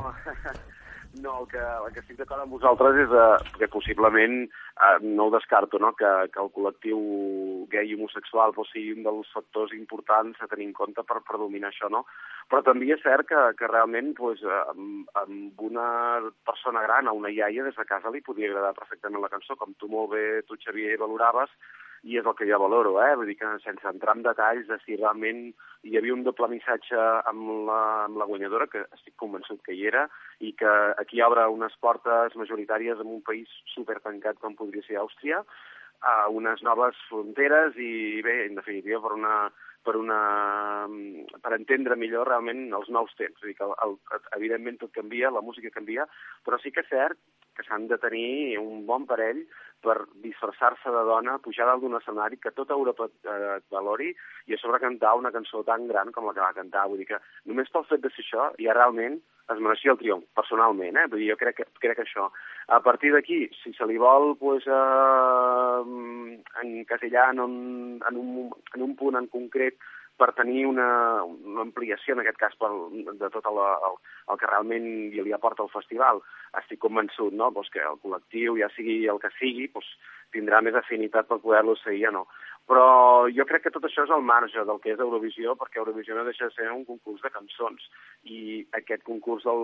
El 1.45 1.51
que, 1.51 1.61
el 1.61 1.93
que 1.93 2.01
estic 2.01 2.17
d'acord 2.17 2.41
amb 2.41 2.53
vosaltres 2.55 2.95
és 3.03 3.11
eh, 3.13 3.25
que 3.59 3.67
possiblement 3.69 4.33
eh, 4.47 4.95
no 5.03 5.27
ho 5.27 5.33
descarto, 5.35 5.77
no? 5.77 5.91
Que, 5.99 6.09
que 6.33 6.41
el 6.41 6.49
col·lectiu 6.55 6.97
gay 7.69 7.91
i 7.91 7.97
homosexual 7.97 8.55
pues, 8.55 8.71
sigui 8.73 8.95
un 8.95 9.05
dels 9.05 9.29
factors 9.35 9.75
importants 9.77 10.41
a 10.41 10.49
tenir 10.49 10.65
en 10.71 10.73
compte 10.73 11.05
per, 11.05 11.21
per 11.27 11.37
dominar 11.37 11.69
això, 11.69 11.91
no? 11.93 12.01
Però 12.49 12.63
també 12.65 12.89
és 12.95 13.03
cert 13.05 13.29
que, 13.29 13.43
que 13.59 13.69
realment 13.69 14.15
pues, 14.17 14.41
amb, 14.73 15.05
amb 15.21 15.65
una 15.69 15.87
persona 16.49 16.81
gran, 16.87 17.05
a 17.05 17.13
una 17.13 17.29
iaia, 17.29 17.67
des 17.69 17.77
de 17.77 17.85
casa 17.85 18.13
li 18.13 18.25
podria 18.25 18.49
agradar 18.49 18.73
perfectament 18.79 19.21
la 19.21 19.33
cançó, 19.35 19.59
com 19.61 19.77
tu 19.77 19.91
molt 19.91 20.15
bé, 20.17 20.25
tu 20.49 20.57
Xavier, 20.65 20.97
valoraves, 20.97 21.53
i 22.05 22.19
és 22.19 22.27
el 22.29 22.35
que 22.37 22.45
jo 22.45 22.59
valoro, 22.61 22.95
eh? 23.01 23.13
Vull 23.17 23.31
dir 23.31 23.37
que 23.39 23.49
sense 23.63 23.87
entrar 23.89 24.13
en 24.13 24.21
detalls 24.25 24.67
de 24.69 24.77
si 24.83 24.97
realment 24.99 25.47
hi 25.89 25.97
havia 25.97 26.13
un 26.13 26.23
doble 26.25 26.51
missatge 26.51 26.99
amb 27.31 27.47
la, 27.69 27.79
amb 28.05 28.19
la 28.21 28.27
guanyadora, 28.29 28.69
que 28.69 28.83
estic 28.93 29.15
convençut 29.21 29.63
que 29.65 29.73
hi 29.73 29.87
era, 29.89 30.05
i 30.39 30.53
que 30.59 30.73
aquí 31.01 31.23
obre 31.25 31.47
unes 31.49 31.73
portes 31.81 32.37
majoritàries 32.37 33.01
en 33.01 33.09
un 33.17 33.23
país 33.25 33.49
super 33.73 33.97
tancat 34.03 34.37
com 34.43 34.57
podria 34.59 34.85
ser 34.85 35.01
Àustria, 35.01 35.41
a 36.05 36.15
unes 36.29 36.61
noves 36.61 36.97
fronteres 37.09 37.77
i 37.81 38.21
bé, 38.21 38.43
en 38.45 38.59
definitiva 38.59 39.01
per 39.01 39.15
una, 39.15 39.37
per, 39.85 39.95
una, 39.97 40.19
per 41.41 41.55
entendre 41.57 41.97
millor 41.97 42.29
realment 42.29 42.67
els 42.77 42.91
nous 42.93 43.13
temps. 43.17 43.39
Vull 43.41 43.53
dir 43.53 43.57
que, 43.57 43.71
el, 43.87 43.97
evidentment, 44.37 44.77
tot 44.81 44.93
canvia, 44.93 45.33
la 45.33 45.45
música 45.45 45.73
canvia, 45.73 46.05
però 46.45 46.61
sí 46.61 46.73
que 46.75 46.85
és 46.85 46.91
cert 46.91 47.17
que 47.55 47.63
s'han 47.63 47.87
de 47.87 47.97
tenir 48.01 48.59
un 48.59 48.83
bon 48.85 49.05
parell 49.07 49.45
per 49.83 49.97
disfressar-se 50.23 50.91
de 50.91 51.03
dona, 51.09 51.37
pujar 51.43 51.67
dalt 51.69 51.83
d'un 51.83 51.97
escenari 51.99 52.39
que 52.41 52.53
tota 52.55 52.73
Europa 52.73 53.07
eh, 53.07 53.57
et 53.59 53.65
valori 53.73 54.11
i 54.47 54.55
a 54.55 54.59
sobre 54.61 54.81
cantar 54.83 55.15
una 55.19 55.31
cançó 55.35 55.63
tan 55.67 55.87
gran 55.91 56.11
com 56.15 56.27
la 56.27 56.33
que 56.33 56.43
va 56.43 56.57
cantar. 56.57 56.87
Vull 56.89 57.03
dir 57.03 57.09
que 57.13 57.21
només 57.45 57.71
pel 57.73 57.87
fet 57.89 58.03
de 58.03 58.11
ser 58.15 58.25
això 58.25 58.51
ja 58.61 58.77
realment 58.77 59.19
es 59.53 59.59
mereixia 59.61 59.93
el 59.93 59.99
triomf, 59.99 60.25
personalment, 60.37 60.97
eh? 60.97 61.05
Vull 61.11 61.21
dir, 61.21 61.29
jo 61.33 61.37
crec 61.37 61.59
que, 61.59 61.65
crec 61.81 61.99
que 61.99 62.05
això. 62.07 62.31
A 62.73 62.79
partir 62.81 63.11
d'aquí, 63.13 63.43
si 63.61 63.73
se 63.77 63.85
li 63.85 63.99
vol 64.01 64.33
pues, 64.39 64.65
eh, 64.65 65.81
encasillar 66.63 67.27
en 67.33 67.43
un, 67.43 67.59
en, 68.09 68.17
un, 68.17 68.49
en 68.73 68.87
un 68.87 68.95
punt 68.97 69.19
en 69.19 69.29
concret 69.29 69.77
per 70.17 70.31
tenir 70.37 70.65
una, 70.69 70.87
una 71.25 71.63
ampliació, 71.65 72.15
en 72.15 72.23
aquest 72.23 72.39
cas, 72.39 72.55
pel, 72.59 72.77
de 73.19 73.29
tot 73.33 73.45
el, 73.51 73.59
el, 73.59 73.97
el 74.31 74.39
que 74.41 74.49
realment 74.49 74.87
li 75.15 75.35
aporta 75.35 75.65
el 75.65 75.71
festival, 75.73 76.21
estic 76.61 76.79
convençut 76.83 77.35
no? 77.35 77.51
pues 77.55 77.71
que 77.73 77.83
el 77.83 77.99
col·lectiu, 78.03 78.55
ja 78.61 78.71
sigui 78.75 79.03
el 79.11 79.19
que 79.23 79.31
sigui, 79.39 79.67
pues, 79.73 79.87
tindrà 80.35 80.61
més 80.63 80.75
afinitat 80.75 81.27
per 81.29 81.41
poder-lo 81.43 81.75
seguir 81.83 82.09
o 82.11 82.17
no. 82.21 82.25
però 82.65 82.85
jo 83.29 83.45
crec 83.45 83.67
que 83.67 83.71
tot 83.73 83.83
això 83.85 84.07
és 84.07 84.11
al 84.11 84.23
marge 84.25 84.63
del 84.65 84.79
que 84.81 84.95
és 84.95 85.01
Eurovisió, 85.03 85.53
perquè 85.59 85.77
Eurovisió 85.77 86.15
no 86.17 86.23
deixa 86.25 86.47
de 86.47 86.55
ser 86.55 86.71
un 86.73 86.81
concurs 86.87 87.21
de 87.21 87.29
cançons, 87.29 87.83
i 88.23 88.65
aquest 88.79 89.03
concurs 89.05 89.45
el, 89.45 89.61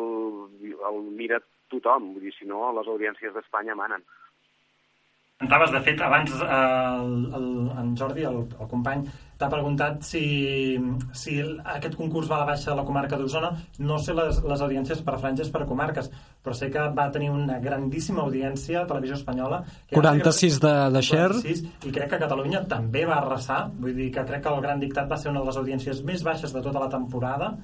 el 0.69 0.99
mira 1.17 1.39
tothom, 1.73 2.11
vull 2.13 2.27
dir, 2.27 2.35
si 2.35 2.45
no, 2.45 2.67
les 2.77 2.91
audiències 2.91 3.33
d'Espanya 3.33 3.77
manen. 3.79 4.05
Anaves, 5.41 5.71
de 5.73 5.81
fet, 5.81 6.01
abans 6.05 6.31
eh, 6.37 6.45
el, 6.45 7.13
el, 7.37 7.45
en 7.81 7.91
Jordi, 7.97 8.25
el, 8.29 8.43
el 8.59 8.67
company, 8.69 9.03
t'ha 9.41 9.49
preguntat 9.49 10.03
si, 10.05 10.21
si 11.17 11.39
aquest 11.41 11.97
concurs 11.97 12.29
va 12.29 12.37
a 12.37 12.41
la 12.43 12.49
baixa 12.51 12.69
de 12.71 12.77
la 12.77 12.85
comarca 12.85 13.17
d'Osona. 13.17 13.49
No 13.81 13.97
sé 13.97 14.13
les, 14.17 14.41
les 14.45 14.61
audiències 14.61 15.01
per 15.05 15.17
franges 15.21 15.49
per 15.53 15.63
comarques, 15.69 16.11
però 16.45 16.53
sé 16.57 16.69
que 16.73 16.85
va 16.97 17.07
tenir 17.13 17.31
una 17.33 17.57
grandíssima 17.63 18.21
audiència 18.25 18.83
a 18.83 18.87
Televisió 18.89 19.17
Espanyola. 19.17 19.63
Que 19.89 19.97
46 19.97 20.59
de, 20.61 20.73
de 20.93 21.05
share. 21.07 21.39
46, 21.41 21.63
I 21.89 21.95
crec 21.97 22.13
que 22.13 22.21
Catalunya 22.21 22.65
també 22.69 23.07
va 23.09 23.17
arrasar. 23.23 23.63
Vull 23.81 23.97
dir 23.97 24.11
que 24.13 24.25
crec 24.29 24.45
que 24.45 24.53
el 24.53 24.61
Gran 24.67 24.83
Dictat 24.83 25.09
va 25.09 25.17
ser 25.17 25.33
una 25.33 25.41
de 25.41 25.49
les 25.49 25.61
audiències 25.63 26.03
més 26.05 26.25
baixes 26.27 26.53
de 26.53 26.61
tota 26.61 26.85
la 26.85 26.91
temporada 26.93 27.55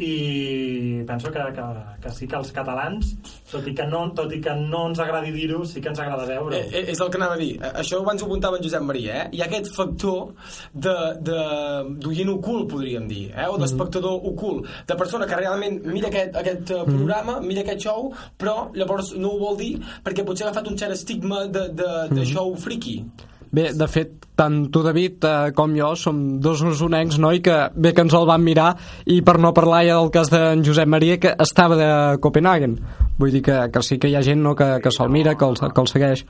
i 0.00 1.02
penso 1.06 1.30
que, 1.30 1.42
que, 1.52 1.64
que 2.00 2.10
sí 2.16 2.26
que 2.26 2.38
els 2.38 2.52
catalans 2.56 3.10
tot 3.50 3.66
i 3.68 3.74
que 3.76 3.84
no, 3.86 4.06
tot 4.16 4.32
i 4.32 4.38
que 4.40 4.54
no 4.56 4.86
ens 4.88 5.02
agradi 5.04 5.32
dir-ho 5.34 5.60
sí 5.68 5.82
que 5.84 5.90
ens 5.92 6.00
agrada 6.00 6.24
veure 6.28 6.62
Eh, 6.62 6.68
eh, 6.72 6.84
és 6.92 7.00
el 7.00 7.10
que 7.12 7.18
anava 7.20 7.34
a 7.36 7.40
dir. 7.40 7.50
Eh, 7.60 7.72
Això 7.82 7.98
abans 8.00 8.22
ho 8.22 8.26
apuntava 8.26 8.56
en 8.56 8.64
Josep 8.64 8.84
Maria, 8.86 9.16
eh? 9.22 9.26
Hi 9.36 9.42
ha 9.42 9.48
aquest 9.48 9.68
factor 9.76 10.32
de, 10.72 10.94
de, 11.28 11.38
d'oient 12.04 12.32
ocult, 12.34 12.68
podríem 12.72 13.08
dir, 13.10 13.24
eh? 13.34 13.48
o 13.48 13.58
d'espectador 13.60 14.24
ocult, 14.32 14.68
de 14.88 14.96
persona 14.96 15.26
que 15.28 15.38
realment 15.40 15.80
mira 15.84 16.08
aquest, 16.12 16.36
aquest 16.40 16.72
eh, 16.72 16.84
programa, 16.88 17.38
mira 17.44 17.64
aquest 17.66 17.84
show, 17.88 18.08
però 18.38 18.70
llavors 18.76 19.12
no 19.18 19.34
ho 19.34 19.42
vol 19.42 19.60
dir 19.60 19.74
perquè 20.04 20.24
potser 20.26 20.46
ha 20.46 20.50
agafat 20.50 20.72
un 20.72 20.78
cert 20.80 20.96
estigma 20.96 21.44
de, 21.52 21.68
de, 21.82 21.92
de 22.12 22.26
show 22.28 22.54
friki. 22.56 23.02
Bé, 23.52 23.66
de 23.76 23.86
fet, 23.88 24.12
tant 24.38 24.62
tu, 24.72 24.80
David, 24.80 25.24
eh, 25.28 25.50
com 25.56 25.74
jo 25.76 25.90
som 26.00 26.22
dos 26.40 26.62
usonencs, 26.64 27.18
no? 27.20 27.34
I 27.36 27.42
que 27.44 27.56
bé 27.76 27.92
que 27.92 28.00
ens 28.06 28.14
el 28.16 28.24
van 28.28 28.40
mirar 28.44 28.70
i 29.12 29.20
per 29.20 29.36
no 29.38 29.52
parlar 29.52 29.82
ja 29.84 29.98
del 30.00 30.12
cas 30.14 30.32
d'en 30.32 30.64
Josep 30.64 30.88
Maria 30.88 31.18
que 31.20 31.34
estava 31.44 31.76
de 31.76 31.90
Copenhagen 32.24 32.78
vull 33.18 33.34
dir 33.34 33.42
que, 33.44 33.58
que 33.72 33.82
sí 33.84 33.98
que 34.00 34.08
hi 34.08 34.16
ha 34.16 34.24
gent 34.24 34.40
no, 34.42 34.56
que, 34.56 34.78
que 34.82 34.90
se'l 34.94 35.12
mira, 35.12 35.36
que 35.36 35.44
el, 35.44 35.60
que 35.60 35.84
el 35.84 35.90
segueix 35.90 36.24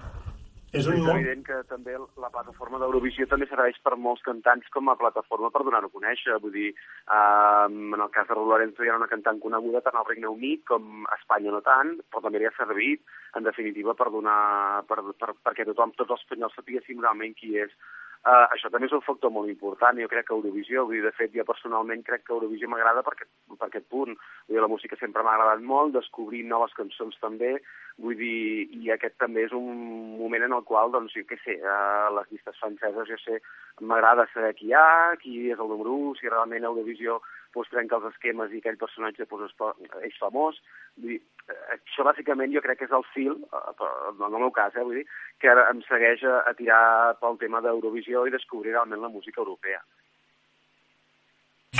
és 0.73 0.87
un 0.89 1.03
és 1.03 1.09
evident 1.13 1.43
que 1.45 1.59
també 1.69 1.95
la 2.01 2.31
plataforma 2.33 2.79
d'Eurovisió 2.81 3.27
també 3.29 3.45
serveix 3.49 3.77
per 3.85 3.93
molts 4.01 4.23
cantants 4.25 4.71
com 4.73 4.89
a 4.89 4.97
plataforma 4.97 5.51
per 5.53 5.61
donar-ho 5.67 5.91
a 5.91 5.93
conèixer. 5.93 6.39
Vull 6.41 6.55
dir, 6.55 6.71
eh, 6.73 7.67
en 7.69 8.01
el 8.01 8.13
cas 8.15 8.31
de 8.31 8.39
Lorenzo 8.39 8.81
hi 8.81 8.89
ha 8.89 8.97
una 8.97 9.11
cantant 9.11 9.41
coneguda 9.43 9.83
tant 9.85 9.99
al 10.01 10.09
Regne 10.09 10.31
Unit 10.33 10.65
com 10.71 11.05
a 11.05 11.19
Espanya 11.19 11.53
no 11.53 11.61
tant, 11.67 11.99
però 12.09 12.25
també 12.25 12.41
li 12.41 12.49
ha 12.49 12.55
servit, 12.57 13.05
en 13.37 13.49
definitiva, 13.49 13.95
per 13.97 14.11
donar, 14.13 14.85
per, 14.89 15.01
per, 15.19 15.35
perquè 15.41 15.67
tothom, 15.69 15.95
tots 15.97 16.13
els 16.15 16.25
espanyols 16.25 16.57
sapiguessin 16.59 17.01
realment 17.01 17.37
qui 17.39 17.57
és. 17.61 17.75
Uh, 18.23 18.47
això 18.55 18.69
també 18.71 18.87
és 18.87 18.93
un 18.95 19.03
factor 19.03 19.33
molt 19.35 19.51
important, 19.51 19.99
jo 19.99 20.07
crec 20.07 20.29
que 20.29 20.35
Eurovisió, 20.37 20.85
vull 20.87 20.95
dir, 20.95 21.03
de 21.03 21.11
fet, 21.17 21.33
jo 21.35 21.43
personalment 21.43 22.05
crec 22.07 22.23
que 22.23 22.31
Eurovisió 22.37 22.69
m'agrada 22.71 23.03
per, 23.03 23.17
per 23.19 23.67
aquest 23.67 23.89
punt. 23.91 24.15
Vull 24.15 24.55
dir, 24.55 24.61
la 24.63 24.71
música 24.71 24.99
sempre 25.01 25.25
m'ha 25.27 25.33
agradat 25.35 25.65
molt, 25.67 25.91
descobrir 25.97 26.45
noves 26.47 26.77
cançons 26.79 27.19
també, 27.25 27.57
vull 27.99 28.15
dir, 28.21 28.69
i 28.79 28.93
aquest 28.95 29.19
també 29.19 29.49
és 29.49 29.57
un 29.59 29.75
moment 30.21 30.47
en 30.47 30.55
el 30.55 30.63
qual, 30.69 30.95
doncs, 30.95 31.17
jo 31.19 31.27
què 31.27 31.41
sé, 31.43 31.59
uh, 31.67 32.13
les 32.21 32.31
llistes 32.31 32.63
franceses, 32.63 33.11
jo 33.11 33.19
sé, 33.25 33.41
m'agrada 33.83 34.29
saber 34.31 34.55
qui 34.61 34.71
hi 34.71 34.77
ha, 34.79 35.17
qui 35.19 35.49
és 35.51 35.59
el 35.59 35.75
número 35.75 35.99
1, 36.13 36.21
si 36.21 36.31
realment 36.31 36.71
Eurovisió 36.71 37.19
pues, 37.53 37.69
trenca 37.71 37.97
els 38.01 38.09
esquemes 38.13 38.53
i 38.53 38.59
aquell 38.63 38.79
personatge 38.81 39.27
pues, 39.31 39.45
es, 39.51 39.55
po- 39.59 39.75
és 40.03 40.17
famós. 40.21 40.59
Vull 40.97 41.15
dir, 41.15 41.21
eh, 41.49 41.59
això 41.77 42.05
bàsicament 42.09 42.53
jo 42.55 42.63
crec 42.65 42.79
que 42.83 42.89
és 42.89 42.95
el 42.99 43.05
fil, 43.15 43.37
eh, 43.53 43.73
per- 43.79 43.93
en 44.15 44.23
el 44.29 44.39
meu 44.41 44.51
cas, 44.51 44.75
eh, 44.77 44.83
vull 44.85 45.01
dir, 45.01 45.07
que 45.39 45.49
ara 45.53 45.69
em 45.71 45.83
segueix 45.89 46.25
a, 46.25 46.41
a 46.49 46.55
tirar 46.59 46.83
pel 47.21 47.39
tema 47.39 47.61
d'Eurovisió 47.61 48.27
i 48.27 48.35
descobrir 48.35 48.73
realment 48.73 49.03
la 49.03 49.09
música 49.13 49.41
europea. 49.41 49.83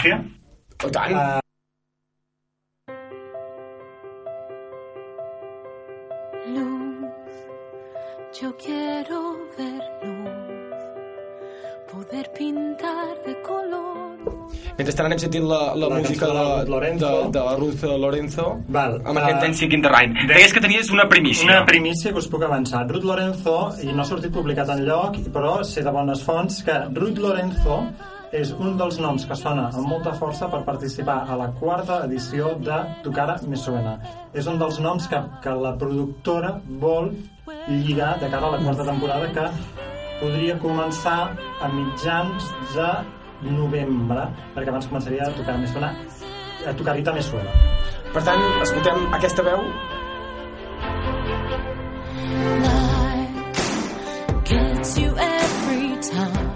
Sí? 0.03 0.13
Oh, 0.85 0.91
tant. 0.91 1.13
Uh, 1.15 1.41
Luz, 6.47 7.13
yo 8.41 8.57
quiero 8.57 9.39
ver 9.57 9.83
luz, 10.03 10.77
poder 11.93 12.31
pintar 12.33 13.23
de 13.25 13.41
color. 13.43 14.12
Mentrestant 14.79 15.09
anem 15.09 15.21
sentint 15.21 15.45
la, 15.49 15.61
la, 15.77 15.89
La 15.93 15.99
música 16.01 16.29
de, 16.29 16.45
de 16.69 16.93
de, 17.03 17.11
de 17.35 17.43
la 17.49 17.57
Ruth 17.59 17.83
Lorenzo 18.05 18.47
Val, 18.69 18.99
amb 19.05 19.21
aquest 19.21 19.37
uh, 19.37 19.43
Dancing 19.47 19.77
in 19.77 19.85
the 19.85 19.93
Rain. 19.93 20.17
Deies 20.31 20.55
que 20.55 20.63
tenies 20.65 20.91
una 20.95 21.09
primícia. 21.09 21.49
Una 21.49 21.67
primícia 21.69 22.13
que 22.13 22.23
us 22.23 22.31
puc 22.33 22.47
avançar. 22.49 22.87
Ruth 22.89 23.05
Lorenzo, 23.05 23.59
i 23.83 23.93
no 23.93 24.03
ha 24.05 24.09
sortit 24.09 24.33
publicat 24.33 24.73
en 24.73 24.87
lloc, 24.89 25.21
però 25.35 25.61
sé 25.67 25.85
de 25.85 25.93
bones 25.93 26.25
fonts 26.25 26.63
que 26.67 26.79
Ruth 26.97 27.21
Lorenzo 27.21 27.83
és 28.33 28.49
un 28.57 28.79
dels 28.81 28.97
noms 28.97 29.27
que 29.29 29.37
sona 29.37 29.67
amb 29.69 29.91
molta 29.91 30.15
força 30.17 30.49
per 30.49 30.63
participar 30.65 31.19
a 31.29 31.37
la 31.37 31.51
quarta 31.59 32.01
edició 32.07 32.55
de 32.65 32.79
Tu 33.05 33.13
cara 33.13 33.37
me 33.47 33.61
suena. 33.61 33.99
És 34.33 34.49
un 34.49 34.59
dels 34.59 34.81
noms 34.81 35.07
que, 35.09 35.21
que 35.45 35.53
la 35.53 35.75
productora 35.77 36.55
vol 36.81 37.13
lligar 37.69 38.15
de 38.21 38.31
cara 38.33 38.49
a 38.49 38.55
la 38.57 38.63
quarta 38.65 38.89
temporada 38.89 39.29
que 39.37 39.49
podria 40.23 40.57
començar 40.63 41.19
a 41.61 41.69
mitjans 41.75 42.49
de 42.73 42.89
novembre, 43.43 44.27
perquè 44.55 44.71
abans 44.73 44.89
començaria 44.91 45.27
a 45.27 45.35
tocar 45.37 45.59
més 45.59 45.73
suena, 45.75 45.93
a 46.67 46.75
tocar 46.79 46.97
Rita 46.97 47.15
me 47.15 47.23
suena. 47.23 47.51
Per 48.13 48.23
tant, 48.23 48.43
escoltem 48.63 49.07
aquesta 49.19 49.45
veu 49.47 49.67
Gets 54.45 54.99
you 54.99 55.15
every 55.17 55.97
time. 56.03 56.52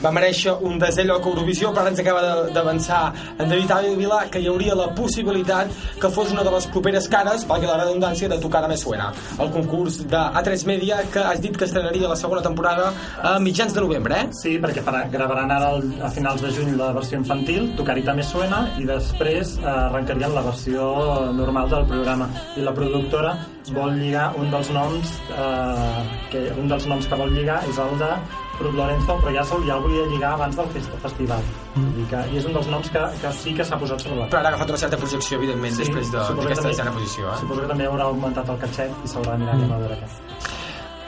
Va 0.00 0.12
mereixer 0.14 0.54
un 0.66 0.78
desè 0.80 1.04
lloc 1.04 1.26
a 1.26 1.30
Eurovisió, 1.30 1.70
però 1.74 1.84
ara 1.84 1.92
ens 1.92 2.00
acaba 2.02 2.46
d'avançar 2.54 3.02
en 3.38 3.48
David 3.48 3.70
Ávila 3.76 4.20
que 4.32 4.40
hi 4.40 4.48
hauria 4.48 4.76
la 4.78 4.88
possibilitat 4.96 5.72
que 6.00 6.10
fos 6.12 6.32
una 6.32 6.44
de 6.46 6.52
les 6.54 6.66
properes 6.72 7.08
cares, 7.12 7.46
valgui 7.48 7.68
la 7.68 7.78
redundància, 7.82 8.28
de 8.30 8.38
Tocar 8.40 8.66
Me 8.68 8.76
Suena, 8.76 9.10
el 9.38 9.50
concurs 9.52 10.00
de 10.08 10.16
A3 10.40 10.66
Media 10.66 11.00
que 11.12 11.20
has 11.20 11.40
dit 11.40 11.56
que 11.56 11.64
estrenaria 11.64 12.08
la 12.08 12.16
segona 12.16 12.42
temporada 12.42 12.92
a 13.22 13.38
mitjans 13.38 13.74
de 13.74 13.80
novembre, 13.80 14.20
eh? 14.20 14.28
Sí, 14.40 14.56
perquè 14.62 14.84
farà, 14.86 15.04
gravaran 15.12 15.50
ara 15.50 15.72
el, 15.76 15.88
a 16.02 16.10
finals 16.14 16.42
de 16.44 16.52
juny 16.56 16.76
la 16.78 16.92
versió 16.96 17.18
infantil, 17.18 17.72
Tocarita 17.76 18.14
me 18.14 18.24
suena, 18.26 18.62
i 18.80 18.86
després 18.88 19.56
eh, 19.60 19.66
arrencarien 19.70 20.34
la 20.34 20.44
versió 20.46 20.90
normal 21.36 21.70
del 21.70 21.88
programa. 21.90 22.30
I 22.56 22.66
la 22.66 22.74
productora 22.76 23.36
vol 23.74 23.98
lligar 24.00 24.30
un 24.40 24.50
dels 24.52 24.70
noms 24.74 25.16
eh, 25.34 26.04
que 26.32 26.46
un 26.58 26.70
dels 26.70 26.86
noms 26.90 27.06
que 27.06 27.18
vol 27.20 27.34
lligar 27.34 27.60
és 27.68 27.78
el 27.78 27.98
de 28.00 28.14
Ruth 28.60 28.74
Lorenzo, 28.76 29.16
però 29.22 29.32
ja, 29.34 29.44
se'l- 29.44 29.64
ja 29.66 29.74
el 29.76 29.82
volia 29.82 30.06
lligar 30.06 30.32
abans 30.34 30.56
del 30.56 30.66
fest- 30.74 30.94
festival. 31.02 31.42
Mm. 31.74 32.00
I, 32.00 32.06
que, 32.10 32.20
I 32.34 32.38
és 32.38 32.44
un 32.46 32.52
dels 32.52 32.68
noms 32.68 32.90
que, 32.90 33.02
que 33.22 33.32
sí 33.32 33.54
que 33.54 33.64
s'ha 33.64 33.78
posat 33.78 34.00
sobre 34.00 34.18
la 34.20 34.26
Però 34.28 34.38
ara 34.40 34.48
ha 34.48 34.52
agafat 34.54 34.68
una 34.74 34.78
certa 34.84 34.96
projecció, 34.96 35.38
evidentment, 35.38 35.74
Sí, 35.74 35.84
després 35.84 36.10
de- 36.12 36.18
d'aquesta 36.18 36.54
també- 36.62 36.68
desena 36.76 36.92
posició. 36.92 37.28
Eh? 37.32 37.36
Suposo 37.40 37.60
que 37.62 37.66
també 37.68 37.86
haurà 37.86 38.04
augmentat 38.10 38.48
el 38.48 38.58
catxet 38.58 38.90
i 39.04 39.08
s'haurà 39.08 39.32
de 39.32 39.38
mirar 39.44 39.54
mm. 39.56 39.72
a 39.72 39.78
veure 39.78 39.96
què. 40.00 40.08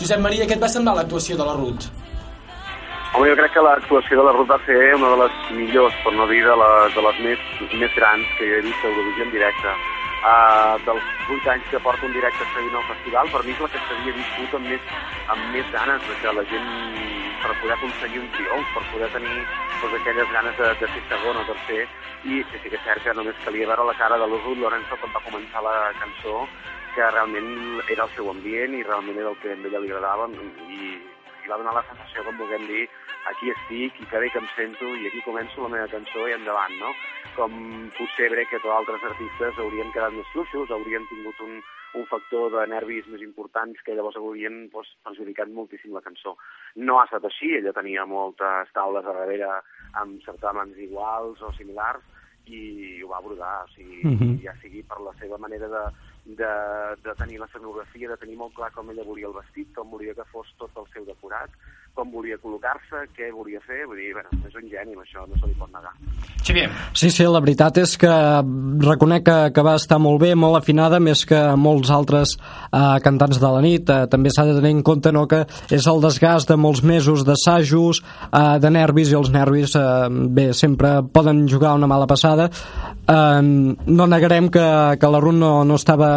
Josep 0.01 0.21
Maria, 0.21 0.47
què 0.47 0.53
et 0.57 0.63
va 0.63 0.69
semblar 0.69 0.95
l'actuació 0.97 1.37
de 1.37 1.45
la 1.45 1.55
Ruth? 1.55 1.85
Home, 3.15 3.29
jo 3.29 3.37
crec 3.37 3.53
que 3.53 3.61
l'actuació 3.61 4.17
de 4.19 4.25
la 4.25 4.33
Ruth 4.33 4.49
va 4.49 4.59
ser 4.67 4.95
una 4.97 5.09
de 5.13 5.17
les 5.23 5.35
millors, 5.53 5.95
per 6.03 6.13
no 6.17 6.27
dir 6.27 6.43
de 6.47 6.55
les, 6.57 6.95
de 6.97 7.03
les 7.07 7.19
més, 7.27 7.39
més 7.79 7.93
grans 7.95 8.25
que 8.39 8.47
jo 8.49 8.55
he 8.57 8.63
vist 8.65 8.81
a 8.85 8.89
Eurovisió 8.89 9.25
en 9.27 9.31
directe. 9.37 9.69
Uh, 10.23 10.79
dels 10.87 11.03
8 11.35 11.51
anys 11.51 11.65
que 11.67 11.81
porto 11.83 12.07
en 12.07 12.13
directe 12.15 12.47
seguint 12.55 12.77
el 12.79 12.85
festival, 12.87 13.31
per 13.33 13.41
mi 13.43 13.51
és 13.57 13.63
la 13.65 13.69
que 13.73 13.81
s'havia 13.83 14.13
viscut 14.15 14.53
amb 14.55 14.69
més, 14.71 14.85
amb 15.35 15.49
més 15.51 15.73
ganes 15.75 16.05
que 16.21 16.35
la 16.37 16.45
gent, 16.53 16.69
per 17.43 17.57
poder 17.59 17.75
aconseguir 17.75 18.21
un 18.23 18.29
triomf, 18.37 18.69
per 18.77 18.85
poder 18.93 19.09
tenir 19.17 19.35
doncs, 19.35 19.97
aquelles 19.99 20.31
ganes 20.31 20.55
de, 20.61 20.69
de 20.79 20.91
ser 20.95 21.03
segon 21.09 21.41
o 21.41 21.45
tercer, 21.49 21.81
i 22.23 22.39
sí, 22.53 22.63
que 22.63 22.71
és 22.71 22.85
cert 22.87 23.03
que 23.03 23.17
només 23.19 23.43
calia 23.43 23.67
veure 23.73 23.89
la 23.91 23.99
cara 23.99 24.21
de 24.23 24.29
l'Urut 24.31 24.63
Lorenzo 24.63 25.01
quan 25.03 25.17
va 25.17 25.25
començar 25.27 25.65
la 25.67 25.75
cançó, 25.99 26.47
que 26.95 27.11
realment 27.11 27.83
era 27.91 28.07
el 28.07 28.15
seu 28.15 28.31
ambient 28.31 28.79
i 28.79 28.87
realment 28.87 29.19
era 29.19 29.35
el 29.35 29.43
que 29.43 29.51
a 29.51 29.59
ella 29.59 29.83
li 29.83 29.91
agradava 29.91 30.31
i, 30.71 30.93
i 31.45 31.49
va 31.51 31.59
donar 31.61 31.75
la 31.75 31.85
sensació, 31.89 32.25
com 32.25 32.39
vulguem 32.39 32.67
dir, 32.67 32.89
aquí 33.31 33.51
estic 33.51 34.01
i 34.03 34.07
que 34.11 34.19
bé 34.19 34.31
que 34.31 34.39
em 34.43 34.49
sento 34.57 34.89
i 34.99 35.07
aquí 35.07 35.23
començo 35.27 35.63
la 35.63 35.69
meva 35.75 35.89
cançó 35.93 36.27
i 36.29 36.35
endavant, 36.37 36.75
no? 36.81 36.93
Com 37.37 37.53
potser 37.97 38.31
crec 38.33 38.51
que 38.51 38.61
altres 38.71 39.03
artistes 39.11 39.59
haurien 39.59 39.93
quedat 39.95 40.13
més 40.13 40.27
fluixos, 40.33 40.71
haurien 40.71 41.07
tingut 41.11 41.41
un, 41.41 41.61
un 41.95 42.07
factor 42.07 42.51
de 42.55 42.67
nervis 42.73 43.07
més 43.13 43.23
importants 43.23 43.81
que 43.85 43.95
llavors 43.95 44.17
haurien 44.17 44.69
doncs, 44.73 44.95
perjudicat 45.05 45.49
moltíssim 45.53 45.95
la 45.95 46.05
cançó. 46.05 46.37
No 46.77 46.99
ha 47.01 47.05
estat 47.05 47.25
així, 47.29 47.55
ella 47.59 47.73
tenia 47.77 48.07
moltes 48.07 48.73
taules 48.75 49.05
a 49.07 49.15
darrere 49.19 49.51
amb 50.01 50.23
certàmens 50.25 50.79
iguals 50.79 51.43
o 51.43 51.53
similars 51.59 52.03
i 52.47 52.99
ho 53.05 53.09
va 53.09 53.19
abordar, 53.21 53.65
o 53.65 53.69
sigui, 53.71 54.01
Mhm. 54.03 54.41
ja 54.43 54.55
sigui 54.61 54.83
per 54.83 54.99
la 55.01 55.13
seva 55.21 55.39
manera 55.39 55.69
de, 55.69 55.83
de, 56.25 56.55
de 57.03 57.15
tenir 57.19 57.39
la 57.41 57.49
scenografia, 57.51 58.09
de 58.09 58.17
tenir 58.17 58.37
molt 58.39 58.55
clar 58.55 58.71
com 58.75 58.91
ella 58.91 59.07
volia 59.07 59.29
el 59.29 59.35
vestit, 59.35 59.73
com 59.75 59.91
volia 59.91 60.15
que 60.15 60.27
fos 60.31 60.51
tot 60.61 60.71
el 60.79 60.87
seu 60.95 61.07
decorat, 61.09 61.51
com 61.93 62.09
volia 62.09 62.39
col·locar-se, 62.41 63.05
què 63.17 63.29
volia 63.35 63.61
fer, 63.67 63.83
vull 63.89 63.99
dir, 64.01 64.13
bueno, 64.17 64.31
és 64.49 64.55
un 64.57 64.69
geni, 64.71 64.95
això 64.97 65.27
no 65.29 65.37
se 65.37 65.51
li 65.51 65.57
pot 65.59 65.69
negar. 65.75 65.93
Xavier. 66.43 66.71
Sí, 66.97 67.11
sí, 67.13 67.27
la 67.29 67.43
veritat 67.43 67.83
és 67.83 67.97
que 68.01 68.13
reconec 68.87 69.27
que, 69.27 69.37
que 69.55 69.65
va 69.67 69.75
estar 69.79 69.99
molt 70.01 70.23
bé, 70.23 70.33
molt 70.39 70.57
afinada, 70.59 71.03
més 71.03 71.25
que 71.29 71.41
molts 71.61 71.93
altres 71.93 72.37
eh, 72.39 72.97
cantants 73.05 73.43
de 73.43 73.51
la 73.53 73.61
nit. 73.65 73.93
Eh, 73.93 74.07
també 74.13 74.33
s'ha 74.33 74.47
de 74.49 74.57
tenir 74.61 74.73
en 74.79 74.83
compte 74.87 75.13
no, 75.13 75.27
que 75.29 75.43
és 75.75 75.91
el 75.91 76.01
desgast 76.03 76.51
de 76.51 76.57
molts 76.57 76.83
mesos 76.87 77.27
d'assajos, 77.29 78.03
eh, 78.31 78.57
de 78.63 78.73
nervis, 78.73 79.13
i 79.13 79.19
els 79.19 79.33
nervis 79.35 79.77
eh, 79.77 80.09
bé, 80.33 80.49
sempre 80.57 81.01
poden 81.13 81.45
jugar 81.51 81.77
una 81.77 81.91
mala 81.91 82.09
passada. 82.11 82.49
Eh, 82.49 83.43
no 83.43 84.09
negarem 84.09 84.49
que, 84.55 84.67
que 84.97 85.13
la 85.13 85.21
Ruth 85.21 85.39
no, 85.39 85.55
no 85.69 85.77
estava 85.77 86.12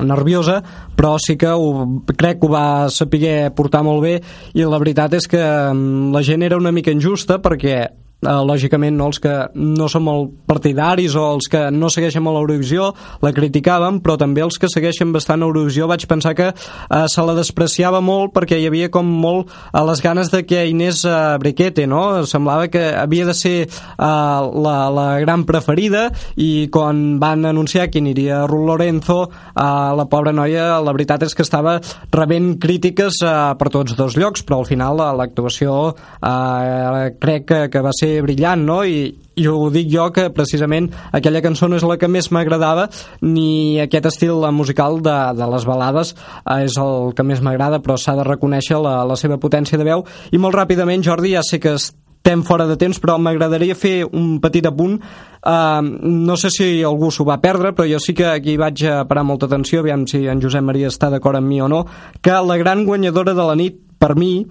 nerviosa, 0.00 0.60
però 0.96 1.16
sí 1.22 1.36
que 1.40 1.50
ho, 1.50 2.02
crec 2.16 2.40
que 2.40 2.48
ho 2.48 2.52
va 2.52 2.88
saber 2.92 3.50
portar 3.56 3.82
molt 3.86 4.04
bé 4.04 4.14
i 4.54 4.66
la 4.66 4.80
veritat 4.82 5.16
és 5.18 5.28
que 5.30 5.40
mm, 5.40 6.12
la 6.14 6.22
gent 6.26 6.46
era 6.46 6.60
una 6.60 6.72
mica 6.74 6.94
injusta 6.94 7.40
perquè 7.42 7.82
eh, 8.22 8.28
lògicament 8.28 8.96
no 8.96 9.08
els 9.10 9.20
que 9.22 9.34
no 9.54 9.88
som 9.88 10.04
molt 10.06 10.32
partidaris 10.48 11.14
o 11.16 11.26
els 11.34 11.48
que 11.50 11.66
no 11.72 11.90
segueixen 11.92 12.24
molt 12.24 12.38
l'Eurovisió 12.38 12.90
la 13.24 13.32
criticàvem, 13.36 14.00
però 14.04 14.16
també 14.20 14.44
els 14.44 14.58
que 14.60 14.70
segueixen 14.72 15.12
bastant 15.14 15.40
l'Eurovisió 15.40 15.88
vaig 15.90 16.06
pensar 16.10 16.34
que 16.38 16.50
eh, 16.50 17.04
se 17.08 17.26
la 17.26 17.36
despreciava 17.38 18.02
molt 18.04 18.34
perquè 18.36 18.60
hi 18.60 18.68
havia 18.68 18.90
com 18.92 19.06
molt 19.06 19.50
a 19.72 19.84
les 19.88 20.02
ganes 20.04 20.30
de 20.32 20.42
que 20.46 20.66
Inés 20.68 21.04
eh, 21.04 21.16
Briquete, 21.40 21.86
no? 21.90 22.24
Semblava 22.28 22.68
que 22.72 22.90
havia 22.94 23.26
de 23.28 23.36
ser 23.36 23.56
eh, 23.64 23.70
la, 23.98 24.76
la 24.92 25.08
gran 25.24 25.46
preferida 25.48 26.08
i 26.36 26.68
quan 26.72 27.18
van 27.22 27.46
anunciar 27.48 27.88
que 27.90 28.02
aniria 28.02 28.44
Ruth 28.46 28.66
Lorenzo, 28.68 29.20
eh, 29.30 29.64
la 29.96 30.08
pobra 30.10 30.34
noia, 30.36 30.80
la 30.80 30.94
veritat 30.96 31.24
és 31.26 31.36
que 31.36 31.46
estava 31.46 31.78
rebent 32.12 32.52
crítiques 32.60 33.22
eh, 33.24 33.34
per 33.58 33.72
tots 33.72 33.96
dos 33.98 34.18
llocs, 34.20 34.44
però 34.46 34.60
al 34.60 34.68
final 34.68 35.00
eh, 35.00 35.10
l'actuació 35.20 35.76
eh, 35.94 37.16
crec 37.20 37.48
que, 37.48 37.60
que 37.72 37.84
va 37.84 37.94
ser 37.96 38.09
brillant, 38.24 38.66
no? 38.66 38.82
I, 38.84 39.10
i 39.40 39.46
ho 39.48 39.70
dic 39.72 39.88
jo 39.92 40.08
que 40.14 40.28
precisament 40.34 40.90
aquella 41.16 41.42
cançó 41.44 41.68
no 41.68 41.78
és 41.78 41.86
la 41.86 41.96
que 42.00 42.10
més 42.10 42.30
m'agradava 42.34 42.88
ni 43.22 43.80
aquest 43.82 44.10
estil 44.12 44.44
musical 44.56 45.00
de, 45.04 45.16
de 45.38 45.48
les 45.54 45.66
balades 45.68 46.12
eh, 46.14 46.64
és 46.66 46.76
el 46.80 47.14
que 47.16 47.26
més 47.26 47.42
m'agrada 47.44 47.80
però 47.84 47.96
s'ha 47.96 48.16
de 48.18 48.26
reconèixer 48.26 48.80
la, 48.82 49.00
la 49.08 49.16
seva 49.16 49.40
potència 49.40 49.80
de 49.80 49.88
veu 49.88 50.04
i 50.32 50.42
molt 50.42 50.58
ràpidament 50.58 51.04
Jordi 51.06 51.34
ja 51.36 51.44
sé 51.46 51.60
que 51.62 51.76
estem 51.78 52.44
fora 52.44 52.66
de 52.68 52.76
temps 52.80 53.00
però 53.00 53.16
m'agradaria 53.18 53.78
fer 53.78 54.04
un 54.04 54.38
petit 54.44 54.66
apunt 54.68 54.98
uh, 55.00 55.80
no 55.80 56.36
sé 56.36 56.50
si 56.52 56.72
algú 56.84 57.10
s'ho 57.10 57.24
va 57.28 57.40
perdre 57.40 57.72
però 57.76 57.88
jo 57.88 58.00
sí 58.02 58.14
que 58.16 58.28
aquí 58.28 58.58
vaig 58.60 58.84
a 58.84 59.04
parar 59.08 59.24
molta 59.24 59.48
atenció 59.48 59.80
aviam 59.80 60.06
si 60.10 60.26
en 60.28 60.42
Josep 60.42 60.66
Maria 60.66 60.90
està 60.92 61.10
d'acord 61.10 61.40
amb 61.40 61.48
mi 61.48 61.62
o 61.62 61.68
no 61.68 61.86
que 62.20 62.34
la 62.34 62.58
gran 62.60 62.84
guanyadora 62.84 63.34
de 63.34 63.46
la 63.46 63.56
nit 63.56 63.80
per 64.00 64.16
mi 64.16 64.46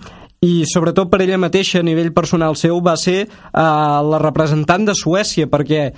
i 0.45 0.63
sobretot 0.71 1.09
per 1.11 1.21
ella 1.25 1.39
mateixa 1.41 1.81
a 1.81 1.85
nivell 1.85 2.13
personal 2.15 2.55
seu 2.59 2.79
va 2.83 2.95
ser 2.99 3.25
uh, 3.27 3.99
la 4.07 4.19
representant 4.23 4.85
de 4.87 4.95
Suècia 4.95 5.49
perquè 5.51 5.89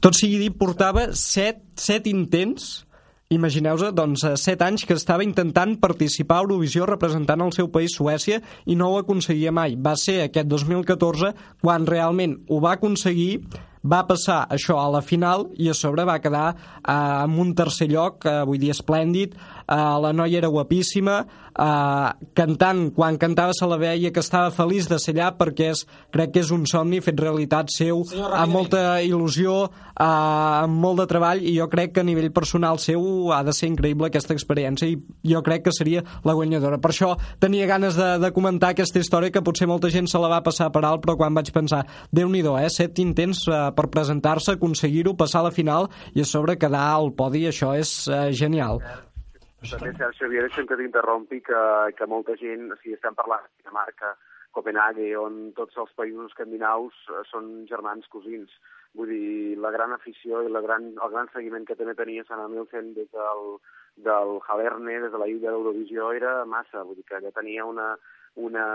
tot 0.00 0.16
sigui 0.16 0.38
dit 0.40 0.56
portava 0.56 1.10
set, 1.12 1.60
set 1.76 2.08
intents 2.08 2.86
Imagineu-vos, 3.30 3.92
doncs, 3.94 4.24
eh, 4.26 4.32
set 4.34 4.62
anys 4.66 4.82
que 4.82 4.96
estava 4.98 5.22
intentant 5.22 5.76
participar 5.78 6.40
a 6.40 6.42
Eurovisió 6.42 6.82
representant 6.88 7.44
el 7.44 7.52
seu 7.54 7.68
país, 7.70 7.94
Suècia, 7.94 8.40
i 8.66 8.74
no 8.74 8.88
ho 8.90 8.96
aconseguia 8.98 9.52
mai. 9.54 9.76
Va 9.78 9.92
ser 9.94 10.16
aquest 10.24 10.48
2014 10.50 11.30
quan 11.62 11.86
realment 11.86 12.40
ho 12.50 12.58
va 12.58 12.72
aconseguir, 12.74 13.44
va 13.86 14.02
passar 14.08 14.40
això 14.50 14.80
a 14.82 14.90
la 14.90 15.00
final 15.00 15.46
i 15.56 15.70
a 15.70 15.76
sobre 15.78 16.02
va 16.04 16.18
quedar 16.18 16.48
eh, 16.56 16.90
amb 16.90 17.38
un 17.38 17.54
tercer 17.54 17.86
lloc, 17.92 18.26
eh, 18.26 18.42
vull 18.50 18.58
dir, 18.58 18.72
esplèndid, 18.74 19.38
eh, 19.70 20.00
la 20.02 20.12
noia 20.12 20.40
era 20.40 20.50
guapíssima, 20.50 21.20
eh, 21.50 22.26
cantant, 22.34 22.90
quan 22.94 23.18
cantava 23.18 23.54
se 23.56 23.66
la 23.66 23.78
veia 23.78 24.10
que 24.10 24.22
estava 24.22 24.50
feliç 24.54 24.88
de 24.90 24.98
ser 24.98 25.14
allà 25.14 25.30
perquè 25.38 25.70
és, 25.74 25.84
crec 26.12 26.34
que 26.34 26.42
és 26.44 26.50
un 26.54 26.66
somni 26.66 27.00
fet 27.04 27.20
realitat 27.20 27.70
seu, 27.74 28.04
Senyor, 28.08 28.34
amb 28.36 28.54
molta 28.54 28.82
il·lusió, 29.04 29.56
eh, 29.94 30.04
amb 30.04 30.80
molt 30.82 31.02
de 31.02 31.08
treball 31.10 31.42
i 31.44 31.56
jo 31.58 31.68
crec 31.70 31.94
que 31.94 32.04
a 32.04 32.06
nivell 32.06 32.30
personal 32.34 32.78
seu 32.82 33.32
ha 33.34 33.42
de 33.46 33.54
ser 33.56 33.70
increïble 33.70 34.10
aquesta 34.10 34.34
experiència 34.36 34.90
i 34.90 34.98
jo 35.32 35.42
crec 35.46 35.66
que 35.68 35.74
seria 35.76 36.04
la 36.24 36.34
guanyadora. 36.34 36.80
Per 36.80 36.92
això 36.92 37.14
tenia 37.40 37.68
ganes 37.70 37.98
de, 37.98 38.16
de 38.22 38.32
comentar 38.36 38.72
aquesta 38.74 39.00
història 39.00 39.30
que 39.30 39.44
potser 39.44 39.68
molta 39.70 39.90
gent 39.90 40.08
se 40.10 40.18
la 40.18 40.30
va 40.32 40.42
passar 40.44 40.70
per 40.74 40.84
alt, 40.84 41.04
però 41.04 41.16
quan 41.20 41.36
vaig 41.36 41.52
pensar, 41.54 41.84
déu 42.10 42.28
nhi 42.28 42.40
eh? 42.40 42.68
Set 42.70 42.98
intents 42.98 43.46
eh, 43.48 43.60
per 43.76 43.90
presentar-se, 43.92 44.56
aconseguir-ho, 44.56 45.14
passar 45.14 45.40
a 45.44 45.48
la 45.50 45.54
final 45.54 45.90
i 46.14 46.24
a 46.24 46.28
sobre 46.28 46.58
quedar 46.58 46.88
al 46.94 47.12
podi, 47.12 47.46
això 47.46 47.74
és 47.76 48.08
eh, 48.08 48.30
genial. 48.32 48.80
També, 49.60 49.92
Sergi 49.92 50.22
Xavier, 50.22 50.42
deixa'm 50.46 50.66
que 50.68 50.76
t'interrompi, 50.80 51.42
que, 51.44 51.62
que 51.96 52.06
molta 52.08 52.32
gent, 52.40 52.70
sigui, 52.80 52.94
estem 52.96 53.16
parlant 53.18 53.44
de 53.44 53.50
Dinamarca, 53.60 54.14
Copenhague, 54.56 55.10
on 55.20 55.34
tots 55.58 55.76
els 55.78 55.90
països 55.98 56.30
escandinaus 56.30 56.96
eh, 57.12 57.20
són 57.30 57.50
germans 57.68 58.08
cosins. 58.10 58.54
Vull 58.96 59.12
dir, 59.12 59.58
la 59.62 59.70
gran 59.74 59.92
afició 59.94 60.40
i 60.42 60.50
la 60.50 60.62
gran, 60.64 60.88
el 60.96 61.12
gran 61.12 61.28
seguiment 61.34 61.68
que 61.68 61.76
també 61.78 61.94
tenia 61.98 62.24
Sanna 62.26 62.48
Nielsen 62.50 62.94
des 62.96 63.12
del, 63.12 63.44
del 64.08 64.40
Halerne, 64.48 64.96
des 65.04 65.12
de 65.12 65.20
la 65.20 65.28
illa 65.30 65.52
d'Eurovisió, 65.52 66.08
era 66.16 66.32
massa. 66.48 66.82
Vull 66.82 66.98
dir 66.98 67.06
que 67.06 67.20
ella 67.20 67.34
tenia 67.36 67.68
una, 67.68 67.92
una 68.48 68.66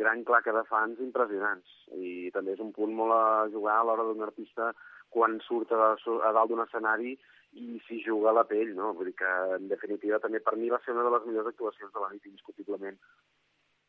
gran 0.00 0.24
claca 0.24 0.56
de 0.56 0.64
fans 0.72 1.04
impressionants. 1.04 1.78
I 1.94 2.32
també 2.34 2.56
és 2.56 2.64
un 2.64 2.72
punt 2.72 2.96
molt 2.96 3.14
a 3.14 3.46
jugar 3.52 3.78
a 3.78 3.86
l'hora 3.86 4.08
d'un 4.08 4.26
artista 4.26 4.72
quan 5.14 5.38
surt 5.46 5.70
a, 5.76 5.94
a 5.94 6.34
dalt 6.34 6.50
d'un 6.50 6.64
escenari 6.64 7.14
i 7.54 7.78
s'hi 7.86 8.00
juga 8.04 8.34
la 8.34 8.44
pell, 8.50 8.74
no? 8.76 8.92
Vull 8.98 9.10
dir 9.10 9.16
que, 9.20 9.30
en 9.56 9.70
definitiva, 9.70 10.20
també 10.22 10.40
per 10.42 10.56
mi 10.58 10.70
va 10.72 10.80
ser 10.84 10.94
una 10.94 11.06
de 11.06 11.14
les 11.14 11.26
millors 11.28 11.50
actuacions 11.52 11.92
de 11.94 12.02
la 12.02 12.10
nit, 12.12 12.26
indiscutiblement. 12.30 12.98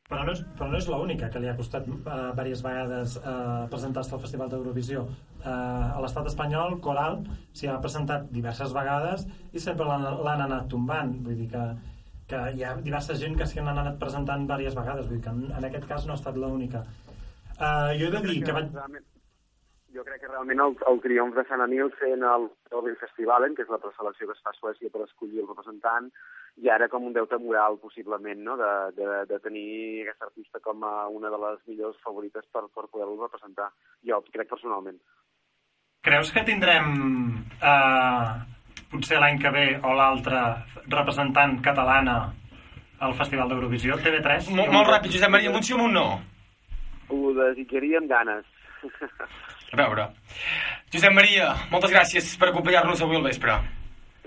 Però 0.05 0.21
no 0.21 0.33
és, 0.35 0.41
però 0.53 0.67
no 0.69 0.77
és 0.77 0.85
l'única 0.85 1.31
que 1.33 1.39
li 1.41 1.47
ha 1.49 1.55
costat 1.57 1.87
uh, 1.89 1.95
diverses 2.37 2.61
vegades 2.61 3.15
uh, 3.23 3.65
presentar-se 3.71 4.13
al 4.13 4.21
Festival 4.21 4.51
d'Eurovisió. 4.51 5.01
Uh, 5.39 5.47
a 5.49 6.03
l'estat 6.03 6.29
espanyol, 6.29 6.77
Coral 6.85 7.23
s'hi 7.57 7.71
ha 7.71 7.79
presentat 7.81 8.27
diverses 8.35 8.75
vegades 8.75 9.25
i 9.51 9.63
sempre 9.63 9.87
l'han 9.89 10.45
anat 10.45 10.69
tombant. 10.69 11.15
Vull 11.25 11.41
dir 11.41 11.49
que, 11.55 11.63
que 12.29 12.43
hi 12.53 12.61
ha 12.61 12.75
diversa 12.85 13.17
gent 13.17 13.39
que 13.39 13.49
s'hi 13.49 13.63
han 13.63 13.73
anat 13.73 13.97
presentant 14.03 14.45
diverses 14.45 14.77
vegades. 14.77 15.09
Vull 15.09 15.17
dir 15.17 15.25
que 15.25 15.33
en, 15.33 15.43
en 15.57 15.69
aquest 15.71 15.89
cas 15.89 16.05
no 16.05 16.13
ha 16.13 16.21
estat 16.21 16.37
l'única. 16.37 16.85
Uh, 17.55 17.89
jo 17.97 18.05
he 18.05 18.13
de 18.13 18.25
dir 18.29 18.39
que 18.45 18.57
vaig... 18.59 19.05
Jo 19.95 20.03
crec 20.03 20.19
que 20.19 20.27
realment 20.27 20.59
el, 20.59 20.73
el 20.91 20.97
triomf 20.99 21.37
de 21.37 21.43
Sanna 21.47 21.65
Nielsen 21.71 22.23
al 22.27 22.49
Nobel 22.73 22.97
Festivalen, 22.99 23.53
que 23.55 23.63
és 23.63 23.69
la 23.71 23.79
preselecció 23.79 24.27
que 24.27 24.33
es 24.35 24.41
fa 24.43 24.51
a 24.51 24.57
Suècia 24.57 24.91
per 24.91 25.05
escollir 25.05 25.39
el 25.39 25.47
representant, 25.47 26.09
i 26.59 26.67
ara 26.73 26.89
com 26.91 27.05
un 27.07 27.15
deute 27.15 27.39
moral, 27.39 27.77
possiblement, 27.79 28.41
no? 28.43 28.57
de, 28.59 28.71
de, 28.97 29.21
de 29.29 29.39
tenir 29.45 30.03
aquesta 30.03 30.27
artista 30.27 30.59
com 30.67 30.83
a 30.83 31.07
una 31.07 31.31
de 31.31 31.39
les 31.45 31.63
millors 31.71 32.01
favorites 32.03 32.43
per, 32.51 32.65
per 32.75 32.89
poder-lo 32.89 33.15
representar. 33.23 33.69
Jo 34.03 34.19
crec 34.27 34.51
personalment. 34.51 34.99
Creus 36.03 36.33
que 36.35 36.43
tindrem 36.43 36.91
eh, 37.55 38.29
potser 38.91 39.23
l'any 39.23 39.39
que 39.39 39.55
ve 39.55 39.65
o 39.79 39.95
l'altre 39.95 40.43
representant 40.91 41.61
catalana 41.63 42.19
al 42.99 43.15
Festival 43.15 43.47
d'Eurovisió, 43.47 43.95
TV3? 44.03 44.51
Molt, 44.59 44.75
molt 44.75 44.91
ràpid, 44.91 45.15
Josep 45.15 45.31
Maria, 45.31 45.55
un 45.55 45.63
sí 45.63 45.71
o 45.71 45.79
un 45.87 45.95
no? 45.95 46.07
Ho 47.15 47.35
desitjaria 47.39 48.03
amb 48.03 48.11
ganes. 48.11 48.51
A 49.75 49.81
veure. 49.83 50.09
Josep 50.93 51.11
Maria, 51.11 51.49
moltes 51.71 51.91
gràcies 51.91 52.35
per 52.39 52.53
acompanyar-nos 52.53 53.01
avui 53.03 53.17
al 53.19 53.25
vespre. 53.27 53.57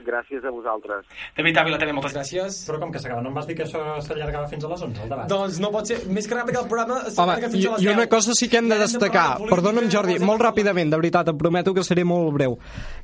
Gràcies 0.09 0.45
a 0.47 0.51
vosaltres. 0.53 1.05
David 1.37 1.59
Ávila, 1.61 1.79
també 1.81 1.93
moltes 1.93 2.15
gràcies. 2.15 2.59
Però 2.69 2.79
com 2.81 2.93
que 2.93 3.01
s'acaba? 3.01 3.21
No 3.25 3.29
em 3.29 3.37
vas 3.37 3.49
dir 3.49 3.57
que 3.59 3.65
això 3.67 3.81
s'allargava 4.05 4.49
fins 4.49 4.65
a 4.65 4.71
les 4.71 4.85
11, 4.87 5.03
el 5.05 5.11
debat? 5.13 5.27
Doncs 5.29 5.59
no 5.61 5.71
pot 5.75 5.89
ser. 5.91 5.99
Més 6.13 6.29
que 6.29 6.37
ràpid 6.37 6.57
que 6.57 6.63
el 6.63 6.69
programa 6.71 7.01
Home, 7.03 7.13
s'allarga 7.17 7.51
fins 7.53 7.65
i, 7.65 7.67
a 7.67 7.75
les 7.75 7.85
i 7.85 7.89
10. 7.91 7.97
una 7.99 8.07
cosa 8.13 8.37
sí 8.39 8.49
que 8.49 8.61
hem 8.61 8.71
de 8.73 8.79
destacar, 8.81 9.27
perdona'm 9.51 9.91
Jordi, 9.93 10.19
molt 10.25 10.45
ràpidament, 10.45 10.93
de 10.93 11.01
veritat, 11.03 11.29
em 11.33 11.41
prometo 11.41 11.75
que 11.77 11.85
seré 11.85 12.07
molt 12.09 12.33
breu. 12.37 12.57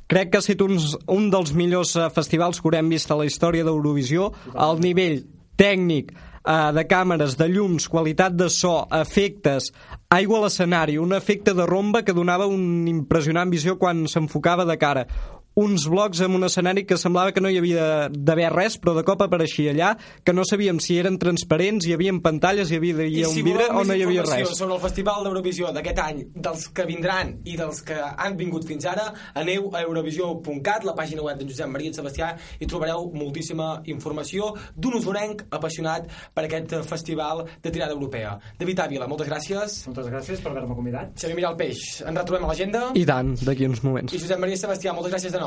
Crec 0.09 0.33
que 0.33 0.41
ha 0.41 0.45
estat 0.45 0.65
un, 0.65 0.79
un 1.17 1.29
dels 1.33 1.53
millors 1.57 1.95
eh, 1.97 2.09
festivals 2.15 2.61
que 2.61 2.69
haurem 2.71 2.89
vist 2.93 3.13
a 3.13 3.19
la 3.21 3.29
història 3.29 3.67
d'Eurovisió, 3.67 4.31
al 4.53 4.81
nivell 4.81 5.21
tècnic, 5.61 6.13
eh, 6.45 6.71
de 6.77 6.85
càmeres, 6.87 7.35
de 7.39 7.49
llums, 7.49 7.89
qualitat 7.91 8.35
de 8.37 8.49
so, 8.53 8.85
efectes, 8.93 9.71
aigua 10.13 10.39
a 10.39 10.45
l'escenari, 10.45 10.99
un 11.01 11.13
efecte 11.17 11.53
de 11.57 11.65
romba 11.65 12.03
que 12.05 12.15
donava 12.15 12.47
un 12.47 12.85
impressionant 12.87 13.51
visió 13.51 13.79
quan 13.81 14.05
s'enfocava 14.07 14.65
de 14.69 14.77
cara 14.77 15.07
uns 15.55 15.87
blocs 15.87 16.19
amb 16.25 16.35
un 16.35 16.43
escenari 16.43 16.83
que 16.83 16.97
semblava 16.99 17.31
que 17.31 17.39
no 17.39 17.47
hi 17.47 17.57
havia 17.61 18.09
d'haver 18.11 18.49
res, 18.51 18.75
però 18.81 18.91
de 18.97 19.05
cop 19.07 19.21
apareixia 19.23 19.71
allà, 19.71 19.93
que 20.23 20.33
no 20.35 20.43
sabíem 20.43 20.81
si 20.83 20.97
eren 20.99 21.15
transparents, 21.21 21.87
hi 21.87 21.93
havia 21.95 22.11
pantalles, 22.23 22.71
hi 22.71 22.79
havia, 22.81 22.97
hi 22.99 23.05
havia 23.07 23.29
si 23.31 23.39
un 23.39 23.47
vidre 23.47 23.69
o 23.71 23.85
no 23.87 23.95
hi 23.95 24.03
havia 24.03 24.25
res. 24.27 24.51
sobre 24.57 24.75
el 24.75 24.81
Festival 24.83 25.23
d'Eurovisió 25.23 25.71
d'aquest 25.71 26.01
any, 26.03 26.19
dels 26.35 26.67
que 26.75 26.85
vindran 26.89 27.37
i 27.47 27.55
dels 27.55 27.79
que 27.87 27.95
han 27.95 28.35
vingut 28.35 28.67
fins 28.67 28.85
ara, 28.91 29.07
aneu 29.33 29.69
a 29.71 29.85
eurovisió.cat, 29.85 30.83
la 30.83 30.95
pàgina 30.97 31.23
web 31.23 31.39
d'en 31.39 31.47
Josep 31.47 31.71
Maria 31.71 31.93
i 31.93 31.95
Sebastià, 31.95 32.33
i 32.59 32.67
trobareu 32.67 33.07
moltíssima 33.15 33.69
informació 33.95 34.51
d'un 34.75 34.99
usorenc 34.99 35.45
apassionat 35.55 36.11
per 36.35 36.45
aquest 36.49 36.75
festival 36.83 37.45
de 37.63 37.71
tirada 37.71 37.95
europea. 37.95 38.35
David 38.59 38.83
Ávila, 38.89 39.07
moltes 39.07 39.31
gràcies. 39.31 39.79
Moltes 39.87 40.11
gràcies 40.11 40.43
per 40.43 40.51
haver-me 40.51 40.75
convidat. 40.75 41.15
Xavier 41.15 41.39
Miral 41.39 41.55
Peix, 41.55 41.85
ens 42.03 42.19
retrobem 42.19 42.43
a 42.43 42.51
l'agenda. 42.51 42.85
I 42.93 43.07
tant, 43.07 43.35
d'aquí 43.39 43.71
uns 43.71 43.83
moments. 43.87 44.11
I 44.11 44.19
Josep 44.19 44.43
Maria 44.43 44.59
i 44.59 44.63
Sebastià, 44.65 44.91
moltes 44.91 45.15
gràcies 45.15 45.31
de 45.31 45.39
nou. 45.39 45.44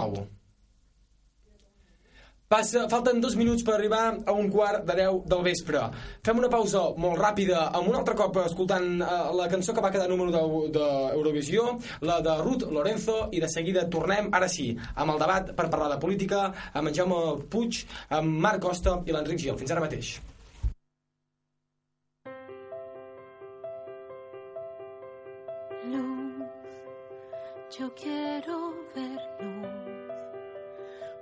Passa, 2.49 2.87
falten 2.89 3.19
dos 3.21 3.35
minuts 3.37 3.61
per 3.65 3.75
arribar 3.75 4.05
a 4.25 4.33
un 4.33 4.47
quart 4.49 4.87
de 4.89 4.95
deu 4.97 5.19
del 5.29 5.43
vespre. 5.45 5.83
Fem 6.25 6.39
una 6.41 6.49
pausa 6.49 6.81
molt 7.05 7.21
ràpida, 7.21 7.67
amb 7.77 7.91
un 7.91 7.99
altre 7.99 8.15
cop 8.17 8.39
escoltant 8.41 8.87
eh, 9.05 9.19
la 9.37 9.49
cançó 9.53 9.75
que 9.77 9.85
va 9.85 9.91
quedar 9.93 10.07
número 10.09 10.33
de- 10.33 10.71
d'Eurovisió, 10.79 11.67
la 12.09 12.17
de 12.25 12.39
Ruth 12.41 12.65
Lorenzo, 12.73 13.19
i 13.37 13.43
de 13.45 13.51
seguida 13.53 13.85
tornem, 13.93 14.31
ara 14.33 14.49
sí, 14.49 14.71
amb 14.95 15.13
el 15.13 15.21
debat 15.27 15.53
per 15.61 15.69
parlar 15.69 15.91
de 15.93 16.01
política, 16.07 16.47
amb 16.73 16.89
en 16.89 16.95
Jaume 17.03 17.21
Puig, 17.53 17.83
amb 18.09 18.41
Marc 18.49 18.65
Costa 18.65 18.97
i 19.05 19.13
l'Enric 19.13 19.45
Gil. 19.45 19.61
Fins 19.61 19.77
ara 19.77 19.85
mateix. 19.85 20.15
Luz, 25.85 26.49
yo 27.79 27.95
quiero 27.95 28.68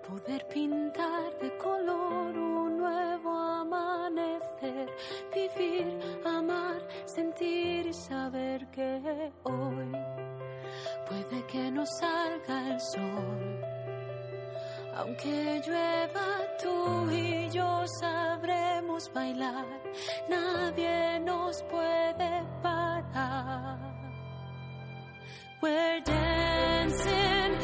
poder 0.08 0.46
pintar 0.48 1.38
de 1.40 1.56
color 1.58 2.36
un 2.36 2.78
nuevo 2.78 3.30
amanecer, 3.30 4.88
vivir, 5.34 5.98
amar, 6.24 6.80
sentir 7.06 7.86
y 7.86 7.92
saber 7.92 8.66
que 8.70 9.32
hoy 9.42 9.92
puede 11.08 11.46
que 11.46 11.70
no 11.70 11.84
salga 11.86 12.72
el 12.72 12.80
sol. 12.80 13.60
Aunque 14.96 15.62
llueva, 15.66 16.26
tú 16.62 17.10
y 17.10 17.50
yo 17.50 17.84
sabremos 18.00 19.12
bailar, 19.12 19.66
nadie 20.28 21.20
nos 21.20 21.62
puede 21.64 22.44
parar. 22.62 23.78
We're 25.62 26.00
dancing 26.04 27.56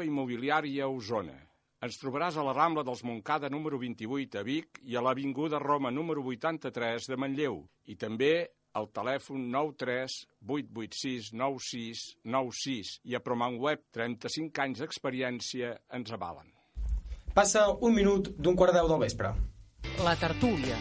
Teva 0.00 0.08
immobiliària 0.08 0.86
a 0.86 0.88
Osona. 0.88 1.34
Ens 1.84 1.98
trobaràs 2.00 2.38
a 2.40 2.44
la 2.46 2.54
Rambla 2.56 2.80
dels 2.88 3.02
Montcada 3.04 3.50
número 3.52 3.76
28 3.76 4.38
a 4.40 4.42
Vic 4.46 4.78
i 4.88 4.94
a 4.96 5.02
l'Avinguda 5.04 5.58
Roma 5.60 5.90
número 5.92 6.22
83 6.24 7.04
de 7.10 7.18
Manlleu. 7.20 7.58
I 7.84 7.98
també 8.00 8.30
al 8.80 8.88
telèfon 8.96 9.50
93 9.52 10.14
886 10.40 11.28
96 11.36 12.04
96 12.24 12.94
i 13.12 13.18
a 13.18 13.20
Promanweb 13.20 13.84
35 13.92 14.64
anys 14.64 14.80
d'experiència 14.80 15.74
ens 16.00 16.16
avalen. 16.16 16.48
Passa 17.36 17.66
un 17.76 17.92
minut 17.92 18.32
d'un 18.38 18.56
quart 18.56 18.72
de 18.72 18.80
deu 18.80 18.88
del 18.94 19.04
vespre. 19.04 19.34
La 20.00 20.16
tertúlia. 20.16 20.80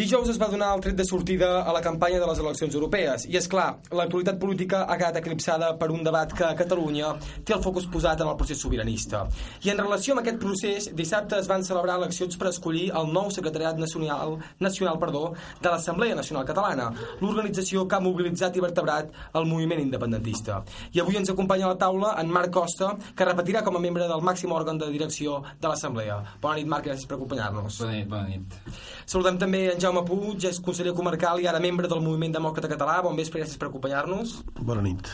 Dijous 0.00 0.30
es 0.32 0.38
va 0.40 0.46
donar 0.48 0.70
el 0.72 0.80
tret 0.80 0.94
de 0.96 1.04
sortida 1.04 1.48
a 1.60 1.72
la 1.76 1.80
campanya 1.84 2.16
de 2.22 2.24
les 2.24 2.38
eleccions 2.40 2.72
europees 2.72 3.26
i, 3.28 3.34
és 3.36 3.44
clar, 3.52 3.66
l'actualitat 3.92 4.38
política 4.40 4.78
ha 4.88 4.94
quedat 4.96 5.18
eclipsada 5.20 5.66
per 5.76 5.90
un 5.92 6.00
debat 6.06 6.30
que 6.32 6.46
a 6.46 6.54
Catalunya 6.56 7.10
té 7.44 7.52
el 7.52 7.60
focus 7.60 7.84
posat 7.92 8.22
en 8.24 8.30
el 8.30 8.38
procés 8.40 8.62
sobiranista. 8.64 9.26
I 9.60 9.74
en 9.74 9.82
relació 9.82 10.14
amb 10.14 10.22
aquest 10.22 10.38
procés, 10.40 10.86
dissabte 10.96 11.36
es 11.36 11.50
van 11.50 11.66
celebrar 11.68 11.98
eleccions 12.00 12.38
per 12.40 12.48
escollir 12.48 12.86
el 12.96 13.12
nou 13.12 13.28
secretariat 13.34 13.76
nacional, 13.76 14.38
nacional 14.64 14.96
perdó, 15.02 15.34
de 15.60 15.68
l'Assemblea 15.68 16.16
Nacional 16.16 16.48
Catalana, 16.48 16.88
l'organització 17.20 17.84
que 17.84 17.98
ha 17.98 18.00
mobilitzat 18.00 18.56
i 18.56 18.64
vertebrat 18.64 19.12
el 19.36 19.50
moviment 19.52 19.84
independentista. 19.84 20.62
I 20.96 21.04
avui 21.04 21.20
ens 21.20 21.34
acompanya 21.34 21.68
a 21.68 21.74
la 21.74 21.80
taula 21.84 22.14
en 22.24 22.32
Marc 22.32 22.54
Costa, 22.56 22.94
que 23.12 23.28
repetirà 23.28 23.60
com 23.68 23.76
a 23.76 23.84
membre 23.84 24.08
del 24.08 24.24
màxim 24.24 24.56
òrgan 24.56 24.80
de 24.80 24.88
direcció 24.96 25.42
de 25.60 25.68
l'Assemblea. 25.68 26.22
Bona 26.40 26.56
nit, 26.56 26.72
Marc, 26.72 26.88
gràcies 26.88 27.04
per 27.04 27.20
acompanyar-nos. 27.20 27.82
Bona 27.84 28.00
nit, 28.00 28.10
bona 28.16 28.32
nit. 28.32 28.58
Saludem 29.04 29.36
també 29.36 29.66
en 29.74 29.80
Jaume 29.82 29.89
Puig, 30.06 30.44
és 30.48 30.60
conseller 30.62 30.92
comarcal 30.96 31.40
i 31.42 31.46
ara 31.50 31.58
membre 31.60 31.88
del 31.90 32.00
Moviment 32.04 32.32
Demòcrata 32.36 32.70
Català. 32.70 33.00
Bon 33.02 33.16
vespre, 33.18 33.42
gràcies 33.42 33.58
per 33.58 33.68
acompanyar-nos. 33.68 34.36
Bona 34.60 34.82
nit. 34.84 35.10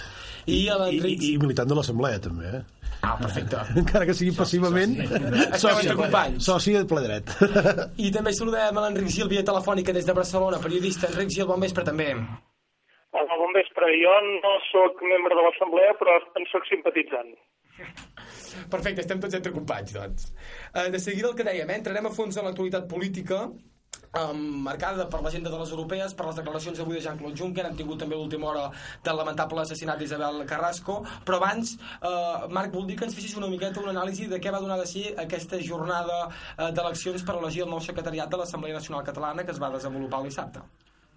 I 0.46 0.66
a 0.68 0.76
I, 0.76 0.98
l'Enric... 0.98 1.22
i, 1.22 1.32
I 1.34 1.38
militant 1.42 1.70
de 1.70 1.78
l'Assemblea, 1.78 2.20
també, 2.22 2.50
eh? 2.60 2.62
Ah, 3.02 3.16
perfecte. 3.20 3.58
Encara 3.82 4.06
que 4.08 4.14
sigui 4.16 4.34
passivament, 4.36 4.94
Estem 5.00 5.80
entre 5.80 5.96
companys. 5.98 6.44
soci 6.46 6.76
de 6.76 6.84
ple 6.88 7.02
dret. 7.04 7.32
I 8.06 8.12
també 8.14 8.32
saludem 8.36 8.76
a 8.78 8.84
l'Enric 8.86 9.10
Gil 9.16 9.28
via 9.32 9.44
telefònica 9.46 9.94
des 9.96 10.06
de 10.06 10.14
Barcelona, 10.16 10.60
periodista. 10.62 11.10
Enric 11.12 11.32
Gil, 11.34 11.48
bon 11.50 11.60
vespre 11.64 11.84
també. 11.86 12.12
Hola, 13.16 13.36
bon 13.40 13.52
vespre. 13.56 13.90
Jo 14.00 14.14
no 14.28 14.54
sóc 14.70 15.02
membre 15.08 15.36
de 15.38 15.44
l'Assemblea, 15.48 15.94
però 16.00 16.18
en 16.36 16.48
sóc 16.52 16.66
simpatitzant. 16.68 17.32
Perfecte, 18.72 19.02
estem 19.04 19.20
tots 19.20 19.36
entre 19.36 19.52
companys, 19.52 19.92
doncs. 19.92 20.28
Eh, 20.72 20.88
de 20.94 20.98
seguida 21.02 21.28
el 21.28 21.36
que 21.36 21.44
dèiem, 21.46 21.68
eh? 21.68 21.80
entrarem 21.82 22.06
a 22.08 22.12
fons 22.14 22.38
en 22.40 22.46
l'actualitat 22.48 22.86
política, 22.88 23.42
um, 24.20 24.40
marcada 24.66 25.06
per 25.10 25.20
l'agenda 25.24 25.50
de 25.52 25.58
les 25.60 25.72
europees, 25.74 26.14
per 26.14 26.26
les 26.28 26.38
declaracions 26.40 26.80
avui 26.80 26.96
de 26.96 27.02
Jean-Claude 27.04 27.36
Juncker, 27.38 27.66
hem 27.68 27.76
tingut 27.78 28.00
també 28.02 28.16
l'última 28.18 28.50
hora 28.52 28.64
del 29.04 29.20
lamentable 29.20 29.62
assassinat 29.62 30.00
d'Isabel 30.00 30.42
Carrasco, 30.48 31.02
però 31.26 31.40
abans, 31.40 31.76
eh, 32.00 32.48
Marc, 32.48 32.72
voldria 32.72 32.98
que 32.98 33.08
ens 33.10 33.14
fessis 33.18 33.36
una 33.36 33.50
miqueta 33.52 33.80
una 33.82 33.94
anàlisi 33.94 34.26
de 34.30 34.40
què 34.40 34.52
va 34.52 34.62
donar 34.64 34.80
de 34.80 34.88
si 34.88 35.06
aquesta 35.26 35.60
jornada 35.60 36.26
eh, 36.28 36.72
d'eleccions 36.72 37.22
per 37.22 37.38
elegir 37.40 37.66
el 37.66 37.70
nou 37.70 37.80
secretariat 37.80 38.30
de 38.30 38.42
l'Assemblea 38.42 38.80
Nacional 38.80 39.04
Catalana 39.04 39.44
que 39.44 39.54
es 39.54 39.62
va 39.62 39.72
desenvolupar 39.74 40.20
el 40.22 40.30
dissabte. 40.30 40.64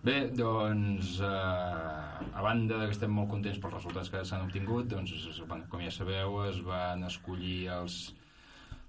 Bé, 0.01 0.29
doncs, 0.31 1.17
eh, 1.19 1.25
a 1.27 2.41
banda 2.41 2.85
que 2.85 2.93
estem 2.95 3.11
molt 3.11 3.27
contents 3.33 3.59
pels 3.59 3.73
resultats 3.73 4.11
que 4.13 4.21
s'han 4.23 4.45
obtingut, 4.45 4.87
doncs, 4.87 5.11
com 5.67 5.81
ja 5.83 5.91
sabeu, 5.91 6.37
es 6.47 6.61
van 6.63 7.03
escollir 7.03 7.67
els, 7.75 7.97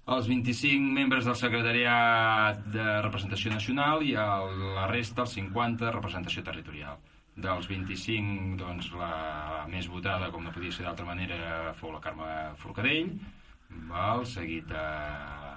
els 0.09 0.27
25 0.27 0.93
membres 0.95 1.25
del 1.25 1.37
secretariat 1.37 2.63
de 2.73 2.85
representació 3.05 3.51
nacional 3.53 4.01
i 4.03 4.15
el, 4.17 4.55
la 4.75 4.87
resta, 4.89 5.25
els 5.25 5.35
50, 5.37 5.85
de 5.85 5.91
representació 5.93 6.43
territorial. 6.43 6.97
Dels 7.41 7.67
25, 7.69 8.57
doncs, 8.59 8.89
la 8.97 9.65
més 9.71 9.87
votada, 9.87 10.31
com 10.33 10.43
no 10.43 10.51
podia 10.51 10.73
ser 10.73 10.87
d'altra 10.87 11.05
manera, 11.05 11.71
fou 11.79 11.93
la 11.93 12.01
Carme 12.03 12.31
Forcadell, 12.59 13.13
val? 13.89 14.25
seguit 14.25 14.71
a, 14.75 14.85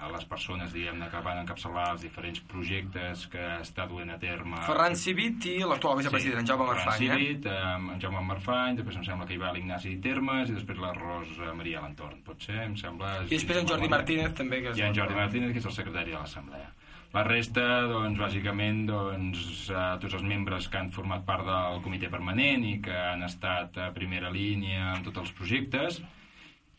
a 0.04 0.10
les 0.12 0.24
persones 0.28 0.72
diguem-ne 0.74 1.08
que 1.12 1.22
van 1.24 1.40
encapçalar 1.42 1.86
els 1.94 2.04
diferents 2.04 2.40
projectes 2.50 3.26
que 3.32 3.44
està 3.60 3.86
duent 3.90 4.12
a 4.14 4.18
terme 4.20 4.60
Ferran 4.66 4.96
Civit 4.98 5.48
i 5.50 5.56
l'actual 5.64 5.98
vicepresident, 6.00 6.46
Jaume 6.48 6.68
Ferran 6.68 6.84
Marfany. 6.84 7.06
Eh? 7.06 7.18
Civit, 7.18 7.50
eh? 7.50 7.74
en 7.96 8.00
Jaume 8.02 8.24
Marfany, 8.30 8.78
després 8.80 9.00
em 9.00 9.08
sembla 9.10 9.28
que 9.28 9.36
hi 9.36 9.42
va 9.42 9.52
l'Ignasi 9.56 9.96
Termes 10.04 10.50
i 10.50 10.58
després 10.58 10.80
la 10.82 10.94
Rosa 10.96 11.52
Maria 11.56 11.84
Lantorn, 11.84 12.22
pot 12.26 12.48
ser, 12.48 12.60
em 12.66 12.78
sembla... 12.80 13.20
I 13.26 13.34
després 13.36 13.62
en 13.62 13.70
Jordi 13.70 13.92
Martínez 13.92 14.34
també. 14.38 14.62
Que 14.64 14.74
és 14.74 14.80
I 14.82 14.88
en 14.88 14.96
Jordi 14.96 15.18
Martínez, 15.18 15.54
que 15.54 15.62
és 15.62 15.70
el 15.70 15.76
secretari 15.76 16.14
de 16.14 16.20
l'Assemblea. 16.20 16.72
La 17.14 17.22
resta, 17.22 17.62
doncs, 17.86 18.18
bàsicament, 18.18 18.80
doncs, 18.88 19.42
eh, 19.70 19.82
tots 20.02 20.16
els 20.18 20.24
membres 20.26 20.66
que 20.66 20.80
han 20.80 20.90
format 20.90 21.22
part 21.28 21.46
del 21.46 21.78
comitè 21.84 22.10
permanent 22.10 22.64
i 22.66 22.80
que 22.82 22.96
han 23.12 23.22
estat 23.22 23.78
a 23.78 23.92
primera 23.94 24.32
línia 24.34 24.96
en 24.96 25.04
tots 25.06 25.22
els 25.22 25.30
projectes, 25.38 26.00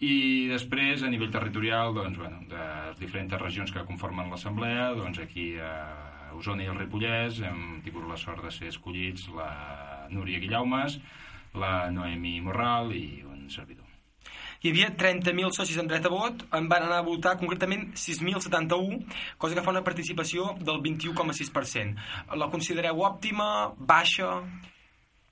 i 0.04 0.48
després, 0.52 1.04
a 1.04 1.12
nivell 1.12 1.32
territorial, 1.32 1.94
doncs, 1.96 2.18
bueno, 2.20 2.42
de 2.52 2.66
les 2.90 3.00
diferents 3.00 3.38
regions 3.40 3.72
que 3.72 3.86
conformen 3.88 4.32
l'Assemblea, 4.32 4.90
doncs 4.98 5.22
aquí 5.24 5.54
a 5.60 5.72
Osona 6.36 6.66
i 6.66 6.68
el 6.72 6.80
Ripollès 6.80 7.40
hem 7.48 7.80
tingut 7.86 8.08
la 8.10 8.20
sort 8.20 8.44
de 8.44 8.52
ser 8.52 8.74
escollits 8.74 9.30
la, 9.36 9.48
Núria 10.12 10.40
Guillaumes, 10.40 11.00
la 11.56 11.90
Noemi 11.92 12.40
Morral 12.44 12.92
i 12.96 13.24
un 13.26 13.48
servidor. 13.50 13.84
Hi 14.66 14.72
havia 14.72 14.90
30.000 14.98 15.54
socis 15.54 15.78
amb 15.78 15.92
dret 15.92 16.08
a 16.08 16.12
vot, 16.12 16.46
en 16.58 16.70
van 16.72 16.88
anar 16.88 17.02
a 17.02 17.06
votar 17.06 17.36
concretament 17.38 17.92
6.071, 17.94 19.04
cosa 19.38 19.58
que 19.58 19.64
fa 19.66 19.74
una 19.74 19.84
participació 19.86 20.56
del 20.60 20.82
21,6%. 20.86 22.08
La 22.42 22.50
considereu 22.54 23.04
òptima, 23.06 23.50
baixa... 23.78 24.40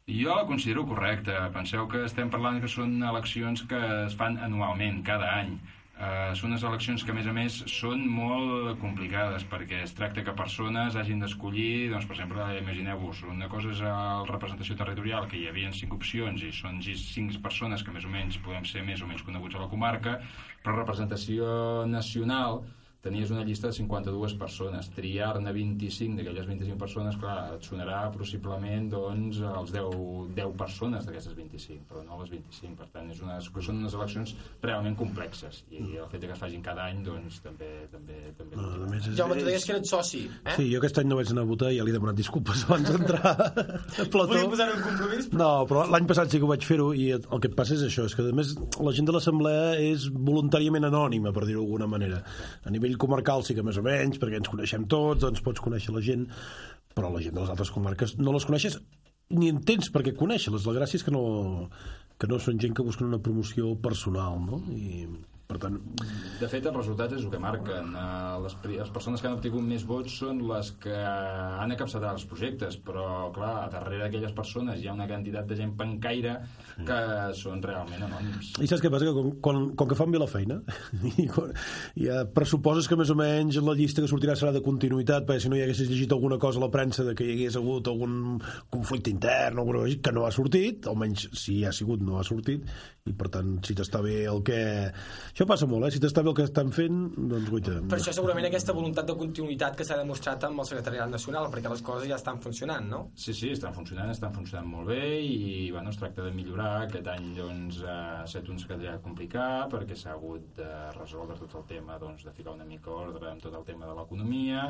Jo 0.08 0.36
la 0.36 0.46
considero 0.46 0.86
correcta. 0.86 1.50
Penseu 1.56 1.88
que 1.88 2.02
estem 2.04 2.28
parlant 2.32 2.60
que 2.60 2.68
són 2.68 2.98
eleccions 3.08 3.64
que 3.70 3.80
es 4.04 4.18
fan 4.20 4.36
anualment, 4.48 5.00
cada 5.08 5.30
any. 5.38 5.54
Uh, 5.94 6.34
són 6.36 6.50
unes 6.50 6.66
eleccions 6.68 7.06
que, 7.06 7.14
a 7.14 7.16
més 7.16 7.30
a 7.30 7.32
més, 7.38 7.62
són 7.72 8.02
molt 8.12 8.82
complicades 8.82 9.46
perquè 9.48 9.80
es 9.86 9.94
tracta 9.96 10.26
que 10.26 10.34
persones 10.36 10.98
hagin 11.00 11.24
d'escollir, 11.24 11.88
doncs, 11.94 12.10
per 12.10 12.18
exemple, 12.18 12.48
imagineu-vos, 12.60 13.22
una 13.32 13.48
cosa 13.48 13.72
és 13.72 13.80
la 13.86 14.26
representació 14.28 14.76
territorial, 14.76 15.30
que 15.32 15.40
hi 15.40 15.48
havia 15.48 15.72
cinc 15.72 15.96
opcions 15.96 16.44
i 16.44 16.52
són 16.52 16.82
cinc 16.84 17.38
persones 17.46 17.86
que 17.86 17.96
més 17.96 18.10
o 18.10 18.12
menys 18.12 18.42
podem 18.44 18.68
ser 18.68 18.84
més 18.84 19.06
o 19.06 19.08
menys 19.08 19.24
coneguts 19.24 19.56
a 19.56 19.64
la 19.64 19.72
comarca, 19.72 20.18
però 20.66 20.82
representació 20.82 21.86
nacional 21.88 22.64
tenies 23.04 23.32
una 23.34 23.44
llista 23.44 23.68
de 23.68 23.76
52 23.76 24.34
persones. 24.40 24.88
Triar-ne 24.96 25.52
25 25.54 26.16
d'aquelles 26.22 26.48
25 26.48 26.78
persones, 26.80 27.18
clar, 27.20 27.38
et 27.58 27.66
sonarà 27.68 28.06
possiblement 28.16 28.88
doncs, 28.94 29.42
els 29.44 29.74
10, 29.76 29.98
10 30.38 30.54
persones 30.60 31.06
d'aquestes 31.08 31.36
25, 31.36 31.84
però 31.90 32.04
no 32.08 32.22
les 32.22 32.32
25. 32.32 32.78
Per 32.80 32.88
tant, 32.94 33.10
és 33.12 33.20
unes, 33.24 33.50
són 33.68 33.82
unes 33.84 33.94
eleccions 34.00 34.36
realment 34.64 34.96
complexes 35.00 35.64
i 35.72 35.82
el 36.00 36.08
fet 36.12 36.24
que 36.24 36.32
es 36.34 36.40
facin 36.40 36.64
cada 36.64 36.88
any 36.90 37.04
doncs, 37.06 37.42
també... 37.44 37.70
també, 37.92 38.22
també 38.40 38.56
No, 38.64 38.88
més 38.90 39.08
és- 39.10 39.18
Jaume, 39.20 39.36
tu 39.40 39.46
deies 39.48 39.66
que 39.68 39.76
eres 39.76 39.90
soci, 39.92 40.24
eh? 40.46 40.56
Sí, 40.56 40.70
jo 40.72 40.80
aquest 40.80 41.02
any 41.04 41.10
no 41.12 41.18
vaig 41.20 41.32
anar 41.34 41.44
a 41.44 41.50
votar 41.50 41.72
i 41.74 41.78
ja 41.82 41.84
li 41.86 41.92
he 41.92 41.98
demanat 41.98 42.16
disculpes 42.18 42.64
abans 42.70 42.88
d'entrar 42.88 43.34
a 43.34 44.08
plató. 44.08 44.30
Podríem 44.32 44.50
posar 44.56 44.70
un 44.78 44.82
compromís? 44.88 45.28
No, 45.36 45.52
però 45.70 45.84
l'any 45.92 46.08
passat 46.10 46.32
sí 46.32 46.40
que 46.40 46.48
ho 46.48 46.52
vaig 46.54 46.64
fer-ho 46.68 46.90
i 46.96 47.10
el 47.18 47.28
que 47.44 47.52
et 47.52 47.58
passa 47.60 47.76
és 47.76 47.84
això, 47.90 48.08
és 48.08 48.16
que 48.16 48.24
a 48.30 48.36
més 48.36 48.56
la 48.80 48.96
gent 48.96 49.10
de 49.10 49.16
l'assemblea 49.18 49.74
és 49.84 50.08
voluntàriament 50.14 50.88
anònima, 50.88 51.34
per 51.36 51.44
dir-ho 51.50 51.62
d'alguna 51.64 51.88
manera. 51.92 52.22
A 52.64 52.72
nivell 52.74 52.93
comarcal 53.02 53.44
sí 53.46 53.56
que 53.58 53.66
més 53.66 53.80
o 53.80 53.86
menys, 53.86 54.20
perquè 54.22 54.40
ens 54.42 54.52
coneixem 54.52 54.88
tots, 54.90 55.22
doncs 55.24 55.44
pots 55.46 55.64
conèixer 55.64 55.96
la 55.96 56.04
gent, 56.06 56.28
però 56.94 57.12
la 57.14 57.22
gent 57.24 57.36
de 57.36 57.42
les 57.42 57.54
altres 57.54 57.72
comarques 57.74 58.18
no 58.20 58.36
les 58.36 58.46
coneixes 58.50 58.80
ni 59.34 59.50
en 59.50 59.62
tens 59.66 59.90
per 59.94 60.04
què 60.06 60.14
conèixer-les. 60.18 60.66
La 60.68 60.78
gràcia 60.78 61.00
és 61.00 61.06
que 61.06 61.14
no, 61.14 61.24
que 62.20 62.30
no 62.30 62.40
són 62.42 62.60
gent 62.62 62.76
que 62.78 62.86
busquen 62.86 63.10
una 63.10 63.22
promoció 63.24 63.74
personal, 63.82 64.40
no? 64.44 64.62
I, 64.74 65.08
per 65.54 65.62
tant, 65.62 65.80
De 66.40 66.50
fet, 66.50 66.66
els 66.66 66.76
resultats 66.76 67.14
és 67.16 67.24
el 67.24 67.32
que 67.32 67.40
marquen. 67.40 67.94
Eh, 67.94 68.22
Les, 68.44 68.56
les 68.74 68.90
persones 68.92 69.22
que 69.22 69.30
han 69.30 69.38
obtingut 69.38 69.64
més 69.64 69.86
vots 69.88 70.18
són 70.20 70.42
les 70.50 70.72
que 70.84 70.96
han 70.96 71.72
encapçalat 71.72 72.18
els 72.18 72.26
projectes, 72.28 72.76
però, 72.84 73.30
clar, 73.36 73.70
darrere 73.72 74.08
d'aquelles 74.08 74.34
persones 74.36 74.82
hi 74.82 74.90
ha 74.90 74.96
una 74.98 75.08
quantitat 75.08 75.48
de 75.48 75.56
gent 75.60 75.76
pencaire 75.80 76.34
que 76.84 77.00
són 77.38 77.62
realment 77.64 78.04
anònims. 78.10 78.54
I 78.60 78.68
saps 78.68 78.84
què 78.84 78.92
passa? 78.92 79.08
Que 79.08 79.14
com, 79.16 79.30
quan, 79.46 79.62
com 79.80 79.92
que 79.92 79.98
fan 80.00 80.12
bé 80.12 80.20
la 80.20 80.30
feina 80.30 80.60
i, 81.14 81.28
quan, 81.32 81.54
i 82.02 82.10
eh, 82.10 82.24
pressuposes 82.36 82.90
que 82.90 82.98
més 83.00 83.14
o 83.14 83.18
menys 83.20 83.62
la 83.64 83.78
llista 83.78 84.04
que 84.04 84.10
sortirà 84.12 84.36
serà 84.40 84.52
de 84.56 84.64
continuïtat 84.66 85.28
perquè 85.28 85.46
si 85.46 85.52
no 85.52 85.60
hi 85.60 85.64
haguessis 85.66 85.92
llegit 85.92 86.16
alguna 86.16 86.40
cosa 86.42 86.60
a 86.60 86.66
la 86.66 86.72
premsa 86.74 87.06
de 87.08 87.16
que 87.18 87.28
hi 87.28 87.38
hagués 87.38 87.60
hagut 87.60 87.88
algun 87.92 88.42
conflicte 88.74 89.14
intern 89.14 89.60
o 89.60 89.64
alguna 89.64 89.86
cosa 89.86 90.02
que 90.04 90.16
no 90.16 90.26
ha 90.28 90.34
sortit 90.36 90.90
almenys 90.92 91.30
si 91.32 91.60
hi 91.60 91.66
ha 91.68 91.74
sigut 91.76 92.04
no 92.04 92.20
ha 92.20 92.26
sortit 92.28 92.66
i 93.10 93.14
per 93.20 93.30
tant 93.32 93.58
si 93.68 93.76
t'està 93.76 94.00
bé 94.04 94.24
el 94.32 94.40
que 94.48 94.60
això 94.88 95.43
passa 95.50 95.68
molt, 95.70 95.88
eh? 95.88 95.92
si 95.94 96.02
t'està 96.04 96.24
bé 96.24 96.32
el 96.32 96.38
que 96.38 96.46
estan 96.48 96.72
fent 96.76 97.00
doncs 97.18 97.50
guaita 97.52 97.76
Per 97.92 97.98
això 98.00 98.14
segurament 98.16 98.48
aquesta 98.48 98.76
voluntat 98.76 99.08
de 99.10 99.16
continuïtat 99.20 99.78
que 99.78 99.86
s'ha 99.88 99.98
demostrat 100.00 100.44
amb 100.48 100.64
el 100.64 100.68
secretariat 100.70 101.12
nacional, 101.12 101.50
perquè 101.54 101.72
les 101.72 101.84
coses 101.86 102.08
ja 102.10 102.18
estan 102.20 102.40
funcionant, 102.44 102.88
no? 102.90 103.02
Sí, 103.16 103.36
sí, 103.38 103.52
estan 103.54 103.76
funcionant, 103.76 104.12
estan 104.14 104.34
funcionant 104.36 104.70
molt 104.70 104.92
bé 104.92 105.02
i 105.22 105.70
bueno, 105.72 105.92
es 105.94 106.00
tracta 106.00 106.26
de 106.26 106.32
millorar. 106.36 106.72
Aquest 106.88 107.08
any 107.14 107.32
doncs, 107.38 107.82
eh, 107.84 107.94
ha 107.94 108.24
estat 108.28 108.50
un 108.50 108.60
secretariat 108.62 109.02
complicat 109.04 109.72
perquè 109.74 109.98
s'ha 109.98 110.14
hagut 110.16 110.54
de 110.58 110.70
resoldre 110.98 111.38
tot 111.42 111.58
el 111.62 111.68
tema, 111.74 111.98
doncs, 112.02 112.26
de 112.28 112.36
ficar 112.36 112.56
una 112.56 112.68
mica 112.68 112.94
ordre 112.94 113.32
amb 113.32 113.44
tot 113.44 113.56
el 113.58 113.66
tema 113.68 113.90
de 113.90 113.98
l'economia 113.98 114.68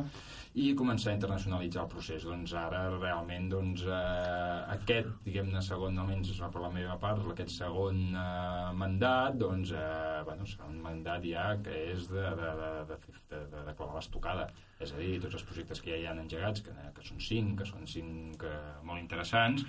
i 0.60 0.72
començar 0.78 1.12
a 1.12 1.18
internacionalitzar 1.18 1.86
el 1.86 1.92
procés. 1.94 2.28
Doncs 2.28 2.56
ara 2.58 2.86
realment 2.98 3.50
doncs, 3.52 3.86
eh, 3.88 4.60
aquest, 4.78 5.12
diguem-ne, 5.28 5.62
segon, 5.66 6.00
almenys 6.00 6.34
per 6.54 6.62
la 6.62 6.72
meva 6.74 6.98
part, 7.02 7.24
aquest 7.34 7.54
segon 7.56 8.04
eh, 8.12 8.72
mandat, 8.78 9.38
doncs, 9.40 9.74
eh, 9.78 10.22
bueno, 10.28 10.48
serà 10.50 10.63
un 10.70 10.82
mandat 10.84 11.26
ja 11.28 11.48
que 11.64 11.74
és 11.94 12.06
de, 12.12 12.28
de, 12.40 12.52
de, 12.60 12.70
de, 12.92 13.00
de, 13.32 13.42
de, 13.54 13.64
de 13.70 13.74
clavar 13.78 13.98
l'estocada. 14.00 14.48
És 14.84 14.94
a 14.94 15.00
dir, 15.00 15.18
tots 15.24 15.40
els 15.40 15.48
projectes 15.48 15.82
que 15.82 15.94
ja 15.94 16.00
hi 16.02 16.08
han 16.12 16.22
engegats, 16.24 16.64
que, 16.66 16.76
que 16.96 17.08
són 17.08 17.20
cinc, 17.24 17.60
que 17.62 17.68
són 17.70 17.88
cinc 17.90 18.46
eh, 18.48 18.56
molt 18.84 19.02
interessants, 19.02 19.66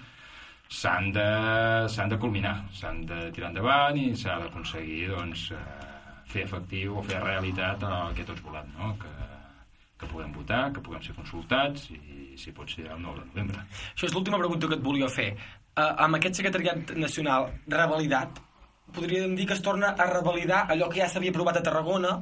s'han 0.75 1.11
de, 1.13 1.29
de 2.11 2.19
culminar, 2.19 2.57
s'han 2.73 3.05
de 3.07 3.19
tirar 3.37 3.53
endavant 3.53 3.99
i 4.01 4.15
s'ha 4.17 4.39
d'aconseguir 4.43 5.11
doncs, 5.13 5.51
eh, 5.53 5.93
fer 6.31 6.47
efectiu 6.49 6.99
o 6.99 7.05
fer 7.05 7.21
realitat 7.23 7.85
el 7.89 8.15
que 8.17 8.27
tots 8.27 8.43
volem, 8.43 8.71
no? 8.79 8.95
que, 9.01 9.13
que 10.01 10.09
puguem 10.11 10.33
votar, 10.35 10.63
que 10.75 10.83
puguem 10.85 11.03
ser 11.05 11.15
consultats 11.19 11.91
i 11.95 12.35
si 12.41 12.55
pot 12.57 12.71
ser 12.71 12.89
el 12.89 13.03
9 13.03 13.21
de 13.21 13.29
novembre. 13.29 13.67
Això 13.93 14.09
és 14.09 14.17
l'última 14.17 14.41
pregunta 14.41 14.71
que 14.71 14.79
et 14.79 14.85
volia 14.85 15.11
fer. 15.13 15.31
Uh, 15.75 15.91
amb 16.07 16.19
aquest 16.19 16.41
secretariat 16.41 16.95
nacional 16.99 17.49
revalidat, 17.71 18.41
podríem 18.95 19.35
dir 19.37 19.47
que 19.47 19.57
es 19.57 19.63
torna 19.63 19.95
a 19.99 20.07
revalidar 20.09 20.65
allò 20.71 20.89
que 20.89 21.01
ja 21.03 21.09
s'havia 21.11 21.33
aprovat 21.35 21.59
a 21.59 21.63
Tarragona, 21.67 22.15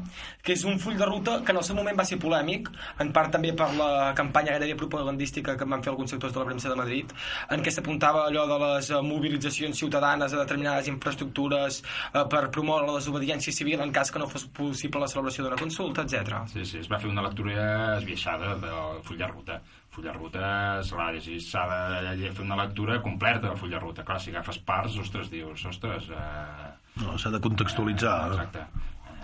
que 0.43 0.55
és 0.57 0.65
un 0.65 0.79
full 0.81 0.97
de 0.99 1.07
ruta 1.07 1.41
que 1.45 1.53
en 1.53 1.61
el 1.61 1.67
seu 1.67 1.77
moment 1.77 1.99
va 1.99 2.07
ser 2.09 2.19
polèmic, 2.23 2.71
en 3.05 3.13
part 3.13 3.33
també 3.37 3.53
per 3.57 3.69
la 3.77 4.13
campanya 4.19 4.57
gairebé 4.57 4.79
propagandística 4.81 5.57
que 5.57 5.69
van 5.69 5.85
fer 5.85 5.93
alguns 5.93 6.15
sectors 6.15 6.33
de 6.33 6.41
la 6.41 6.49
premsa 6.49 6.73
de 6.73 6.79
Madrid, 6.81 7.13
en 7.51 7.63
què 7.63 7.75
s'apuntava 7.75 8.25
allò 8.27 8.47
de 8.51 8.59
les 8.65 8.91
eh, 8.91 9.03
mobilitzacions 9.05 9.79
ciutadanes 9.85 10.33
a 10.33 10.43
determinades 10.43 10.89
infraestructures 10.89 11.83
eh, 11.83 12.25
per 12.33 12.49
promoure 12.51 12.89
la 12.89 12.99
desobediència 12.99 13.53
civil 13.53 13.85
en 13.85 13.93
cas 13.93 14.11
que 14.11 14.23
no 14.23 14.31
fos 14.31 14.49
possible 14.49 15.05
la 15.05 15.11
celebració 15.13 15.45
d'una 15.45 15.61
consulta, 15.61 16.07
etc. 16.07 16.43
Sí, 16.53 16.65
sí, 16.65 16.83
es 16.83 16.91
va 16.91 17.01
fer 17.03 17.13
una 17.13 17.29
lectura 17.29 17.99
esbiaixada 17.99 18.57
del 18.57 19.03
full 19.05 19.21
de 19.21 19.31
ruta. 19.31 19.63
Full 19.93 20.07
de 20.09 20.13
ruta 20.15 20.43
s'ha 20.89 21.65
de 21.69 22.31
fer 22.33 22.45
una 22.45 22.57
lectura 22.63 23.01
completa 23.05 23.51
del 23.51 23.59
full 23.61 23.75
de 23.75 23.81
ruta. 23.83 24.05
Clar, 24.09 24.21
si 24.25 24.33
agafes 24.33 24.59
parts, 24.65 24.97
ostres, 25.03 25.29
dius, 25.33 25.67
ostres... 25.69 26.09
Eh, 26.09 26.71
no, 27.03 27.19
s'ha 27.21 27.33
de 27.35 27.41
contextualitzar 27.45 28.17
exacte. 28.31 28.65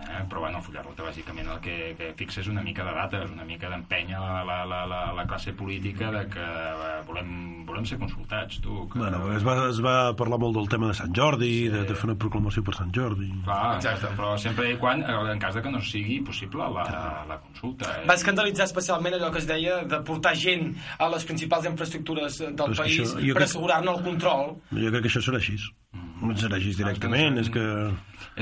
Eh, 0.08 0.22
però 0.28 0.40
bueno, 0.40 0.56
el 0.58 0.64
full 0.64 0.72
de 0.72 0.82
ruta 0.82 1.02
bàsicament 1.04 1.48
el 1.52 1.58
que, 1.60 1.74
que 1.98 2.06
fixa 2.16 2.40
és 2.40 2.46
una 2.48 2.62
mica 2.64 2.84
de 2.86 2.92
dates, 2.96 3.30
una 3.30 3.44
mica 3.44 3.68
d'empenya 3.68 4.16
la, 4.22 4.38
la, 4.48 4.58
la, 4.64 4.78
la, 4.88 5.00
la 5.12 5.24
classe 5.28 5.52
política 5.52 6.08
de 6.14 6.22
que 6.32 6.40
eh, 6.40 7.02
volem, 7.06 7.66
volem 7.68 7.84
ser 7.84 7.98
consultats, 8.00 8.56
tu. 8.64 8.86
Que... 8.88 9.02
Bueno, 9.02 9.20
es 9.36 9.44
va, 9.44 9.56
es 9.68 9.82
va 9.84 9.96
parlar 10.16 10.38
molt 10.40 10.56
del 10.56 10.68
tema 10.72 10.88
de 10.88 10.96
Sant 10.96 11.12
Jordi, 11.14 11.50
sí. 11.66 11.68
de, 11.74 11.82
de 11.90 11.94
fer 11.98 12.08
una 12.08 12.16
proclamació 12.16 12.64
per 12.64 12.74
Sant 12.78 12.94
Jordi. 12.96 13.28
Clar, 13.44 13.74
exacte, 13.76 14.08
però 14.16 14.32
sempre 14.40 14.70
i 14.72 14.78
quan, 14.80 15.04
eh, 15.04 15.18
en 15.34 15.42
cas 15.44 15.58
de 15.58 15.62
que 15.66 15.74
no 15.74 15.82
sigui 15.84 16.22
possible 16.24 16.70
la, 16.72 16.86
la 17.28 17.36
consulta. 17.44 17.98
Eh? 18.00 18.06
Va 18.08 18.16
escandalitzar 18.16 18.64
especialment 18.70 19.18
allò 19.18 19.28
que 19.34 19.42
es 19.44 19.50
deia 19.50 19.82
de 19.84 20.00
portar 20.08 20.32
gent 20.40 20.72
a 20.98 21.10
les 21.12 21.28
principals 21.28 21.68
infraestructures 21.68 22.40
del 22.46 22.56
Però 22.56 22.80
país 22.80 23.02
això- 23.12 23.34
per 23.36 23.44
assegurar-ne 23.44 23.92
el 23.92 24.02
control. 24.08 24.56
Jo 24.72 24.88
crec 24.94 25.02
que 25.04 25.12
això 25.12 25.20
serà 25.28 25.36
així. 25.42 25.58
No 25.96 26.34
serà 26.36 26.58
així 26.58 26.74
directament, 26.76 27.38
és 27.40 27.48
que... 27.54 27.62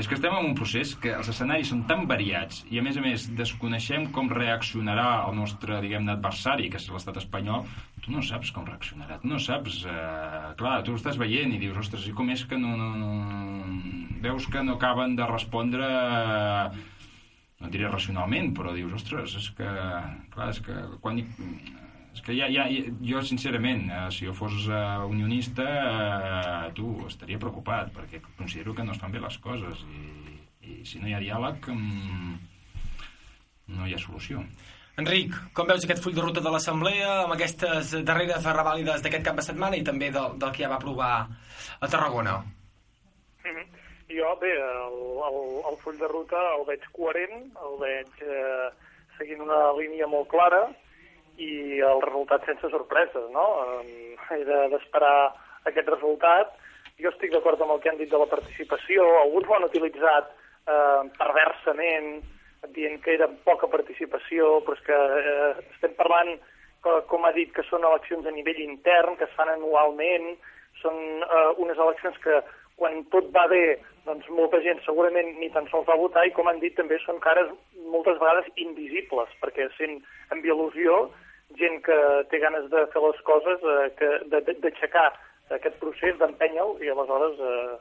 És 0.01 0.07
que 0.09 0.17
estem 0.17 0.33
en 0.35 0.47
un 0.49 0.55
procés 0.57 0.91
que 1.01 1.13
els 1.15 1.29
escenaris 1.31 1.69
són 1.71 1.83
tan 1.89 2.03
variats 2.09 2.63
i, 2.67 2.79
a 2.81 2.83
més 2.85 2.97
a 2.99 3.03
més, 3.05 3.27
desconeixem 3.37 4.09
com 4.15 4.27
reaccionarà 4.33 5.05
el 5.27 5.37
nostre, 5.37 5.77
diguem-ne, 5.85 6.17
adversari, 6.17 6.67
que 6.73 6.81
és 6.81 6.89
l'estat 6.91 7.21
espanyol, 7.21 7.63
tu 8.03 8.11
no 8.13 8.23
saps 8.25 8.51
com 8.55 8.67
reaccionarà, 8.67 9.19
tu 9.21 9.31
no 9.31 9.39
saps... 9.41 9.79
Eh, 9.87 10.51
clar, 10.59 10.81
tu 10.85 10.97
estàs 10.97 11.21
veient 11.21 11.55
i 11.55 11.61
dius, 11.61 11.79
ostres, 11.85 12.09
i 12.09 12.13
com 12.17 12.33
és 12.33 12.43
que 12.49 12.59
no... 12.59 12.75
no, 12.81 12.91
no... 12.99 13.71
Veus 14.25 14.49
que 14.51 14.65
no 14.65 14.77
acaben 14.77 15.15
de 15.17 15.31
respondre... 15.31 15.87
Eh, 15.87 16.85
no 17.57 17.71
diré 17.73 17.87
racionalment, 17.89 18.51
però 18.57 18.73
dius, 18.75 18.99
ostres, 18.99 19.37
és 19.39 19.51
que... 19.57 19.69
Clar, 20.35 20.51
és 20.51 20.61
que 20.65 20.81
quan... 21.01 21.21
Hi, 21.23 21.86
és 22.17 22.23
que 22.25 22.33
ja, 22.33 22.47
ja, 22.49 22.63
jo, 23.05 23.19
sincerament, 23.21 23.83
eh, 23.93 24.05
si 24.09 24.25
jo 24.25 24.33
fos 24.33 24.65
eh, 24.65 24.77
unionista, 25.05 25.65
eh, 25.65 26.69
tu, 26.73 26.89
estaria 27.05 27.37
preocupat, 27.37 27.91
perquè 27.93 28.21
considero 28.39 28.73
que 28.73 28.85
no 28.85 28.95
es 28.95 29.01
fan 29.01 29.13
bé 29.13 29.21
les 29.21 29.37
coses 29.43 29.83
i, 29.85 30.37
i 30.65 30.77
si 30.87 31.01
no 31.01 31.05
hi 31.09 31.13
ha 31.13 31.21
diàleg, 31.21 31.67
mm, 31.69 32.33
no 33.77 33.85
hi 33.85 33.93
ha 33.93 34.01
solució. 34.01 34.41
Enric, 34.97 35.35
com 35.53 35.69
veus 35.69 35.85
aquest 35.85 36.01
full 36.01 36.15
de 36.17 36.23
ruta 36.25 36.41
de 36.41 36.49
l'Assemblea 36.49 37.11
amb 37.27 37.35
aquestes 37.35 37.93
darreres 38.07 38.49
revàlides 38.49 39.05
d'aquest 39.05 39.27
cap 39.27 39.37
de 39.37 39.45
setmana 39.45 39.77
i 39.77 39.85
també 39.85 40.09
del, 40.15 40.39
del 40.41 40.55
que 40.55 40.65
ja 40.65 40.71
va 40.73 40.81
aprovar 40.81 41.11
a 41.21 41.91
Tarragona? 41.91 42.39
Mhm. 43.45 43.69
Jo, 44.09 44.33
bé, 44.41 44.55
el, 44.57 44.97
el, 45.29 45.39
el 45.69 45.79
full 45.83 46.01
de 46.01 46.09
ruta 46.09 46.41
el 46.55 46.65
veig 46.65 46.89
coherent, 46.97 47.45
el 47.61 47.79
veig 47.83 48.25
eh, 48.25 48.67
seguint 49.19 49.45
una 49.45 49.61
línia 49.77 50.09
molt 50.09 50.31
clara 50.33 50.65
i 51.37 51.79
el 51.85 52.01
resultat 52.01 52.45
sense 52.45 52.69
sorpreses, 52.73 53.29
no? 53.31 53.45
He 54.29 54.43
de- 54.43 54.67
d'esperar 54.73 55.33
aquest 55.69 55.87
resultat. 55.87 56.53
Jo 56.97 57.09
estic 57.09 57.31
d'acord 57.31 57.61
amb 57.61 57.75
el 57.75 57.79
que 57.79 57.89
han 57.89 57.97
dit 57.97 58.09
de 58.09 58.17
la 58.17 58.25
participació. 58.25 59.05
Alguns 59.21 59.47
ho 59.47 59.55
han 59.55 59.67
utilitzat 59.69 60.31
eh, 60.67 61.01
perversament, 61.17 62.23
dient 62.73 63.01
que 63.03 63.13
era 63.13 63.27
poca 63.45 63.67
participació, 63.67 64.61
però 64.65 64.73
és 64.73 64.83
que 64.85 64.97
eh, 64.97 65.51
estem 65.75 65.93
parlant 65.95 66.33
que, 66.83 67.01
com 67.07 67.25
ha 67.25 67.31
dit, 67.31 67.51
que 67.53 67.63
són 67.69 67.85
eleccions 67.85 68.25
a 68.25 68.31
nivell 68.31 68.59
intern, 68.63 69.15
que 69.17 69.25
es 69.25 69.35
fan 69.37 69.49
anualment, 69.53 70.33
són 70.81 70.97
eh, 71.21 71.51
unes 71.57 71.77
eleccions 71.77 72.17
que 72.23 72.41
quan 72.77 73.03
tot 73.13 73.29
va 73.33 73.47
bé, 73.49 73.79
doncs 74.05 74.27
molta 74.29 74.59
gent 74.61 74.79
segurament 74.85 75.33
ni 75.39 75.49
tan 75.53 75.65
sols 75.71 75.87
va 75.89 75.97
votar 75.97 76.25
i 76.27 76.33
com 76.35 76.47
han 76.47 76.59
dit 76.61 76.75
també 76.77 76.99
són 77.03 77.17
cares 77.19 77.49
moltes 77.89 78.19
vegades 78.21 78.45
invisibles, 78.55 79.29
perquè 79.41 79.65
sent 79.77 79.97
amb 80.33 80.45
il·lusió 80.45 81.07
gent 81.55 81.79
que 81.85 81.97
té 82.31 82.39
ganes 82.43 82.67
de 82.73 82.83
fer 82.91 83.01
les 83.03 83.21
coses, 83.27 83.63
eh, 83.63 84.19
d'aixecar 84.31 85.07
aquest 85.55 85.79
procés, 85.79 86.17
d'empènyer-lo, 86.19 86.77
i 86.83 86.91
aleshores 86.91 87.39
eh, 87.39 87.77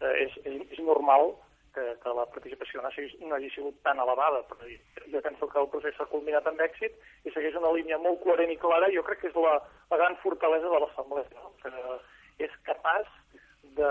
eh, 0.00 0.14
és, 0.24 0.36
és, 0.44 0.60
és 0.76 0.82
normal 0.86 1.32
que, 1.74 1.84
que 2.02 2.14
la 2.14 2.26
participació 2.30 2.82
no 2.82 2.90
hagi, 2.90 3.08
no 3.24 3.34
hagi 3.36 3.50
sigut 3.54 3.78
tan 3.86 3.98
elevada. 4.02 4.44
Però 4.50 4.70
jo 5.12 5.22
penso 5.24 5.48
que 5.48 5.60
el 5.62 5.70
procés 5.72 5.96
s'ha 5.98 6.08
culminat 6.12 6.46
amb 6.46 6.62
èxit 6.64 6.94
i 7.24 7.34
segueix 7.34 7.58
una 7.58 7.72
línia 7.74 7.98
molt 8.02 8.22
coherent 8.24 8.52
i 8.54 8.60
clara. 8.60 8.92
Jo 8.94 9.04
crec 9.06 9.22
que 9.22 9.32
és 9.32 9.38
la, 9.38 9.56
la 9.90 10.00
gran 10.00 10.18
fortalesa 10.22 10.70
de 10.70 10.82
l'Assemblea, 10.84 11.26
no? 11.34 11.52
que 11.62 12.46
és 12.46 12.54
capaç 12.68 13.10
de, 13.78 13.90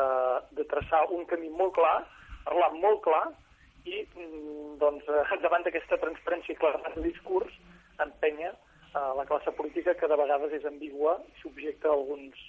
de 0.56 0.64
traçar 0.72 1.04
un 1.16 1.28
camí 1.28 1.52
molt 1.52 1.76
clar, 1.76 1.98
parlar 2.48 2.72
molt 2.80 3.04
clar 3.04 3.26
i 3.88 4.04
mm, 4.04 4.78
doncs, 4.82 5.08
eh, 5.08 5.40
davant 5.44 5.64
d'aquesta 5.66 6.00
transparència 6.00 6.56
i 6.56 6.60
claredat 6.60 6.96
de 6.96 7.04
discurs 7.08 7.54
empenya 8.04 8.54
eh, 8.98 9.10
la 9.18 9.26
classe 9.30 9.54
política 9.58 9.96
que 9.96 10.10
de 10.10 10.22
vegades 10.24 10.56
és 10.60 10.66
ambigua 10.70 11.18
i 11.30 11.42
subjecta 11.42 11.92
a 11.92 11.98
alguns 11.98 12.48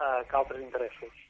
eh, 0.00 0.22
que 0.30 0.40
altres 0.42 0.62
interessos. 0.64 1.26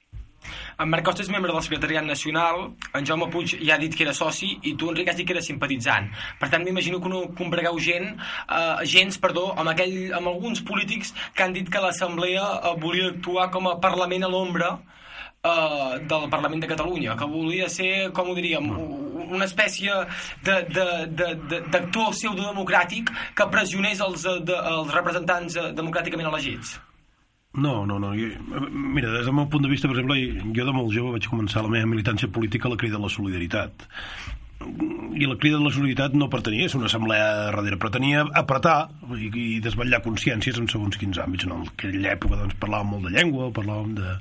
En 0.81 0.89
Marc 0.89 1.05
Costa 1.05 1.21
és 1.21 1.29
membre 1.29 1.53
del 1.53 1.65
secretariat 1.65 2.07
nacional, 2.07 2.63
en 2.97 3.07
Jaume 3.09 3.27
Puig 3.33 3.53
ja 3.59 3.75
ha 3.75 3.81
dit 3.83 3.93
que 3.97 4.07
era 4.07 4.15
soci 4.17 4.55
i 4.71 4.73
tu, 4.81 4.89
Enric, 4.89 5.11
has 5.13 5.19
dit 5.19 5.27
que 5.29 5.35
era 5.37 5.43
simpatitzant. 5.45 6.09
Per 6.41 6.49
tant, 6.53 6.65
m'imagino 6.65 7.03
que 7.05 7.13
no 7.13 7.27
combregueu 7.37 7.77
gent, 7.85 8.15
eh, 8.15 8.87
gens, 8.95 9.19
perdó, 9.21 9.51
amb, 9.57 9.75
aquell, 9.75 10.15
amb 10.17 10.33
alguns 10.33 10.65
polítics 10.65 11.13
que 11.35 11.45
han 11.45 11.57
dit 11.57 11.69
que 11.69 11.85
l'Assemblea 11.85 12.47
eh, 12.55 12.75
volia 12.81 13.11
actuar 13.13 13.51
com 13.53 13.69
a 13.69 13.77
Parlament 13.85 14.25
a 14.25 14.33
l'ombra 14.33 14.79
eh, 15.43 16.01
del 16.07 16.29
Parlament 16.31 16.61
de 16.63 16.69
Catalunya, 16.69 17.17
que 17.17 17.27
volia 17.27 17.69
ser, 17.69 18.11
com 18.17 18.31
ho 18.31 18.37
diríem, 18.37 18.69
una 19.31 19.47
espècie 19.47 19.95
d'actor 20.45 22.13
pseudodemocràtic 22.13 23.11
que 23.37 23.49
pressionés 23.53 24.03
els, 24.05 24.27
eh, 24.27 24.39
de, 24.45 24.57
els 24.75 24.95
representants 24.95 25.57
eh, 25.57 25.73
democràticament 25.77 26.29
elegits. 26.33 26.79
No, 27.51 27.85
no, 27.85 27.99
no. 27.99 28.13
Jo, 28.15 28.29
mira, 28.71 29.11
des 29.11 29.25
del 29.27 29.35
meu 29.35 29.49
punt 29.51 29.65
de 29.65 29.71
vista, 29.71 29.89
per 29.89 29.97
exemple, 29.97 30.19
jo 30.55 30.67
de 30.67 30.75
molt 30.75 30.93
jove 30.95 31.17
vaig 31.17 31.27
començar 31.27 31.65
la 31.67 31.73
meva 31.73 31.89
militància 31.91 32.31
política 32.31 32.69
a 32.69 32.77
la 32.77 32.79
crida 32.79 32.99
de 32.99 33.03
la 33.03 33.11
solidaritat. 33.11 33.89
I 34.61 35.25
la 35.25 35.39
crida 35.41 35.57
de 35.57 35.65
la 35.65 35.73
solidaritat 35.73 36.15
no 36.15 36.29
pretenia 36.31 36.69
ser 36.69 36.79
una 36.79 36.87
assemblea 36.87 37.27
darrere, 37.49 37.79
pretenia 37.81 38.27
apretar 38.39 38.91
i, 39.17 39.31
i 39.33 39.59
desvetllar 39.65 40.03
consciències 40.05 40.61
en 40.61 40.69
segons 40.71 41.01
quins 41.01 41.19
àmbits. 41.19 41.49
En 41.49 41.65
aquella 41.65 42.13
època 42.13 42.39
doncs, 42.39 42.55
parlàvem 42.61 42.93
molt 42.95 43.09
de 43.09 43.15
llengua, 43.17 43.49
parlàvem 43.57 43.97
de, 43.99 44.15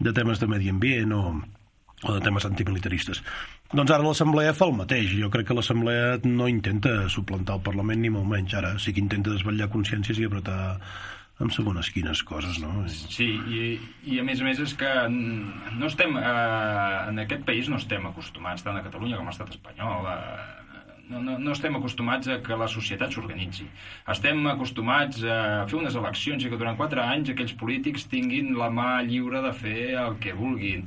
de 0.00 0.12
temes 0.16 0.40
de 0.40 0.48
medi 0.50 0.70
ambient 0.72 1.12
o, 1.12 1.22
o 2.02 2.16
de 2.16 2.20
temes 2.24 2.46
antimilitaristes. 2.48 3.22
Doncs 3.70 3.92
ara 3.94 4.02
l'Assemblea 4.02 4.56
fa 4.56 4.66
el 4.66 4.74
mateix. 4.78 5.12
Jo 5.14 5.30
crec 5.30 5.50
que 5.50 5.56
l'Assemblea 5.56 6.18
no 6.26 6.48
intenta 6.50 7.04
suplantar 7.12 7.60
el 7.60 7.64
Parlament 7.66 8.02
ni 8.02 8.10
molt 8.10 8.28
menys. 8.28 8.56
Ara 8.58 8.74
sí 8.82 8.96
que 8.96 9.02
intenta 9.04 9.30
desvetllar 9.30 9.70
consciències 9.70 10.18
i 10.18 10.26
apretar 10.26 10.60
amb 11.40 11.52
segones 11.54 11.88
quines 11.94 12.20
coses, 12.28 12.58
no? 12.60 12.82
Sí, 12.90 13.30
i, 13.48 13.68
i 14.12 14.18
a 14.20 14.24
més 14.26 14.42
a 14.42 14.44
més 14.44 14.60
és 14.60 14.74
que 14.76 14.90
no 15.08 15.88
estem, 15.88 16.16
eh, 16.20 16.96
en 17.08 17.22
aquest 17.22 17.46
país 17.48 17.70
no 17.72 17.78
estem 17.80 18.04
acostumats, 18.10 18.64
tant 18.66 18.76
a 18.76 18.84
Catalunya 18.84 19.16
com 19.16 19.28
a 19.28 19.32
l'estat 19.32 19.54
espanyol, 19.56 20.10
eh, 20.10 20.59
no, 21.10 21.20
no, 21.26 21.36
no 21.42 21.52
estem 21.56 21.74
acostumats 21.76 22.30
a 22.30 22.38
que 22.44 22.56
la 22.56 22.68
societat 22.70 23.12
s'organitzi. 23.12 23.66
Estem 24.14 24.40
acostumats 24.52 25.20
a 25.26 25.66
fer 25.70 25.78
unes 25.82 25.98
eleccions 25.98 26.44
i 26.46 26.50
que 26.52 26.58
durant 26.60 26.78
quatre 26.78 27.02
anys 27.02 27.34
aquells 27.34 27.52
polítics 27.60 28.06
tinguin 28.10 28.54
la 28.58 28.70
mà 28.70 28.90
lliure 29.06 29.42
de 29.44 29.52
fer 29.52 29.80
el 30.06 30.16
que 30.22 30.32
vulguin. 30.38 30.86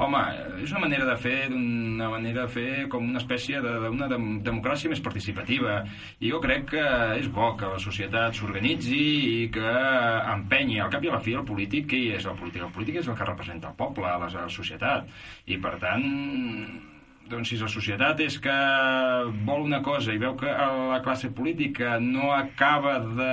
Home, 0.00 0.20
és 0.62 0.70
una 0.70 0.80
manera 0.84 1.04
de 1.04 1.16
fer, 1.20 1.50
una 1.52 2.06
manera 2.08 2.44
de 2.46 2.52
fer 2.54 2.86
com 2.88 3.04
una 3.04 3.18
espècie 3.20 3.58
de- 3.60 3.72
d'una 3.82 4.06
de, 4.08 4.16
democràcia 4.46 4.88
més 4.88 5.00
participativa. 5.04 5.80
I 6.20 6.30
jo 6.30 6.38
crec 6.40 6.64
que 6.70 6.84
és 7.18 7.26
bo 7.28 7.50
que 7.58 7.66
la 7.68 7.78
societat 7.82 8.32
s'organitzi 8.38 9.00
i 9.42 9.48
que 9.52 9.72
empenyi. 10.34 10.78
Al 10.80 10.90
cap 10.94 11.04
i 11.04 11.10
a 11.10 11.16
la 11.18 11.20
fi, 11.20 11.34
el 11.36 11.44
polític, 11.44 11.90
què 11.90 12.00
és 12.16 12.24
el 12.24 12.38
polític? 12.38 12.62
El 12.62 12.72
polític 12.72 13.00
és 13.02 13.08
el 13.10 13.18
que 13.18 13.28
representa 13.28 13.68
el 13.68 13.76
poble, 13.76 14.06
la, 14.06 14.30
la 14.30 14.48
societat. 14.48 15.10
I, 15.46 15.58
per 15.58 15.74
tant, 15.82 16.06
doncs 17.30 17.48
si 17.52 17.56
la 17.60 17.68
societat 17.70 18.20
és 18.24 18.36
que 18.42 18.54
vol 19.46 19.62
una 19.68 19.78
cosa 19.86 20.12
i 20.14 20.18
veu 20.20 20.34
que 20.40 20.50
la 20.50 21.00
classe 21.04 21.30
política 21.34 21.96
no 22.02 22.32
acaba 22.34 22.98
de, 23.00 23.30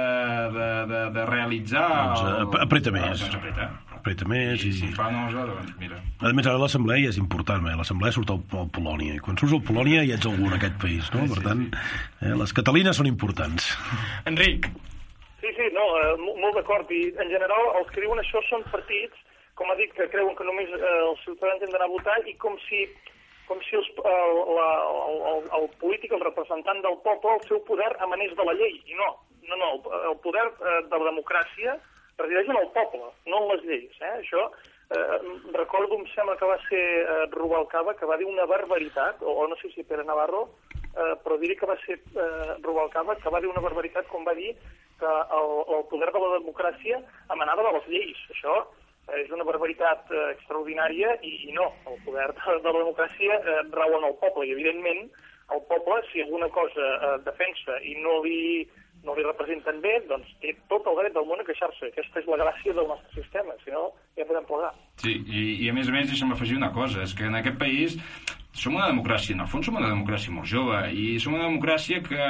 de, 0.56 0.70
de, 0.94 1.02
de 1.18 1.26
realitzar... 1.30 1.88
Doncs, 2.14 2.24
el- 2.54 2.62
apreta 2.68 2.94
més. 2.96 3.22
Doncs 3.26 3.38
apreta. 3.40 3.68
Apreta 3.98 4.28
més 4.30 4.64
i... 4.64 4.72
Si 4.78 4.88
fa 4.96 5.10
nosa, 5.12 5.44
doncs 5.50 5.74
mira. 5.82 5.98
A 6.22 6.32
més, 6.38 6.48
ara 6.48 6.60
l'Assemblea 6.62 7.02
ja 7.08 7.10
és 7.12 7.18
important, 7.20 7.66
eh? 7.68 7.76
l'Assemblea 7.80 8.14
surt 8.16 8.32
al, 8.36 8.44
al 8.62 8.70
Polònia, 8.78 9.18
i 9.18 9.24
quan 9.24 9.36
surts 9.42 9.58
al 9.58 9.64
Polònia 9.68 10.06
ja 10.08 10.16
ets 10.20 10.30
algú 10.30 10.48
en 10.48 10.56
aquest 10.60 10.78
país, 10.82 11.10
no? 11.16 11.26
Per 11.34 11.42
tant, 11.46 11.66
eh, 12.22 12.36
les 12.38 12.54
catalines 12.56 12.96
són 13.02 13.10
importants. 13.10 13.74
Enric. 14.30 14.70
Sí, 15.42 15.50
sí, 15.58 15.68
no, 15.76 15.84
eh, 16.04 16.14
mo- 16.22 16.38
molt 16.46 16.56
d'acord. 16.62 16.90
I 16.94 17.10
en 17.18 17.30
general 17.34 17.74
els 17.82 17.92
que 17.94 18.02
diuen 18.06 18.22
això 18.24 18.40
són 18.48 18.64
partits, 18.72 19.18
com 19.58 19.70
ha 19.74 19.76
dit, 19.82 19.92
que 19.98 20.06
creuen 20.14 20.36
que 20.38 20.46
només 20.46 20.70
eh, 20.78 20.96
els 21.10 21.22
ciutadans 21.26 21.66
han 21.66 21.72
d'anar 21.74 21.90
a 21.90 21.94
votar 21.98 22.18
i 22.30 22.38
com 22.42 22.56
si 22.70 22.86
com 23.48 23.60
si 23.64 23.78
els, 23.80 23.88
el, 23.98 24.40
la, 24.58 24.70
el, 25.08 25.20
el, 25.32 25.46
el 25.60 25.68
polític, 25.82 26.14
el 26.14 26.24
representant 26.26 26.82
del 26.84 26.98
poble, 27.06 27.38
el 27.38 27.46
seu 27.48 27.62
poder 27.68 27.90
emanés 28.04 28.36
de 28.36 28.46
la 28.48 28.56
llei. 28.60 28.80
I 28.92 28.98
no, 29.00 29.12
no, 29.50 29.60
no, 29.60 29.70
el, 30.12 30.18
poder 30.24 30.46
eh, 30.48 30.82
de 30.88 31.00
la 31.00 31.12
democràcia 31.12 31.78
resideix 32.20 32.50
en 32.52 32.60
el 32.62 32.72
poble, 32.76 33.12
no 33.32 33.44
en 33.44 33.52
les 33.54 33.68
lleis. 33.70 34.00
Eh? 34.02 34.14
Això, 34.20 34.48
eh, 34.92 35.20
recordo, 35.56 36.00
em 36.00 36.08
sembla 36.14 36.38
que 36.40 36.50
va 36.50 36.58
ser 36.68 36.86
eh, 37.04 37.20
Rubalcaba, 37.36 37.96
que 38.00 38.10
va 38.10 38.18
dir 38.20 38.28
una 38.28 38.48
barbaritat, 38.50 39.22
o, 39.22 39.38
o 39.44 39.48
no 39.48 39.60
sé 39.62 39.72
si 39.76 39.86
Pere 39.88 40.04
Navarro, 40.08 40.48
eh, 40.98 41.14
però 41.24 41.38
diré 41.40 41.56
que 41.56 41.70
va 41.70 41.78
ser 41.86 42.00
eh, 42.00 42.58
Rubalcaba, 42.66 43.16
que 43.22 43.32
va 43.34 43.42
dir 43.44 43.52
una 43.52 43.64
barbaritat 43.64 44.10
quan 44.12 44.28
va 44.28 44.36
dir 44.36 44.56
que 44.98 45.06
el, 45.08 45.52
el 45.78 45.84
poder 45.92 46.12
de 46.12 46.20
la 46.24 46.34
democràcia 46.40 47.00
emanava 47.32 47.68
de 47.68 47.74
les 47.78 47.90
lleis. 47.94 48.22
Això 48.34 48.64
és 49.16 49.32
una 49.32 49.46
barbaritat 49.48 50.12
eh, 50.12 50.26
extraordinària 50.36 51.16
i, 51.24 51.34
i 51.48 51.56
no, 51.56 51.70
el 51.88 52.02
poder 52.06 52.28
de, 52.34 52.58
de 52.64 52.74
la 52.74 52.84
democràcia 52.84 53.40
eh, 53.40 53.62
rau 53.72 53.96
en 54.00 54.10
el 54.10 54.18
poble 54.24 54.48
i 54.48 54.54
evidentment 54.56 55.08
el 55.56 55.62
poble, 55.70 56.02
si 56.12 56.22
alguna 56.22 56.50
cosa 56.52 56.88
eh, 56.98 57.14
defensa 57.24 57.78
i 57.88 57.96
no 58.04 58.20
li, 58.26 58.68
no 59.08 59.16
li 59.16 59.24
representen 59.24 59.80
bé, 59.84 59.94
doncs 60.10 60.34
té 60.42 60.52
tot 60.72 60.90
el 60.92 61.00
dret 61.00 61.16
del 61.16 61.28
món 61.30 61.40
a 61.40 61.46
queixar-se. 61.48 61.92
Aquesta 61.92 62.20
és 62.20 62.28
la 62.28 62.42
gràcia 62.44 62.76
del 62.76 62.90
nostre 62.92 63.22
sistema, 63.22 63.56
si 63.64 63.72
no 63.72 63.86
ja 64.20 64.28
podem 64.28 64.50
plegar. 64.50 64.74
Sí, 65.00 65.16
i, 65.24 65.46
i 65.64 65.70
a 65.72 65.78
més 65.78 65.88
a 65.88 65.96
més 65.96 66.12
deixa'm 66.12 66.36
afegir 66.36 66.60
una 66.60 66.74
cosa, 66.76 67.06
és 67.08 67.16
que 67.16 67.30
en 67.30 67.40
aquest 67.40 67.60
país 67.62 67.96
som 68.58 68.74
una 68.74 68.90
democràcia, 68.90 69.36
en 69.36 69.46
el 69.46 69.50
fons 69.52 69.68
som 69.70 69.78
una 69.78 69.92
democràcia 69.92 70.34
molt 70.34 70.50
jove, 70.50 70.80
i 70.90 71.20
som 71.22 71.36
una 71.38 71.46
democràcia 71.46 72.02
que, 72.04 72.30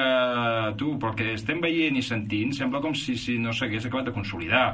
tu, 0.79 0.93
pel 1.01 1.15
que 1.17 1.31
estem 1.37 1.63
veient 1.63 1.97
i 1.97 2.03
sentint, 2.03 2.51
sembla 2.53 2.83
com 2.83 2.93
si, 2.99 3.15
si 3.17 3.37
no 3.39 3.55
s'hagués 3.55 3.87
acabat 3.87 4.11
de 4.11 4.15
consolidar. 4.17 4.67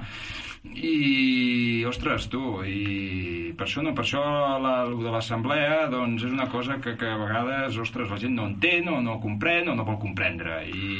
I, 0.64 1.84
ostres, 1.86 2.30
tu, 2.32 2.40
i 2.64 3.52
per 3.58 3.66
això, 3.68 3.82
no, 3.84 3.92
per 3.96 4.06
això 4.06 4.22
la, 4.64 4.74
de 4.88 5.12
l'assemblea 5.12 5.90
doncs 5.92 6.24
és 6.24 6.32
una 6.32 6.48
cosa 6.52 6.78
que, 6.82 6.96
que 7.00 7.10
a 7.12 7.18
vegades, 7.20 7.76
ostres, 7.84 8.08
la 8.10 8.20
gent 8.22 8.38
no 8.38 8.48
entén 8.48 8.88
o 8.88 9.02
no 9.04 9.18
comprèn 9.24 9.68
o 9.70 9.76
no 9.76 9.86
vol 9.88 10.00
comprendre. 10.00 10.62
I, 10.72 10.94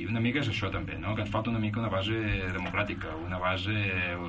i 0.00 0.06
una 0.08 0.22
mica 0.24 0.40
és 0.40 0.48
això 0.50 0.72
també, 0.72 0.96
no? 1.00 1.12
que 1.14 1.24
ens 1.26 1.32
falta 1.34 1.52
una 1.52 1.60
mica 1.60 1.82
una 1.82 1.92
base 1.92 2.16
democràtica, 2.56 3.12
una 3.26 3.40
base, 3.42 3.76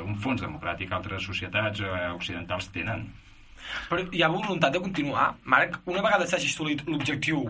un 0.03 0.19
fons 0.19 0.43
democràtic 0.43 0.91
que 0.91 0.99
altres 0.99 1.23
societats 1.23 1.81
eh, 1.85 1.95
occidentals 2.11 2.67
tenen. 2.75 3.07
Però 3.89 4.03
hi 4.11 4.21
ha 4.21 4.29
voluntat 4.29 4.75
de 4.75 4.83
continuar? 4.83 5.31
Marc, 5.55 5.79
una 5.89 6.03
vegada 6.03 6.27
s'hagi 6.27 6.51
assolit 6.51 6.83
l'objectiu 6.85 7.47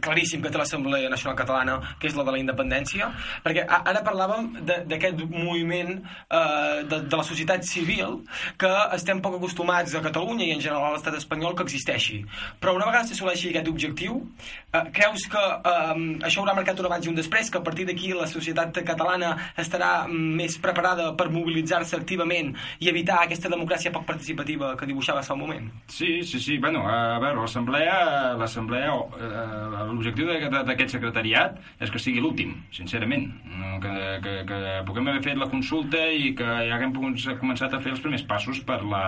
claríssim 0.00 0.42
que 0.44 0.50
té 0.52 0.58
l'Assemblea 0.60 1.08
Nacional 1.08 1.36
Catalana, 1.38 1.76
que 2.00 2.10
és 2.10 2.16
la 2.16 2.24
de 2.26 2.34
la 2.34 2.40
independència, 2.40 3.08
perquè 3.44 3.64
ara 3.64 4.02
parlàvem 4.04 4.50
d'aquest 4.66 5.22
moviment 5.32 5.94
eh, 5.96 6.82
de, 6.84 7.00
de 7.08 7.16
la 7.16 7.24
societat 7.24 7.64
civil 7.64 8.20
que 8.60 8.70
estem 8.96 9.22
poc 9.24 9.38
acostumats 9.38 9.96
a 9.96 10.02
Catalunya 10.04 10.44
i 10.44 10.52
en 10.56 10.60
general 10.60 10.90
a 10.90 10.92
l'estat 10.96 11.16
espanyol 11.16 11.56
que 11.56 11.64
existeixi. 11.64 12.20
Però 12.60 12.74
una 12.76 12.88
vegada 12.90 13.08
s'assoleixi 13.08 13.50
aquest 13.50 13.70
objectiu, 13.72 14.20
eh, 14.68 14.84
creus 14.92 15.24
que 15.32 15.44
eh, 15.72 15.96
això 16.28 16.44
haurà 16.44 16.56
marcat 16.58 16.84
un 16.84 16.90
abans 16.90 17.08
i 17.08 17.12
un 17.12 17.16
després, 17.16 17.48
que 17.50 17.62
a 17.62 17.64
partir 17.64 17.88
d'aquí 17.88 18.12
la 18.12 18.28
societat 18.28 18.82
catalana 18.84 19.32
estarà 19.56 19.90
més 20.12 20.58
preparada 20.60 21.08
per 21.16 21.30
mobilitzar-se 21.32 21.96
activament 21.96 22.52
i 22.84 22.92
evitar 22.92 23.22
aquesta 23.22 23.48
democràcia 23.48 23.94
poc 23.96 24.04
participativa 24.12 24.74
que 24.76 24.92
dibuixaves 24.92 25.32
fa 25.32 25.34
un 25.34 25.44
moment? 25.46 25.72
Sí, 25.88 26.20
sí, 26.20 26.38
sí. 26.42 26.60
Bueno, 26.60 26.84
a 26.84 27.16
veure, 27.22 27.40
l'assemblea, 27.40 27.96
l'assemblea, 28.36 28.92
eh, 29.16 29.85
l'objectiu 29.88 30.28
d'aquest 30.28 30.96
secretariat 30.96 31.58
és 31.82 31.92
que 31.92 32.00
sigui 32.02 32.22
l'últim, 32.22 32.54
sincerament. 32.74 33.28
No, 33.56 33.76
que, 33.82 33.92
que, 34.24 34.36
que 34.48 34.62
puguem 34.88 35.10
haver 35.12 35.24
fet 35.26 35.40
la 35.40 35.50
consulta 35.52 36.02
i 36.12 36.32
que 36.38 36.46
ja 36.68 36.78
haguem 36.78 36.94
començat 36.96 37.74
a 37.74 37.82
fer 37.82 37.94
els 37.94 38.02
primers 38.04 38.26
passos 38.28 38.62
per 38.66 38.82
la, 38.84 39.04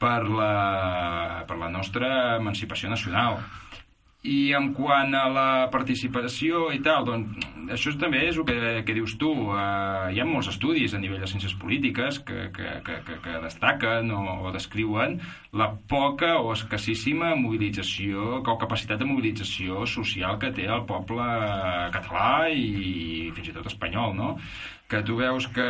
per 0.00 0.22
la, 0.28 0.52
per 1.48 1.58
la 1.60 1.70
nostra 1.72 2.10
emancipació 2.38 2.90
nacional. 2.92 3.40
I 4.24 4.54
en 4.56 4.70
quant 4.72 5.12
a 5.12 5.26
la 5.28 5.48
participació 5.72 6.70
i 6.72 6.78
tal, 6.84 7.04
doncs 7.04 7.44
això 7.74 7.92
també 8.00 8.22
és 8.28 8.38
el 8.40 8.46
que, 8.48 8.56
que 8.86 8.96
dius 8.96 9.14
tu. 9.20 9.30
Uh, 9.52 10.10
hi 10.12 10.20
ha 10.20 10.26
molts 10.28 10.48
estudis 10.52 10.94
a 10.94 11.00
nivell 11.00 11.20
de 11.20 11.28
ciències 11.28 11.54
polítiques 11.60 12.20
que, 12.24 12.48
que, 12.56 12.78
que, 12.86 12.98
que, 13.06 13.18
que 13.24 13.40
destaquen 13.44 14.12
o, 14.16 14.22
o 14.44 14.52
descriuen 14.54 15.18
la 15.52 15.70
poca 15.90 16.34
o 16.40 16.52
escassíssima 16.54 17.34
mobilització 17.38 18.40
o 18.40 18.58
capacitat 18.60 19.00
de 19.00 19.08
mobilització 19.08 19.84
social 19.88 20.38
que 20.40 20.52
té 20.56 20.68
el 20.68 20.86
poble 20.88 21.28
català 21.94 22.48
i 22.48 23.30
fins 23.36 23.50
i 23.50 23.56
tot 23.56 23.68
espanyol, 23.70 24.16
no? 24.16 24.34
Que 24.88 25.00
tu 25.02 25.16
veus 25.16 25.46
que 25.54 25.64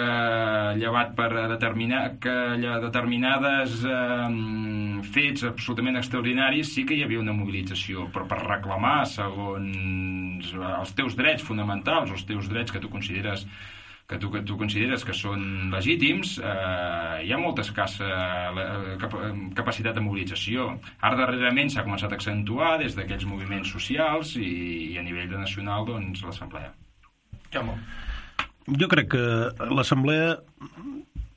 llevat 0.80 1.12
per 1.18 1.28
determinar 1.52 2.02
que 2.22 2.34
determinades 2.82 3.76
eh, 3.86 5.04
fets 5.14 5.46
absolutament 5.50 6.00
extraordinaris 6.00 6.72
sí 6.74 6.82
que 6.88 6.98
hi 6.98 7.04
havia 7.06 7.22
una 7.22 7.36
mobilització 7.36 8.08
però 8.14 8.26
per 8.32 8.40
reclamar 8.42 9.04
segons 9.06 10.50
els 10.54 10.92
teus 10.98 11.14
drets 11.20 11.46
fonamentals 11.46 12.10
els 12.10 12.26
teus 12.26 12.50
drets 12.50 12.74
que 12.74 12.82
tu 12.82 12.90
consideres 12.90 13.46
que 14.06 14.18
tu, 14.18 14.30
que 14.30 14.42
tu 14.44 14.58
consideres 14.60 15.04
que 15.04 15.14
són 15.16 15.70
legítims, 15.72 16.34
eh, 16.36 17.24
hi 17.24 17.32
ha 17.32 17.38
molta 17.40 17.64
escassa 17.64 18.08
eh, 18.52 18.96
cap, 19.00 19.14
capacitat 19.56 19.96
de 19.96 20.02
mobilització. 20.04 20.74
Ara 21.00 21.16
darrerament 21.22 21.72
s'ha 21.72 21.86
començat 21.86 22.12
a 22.12 22.18
accentuar 22.20 22.74
des 22.82 22.98
d'aquells 22.98 23.24
moviments 23.24 23.72
socials 23.72 24.34
i, 24.36 24.50
i 24.92 24.98
a 25.00 25.06
nivell 25.06 25.30
de 25.32 25.40
nacional 25.40 25.88
doncs, 25.88 26.20
l'Assemblea. 26.26 26.74
Jaume. 27.54 27.78
Jo 28.64 28.88
crec 28.88 29.10
que 29.12 29.24
l'Assemblea 29.76 30.38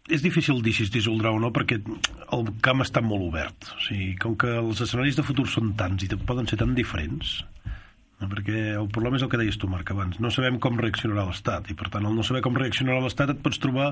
és 0.08 0.24
difícil 0.24 0.62
dir 0.64 0.72
si 0.76 0.86
es 0.86 0.94
dissoldrà 0.94 1.34
o 1.36 1.40
no 1.42 1.52
perquè 1.56 1.82
el 1.84 2.48
camp 2.64 2.84
està 2.86 3.04
molt 3.04 3.26
obert. 3.28 3.68
O 3.76 3.82
sigui, 3.84 4.14
com 4.22 4.38
que 4.40 4.54
els 4.62 4.80
escenaris 4.86 5.20
de 5.20 5.26
futur 5.28 5.48
són 5.52 5.74
tants 5.80 6.06
i 6.06 6.10
poden 6.16 6.48
ser 6.48 6.60
tan 6.62 6.72
diferents, 6.78 7.42
no? 8.22 8.30
perquè 8.32 8.78
el 8.80 8.88
problema 8.94 9.20
és 9.20 9.26
el 9.28 9.32
que 9.34 9.42
deies 9.42 9.60
tu, 9.60 9.68
Marc, 9.72 9.92
abans. 9.92 10.22
No 10.24 10.32
sabem 10.32 10.62
com 10.64 10.80
reaccionarà 10.80 11.28
l'Estat 11.28 11.68
i, 11.74 11.76
per 11.76 11.92
tant, 11.92 12.08
al 12.08 12.16
no 12.16 12.24
saber 12.24 12.44
com 12.46 12.56
reaccionarà 12.56 13.04
l'Estat 13.04 13.36
et 13.36 13.44
pots 13.44 13.60
trobar 13.64 13.92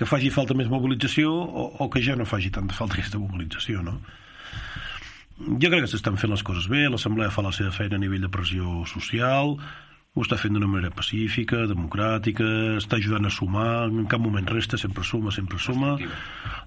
que 0.00 0.08
faci 0.08 0.32
falta 0.32 0.56
més 0.56 0.72
mobilització 0.72 1.36
o, 1.36 1.68
o 1.84 1.90
que 1.92 2.00
ja 2.04 2.16
no 2.16 2.28
faci 2.28 2.50
tanta 2.54 2.76
falta 2.78 2.96
aquesta 2.96 3.20
mobilització, 3.20 3.84
no? 3.84 3.98
Jo 5.42 5.68
crec 5.72 5.84
que 5.84 5.90
s'estan 5.90 6.16
fent 6.20 6.30
les 6.32 6.44
coses 6.46 6.68
bé, 6.70 6.86
l'Assemblea 6.88 7.32
fa 7.34 7.44
la 7.44 7.52
seva 7.52 7.72
feina 7.74 7.98
a 7.98 8.00
nivell 8.00 8.24
de 8.24 8.32
pressió 8.32 8.86
social, 8.88 9.56
ho 10.12 10.20
està 10.20 10.36
fent 10.36 10.52
d'una 10.52 10.68
manera 10.68 10.92
pacífica, 10.92 11.62
democràtica, 11.70 12.44
està 12.76 12.98
ajudant 12.98 13.24
a 13.24 13.30
sumar, 13.32 13.86
en 13.88 14.04
cap 14.12 14.20
moment 14.20 14.50
resta, 14.52 14.76
sempre 14.76 15.06
suma, 15.08 15.32
sempre 15.32 15.56
suma. 15.56 15.94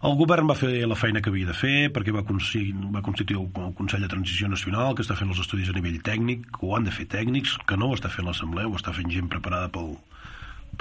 El 0.10 0.18
govern 0.18 0.50
va 0.50 0.56
fer 0.58 0.72
la 0.90 0.98
feina 0.98 1.22
que 1.22 1.30
havia 1.30 1.52
de 1.52 1.58
fer 1.58 1.76
perquè 1.94 2.16
va, 2.16 2.24
va 2.26 3.04
constituir 3.06 3.38
el 3.38 3.76
Consell 3.78 4.02
de 4.02 4.10
Transició 4.10 4.50
Nacional, 4.50 4.96
que 4.98 5.06
està 5.06 5.18
fent 5.20 5.30
els 5.30 5.44
estudis 5.46 5.70
a 5.70 5.78
nivell 5.78 6.02
tècnic, 6.02 6.50
que 6.58 6.66
ho 6.66 6.74
han 6.78 6.90
de 6.90 6.96
fer 6.96 7.06
tècnics, 7.12 7.60
que 7.70 7.78
no 7.78 7.92
ho 7.92 8.00
està 8.00 8.10
fent 8.10 8.26
l'Assemblea, 8.26 8.66
ho 8.66 8.82
està 8.82 8.96
fent 8.98 9.14
gent 9.14 9.30
preparada 9.30 9.70
pel, 9.78 9.94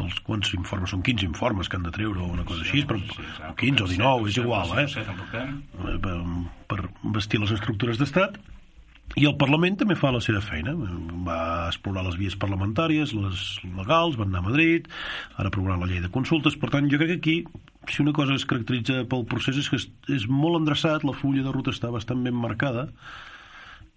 pels 0.01 0.17
quants 0.25 0.57
informes, 0.57 0.97
són 0.97 1.05
15 1.05 1.29
informes 1.29 1.69
que 1.69 1.77
han 1.77 1.85
de 1.85 1.93
treure 1.93 2.25
o 2.25 2.31
una 2.33 2.49
cosa 2.49 2.65
així, 2.65 2.81
però, 2.89 2.97
o 3.51 3.55
15 3.61 3.85
o 3.85 3.93
19, 3.93 4.33
és 4.33 4.41
igual, 4.41 4.73
eh? 4.81 4.89
Eh, 5.05 6.01
per, 6.01 6.17
per 6.73 6.81
vestir 7.13 7.45
les 7.45 7.53
estructures 7.61 8.01
d'estat 8.01 8.41
i 9.15 9.27
el 9.29 9.37
Parlament 9.39 9.77
també 9.79 9.95
fa 9.99 10.11
la 10.15 10.23
seva 10.25 10.41
feina. 10.43 10.75
Va 11.27 11.69
explorar 11.69 12.03
les 12.07 12.17
vies 12.19 12.35
parlamentàries 12.41 13.13
les 13.15 13.45
legals, 13.77 14.19
va 14.19 14.27
anar 14.27 14.43
a 14.43 14.49
Madrid 14.49 14.89
ara 15.37 15.53
aprovarà 15.53 15.79
la 15.79 15.91
llei 15.91 16.03
de 16.03 16.11
consultes. 16.15 16.57
Per 16.59 16.73
tant 16.73 16.91
jo 16.91 16.99
crec 16.99 17.15
que 17.15 17.21
aquí 17.21 17.37
si 17.93 18.03
una 18.03 18.15
cosa 18.17 18.35
es 18.35 18.47
caracteritza 18.49 19.05
pel 19.11 19.27
procés 19.31 19.61
és 19.61 19.71
que 19.71 19.79
és 20.17 20.27
molt 20.31 20.59
endreçat 20.63 21.05
la 21.05 21.15
fulla 21.15 21.45
de 21.45 21.53
ruta 21.55 21.75
està 21.75 21.93
bastant 21.95 22.25
ben 22.25 22.35
marcada 22.35 22.89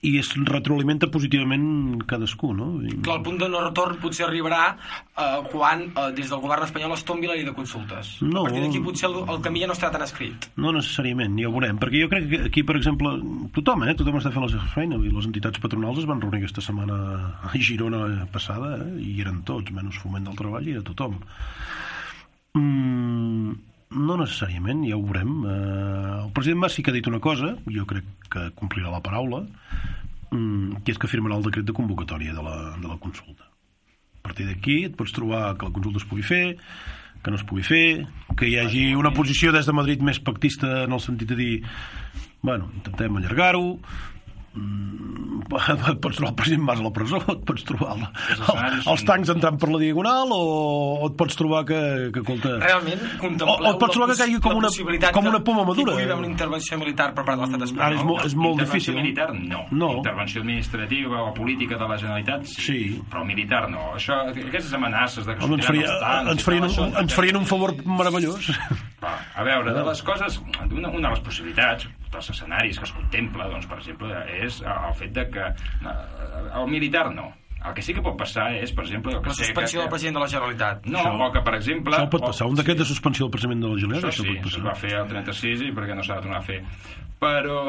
i 0.06 0.12
es 0.20 0.30
retroalimenta 0.46 1.08
positivament 1.10 2.04
cadascú 2.06 2.52
no? 2.54 2.68
I... 2.86 2.92
Clar, 3.02 3.18
el 3.18 3.24
punt 3.26 3.40
de 3.42 3.48
no 3.50 3.64
retorn 3.64 3.98
potser 4.02 4.28
arribarà 4.28 4.62
eh, 4.70 5.40
quan 5.50 5.88
eh, 5.88 6.10
des 6.18 6.30
del 6.30 6.42
govern 6.44 6.68
espanyol 6.68 6.94
es 6.94 7.06
tombi 7.08 7.30
la 7.30 7.38
llei 7.38 7.48
de 7.48 7.56
consultes. 7.58 8.12
No. 8.22 8.44
A 8.44 8.52
partir 8.52 8.62
d'aquí 8.62 8.82
potser 8.86 9.10
el, 9.10 9.18
el 9.26 9.42
camí 9.46 9.64
ja 9.64 9.70
no 9.72 9.78
estarà 9.78 9.96
tan 9.96 10.06
escrit. 10.06 10.50
No 10.62 10.74
necessàriament, 10.76 11.40
ja 11.42 11.50
ho 11.50 11.56
veurem, 11.56 11.80
perquè 11.82 12.04
jo 12.04 12.12
crec 12.12 12.28
que 12.30 12.42
aquí, 12.52 12.66
per 12.68 12.78
exemple, 12.78 13.16
tothom, 13.58 13.88
eh, 13.88 13.96
tothom 13.98 14.20
està 14.22 14.34
fent 14.36 14.46
la 14.46 14.52
seva 14.54 14.70
feina, 14.76 15.02
i 15.02 15.14
les 15.14 15.30
entitats 15.30 15.64
patronals 15.64 16.04
es 16.04 16.10
van 16.10 16.22
reunir 16.22 16.44
aquesta 16.44 16.64
setmana 16.64 17.00
a 17.48 17.54
Girona 17.58 18.04
passada, 18.34 18.76
eh, 18.84 18.92
i 19.02 19.18
eren 19.26 19.42
tots, 19.48 19.74
menys 19.74 19.98
foment 20.04 20.30
del 20.30 20.38
treball, 20.38 20.68
i 20.68 20.78
era 20.78 20.86
tothom. 20.86 21.18
Mm, 22.54 23.58
no 23.92 24.18
necessàriament, 24.20 24.84
ja 24.88 24.98
ho 24.98 25.04
veurem. 25.04 25.34
Eh, 25.46 26.26
el 26.26 26.32
president 26.36 26.62
Mas 26.64 26.76
sí 26.76 26.84
que 26.84 26.92
ha 26.92 26.98
dit 26.98 27.08
una 27.08 27.22
cosa, 27.24 27.56
jo 27.72 27.86
crec 27.88 28.08
que 28.32 28.50
complirà 28.56 28.92
la 28.92 29.04
paraula, 29.04 29.46
mm, 30.32 30.84
que 30.84 30.92
és 30.92 31.00
que 31.00 31.08
firmarà 31.08 31.38
el 31.38 31.48
decret 31.48 31.66
de 31.66 31.74
convocatòria 31.74 32.34
de 32.34 32.44
la, 32.44 32.58
de 32.82 32.88
la 32.88 32.98
consulta. 32.98 33.48
A 33.48 34.28
partir 34.28 34.46
d'aquí 34.48 34.84
et 34.86 34.96
pots 34.96 35.14
trobar 35.16 35.56
que 35.58 35.66
la 35.66 35.72
consulta 35.72 36.04
es 36.04 36.10
pugui 36.10 36.24
fer, 36.24 36.58
que 37.24 37.32
no 37.32 37.38
es 37.38 37.44
pugui 37.44 37.64
fer, 37.64 38.08
que 38.36 38.48
hi 38.48 38.58
hagi 38.60 38.94
una 38.96 39.14
posició 39.16 39.52
des 39.52 39.66
de 39.66 39.74
Madrid 39.74 40.04
més 40.04 40.20
pactista 40.20 40.84
en 40.84 40.94
el 40.94 41.00
sentit 41.00 41.30
de 41.30 41.36
dir 41.36 41.64
bueno, 42.42 42.70
intentem 42.76 43.18
allargar-ho 43.18 43.80
et 45.48 46.00
pots 46.04 46.18
trobar 46.18 46.32
el 46.34 46.36
president 46.36 46.64
Mas 46.68 46.80
a 46.82 46.84
la 46.84 46.90
presó 46.92 47.20
et 47.32 47.44
pots 47.48 47.64
trobar 47.64 47.94
el, 47.96 48.02
el, 48.36 48.80
els 48.92 49.04
tancs 49.08 49.30
entrant 49.32 49.56
per 49.62 49.70
la 49.72 49.80
diagonal 49.80 50.34
o, 50.36 50.40
o 51.00 51.08
et 51.08 51.16
pots 51.20 51.38
trobar 51.40 51.62
que, 51.70 51.78
que 52.12 52.20
escolta, 52.20 52.58
Realment, 52.64 53.06
o, 53.06 53.20
contempleu 53.22 53.70
o 53.70 53.72
et 53.72 53.80
pots 53.80 53.96
trobar 53.96 54.10
la 54.10 54.18
que 54.18 54.26
caigui 54.26 54.42
com 54.44 54.58
una, 54.60 54.72
com 55.16 55.24
que 55.24 55.32
una 55.32 55.40
poma 55.48 55.64
Hi 55.64 55.70
madura 55.70 55.94
pugui 55.94 56.04
haver 56.08 56.18
una 56.20 56.28
intervenció 56.28 56.80
militar 56.82 57.14
per 57.16 57.24
part 57.30 57.40
de 57.40 57.46
l'estat 57.46 57.64
espanyol. 57.68 57.86
Ara 57.88 58.00
és 58.02 58.08
molt, 58.10 58.26
és 58.28 58.36
molt 58.36 58.60
difícil 58.66 58.98
militar, 59.00 59.30
no. 59.38 59.64
No. 59.72 59.92
Intervenció 60.02 60.44
administrativa 60.44 61.24
o 61.30 61.32
política 61.38 61.80
de 61.80 61.88
la 61.94 61.98
Generalitat, 62.02 62.44
sí. 62.52 62.66
Sí. 62.68 62.80
Però 63.12 63.24
militar, 63.28 63.64
no. 63.72 63.94
Això, 63.96 64.20
aquestes 64.34 64.74
amenaces 64.76 65.26
de 65.26 65.38
que 65.38 65.46
Home, 65.48 65.62
ens, 65.62 65.70
sortiran 65.70 65.88
faria, 65.88 65.94
els 65.94 66.04
tancs 66.04 66.32
ens, 66.36 66.48
farien, 66.50 66.68
això- 66.68 66.90
un, 66.90 66.98
ens 67.06 67.16
farien 67.22 67.40
un 67.40 67.48
favor 67.48 67.76
meravellós 67.88 68.52
Va, 69.00 69.14
a 69.38 69.44
veure, 69.48 69.72
de 69.72 69.84
les 69.86 70.04
coses, 70.04 70.42
una, 70.74 70.90
una 70.90 71.08
de 71.08 71.16
les 71.16 71.24
possibilitats, 71.24 71.88
dels 72.14 72.30
escenaris 72.34 72.80
que 72.80 72.88
es 72.88 72.94
contempla, 72.96 73.50
doncs, 73.52 73.68
per 73.70 73.82
exemple, 73.82 74.14
és 74.44 74.62
el 74.62 74.96
fet 75.00 75.14
de 75.18 75.28
que 75.34 75.50
eh, 75.52 75.98
el 76.62 76.72
militar 76.72 77.10
no. 77.14 77.34
El 77.68 77.74
que 77.74 77.82
sí 77.82 77.94
que 77.96 78.04
pot 78.06 78.14
passar 78.16 78.52
és, 78.54 78.70
per 78.72 78.84
exemple... 78.86 79.12
jo 79.16 79.20
que 79.24 79.32
La 79.34 79.36
suspensió 79.36 79.80
que, 79.80 79.84
del 79.84 79.90
president 79.92 80.20
de 80.20 80.22
la 80.22 80.28
Generalitat. 80.30 80.86
No, 80.94 81.02
o 81.26 81.32
que, 81.34 81.42
per 81.44 81.56
exemple... 81.58 81.96
això 81.98 82.12
pot 82.14 82.24
passar, 82.28 82.48
un 82.48 82.60
decret 82.60 82.78
de 82.78 82.86
suspensió 82.86 83.26
del 83.26 83.34
president 83.34 83.66
de 83.66 83.72
la 83.72 83.82
Generalitat 83.82 84.14
Això 84.14 84.24
sí, 84.24 84.36
pot 84.38 84.38
es 84.38 84.54
passar. 84.54 84.68
va 84.68 84.76
fer 84.78 84.94
el 85.00 85.10
36 85.10 85.64
i 85.66 85.72
perquè 85.76 85.98
no 85.98 86.06
s'ha 86.06 86.20
de 86.20 86.28
tornar 86.28 86.40
a 86.40 86.46
fer. 86.46 86.60
Però 87.18 87.64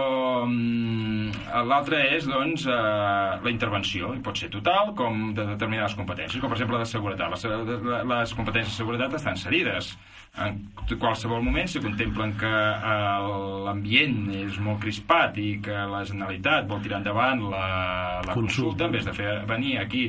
mm, 0.45 1.49
l'altre 1.71 2.03
és, 2.19 2.29
doncs, 2.29 2.67
eh, 2.69 3.41
la 3.47 3.55
intervenció. 3.55 4.13
I 4.15 4.21
pot 4.29 4.37
ser 4.37 4.53
total 4.53 4.93
com 4.99 5.31
de 5.33 5.49
determinades 5.55 5.97
competències, 5.97 6.37
com 6.43 6.53
per 6.53 6.61
exemple 6.61 6.77
la 6.77 6.85
de 6.85 6.93
seguretat. 6.93 7.33
Les, 7.33 7.49
les, 7.73 8.07
les 8.13 8.37
competències 8.37 8.77
de 8.77 8.83
seguretat 8.85 9.17
estan 9.17 9.41
cedides. 9.41 9.95
En 10.39 10.59
qualsevol 11.01 11.43
moment, 11.43 11.67
si 11.67 11.81
contemplen 11.83 12.35
que 12.39 12.47
eh, 12.49 13.29
l'ambient 13.67 14.29
és 14.39 14.59
molt 14.63 14.79
crispat 14.85 15.35
i 15.43 15.49
que 15.65 15.75
la 15.91 16.05
Generalitat 16.07 16.69
vol 16.71 16.83
tirar 16.85 17.01
endavant 17.01 17.43
la, 17.51 18.21
la 18.23 18.37
consulta, 18.37 18.87
en 18.87 18.95
vez 18.95 19.09
de 19.09 19.15
fer 19.17 19.33
venir 19.51 19.79
aquí 19.83 20.05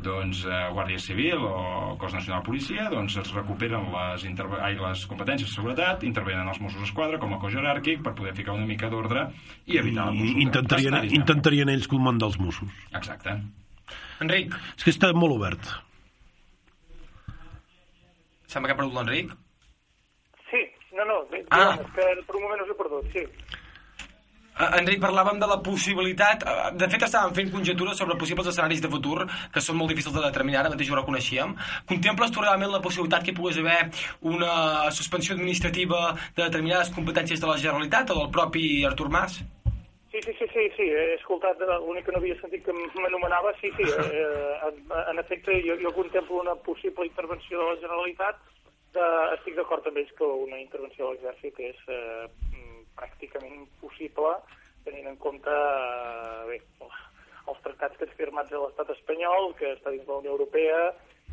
doncs, 0.00 0.40
eh, 0.48 0.62
Guàrdia 0.72 0.98
Civil 0.98 1.44
o 1.44 1.96
Cos 2.00 2.16
Nacional 2.16 2.40
de 2.40 2.46
Policia, 2.48 2.88
doncs 2.90 3.18
es 3.20 3.30
recuperen 3.36 3.90
les, 3.92 4.24
ai, 4.64 4.72
les 4.80 5.04
competències 5.10 5.50
de 5.50 5.54
seguretat, 5.54 6.02
intervenen 6.08 6.48
els 6.48 6.62
Mossos 6.64 6.80
d'Esquadra 6.80 7.20
com 7.20 7.36
a 7.36 7.42
cos 7.42 7.52
jeràrquic 7.52 8.02
per 8.02 8.14
poder 8.16 8.34
ficar 8.34 8.56
una 8.56 8.66
mica 8.66 8.88
d'ordre 8.90 9.28
i 9.66 9.78
evitar 9.78 10.08
la 10.08 10.16
I 10.16 10.18
consulta. 10.24 10.44
intentarien, 10.48 11.00
intentarien 11.20 11.68
ells 11.76 11.88
comandar 11.92 12.32
els 12.32 12.40
Mossos. 12.40 12.72
Exacte. 12.90 13.36
Enric. 14.24 14.56
És 14.78 14.84
que 14.86 14.96
està 14.96 15.12
molt 15.12 15.36
obert. 15.36 15.74
Sembla 18.48 18.70
que 18.70 18.74
ha 18.76 18.80
perdut 18.80 18.96
l'Enric. 18.96 19.34
No, 20.94 21.04
no, 21.04 21.24
bé, 21.30 21.44
Ah. 21.50 21.76
que 21.94 22.02
per 22.26 22.36
un 22.36 22.42
moment 22.42 22.62
us 22.62 22.70
he 22.70 22.74
perdut, 22.78 23.12
sí. 23.12 23.24
Eh, 24.54 24.78
Enric, 24.78 25.00
parlàvem 25.02 25.40
de 25.40 25.46
la 25.50 25.56
possibilitat... 25.60 26.44
eh, 26.46 26.70
De 26.78 26.86
fet, 26.88 27.02
estàvem 27.02 27.32
fent 27.34 27.50
conjectures 27.50 27.98
sobre 27.98 28.14
possibles 28.16 28.46
escenaris 28.46 28.80
de 28.84 28.88
futur 28.92 29.24
que 29.52 29.60
són 29.60 29.76
molt 29.76 29.90
difícils 29.90 30.14
de 30.14 30.22
determinar, 30.22 30.60
ara 30.60 30.70
mateix 30.70 30.90
ho 30.92 30.94
reconeixíem. 31.00 31.56
Contemples 31.90 32.30
tu 32.30 32.40
realment 32.44 32.70
la 32.70 32.80
possibilitat 32.84 33.24
que 33.26 33.34
pogués 33.34 33.58
haver 33.58 33.90
una 34.22 34.90
suspensió 34.92 35.34
administrativa 35.34 36.14
de 36.36 36.44
determinades 36.44 36.90
competències 36.94 37.40
de 37.42 37.46
la 37.50 37.58
Generalitat 37.58 38.10
o 38.14 38.20
del 38.20 38.30
propi 38.30 38.84
Artur 38.86 39.10
Mas? 39.10 39.40
Sí, 40.14 40.20
sí, 40.22 40.32
sí, 40.38 40.46
sí, 40.54 40.68
sí, 40.76 40.82
he 40.86 41.14
escoltat, 41.16 41.58
eh, 41.60 41.66
l'únic 41.82 42.04
que 42.06 42.12
no 42.14 42.18
havia 42.22 42.38
sentit 42.40 42.62
que 42.64 42.72
m'anomenava, 42.72 43.50
sí, 43.60 43.72
sí, 43.76 43.82
eh, 43.90 44.54
en, 44.68 44.78
en 45.10 45.18
efecte 45.18 45.50
jo, 45.66 45.74
jo 45.82 45.90
contemplo 45.92 46.36
una 46.46 46.54
possible 46.54 47.06
intervenció 47.10 47.58
de 47.58 47.74
la 47.74 47.80
Generalitat, 47.82 48.36
de, 48.94 49.06
estic 49.36 49.56
d'acord 49.58 49.86
amb 49.86 50.00
ells 50.02 50.12
que 50.18 50.28
una 50.46 50.60
intervenció 50.62 51.06
de 51.08 51.16
l'exèrcit 51.16 51.60
és 51.70 51.80
eh, 51.88 52.26
mm, 52.50 52.84
pràcticament 52.98 53.56
impossible 53.62 54.36
tenint 54.84 55.08
en 55.08 55.18
compte 55.20 55.50
eh, 55.50 56.44
bé, 56.50 56.60
els 57.50 57.60
tractats 57.64 57.98
que 57.98 58.06
han 58.06 58.16
firmats 58.18 58.52
a 58.52 58.62
l'estat 58.62 58.92
espanyol, 58.94 59.52
que 59.58 59.74
està 59.74 59.92
dins 59.92 60.06
de 60.06 60.12
la 60.12 60.20
Unió 60.22 60.36
Europea, 60.36 60.80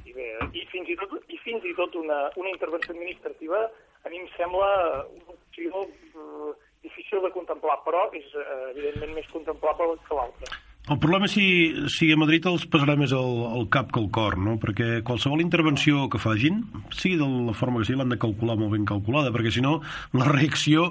i 0.08 0.16
bé, 0.16 0.32
i 0.58 0.66
fins 0.72 0.90
i 0.90 0.98
tot, 1.00 1.14
i 1.30 1.38
fins 1.44 1.66
i 1.68 1.76
tot 1.78 1.96
una, 2.00 2.24
una 2.42 2.52
intervenció 2.52 2.96
administrativa 2.96 3.62
a 4.02 4.10
mi 4.10 4.18
em 4.18 4.28
sembla 4.34 4.72
una 5.06 5.36
opció 5.36 5.86
eh, 5.86 6.52
difícil 6.82 7.22
de 7.22 7.32
contemplar, 7.36 7.78
però 7.86 8.08
és 8.18 8.28
eh, 8.34 8.50
evidentment 8.74 9.16
més 9.20 9.32
contemplable 9.36 10.00
que 10.08 10.18
l'altra. 10.18 10.62
El 10.92 10.98
problema 11.00 11.28
és 11.30 11.34
si, 11.38 11.46
si 11.94 12.10
a 12.12 12.18
Madrid 12.20 12.44
els 12.50 12.66
pesarà 12.68 12.98
més 13.00 13.14
el, 13.16 13.36
el 13.56 13.68
cap 13.72 13.94
que 13.94 14.00
el 14.02 14.10
cor, 14.12 14.36
no? 14.42 14.58
Perquè 14.60 15.00
qualsevol 15.08 15.40
intervenció 15.44 16.10
que 16.12 16.20
fagin, 16.20 16.66
sigui 16.92 17.16
de 17.22 17.28
la 17.48 17.56
forma 17.56 17.80
que 17.80 17.88
sigui, 17.88 18.00
l'han 18.02 18.12
de 18.12 18.18
calcular 18.20 18.58
molt 18.60 18.74
ben 18.76 18.84
calculada, 18.90 19.32
perquè 19.32 19.54
si 19.56 19.64
no, 19.64 19.78
la 20.18 20.28
reacció, 20.28 20.90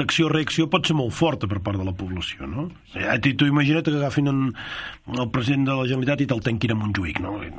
d'acció-reacció 0.00 0.70
pot 0.72 0.88
ser 0.88 0.96
molt 0.96 1.12
forta 1.12 1.50
per 1.50 1.60
part 1.66 1.82
de 1.82 1.84
la 1.84 1.94
població, 1.98 2.48
no? 2.48 2.70
Eh, 2.96 3.18
tu, 3.26 3.50
imagina't 3.50 3.84
que 3.84 3.94
agafin 3.98 4.32
en, 4.32 4.42
el 5.12 5.30
president 5.34 5.68
de 5.68 5.76
la 5.76 5.84
Generalitat 5.84 6.24
i 6.24 6.30
te'l 6.32 6.44
tanquin 6.48 6.72
a 6.72 6.80
Montjuïc, 6.80 7.20
no? 7.26 7.36
Eh, 7.44 7.52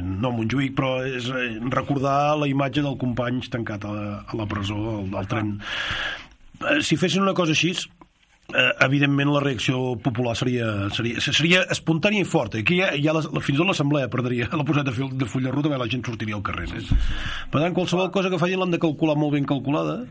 No 0.00 0.32
a 0.32 0.34
Montjuïc, 0.38 0.74
però 0.78 0.96
és 1.04 1.28
eh, 1.28 1.52
recordar 1.68 2.38
la 2.40 2.48
imatge 2.48 2.80
del 2.86 2.96
company 3.00 3.44
tancat 3.52 3.84
a 3.84 3.96
a 4.30 4.36
la 4.38 4.46
presó, 4.48 4.76
al, 4.96 5.08
al 5.18 5.28
tren. 5.28 5.56
Si 6.84 6.96
fessin 7.00 7.24
una 7.24 7.34
cosa 7.36 7.52
així, 7.56 7.72
eh, 8.54 8.70
evidentment 8.86 9.32
la 9.32 9.42
reacció 9.44 9.96
popular 10.02 10.36
seria, 10.38 10.68
seria, 10.94 11.22
seria 11.22 11.62
espontània 11.72 12.24
i 12.24 12.28
forta. 12.28 12.60
Aquí 12.60 12.80
ja, 12.80 12.90
ja 12.98 13.14
la, 13.16 13.24
la, 13.26 13.44
fins 13.44 13.58
i 13.58 13.60
tot 13.62 13.70
l'assemblea 13.70 14.10
perdria 14.12 14.50
la 14.52 14.66
posada 14.66 14.90
de, 14.90 14.96
fil, 14.96 15.12
de 15.18 15.28
full 15.28 15.46
de 15.46 15.54
ruta 15.54 15.70
perquè 15.70 15.82
la 15.84 15.90
gent 15.92 16.04
sortiria 16.06 16.38
al 16.38 16.44
carrer. 16.46 16.68
No? 16.72 16.98
Per 17.52 17.62
tant, 17.62 17.76
qualsevol 17.76 18.12
cosa 18.14 18.32
que 18.32 18.40
facin 18.42 18.62
l'han 18.62 18.74
de 18.74 18.82
calcular 18.82 19.18
molt 19.18 19.36
ben 19.36 19.48
calculada 19.48 20.02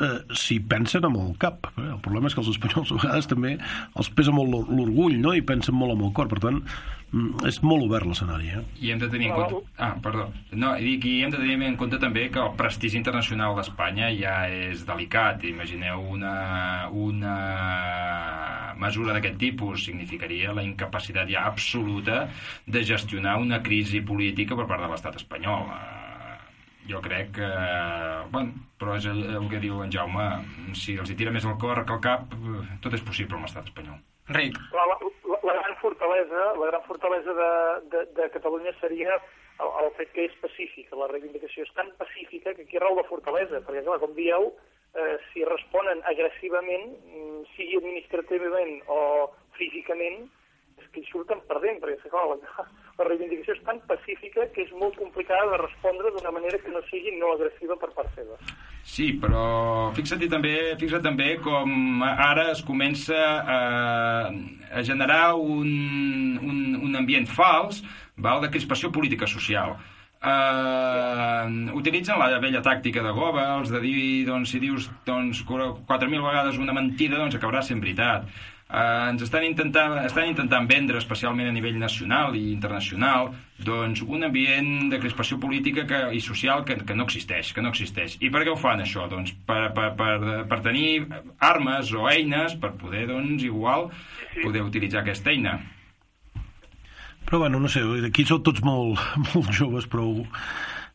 eh, 0.00 0.18
si 0.36 0.58
pensen 0.60 1.04
amb 1.08 1.16
el 1.22 1.32
cap. 1.38 1.70
Eh? 1.76 1.86
El 1.94 2.00
problema 2.04 2.28
és 2.30 2.34
que 2.36 2.42
els 2.44 2.52
espanyols 2.54 2.92
a 2.92 2.98
vegades 3.00 3.26
també 3.30 3.56
els 3.96 4.10
pesa 4.10 4.32
molt 4.36 4.50
l'or- 4.52 4.68
l'orgull 4.70 5.18
no? 5.20 5.34
i 5.34 5.42
pensen 5.42 5.74
molt 5.74 5.96
amb 5.96 6.06
el 6.08 6.12
cor. 6.16 6.28
Per 6.28 6.38
tant, 6.42 6.62
mm, 7.12 7.46
és 7.48 7.60
molt 7.62 7.86
obert 7.86 8.06
l'escenari. 8.06 8.48
Eh? 8.56 8.62
I 8.82 8.92
hem 8.94 9.00
de 9.02 9.08
tenir 9.12 9.30
en 9.32 9.34
compte... 9.40 9.62
Ah, 9.78 9.94
perdó. 10.02 10.28
No, 10.52 10.74
i 10.76 10.84
dic, 10.84 11.04
i 11.08 11.16
hem 11.24 11.30
de 11.34 11.40
tenir 11.42 11.58
en 11.66 11.76
compte 11.80 11.98
també 12.02 12.28
que 12.30 12.42
el 12.42 12.54
prestigi 12.58 12.98
internacional 13.00 13.56
d'Espanya 13.56 14.10
ja 14.18 14.36
és 14.52 14.84
delicat. 14.88 15.44
Imagineu 15.48 16.02
una, 16.16 16.88
una 16.92 17.36
mesura 18.76 19.14
d'aquest 19.16 19.38
tipus 19.40 19.86
significaria 19.88 20.52
la 20.56 20.64
incapacitat 20.66 21.28
ja 21.32 21.46
absoluta 21.48 22.26
de 22.66 22.82
gestionar 22.84 23.38
una 23.40 23.62
crisi 23.64 24.02
política 24.04 24.56
per 24.58 24.66
part 24.68 24.84
de 24.84 24.90
l'estat 24.92 25.16
espanyol. 25.16 25.70
Eh, 25.72 26.02
Jo 26.90 27.00
crec 27.02 27.32
que... 27.38 27.48
Bueno, 28.32 28.54
però 28.80 28.96
és 28.98 29.06
el, 29.10 29.22
el 29.38 29.48
que 29.50 29.62
diu 29.62 29.80
en 29.82 29.92
Jaume. 29.92 30.26
Si 30.78 30.96
els 31.00 31.10
hi 31.10 31.16
tira 31.18 31.32
més 31.34 31.46
el 31.48 31.56
cor 31.62 31.82
que 31.86 31.96
el 31.96 32.02
cap, 32.04 32.36
tot 32.84 32.94
és 32.94 33.04
possible 33.06 33.38
amb 33.38 33.48
l'estat 33.48 33.70
espanyol. 33.70 33.98
Enric. 34.28 34.58
La, 34.74 34.84
la, 34.90 34.96
la, 35.32 35.40
la 35.48 35.56
gran 35.60 35.76
fortalesa, 35.80 36.46
la 36.60 36.70
gran 36.70 36.86
fortalesa 36.86 37.34
de, 37.40 37.50
de, 37.92 38.04
de 38.18 38.30
Catalunya 38.34 38.74
seria 38.80 39.18
el, 39.62 39.68
el 39.82 39.92
fet 39.98 40.10
que 40.14 40.26
és 40.28 40.38
pacífica. 40.42 40.98
La 40.98 41.10
reivindicació 41.12 41.66
és 41.66 41.74
tan 41.76 41.92
pacífica 42.00 42.54
que 42.56 42.66
aquí 42.66 42.82
rau 42.82 42.96
la 42.98 43.06
fortalesa, 43.10 43.62
perquè, 43.66 43.84
clar, 43.86 44.00
com 44.02 44.16
dieu, 44.18 44.50
eh, 44.96 45.14
si 45.30 45.46
responen 45.48 46.02
agressivament, 46.10 46.90
mm, 47.12 47.44
sigui 47.54 47.78
administrativament 47.80 48.80
o 48.92 49.00
físicament, 49.58 50.26
és 50.82 50.90
que 50.92 51.02
hi 51.02 51.08
surten 51.10 51.40
perdent, 51.48 51.80
perquè, 51.82 52.10
clar, 52.10 52.26
la, 52.32 52.66
la 52.96 53.04
reivindicació 53.04 53.54
és 53.56 53.64
tan 53.66 53.80
pacífica 53.88 54.46
que 54.54 54.64
és 54.64 54.70
molt 54.80 54.96
complicada 54.96 55.50
de 55.52 55.58
respondre 55.60 56.12
d'una 56.14 56.32
manera 56.32 56.60
que 56.62 56.72
no 56.72 56.80
sigui 56.88 57.12
no 57.18 57.34
agressiva 57.34 57.76
per 57.80 57.90
part 57.96 58.08
seva. 58.16 58.38
Sí, 58.86 59.10
però 59.20 59.90
fixa't 59.96 60.24
també, 60.32 60.54
fixa't 60.80 61.04
també 61.04 61.34
com 61.44 62.02
ara 62.06 62.48
es 62.54 62.62
comença 62.64 63.18
a, 63.42 63.60
a 64.72 64.86
generar 64.86 65.34
un, 65.36 65.68
un, 66.40 66.62
un 66.88 66.96
ambient 67.02 67.28
fals 67.28 67.82
val, 68.16 68.40
de 68.40 68.50
crispació 68.54 68.92
política 68.94 69.28
social. 69.28 69.76
Uh, 70.26 71.76
utilitzen 71.76 72.16
la 72.18 72.40
vella 72.40 72.62
tàctica 72.64 73.02
de 73.04 73.12
Goebbels 73.14 73.68
de 73.70 73.82
dir, 73.84 74.24
doncs, 74.26 74.54
si 74.54 74.58
dius 74.62 74.88
doncs, 75.06 75.44
4.000 75.46 76.24
vegades 76.24 76.56
una 76.58 76.74
mentida, 76.74 77.20
doncs 77.20 77.36
acabarà 77.36 77.60
sent 77.62 77.84
veritat. 77.84 78.24
Uh, 78.66 79.12
ens 79.12 79.22
estan 79.22 79.44
intentant, 79.46 79.92
estan 80.02 80.26
intentant 80.26 80.64
vendre, 80.66 80.98
especialment 80.98 81.46
a 81.46 81.52
nivell 81.54 81.76
nacional 81.78 82.34
i 82.34 82.48
internacional, 82.50 83.28
doncs 83.62 84.02
un 84.02 84.26
ambient 84.26 84.90
de 84.90 84.98
crispació 84.98 85.38
política 85.38 85.84
que, 85.86 86.00
i 86.18 86.22
social 86.24 86.64
que, 86.66 86.74
que 86.82 86.96
no 86.98 87.06
existeix, 87.06 87.52
que 87.54 87.62
no 87.62 87.70
existeix. 87.70 88.16
I 88.18 88.32
per 88.34 88.42
què 88.42 88.50
ho 88.50 88.58
fan 88.58 88.82
això? 88.82 89.06
Doncs 89.12 89.36
per, 89.46 89.68
per, 89.76 89.92
per, 90.00 90.18
per 90.50 90.58
tenir 90.66 91.06
armes 91.38 91.94
o 91.94 92.08
eines 92.10 92.58
per 92.58 92.74
poder, 92.80 93.06
doncs, 93.12 93.46
igual, 93.46 93.86
poder 94.42 94.66
utilitzar 94.66 95.04
aquesta 95.04 95.30
eina. 95.30 95.60
Però 97.26 97.44
bueno, 97.44 97.62
no 97.62 97.70
sé, 97.70 97.86
aquí 98.06 98.26
sou 98.26 98.42
tots 98.42 98.66
molt, 98.66 98.98
molt 99.30 99.54
joves, 99.54 99.86
però 99.90 100.10
eh, 100.10 100.26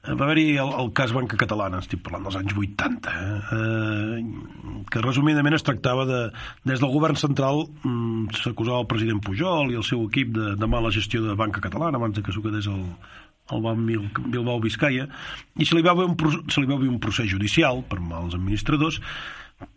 va 0.01 0.25
haver-hi 0.25 0.55
el, 0.57 0.71
el 0.81 0.87
cas 0.97 1.11
Banca 1.13 1.37
Catalana, 1.37 1.77
estic 1.83 2.01
parlant 2.01 2.23
dels 2.25 2.37
anys 2.39 2.55
80, 2.57 3.11
eh? 3.11 3.39
eh, 3.57 4.85
que 4.89 5.01
resumidament 5.03 5.53
es 5.57 5.65
tractava 5.67 6.07
de... 6.09 6.21
Des 6.65 6.81
del 6.81 6.89
govern 6.93 7.19
central 7.21 7.67
mm, 7.83 8.31
s'acusava 8.41 8.81
el 8.81 8.87
president 8.89 9.21
Pujol 9.21 9.69
i 9.73 9.77
el 9.77 9.85
seu 9.85 10.01
equip 10.07 10.31
de, 10.33 10.55
de 10.57 10.69
mala 10.69 10.89
gestió 10.95 11.21
de 11.25 11.35
Banca 11.37 11.61
Catalana 11.61 12.01
abans 12.01 12.17
de 12.17 12.23
que 12.25 12.33
s'ho 12.33 12.41
quedés 12.41 12.65
el, 12.71 12.81
el 13.53 13.67
Mil- 13.77 14.09
Bilbao 14.25 14.57
Vizcaya 14.63 15.05
i 15.61 15.67
se 15.69 15.77
li, 15.77 15.83
va 15.85 15.93
un, 15.93 16.17
se 16.49 16.61
li 16.63 16.69
va 16.69 16.79
haver 16.79 16.89
un 16.89 16.99
procés 17.03 17.29
judicial 17.29 17.83
per 17.85 17.99
mals 18.01 18.33
administradors 18.39 18.97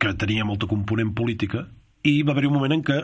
que 0.01 0.15
tenia 0.17 0.47
molta 0.49 0.67
component 0.71 1.13
política 1.13 1.67
i 2.09 2.23
va 2.25 2.33
haver 2.33 2.47
un 2.49 2.57
moment 2.57 2.79
en 2.79 2.85
què 2.87 3.03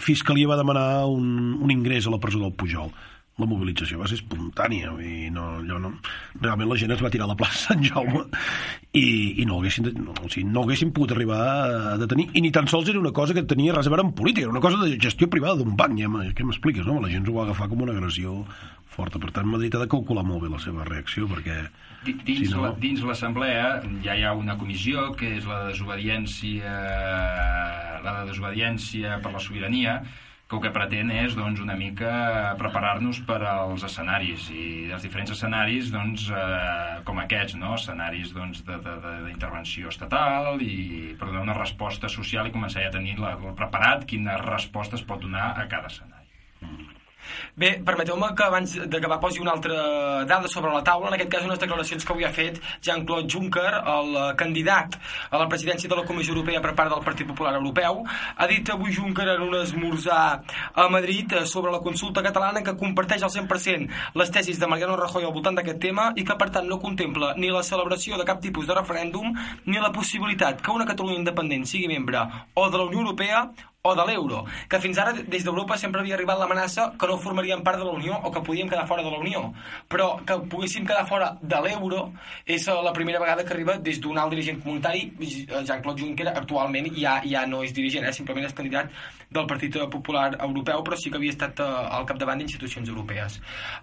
Fiscalia 0.00 0.48
va 0.48 0.58
demanar 0.60 1.04
un, 1.08 1.54
un 1.60 1.70
ingrés 1.72 2.04
a 2.06 2.10
la 2.12 2.18
presó 2.20 2.40
del 2.42 2.52
Pujol. 2.52 2.90
La 3.36 3.44
mobilització 3.44 3.98
va 4.00 4.06
ser 4.08 4.16
espontània 4.16 4.94
i 5.04 5.26
no, 5.28 5.58
allò 5.58 5.76
no, 5.82 5.90
realment 6.40 6.70
la 6.70 6.76
gent 6.80 6.94
es 6.94 7.02
va 7.04 7.10
tirar 7.12 7.26
a 7.26 7.32
la 7.34 7.36
plaça 7.36 7.66
Sant 7.74 7.82
Jaume 7.84 8.22
i, 8.96 9.42
i 9.42 9.44
no, 9.44 9.58
haguessin, 9.60 9.90
no, 10.00 10.14
o 10.24 10.30
sigui, 10.32 10.46
no 10.48 10.62
haguessin 10.64 10.92
pogut 10.96 11.12
arribar 11.12 11.40
a 11.92 11.96
detenir 12.00 12.30
i 12.32 12.40
ni 12.40 12.50
tan 12.54 12.64
sols 12.72 12.88
era 12.88 13.02
una 13.02 13.12
cosa 13.12 13.34
que 13.36 13.42
tenia 13.44 13.74
res 13.76 13.90
a 13.90 13.92
veure 13.92 14.06
amb 14.06 14.16
política, 14.16 14.46
era 14.46 14.54
una 14.56 14.62
cosa 14.64 14.80
de 14.86 14.96
gestió 14.96 15.28
privada 15.28 15.58
d'un 15.60 15.76
banc, 15.76 15.98
ja 16.00 16.08
què 16.32 16.46
m'expliques, 16.48 16.86
no? 16.88 16.96
La 17.04 17.12
gent 17.12 17.28
s'ho 17.28 17.36
va 17.36 17.44
agafar 17.44 17.68
com 17.68 17.84
una 17.84 17.92
agressió 17.92 18.38
forta, 18.96 19.20
per 19.20 19.28
tant 19.36 19.44
Madrid 19.52 19.74
ha 19.76 19.82
de 19.84 19.90
calcular 19.92 20.24
molt 20.24 20.40
bé 20.46 20.48
la 20.48 20.62
seva 20.62 20.86
reacció 20.88 21.28
perquè 21.28 21.58
Di- 22.06 22.14
Dins, 22.24 22.46
Si 22.48 22.54
no- 22.54 22.62
la, 22.62 22.70
dins 22.80 23.02
l'assemblea 23.04 23.82
ja 24.04 24.14
hi 24.16 24.22
ha 24.24 24.32
una 24.32 24.56
comissió 24.56 25.10
que 25.18 25.34
és 25.36 25.44
la 25.44 25.64
de 25.66 25.74
desobediència 25.74 26.72
la 28.06 28.12
de 28.22 28.30
desobediència 28.30 29.18
per 29.20 29.32
la 29.34 29.42
sobirania 29.42 29.98
que 30.46 30.54
el 30.54 30.62
que 30.62 30.70
pretén 30.70 31.08
és 31.10 31.34
doncs, 31.34 31.58
una 31.62 31.74
mica 31.74 32.10
preparar-nos 32.60 33.18
per 33.26 33.40
als 33.50 33.82
escenaris 33.88 34.46
i 34.54 34.66
els 34.94 35.02
diferents 35.02 35.32
escenaris 35.34 35.90
doncs, 35.94 36.28
eh, 36.30 37.00
com 37.08 37.18
aquests, 37.18 37.56
no? 37.58 37.74
escenaris 37.74 38.30
doncs, 38.36 38.62
d'intervenció 38.66 39.90
estatal 39.90 40.62
i 40.62 41.16
per 41.18 41.32
donar 41.32 41.42
una 41.48 41.58
resposta 41.58 42.10
social 42.12 42.46
i 42.46 42.54
començar 42.54 42.84
ja 42.86 42.92
a 42.92 42.98
tenir 42.98 43.18
la, 43.18 43.34
la 43.42 43.56
preparat 43.58 44.06
quina 44.06 44.38
resposta 44.44 44.94
es 45.00 45.02
pot 45.08 45.26
donar 45.26 45.50
a 45.56 45.66
cada 45.72 45.90
escenari. 45.90 46.30
Bé, 47.56 47.76
permeteu-me 47.84 48.32
que 48.36 48.44
abans 48.44 48.76
va 49.06 49.20
posi 49.20 49.40
una 49.40 49.52
altra 49.52 50.24
dada 50.24 50.48
sobre 50.48 50.72
la 50.72 50.82
taula, 50.84 51.08
en 51.08 51.14
aquest 51.14 51.30
cas 51.32 51.44
unes 51.46 51.60
declaracions 51.62 52.04
que 52.04 52.12
avui 52.12 52.24
ha 52.24 52.32
fet 52.34 52.60
Jean-Claude 52.82 53.30
Juncker, 53.32 53.72
el 53.94 54.16
candidat 54.36 54.98
a 55.30 55.38
la 55.38 55.48
presidència 55.48 55.88
de 55.88 55.96
la 55.96 56.04
Comissió 56.04 56.34
Europea 56.34 56.60
per 56.60 56.74
part 56.74 56.92
del 56.92 57.04
Partit 57.04 57.28
Popular 57.28 57.54
Europeu. 57.56 58.02
Ha 58.36 58.46
dit 58.50 58.68
avui 58.70 58.94
Juncker 58.94 59.28
en 59.36 59.46
un 59.46 59.54
esmorzar 59.60 60.42
a 60.74 60.88
Madrid 60.88 61.32
eh, 61.32 61.46
sobre 61.46 61.72
la 61.72 61.80
consulta 61.80 62.22
catalana 62.22 62.62
que 62.62 62.76
comparteix 62.76 63.22
al 63.22 63.30
100% 63.30 63.88
les 64.14 64.30
tesis 64.30 64.60
de 64.60 64.66
Mariano 64.66 64.96
Rajoy 64.96 65.24
al 65.24 65.34
voltant 65.34 65.56
d'aquest 65.58 65.80
tema 65.82 66.10
i 66.16 66.24
que 66.24 66.36
per 66.38 66.50
tant 66.54 66.68
no 66.68 66.80
contempla 66.82 67.34
ni 67.36 67.52
la 67.52 67.64
celebració 67.66 68.18
de 68.18 68.26
cap 68.28 68.42
tipus 68.42 68.66
de 68.66 68.76
referèndum 68.76 69.32
ni 69.66 69.78
la 69.80 69.92
possibilitat 69.92 70.60
que 70.62 70.74
una 70.74 70.88
Catalunya 70.88 71.22
independent 71.22 71.66
sigui 71.66 71.88
membre 71.88 72.26
o 72.54 72.68
de 72.70 72.78
la 72.78 72.84
Unió 72.84 73.00
Europea 73.00 73.46
o 73.86 73.94
de 73.94 74.06
l'euro, 74.08 74.44
que 74.68 74.80
fins 74.82 74.98
ara 74.98 75.12
des 75.12 75.44
d'Europa 75.44 75.78
sempre 75.78 76.00
havia 76.00 76.14
arribat 76.16 76.38
l'amenaça 76.38 76.92
que 76.98 77.06
no 77.06 77.18
formaríem 77.18 77.62
part 77.62 77.78
de 77.78 77.84
la 77.84 77.94
Unió 77.94 78.20
o 78.22 78.30
que 78.30 78.42
podíem 78.42 78.68
quedar 78.68 78.86
fora 78.86 79.02
de 79.02 79.10
la 79.10 79.18
Unió, 79.18 79.52
però 79.88 80.16
que 80.26 80.38
poguéssim 80.50 80.86
quedar 80.86 81.06
fora 81.06 81.36
de 81.40 81.60
l'euro 81.64 82.12
és 82.44 82.66
eh, 82.66 82.80
la 82.82 82.92
primera 82.92 83.20
vegada 83.20 83.44
que 83.44 83.54
arriba 83.54 83.78
des 83.78 84.00
d'un 84.00 84.18
alt 84.18 84.30
dirigent 84.30 84.62
comunitari, 84.62 85.12
eh, 85.20 85.62
Jean-Claude 85.64 86.02
Juncker 86.02 86.28
actualment 86.34 86.90
ja, 86.96 87.20
ja 87.24 87.46
no 87.46 87.62
és 87.62 87.72
dirigent, 87.72 88.06
eh, 88.06 88.12
simplement 88.12 88.46
és 88.46 88.54
candidat 88.54 88.90
del 89.30 89.46
Partit 89.46 89.76
Popular 89.90 90.36
Europeu, 90.40 90.82
però 90.86 90.96
sí 90.96 91.10
que 91.10 91.18
havia 91.18 91.34
estat 91.34 91.60
eh, 91.60 91.66
al 91.66 92.06
capdavant 92.06 92.38
d'institucions 92.38 92.88
europees. 92.88 93.40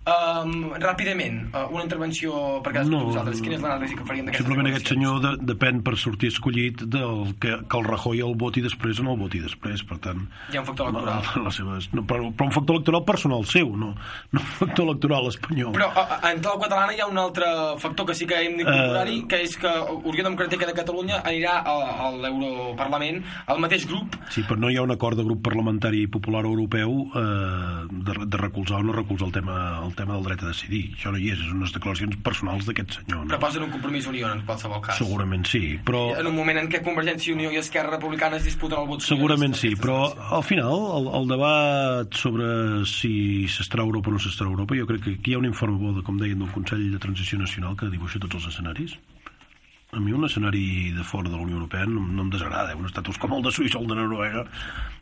Um, 0.08 0.72
ràpidament, 0.82 1.50
uh, 1.52 1.68
una 1.74 1.84
intervenció 1.86 2.62
per 2.64 2.74
cadascú 2.74 2.94
No, 2.94 3.02
de 3.04 3.10
vosaltres, 3.12 3.42
quina 3.44 3.58
és 3.58 3.64
l'anàlisi 3.64 3.98
que 4.00 4.08
farien 4.08 4.28
d'aquestes 4.28 4.46
Simplement 4.46 4.72
aquest 4.72 4.92
senyor 4.94 5.20
de, 5.24 5.34
depèn 5.54 5.84
per 5.86 5.96
sortir 6.00 6.32
escollit 6.34 6.86
del 6.96 7.34
que, 7.44 7.58
que 7.70 7.80
el 7.80 7.88
Rajoy 7.88 8.24
el 8.26 8.36
voti 8.40 8.64
després 8.66 9.02
o 9.02 9.08
no 9.08 9.16
el 9.18 9.22
voti 9.22 9.44
després, 9.44 9.84
per 9.94 10.02
tant... 10.10 10.26
Hi 10.52 10.58
ha 10.58 10.64
un 10.64 10.68
factor 10.68 10.90
electoral. 10.90 11.24
La, 11.38 11.46
les 11.48 11.60
seves, 11.62 11.90
no, 11.94 12.04
però, 12.10 12.28
però 12.34 12.50
un 12.50 12.56
factor 12.58 12.80
electoral 12.80 13.06
personal 13.08 13.46
seu, 13.50 13.72
no, 13.78 13.94
no 14.34 14.42
un 14.44 14.52
factor 14.60 14.88
electoral 14.90 15.30
espanyol. 15.32 15.72
Però 15.78 15.90
a, 15.94 16.04
a, 16.18 16.20
en 16.34 16.42
clau 16.44 16.58
catalana 16.62 16.98
hi 16.98 17.02
ha 17.04 17.08
un 17.12 17.22
altre 17.22 17.48
factor 17.82 18.10
que 18.10 18.18
sí 18.18 18.26
que 18.30 18.42
hem 18.44 18.58
d'incorporar-hi, 18.60 19.20
Eh. 19.24 19.28
que 19.30 19.38
és 19.46 19.54
que 19.60 19.70
Unió 20.10 20.24
Democràtica 20.26 20.66
de 20.66 20.74
Catalunya 20.74 21.20
anirà 21.28 21.60
a, 21.70 21.74
a 22.08 22.12
l'Europarlament 22.16 23.22
al 23.52 23.60
mateix 23.62 23.86
grup 23.90 24.16
Sí, 24.34 24.42
però 24.48 24.58
no 24.60 24.70
hi 24.72 24.78
ha 24.80 24.84
un 24.86 24.92
acord 24.94 25.18
de 25.20 25.26
grup 25.28 25.44
parlamentari 25.46 26.06
popular 26.12 26.44
europeu 26.48 26.96
eh, 27.14 27.86
de, 27.92 28.16
de 28.26 28.38
recolzar 28.40 28.80
o 28.82 28.84
no 28.88 28.94
recolzar 28.96 29.28
el 29.28 29.34
tema, 29.36 29.58
el 29.86 29.94
tema 29.96 30.16
del 30.18 30.24
dret 30.26 30.44
a 30.44 30.50
decidir. 30.50 30.84
Això 30.96 31.12
no 31.14 31.20
hi 31.22 31.30
és, 31.34 31.42
és 31.44 31.52
unes 31.54 31.74
declaracions 31.76 32.18
personals 32.26 32.66
d'aquest 32.70 32.98
senyor. 33.02 33.28
que 33.28 33.36
No? 33.38 33.42
posen 33.44 33.68
un 33.68 33.72
compromís 33.74 34.08
Unió 34.10 34.32
en 34.32 34.42
qualsevol 34.48 34.82
cas. 34.84 34.98
Segurament 34.98 35.46
sí, 35.48 35.78
però... 35.86 36.06
En 36.20 36.28
un 36.32 36.36
moment 36.36 36.58
en 36.64 36.70
què 36.72 36.82
Convergència 36.84 37.32
i 37.32 37.36
Unió 37.38 37.52
i 37.54 37.60
Esquerra 37.62 37.94
Republicana 37.98 38.38
es 38.40 38.48
disputen 38.48 38.80
el 38.82 38.88
vot. 38.90 39.06
Segurament 39.06 39.54
sí, 39.60 39.74
Però 39.84 39.98
al 40.32 40.44
final, 40.48 40.86
el, 40.96 41.08
el 41.18 41.26
debat 41.28 42.14
sobre 42.16 42.46
si 42.88 43.50
s'estarà 43.52 43.84
a 43.84 43.90
Europa 43.90 44.08
o 44.08 44.14
no 44.16 44.22
s'estarà 44.24 44.48
a 44.48 44.54
Europa, 44.54 44.78
jo 44.80 44.86
crec 44.88 45.02
que 45.04 45.16
aquí 45.18 45.34
hi 45.34 45.36
ha 45.36 45.42
un 45.42 45.48
informe 45.50 45.76
bo, 45.76 45.92
de, 45.98 46.04
com 46.08 46.16
deien, 46.22 46.40
del 46.40 46.54
Consell 46.56 46.86
de 46.94 47.02
Transició 47.04 47.40
Nacional 47.42 47.76
que 47.76 47.90
dibuixa 47.92 48.22
tots 48.24 48.40
els 48.40 48.48
escenaris. 48.54 48.96
A 49.92 50.00
mi 50.00 50.16
un 50.16 50.24
escenari 50.24 50.94
de 50.96 51.04
fora 51.04 51.28
de 51.28 51.36
la 51.36 51.44
Unió 51.44 51.60
Europea 51.60 51.84
no, 51.86 52.00
no 52.00 52.24
em 52.24 52.32
desagrada. 52.32 52.78
Un 52.80 52.88
estatus 52.88 53.20
com 53.20 53.36
el 53.36 53.44
de 53.44 53.52
Suïssa 53.52 53.82
o 53.82 53.84
el 53.84 53.92
de 53.92 54.00
Noruega 54.00 54.46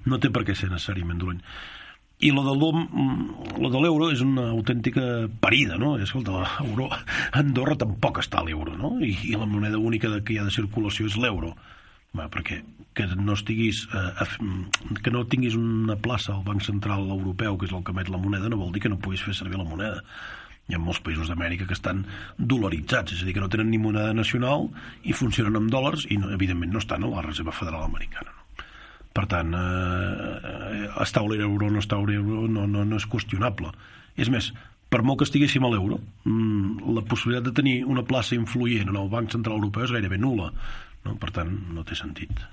no 0.09 0.19
té 0.19 0.33
per 0.33 0.43
què 0.49 0.57
ser 0.57 0.71
necessàriament 0.73 1.21
dolent. 1.21 1.45
I 2.21 2.33
lo 2.33 2.41
de 2.41 2.57
de 2.57 3.79
l'euro 3.85 4.09
és 4.11 4.25
una 4.25 4.49
autèntica 4.49 5.29
parida, 5.45 5.77
no? 5.77 5.93
De 6.01 6.09
l'euro. 6.09 6.89
Andorra 7.37 7.77
tampoc 7.77 8.17
està 8.25 8.41
a 8.41 8.49
l'euro, 8.49 8.73
no? 8.77 8.97
I, 8.97 9.13
I 9.29 9.37
la 9.37 9.45
moneda 9.45 9.77
única 9.77 10.09
de 10.09 10.23
que 10.25 10.33
hi 10.33 10.41
ha 10.41 10.49
de 10.49 10.57
circulació 10.57 11.05
és 11.05 11.21
l'euro. 11.21 11.53
Va, 12.17 12.27
perquè 12.33 12.63
que 12.93 13.05
no 13.15 13.33
estiguis 13.37 13.85
eh, 13.93 14.11
f- 14.25 14.39
que 15.03 15.11
no 15.13 15.25
tinguis 15.31 15.55
una 15.55 15.95
plaça 15.95 16.33
al 16.35 16.43
Banc 16.43 16.61
Central 16.65 17.07
Europeu, 17.09 17.57
que 17.57 17.65
és 17.69 17.73
el 17.73 17.83
que 17.83 17.93
emet 17.95 18.09
la 18.11 18.19
moneda, 18.19 18.49
no 18.51 18.57
vol 18.59 18.71
dir 18.75 18.81
que 18.83 18.89
no 18.91 18.99
puguis 18.99 19.23
fer 19.23 19.33
servir 19.37 19.57
la 19.59 19.67
moneda. 19.67 20.01
Hi 20.69 20.75
ha 20.75 20.79
molts 20.79 21.01
països 21.03 21.27
d'Amèrica 21.27 21.65
que 21.67 21.73
estan 21.75 22.05
dolaritzats, 22.37 23.13
és 23.15 23.23
a 23.23 23.25
dir, 23.27 23.33
que 23.35 23.41
no 23.43 23.49
tenen 23.51 23.71
ni 23.71 23.79
moneda 23.81 24.13
nacional 24.13 24.69
i 25.03 25.11
funcionen 25.17 25.55
amb 25.59 25.71
dòlars 25.73 26.05
i, 26.09 26.17
no, 26.21 26.29
evidentment, 26.35 26.71
no 26.71 26.79
estan 26.79 27.03
a 27.03 27.09
la 27.11 27.23
Reserva 27.25 27.51
Federal 27.55 27.83
Americana. 27.87 28.31
No? 28.35 28.65
Per 29.11 29.25
tant, 29.27 29.51
eh, 29.57 30.89
estar 31.03 31.23
a 31.23 31.27
l'euro 31.27 31.67
o 31.67 31.71
no 31.71 31.79
estar 31.83 31.97
a 31.99 32.05
l'euro 32.05 32.45
no, 32.47 32.67
no, 32.67 32.85
no 32.87 32.99
és 32.99 33.07
qüestionable. 33.11 33.71
És 34.15 34.29
més, 34.31 34.51
per 34.91 35.01
molt 35.07 35.19
que 35.21 35.27
estiguéssim 35.27 35.65
a 35.67 35.71
l'euro, 35.73 35.97
mm, 36.27 36.93
la 36.95 37.03
possibilitat 37.07 37.49
de 37.49 37.55
tenir 37.57 37.75
una 37.85 38.03
plaça 38.07 38.35
influent 38.37 38.89
en 38.91 38.95
el 38.99 39.09
Banc 39.11 39.31
Central 39.31 39.59
Europeu 39.59 39.83
és 39.87 39.91
gairebé 39.95 40.19
nula. 40.21 40.51
No? 41.05 41.15
Per 41.21 41.31
tant, 41.35 41.55
no 41.73 41.83
té 41.83 41.95
sentit. 41.95 42.43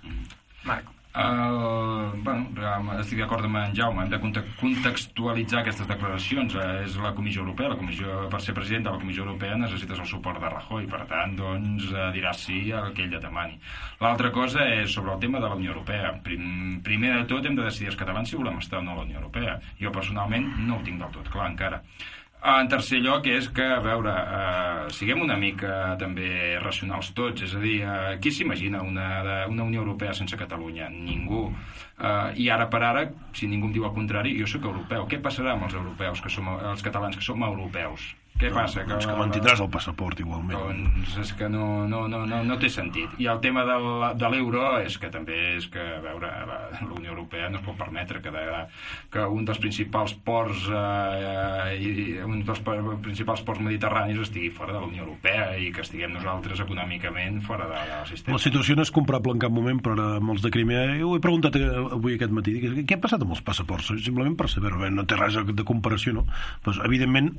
Marc. 0.64 0.94
Uh, 1.18 2.12
bueno, 2.22 2.44
eh, 2.54 2.98
estic 3.00 3.18
d'acord 3.18 3.42
amb 3.48 3.56
en 3.58 3.72
Jaume, 3.74 4.04
hem 4.04 4.10
de 4.12 4.18
conte- 4.22 4.42
contextualitzar 4.60 5.62
aquestes 5.62 5.88
declaracions. 5.88 6.54
Uh, 6.54 6.82
és 6.84 6.94
la 7.00 7.10
Comissió 7.16 7.40
Europea, 7.42 7.70
la 7.72 7.78
Comissió, 7.80 8.28
per 8.30 8.38
ser 8.44 8.54
president 8.54 8.84
de 8.86 8.92
la 8.92 9.00
Comissió 9.00 9.24
Europea 9.24 9.56
necessites 9.58 9.98
el 9.98 10.06
suport 10.06 10.38
de 10.38 10.50
Rajoy, 10.52 10.86
per 10.86 11.00
tant, 11.10 11.34
doncs, 11.40 11.88
uh, 11.90 12.10
diràs 12.14 12.44
sí 12.44 12.60
al 12.70 12.92
que 12.94 13.08
ell 13.08 13.16
et 13.18 13.24
demani. 13.24 13.58
L'altra 14.04 14.30
cosa 14.30 14.68
és 14.76 14.92
sobre 14.94 15.16
el 15.16 15.18
tema 15.24 15.40
de 15.40 15.48
la 15.48 15.56
Unió 15.58 15.72
Europea. 15.72 16.12
Prim, 16.22 16.78
primer 16.86 17.16
de 17.16 17.24
tot 17.32 17.48
hem 17.48 17.56
de 17.58 17.66
decidir 17.66 17.90
els 17.90 17.98
catalans 17.98 18.28
si 18.30 18.38
volem 18.38 18.60
estar 18.62 18.78
o 18.78 18.84
no 18.84 18.92
a 18.94 19.00
la 19.00 19.08
Unió 19.08 19.18
Europea. 19.18 19.58
Jo 19.80 19.90
personalment 19.90 20.46
no 20.68 20.76
ho 20.76 20.84
tinc 20.86 21.02
del 21.02 21.10
tot 21.18 21.32
clar 21.34 21.50
encara. 21.50 21.82
En 22.39 22.69
tercer 22.70 23.01
lloc 23.02 23.27
és 23.27 23.48
que, 23.51 23.65
a 23.66 23.81
veure, 23.82 24.12
eh, 24.15 24.90
siguem 24.94 25.24
una 25.24 25.36
mica 25.36 25.97
també 25.98 26.55
racionals 26.62 27.10
tots, 27.10 27.43
és 27.43 27.55
a 27.55 27.59
dir, 27.59 27.81
eh, 27.82 28.19
qui 28.23 28.31
s'imagina 28.31 28.82
una, 28.82 29.47
una 29.51 29.65
Unió 29.65 29.82
Europea 29.82 30.15
sense 30.15 30.36
Catalunya? 30.39 30.89
Ningú. 30.89 31.48
Eh, 31.98 32.32
I 32.44 32.48
ara 32.48 32.69
per 32.70 32.82
ara, 32.82 33.02
si 33.35 33.48
ningú 33.48 33.66
em 33.66 33.73
diu 33.73 33.85
el 33.85 33.94
contrari, 33.94 34.39
jo 34.39 34.47
sóc 34.47 34.70
europeu. 34.70 35.09
Què 35.10 35.19
passarà 35.20 35.56
amb 35.56 35.66
els 35.66 35.74
europeus, 35.74 36.23
que 36.23 36.31
som, 36.31 36.47
els 36.70 36.82
catalans 36.82 37.16
que 37.16 37.27
som 37.27 37.43
europeus? 37.43 38.15
Què 38.39 38.52
passa? 38.55 38.85
Doncs 38.86 39.06
que 39.09 39.15
mantindràs 39.19 39.60
el 39.65 39.70
passaport 39.73 40.20
igualment. 40.23 40.55
Doncs 40.55 41.16
és 41.24 41.32
que 41.35 41.48
no, 41.51 41.89
no, 41.90 42.05
no, 42.10 42.20
no, 42.31 42.39
no 42.47 42.56
té 42.62 42.69
sentit. 42.70 43.16
I 43.19 43.27
el 43.32 43.40
tema 43.43 43.65
del, 43.66 43.89
de 44.20 44.31
l'euro 44.31 44.77
és 44.78 44.94
que 45.02 45.10
també 45.10 45.39
és 45.56 45.66
que, 45.73 45.82
a 45.82 45.98
veure, 46.05 46.31
la, 46.47 46.59
Unió 46.98 47.10
Europea 47.16 47.48
no 47.51 47.59
es 47.59 47.65
pot 47.66 47.77
permetre 47.78 48.20
que, 48.23 48.31
de, 48.31 48.44
que 49.10 49.24
un 49.27 49.44
dels 49.48 49.59
principals 49.62 50.15
ports 50.27 50.69
eh, 50.70 51.74
i 51.82 51.90
un 52.23 52.44
dels 52.47 52.62
pa- 52.66 52.77
principals 53.02 53.43
ports 53.47 53.62
mediterranis 53.65 54.23
estigui 54.23 54.52
fora 54.55 54.73
de 54.77 54.81
la 54.85 54.86
Unió 54.86 55.02
Europea 55.05 55.51
i 55.59 55.73
que 55.74 55.82
estiguem 55.82 56.15
nosaltres 56.15 56.62
econòmicament 56.65 57.40
fora 57.47 57.66
de, 57.70 57.82
del 57.90 58.06
sistema. 58.12 58.39
La 58.39 58.43
situació 58.43 58.78
no 58.78 58.86
és 58.86 58.94
comparable 58.94 59.35
en 59.35 59.43
cap 59.43 59.55
moment, 59.55 59.82
però 59.82 59.98
ara 59.98 60.09
amb 60.23 60.35
els 60.36 60.47
de 60.47 60.52
Crimea... 60.55 60.86
Jo 61.02 61.10
ho 61.12 61.19
he 61.19 61.24
preguntat 61.24 61.59
eh, 61.59 61.66
avui 61.98 62.15
aquest 62.15 62.35
matí. 62.35 62.55
Què 62.86 62.98
ha 62.98 63.02
passat 63.02 63.27
amb 63.27 63.35
els 63.35 63.43
passaports? 63.47 63.90
Simplement 64.06 64.39
per 64.39 64.47
saber 64.52 64.74
Bé, 64.78 64.93
no 64.94 65.02
té 65.10 65.16
res 65.19 65.35
de 65.43 65.65
comparació, 65.66 66.12
no? 66.20 66.27
Pues, 66.62 66.78
evidentment, 66.86 67.32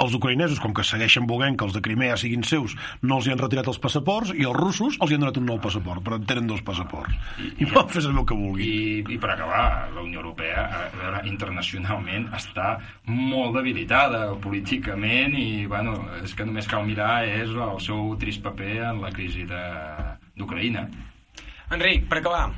els 0.00 0.14
ucraïnesos, 0.22 0.60
com 0.62 0.70
que 0.72 0.86
segueixen 0.86 1.26
volent 1.26 1.58
que 1.58 1.66
els 1.66 1.74
de 1.74 1.82
Crimea 1.82 2.14
siguin 2.16 2.46
seus, 2.46 2.76
no 3.02 3.18
els 3.18 3.26
hi 3.26 3.34
han 3.34 3.42
retirat 3.42 3.66
els 3.72 3.80
passaports, 3.82 4.30
i 4.38 4.46
els 4.46 4.54
russos 4.56 4.96
els 5.02 5.10
hi 5.10 5.18
han 5.18 5.24
donat 5.26 5.40
un 5.42 5.48
nou 5.50 5.58
passaport, 5.60 6.00
però 6.06 6.16
en 6.20 6.24
tenen 6.30 6.46
dos 6.46 6.62
passaports. 6.62 7.12
I 7.58 7.66
poden 7.66 7.90
fer 7.90 8.04
servir 8.06 8.22
el 8.22 8.26
que 8.30 8.38
vulguin. 8.38 8.70
I, 8.70 9.16
I 9.16 9.18
per 9.18 9.32
acabar, 9.34 9.64
la 9.96 10.06
Unió 10.06 10.22
Europea, 10.22 10.64
a 10.70 10.82
veure, 10.96 11.22
internacionalment 11.28 12.28
està 12.38 12.76
molt 13.10 13.56
debilitada 13.58 14.28
políticament 14.40 15.34
i, 15.34 15.66
bueno, 15.66 15.96
és 16.22 16.34
que 16.38 16.46
només 16.46 16.68
cal 16.70 16.86
mirar 16.86 17.24
és 17.26 17.50
el 17.50 17.80
seu 17.82 18.14
trist 18.22 18.42
paper 18.46 18.76
en 18.92 19.02
la 19.02 19.10
crisi 19.10 19.42
de- 19.48 20.18
d'Ucraïna. 20.38 20.86
Enric, 21.72 22.06
per 22.08 22.18
acabar. 22.22 22.50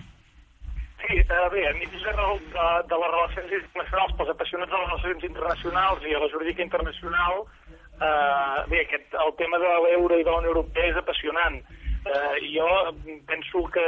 Sí, 1.07 1.19
eh, 1.19 1.49
bé, 1.53 1.69
a 1.69 1.73
mi 1.75 1.85
de, 1.85 2.01
de, 2.01 2.67
de 2.89 2.97
les 2.97 3.11
relacions 3.13 3.53
internacionals, 3.53 4.13
pels 4.17 4.31
apassionats 4.33 4.71
de 4.73 4.79
les 4.79 4.89
relacions 4.89 5.25
internacionals 5.29 6.07
i 6.09 6.15
a 6.15 6.21
la 6.23 6.29
jurídica 6.33 6.65
internacional, 6.65 7.43
eh, 8.01 8.59
bé, 8.71 8.81
aquest, 8.81 9.13
el 9.27 9.35
tema 9.37 9.61
de 9.61 9.73
l'euro 9.85 10.17
i 10.17 10.25
de 10.25 10.31
la 10.31 10.41
Unió 10.41 10.55
Europea 10.55 10.93
és 10.93 10.97
apassionant. 10.97 11.61
Eh, 12.05 12.41
jo 12.55 12.69
penso 13.29 13.65
que 13.75 13.85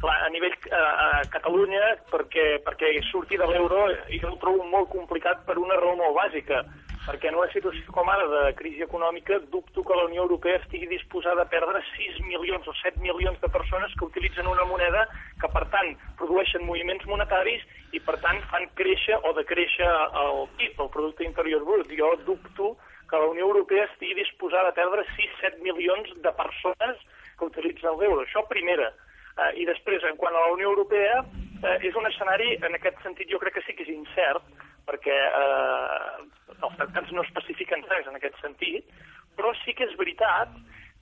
clar, 0.00 0.16
a 0.16 0.30
nivell 0.32 0.56
eh, 0.70 0.80
a 0.80 1.24
Catalunya, 1.34 1.94
perquè, 2.12 2.46
perquè 2.64 2.94
surti 3.10 3.36
de 3.36 3.48
l'euro, 3.48 3.88
jo 4.08 4.32
ho 4.32 4.40
trobo 4.40 4.64
molt 4.64 4.88
complicat 4.96 5.44
per 5.44 5.58
una 5.60 5.76
raó 5.76 5.96
molt 6.00 6.16
bàsica 6.16 6.64
perquè 7.10 7.26
en 7.32 7.40
una 7.40 7.50
situació 7.50 7.90
com 7.90 8.06
ara 8.12 8.26
de 8.30 8.42
crisi 8.54 8.84
econòmica 8.84 9.40
dubto 9.50 9.82
que 9.82 9.96
la 9.98 10.04
Unió 10.06 10.22
Europea 10.22 10.60
estigui 10.60 10.86
disposada 10.86 11.42
a 11.42 11.50
perdre 11.50 11.82
6 11.96 12.20
milions 12.28 12.68
o 12.70 12.74
7 12.84 13.02
milions 13.02 13.40
de 13.42 13.50
persones 13.50 13.96
que 13.98 14.06
utilitzen 14.06 14.46
una 14.46 14.66
moneda 14.68 15.08
que, 15.40 15.50
per 15.50 15.64
tant, 15.74 15.90
produeixen 16.20 16.62
moviments 16.68 17.08
monetaris 17.10 17.66
i, 17.90 17.98
per 17.98 18.14
tant, 18.22 18.38
fan 18.52 18.68
créixer 18.78 19.18
o 19.26 19.34
decréixer 19.40 19.90
el 20.22 20.46
PIB, 20.60 20.78
el 20.86 20.92
Producte 20.94 21.26
Interior 21.26 21.66
Brut. 21.66 21.90
Jo 21.98 22.14
dubto 22.28 22.76
que 23.10 23.18
la 23.18 23.26
Unió 23.34 23.50
Europea 23.50 23.88
estigui 23.90 24.14
disposada 24.20 24.70
a 24.70 24.78
perdre 24.78 25.02
6-7 25.18 25.58
milions 25.66 26.14
de 26.22 26.34
persones 26.38 27.02
que 27.34 27.50
utilitzen 27.50 27.98
l'euro. 27.98 28.22
Això 28.22 28.46
primera. 28.46 28.92
Uh, 29.34 29.50
I 29.58 29.66
després, 29.66 30.04
en 30.06 30.18
quant 30.20 30.34
a 30.36 30.46
la 30.46 30.54
Unió 30.54 30.70
Europea, 30.70 31.24
uh, 31.26 31.76
és 31.82 31.96
un 31.98 32.06
escenari, 32.06 32.54
en 32.62 32.78
aquest 32.78 33.02
sentit, 33.02 33.30
jo 33.32 33.42
crec 33.42 33.58
que 33.58 33.66
sí 33.66 33.74
que 33.74 33.86
és 33.86 33.94
incert, 33.94 34.46
perquè 34.90 35.16
uh, 35.38 36.20
els 36.58 36.76
tractats 36.76 37.14
no 37.14 37.24
especifiquen 37.24 37.86
res 37.88 38.10
en 38.10 38.18
aquest 38.18 38.36
sentit, 38.42 38.90
però 39.38 39.54
sí 39.62 39.74
que 39.78 39.86
és 39.86 39.96
veritat 40.00 40.52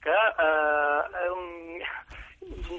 que 0.05 0.19
um, 1.33 1.79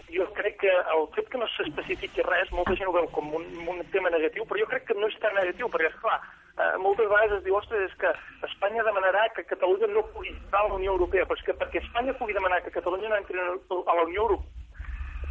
jo 0.09 0.27
crec 0.35 0.57
que 0.63 0.73
el 0.95 1.07
fet 1.15 1.29
que 1.33 1.39
no 1.39 1.49
s'especifiqui 1.55 2.25
res, 2.27 2.53
molta 2.57 2.77
gent 2.79 2.89
ho 2.89 2.95
veu 2.97 3.09
com 3.15 3.35
un, 3.37 3.47
un 3.69 3.83
tema 3.95 4.13
negatiu, 4.13 4.47
però 4.49 4.63
jo 4.63 4.69
crec 4.71 4.87
que 4.89 4.97
no 4.99 5.11
és 5.11 5.19
tan 5.23 5.35
negatiu, 5.37 5.69
perquè, 5.73 5.91
esclar, 5.91 6.17
eh, 6.57 6.71
moltes 6.85 7.11
vegades 7.11 7.37
es 7.39 7.45
diu, 7.45 7.59
ostres, 7.59 7.85
és 7.91 7.99
que 8.01 8.13
Espanya 8.49 8.87
demanarà 8.87 9.27
que 9.37 9.47
Catalunya 9.51 9.91
no 9.93 10.07
pugui 10.15 10.33
entrar 10.33 10.65
a 10.65 10.71
la 10.71 10.79
Unió 10.81 10.95
Europea, 10.97 11.27
però 11.29 11.39
és 11.39 11.45
que 11.47 11.57
perquè 11.61 11.83
Espanya 11.83 12.17
pugui 12.21 12.37
demanar 12.37 12.63
que 12.65 12.75
Catalunya 12.79 13.13
no 13.13 13.21
entri 13.21 13.39
a 13.41 13.99
la 14.01 14.07
Unió 14.07 14.27
Europea, 14.29 14.61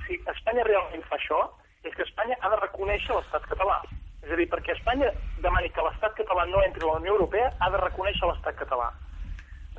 si 0.05 0.21
Espanya 0.35 0.67
realment 0.67 1.05
fa 1.09 1.17
això, 1.17 1.41
és 1.83 1.95
que 1.95 2.05
Espanya 2.05 2.37
ha 2.41 2.53
de 2.53 2.61
reconèixer 2.63 3.15
l'estat 3.15 3.45
català. 3.49 3.81
És 4.25 4.31
a 4.31 4.37
dir, 4.39 4.47
perquè 4.51 4.73
Espanya 4.75 5.09
demani 5.43 5.69
que 5.71 5.83
l'estat 5.85 6.15
català 6.17 6.45
no 6.49 6.63
entri 6.65 6.83
a 6.83 6.89
la 6.89 6.99
Unió 6.99 7.15
Europea, 7.15 7.51
ha 7.59 7.69
de 7.71 7.81
reconèixer 7.83 8.27
l'estat 8.27 8.57
català. 8.59 8.89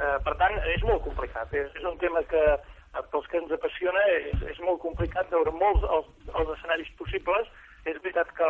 Eh, 0.01 0.19
per 0.25 0.35
tant, 0.41 0.57
és 0.75 0.85
molt 0.89 1.03
complicat. 1.05 1.53
És, 1.53 1.69
és 1.77 1.85
un 1.85 1.99
tema 2.01 2.23
que, 2.31 2.45
eh, 2.57 3.03
pels 3.12 3.27
que 3.29 3.41
ens 3.43 3.53
apassiona, 3.53 4.05
és, 4.17 4.41
és 4.55 4.61
molt 4.65 4.81
complicat 4.81 5.29
veure 5.35 5.53
molts 5.53 5.85
els, 5.97 6.09
els 6.41 6.55
escenaris 6.57 6.93
possibles. 7.01 7.51
És 7.85 8.01
veritat 8.05 8.33
que 8.37 8.49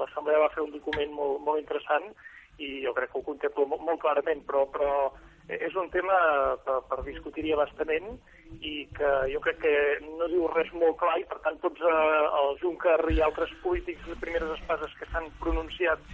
l'Assemblea 0.00 0.42
va 0.44 0.52
fer 0.54 0.62
un 0.62 0.74
document 0.74 1.14
molt, 1.14 1.40
molt 1.46 1.62
interessant 1.62 2.10
i 2.62 2.84
jo 2.84 2.92
crec 2.94 3.10
que 3.10 3.18
ho 3.18 3.26
contemplo 3.26 3.66
molt, 3.66 3.82
molt 3.82 4.02
clarament, 4.02 4.44
però, 4.46 4.62
però 4.70 4.92
és 5.50 5.74
un 5.74 5.90
tema 5.90 6.18
per, 6.66 6.76
per 6.90 7.02
discutir-hi 7.06 7.54
abastament 7.54 8.14
i 8.70 8.74
que 8.98 9.10
jo 9.32 9.40
crec 9.46 9.58
que 9.64 9.72
no 10.06 10.28
diu 10.32 10.46
res 10.52 10.72
molt 10.82 10.98
clar 11.02 11.16
i 11.22 11.26
per 11.30 11.38
tant 11.46 11.58
tots 11.64 11.86
eh, 11.92 11.94
el 12.40 12.52
Juncker 12.62 12.98
i 13.16 13.22
altres 13.28 13.54
polítics 13.66 14.10
de 14.12 14.18
primeres 14.26 14.54
espases 14.58 14.94
que 15.00 15.08
s'han 15.12 15.30
pronunciat 15.46 16.04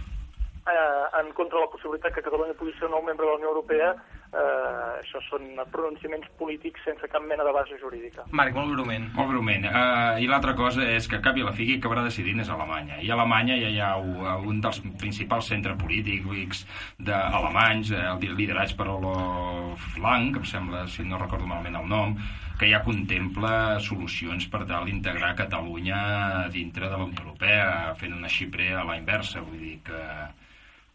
eh, 0.67 1.21
en 1.21 1.33
contra 1.33 1.59
de 1.59 1.65
la 1.65 1.71
possibilitat 1.71 2.13
que 2.13 2.21
Catalunya 2.25 2.53
pugui 2.57 2.73
ser 2.77 2.85
un 2.89 2.91
nou 2.97 3.03
membre 3.05 3.25
de 3.25 3.31
la 3.31 3.37
Unió 3.39 3.49
Europea 3.53 3.91
eh, 4.31 4.99
això 5.01 5.19
són 5.27 5.47
pronunciaments 5.73 6.29
polítics 6.39 6.83
sense 6.85 7.07
cap 7.11 7.23
mena 7.27 7.43
de 7.43 7.51
base 7.51 7.75
jurídica. 7.81 8.23
Marc, 8.31 8.53
molt 8.55 8.71
breument. 8.75 9.09
Molt 9.17 9.29
breument. 9.33 9.65
Uh, 9.67 10.21
I 10.23 10.27
l'altra 10.29 10.53
cosa 10.55 10.85
és 10.87 11.07
que 11.11 11.19
cap 11.21 11.35
i 11.37 11.43
la 11.43 11.51
figui 11.51 11.79
acabarà 11.79 12.03
decidint 12.05 12.39
és 12.39 12.49
Alemanya. 12.53 13.01
I 13.03 13.09
a 13.11 13.17
Alemanya 13.17 13.57
ja 13.59 13.71
hi 13.73 13.79
ha 13.81 13.89
u- 13.99 14.47
un 14.47 14.61
dels 14.63 14.79
principals 15.01 15.49
centres 15.51 15.75
polítics 15.81 16.63
d'alemanys, 16.99 17.91
eh, 17.91 18.05
el 18.13 18.35
lideratge 18.37 18.77
per 18.77 18.87
Olof 18.87 19.97
Lang, 19.97 20.31
que 20.33 20.39
em 20.39 20.45
sembla, 20.45 20.85
si 20.87 21.03
no 21.03 21.17
recordo 21.19 21.47
malament 21.47 21.75
el 21.81 21.89
nom, 21.89 22.15
que 22.59 22.69
ja 22.69 22.83
contempla 22.85 23.79
solucions 23.81 24.45
per 24.47 24.63
tal 24.69 24.85
d'integrar 24.85 25.33
Catalunya 25.35 26.47
dintre 26.53 26.87
de 26.87 26.97
la 26.97 27.03
Unió 27.07 27.23
Europea, 27.25 27.95
fent 27.97 28.13
una 28.13 28.29
xipre 28.29 28.69
a 28.77 28.83
la 28.85 28.95
inversa. 28.99 29.41
Vull 29.41 29.59
dir 29.59 29.79
que 29.83 30.01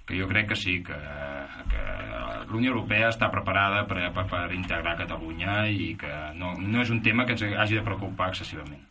que 0.07 0.19
jo 0.21 0.29
crec 0.31 0.49
que 0.53 0.57
sí, 0.57 0.83
que, 0.87 0.97
que 1.71 1.85
la 2.47 2.47
Unió 2.55 2.71
Europea 2.73 3.11
està 3.11 3.29
preparada 3.33 3.85
per, 3.91 4.13
per, 4.15 4.27
per 4.31 4.45
integrar 4.55 4.97
Catalunya 5.01 5.65
i 5.67 5.95
que 5.99 6.13
no, 6.39 6.55
no 6.61 6.85
és 6.85 6.93
un 6.95 7.03
tema 7.03 7.27
que 7.27 7.35
ens 7.35 7.43
hagi 7.43 7.81
de 7.81 7.87
preocupar 7.87 8.31
excessivament. 8.31 8.85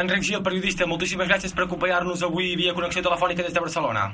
Enric 0.00 0.26
Gil, 0.26 0.42
periodista, 0.46 0.86
moltíssimes 0.90 1.30
gràcies 1.30 1.54
per 1.54 1.64
acompanyar-nos 1.66 2.22
avui 2.26 2.54
via 2.58 2.74
connexió 2.74 3.02
telefònica 3.02 3.46
des 3.46 3.54
de 3.54 3.62
Barcelona. 3.62 4.10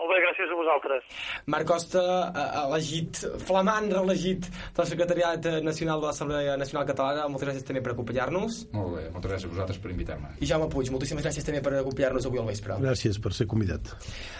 Molt 0.00 0.14
bé, 0.14 0.18
gràcies 0.24 0.48
a 0.48 0.56
vosaltres. 0.56 1.08
Marc 1.52 1.66
Costa, 1.68 2.02
eh, 2.32 2.44
elegit, 2.64 3.18
flamant 3.44 3.90
reelegit 3.92 4.46
del 4.76 4.86
Secretariat 4.88 5.48
Nacional 5.60 6.00
de 6.00 6.06
l'Assemblea 6.08 6.56
Nacional 6.56 6.86
Catalana, 6.88 7.26
moltes 7.28 7.50
gràcies 7.50 7.66
també 7.68 7.82
per 7.84 7.92
acompanyar-nos. 7.92 8.62
Molt 8.72 8.94
bé, 8.96 9.02
moltes 9.12 9.30
gràcies 9.34 9.50
a 9.50 9.52
vosaltres 9.52 9.78
per 9.82 9.90
invitar-me. 9.92 10.32
I 10.40 10.48
Jaume 10.48 10.70
Puig, 10.72 10.88
moltíssimes 10.94 11.26
gràcies 11.26 11.44
també 11.44 11.60
per 11.60 11.74
acompanyar-nos 11.82 12.26
avui 12.30 12.40
al 12.40 12.48
vespre. 12.48 12.78
Gràcies 12.80 13.20
per 13.20 13.34
ser 13.36 13.46
convidat. 13.50 13.92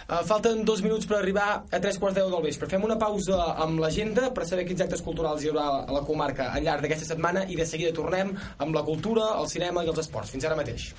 Uh, 0.09 0.23
falten 0.25 0.65
dos 0.65 0.81
minuts 0.87 1.07
per 1.11 1.19
arribar 1.19 1.49
a 1.71 1.81
tres 1.81 2.01
quarts 2.01 2.17
deu 2.17 2.31
del 2.33 2.47
vespre. 2.49 2.71
Fem 2.73 2.89
una 2.89 2.97
pausa 2.97 3.53
amb 3.61 3.85
l'agenda 3.85 4.31
per 4.33 4.49
saber 4.49 4.65
quins 4.65 4.81
actes 4.87 5.05
culturals 5.05 5.45
hi 5.45 5.53
haurà 5.53 5.85
a 5.85 5.93
la 5.93 6.05
comarca 6.09 6.55
al 6.55 6.65
llarg 6.65 6.87
d'aquesta 6.87 7.13
setmana 7.13 7.45
i 7.45 7.61
de 7.61 7.69
seguida 7.69 7.93
tornem 7.93 8.33
amb 8.59 8.75
la 8.75 8.87
cultura, 8.89 9.35
el 9.43 9.53
cinema 9.53 9.85
i 9.85 9.93
els 9.93 10.01
esports. 10.07 10.33
Fins 10.33 10.49
ara 10.49 10.57
mateix. 10.57 10.95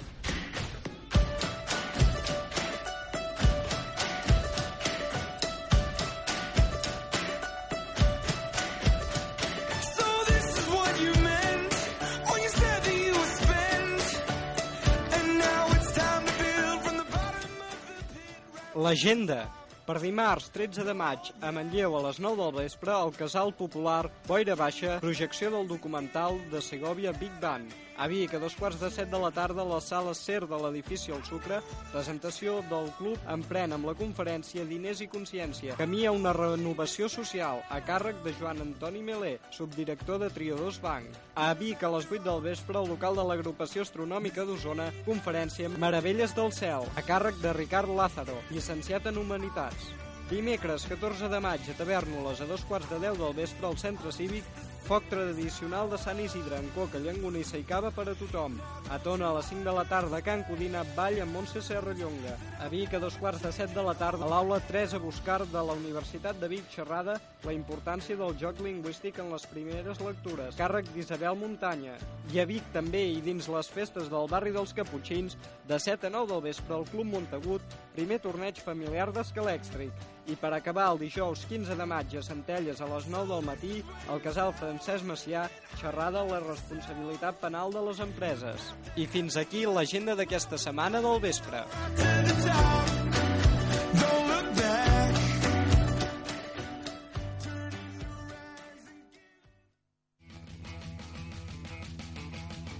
L'agenda. 18.81 19.43
Per 19.85 19.99
dimarts 20.01 20.47
13 20.55 20.81
de 20.87 20.93
maig 20.97 21.27
a 21.45 21.51
Manlleu 21.53 21.93
a 21.97 21.99
les 22.07 22.17
9 22.23 22.39
del 22.39 22.55
vespre 22.63 22.93
al 22.95 23.11
Casal 23.13 23.51
Popular 23.59 24.07
Boira 24.25 24.55
Baixa, 24.57 24.95
projecció 25.03 25.51
del 25.53 25.67
documental 25.69 26.39
de 26.49 26.63
Segovia 26.65 27.13
Big 27.19 27.35
Band. 27.43 27.75
A 27.97 28.07
Vic, 28.07 28.33
a 28.33 28.39
dos 28.39 28.55
quarts 28.55 28.79
de 28.81 28.89
set 28.89 29.11
de 29.11 29.19
la 29.19 29.31
tarda, 29.31 29.61
a 29.61 29.67
la 29.67 29.79
sala 29.81 30.13
CER 30.17 30.47
de 30.49 30.57
l'edifici 30.57 31.11
El 31.13 31.23
Sucre, 31.27 31.59
presentació 31.91 32.59
del 32.71 32.89
club 32.97 33.29
Empren 33.29 33.75
amb 33.75 33.85
la 33.89 33.95
conferència 33.99 34.65
Diners 34.65 35.03
i 35.05 35.09
Consciència. 35.11 35.77
Camí 35.79 36.05
a 36.05 36.13
una 36.15 36.33
renovació 36.33 37.09
social, 37.11 37.61
a 37.69 37.81
càrrec 37.85 38.23
de 38.25 38.33
Joan 38.39 38.63
Antoni 38.65 39.03
Melé, 39.05 39.35
subdirector 39.53 40.21
de 40.23 40.31
Triodors 40.33 40.81
Bank. 40.81 41.19
A 41.35 41.53
Vic, 41.53 41.83
a 41.83 41.91
les 41.93 42.09
8 42.09 42.23
del 42.25 42.41
vespre, 42.47 42.77
al 42.79 42.89
local 42.89 43.19
de 43.19 43.27
l'Agrupació 43.27 43.85
Astronòmica 43.85 44.45
d'Osona, 44.47 44.89
conferència 45.05 45.69
Meravelles 45.69 46.35
del 46.37 46.53
Cel, 46.55 46.87
a 46.95 47.05
càrrec 47.05 47.37
de 47.43 47.53
Ricard 47.53 47.91
Lázaro, 47.95 48.39
llicenciat 48.49 49.11
en 49.11 49.21
Humanitats. 49.21 49.91
Dimecres, 50.31 50.85
14 50.87 51.27
de 51.27 51.39
maig, 51.43 51.65
a 51.67 51.73
Tavernoles, 51.75 52.39
a 52.39 52.45
dos 52.47 52.61
quarts 52.63 52.87
de 52.89 53.01
10 53.03 53.17
del 53.19 53.33
vespre, 53.35 53.67
al 53.67 53.75
centre 53.77 54.13
cívic, 54.15 54.47
foc 54.85 55.05
tradicional 55.09 55.89
de 55.91 55.97
Sant 56.01 56.19
Isidre, 56.19 56.57
en 56.59 56.67
coca, 56.75 56.99
llangonissa 56.99 57.59
i 57.59 57.65
cava 57.67 57.91
per 57.95 58.07
a 58.11 58.15
tothom. 58.17 58.57
A 58.91 58.97
Tona, 58.99 59.29
a 59.29 59.35
les 59.37 59.47
5 59.51 59.63
de 59.63 59.73
la 59.77 59.85
tarda, 59.87 60.17
a 60.17 60.25
Can 60.25 60.43
Codina, 60.47 60.83
ball 60.97 61.21
amb 61.23 61.37
Montse 61.37 61.61
Serrallonga. 61.63 62.35
A 62.59 62.67
Vic, 62.71 62.93
a 62.93 62.99
dos 62.99 63.15
quarts 63.21 63.43
de 63.45 63.51
7 63.55 63.73
de 63.77 63.85
la 63.85 63.93
tarda, 63.95 64.25
a 64.25 64.31
l'aula 64.33 64.59
3 64.67 64.95
a 64.97 64.99
buscar 64.99 65.45
de 65.45 65.63
la 65.67 65.77
Universitat 65.77 66.39
de 66.41 66.49
Vic, 66.51 66.67
xerrada 66.73 67.19
la 67.45 67.53
importància 67.55 68.17
del 68.17 68.35
joc 68.37 68.59
lingüístic 68.61 69.19
en 69.21 69.31
les 69.33 69.47
primeres 69.49 70.01
lectures. 70.03 70.57
Càrrec 70.59 70.89
d'Isabel 70.93 71.37
Muntanya. 71.39 71.95
I 72.33 72.41
a 72.41 72.45
Vic, 72.49 72.67
també, 72.73 73.05
i 73.15 73.21
dins 73.23 73.47
les 73.49 73.69
festes 73.71 74.09
del 74.11 74.27
barri 74.29 74.51
dels 74.51 74.73
Caputxins, 74.77 75.37
de 75.67 75.79
7 75.79 76.09
a 76.09 76.13
9 76.13 76.33
del 76.33 76.43
vespre, 76.49 76.75
al 76.75 76.89
Club 76.91 77.07
Montagut, 77.13 77.77
primer 77.95 78.19
torneig 78.23 78.59
familiar 78.61 79.09
d'escalèxtric. 79.15 80.09
I 80.29 80.35
per 80.37 80.51
acabar 80.53 80.91
el 80.91 80.99
dijous 81.01 81.47
15 81.49 81.75
de 81.75 81.85
maig 81.89 82.13
a 82.15 82.21
Centelles 82.23 82.81
a 82.81 82.87
les 82.91 83.07
9 83.09 83.33
del 83.33 83.45
matí, 83.47 83.81
al 84.11 84.21
casal 84.21 84.53
Francesc 84.71 85.03
Macià, 85.03 85.41
xerrada 85.81 86.21
la 86.23 86.37
responsabilitat 86.39 87.41
penal 87.41 87.73
de 87.75 87.81
les 87.89 87.97
empreses. 87.99 88.69
I 88.95 89.03
fins 89.03 89.35
aquí 89.41 89.65
l'agenda 89.67 90.15
d'aquesta 90.15 90.55
setmana 90.55 91.01
del 91.03 91.19
vespre. 91.19 91.65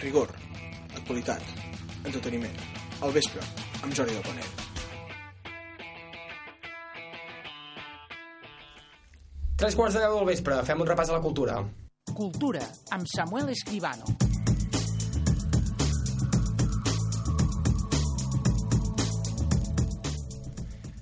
Rigor, 0.08 0.32
actualitat, 0.96 1.44
entreteniment, 2.08 2.60
al 3.04 3.20
vespre, 3.20 3.44
amb 3.84 3.92
Jordi 3.92 4.16
del. 4.16 4.61
Tres 9.62 9.76
quarts 9.78 9.94
de 9.94 10.00
deu 10.02 10.16
del 10.18 10.26
vespre, 10.26 10.56
fem 10.66 10.80
un 10.82 10.88
repàs 10.90 11.12
a 11.12 11.14
la 11.14 11.22
cultura. 11.22 11.60
Cultura, 12.18 12.64
amb 12.96 13.06
Samuel 13.06 13.52
Escribano. 13.54 14.10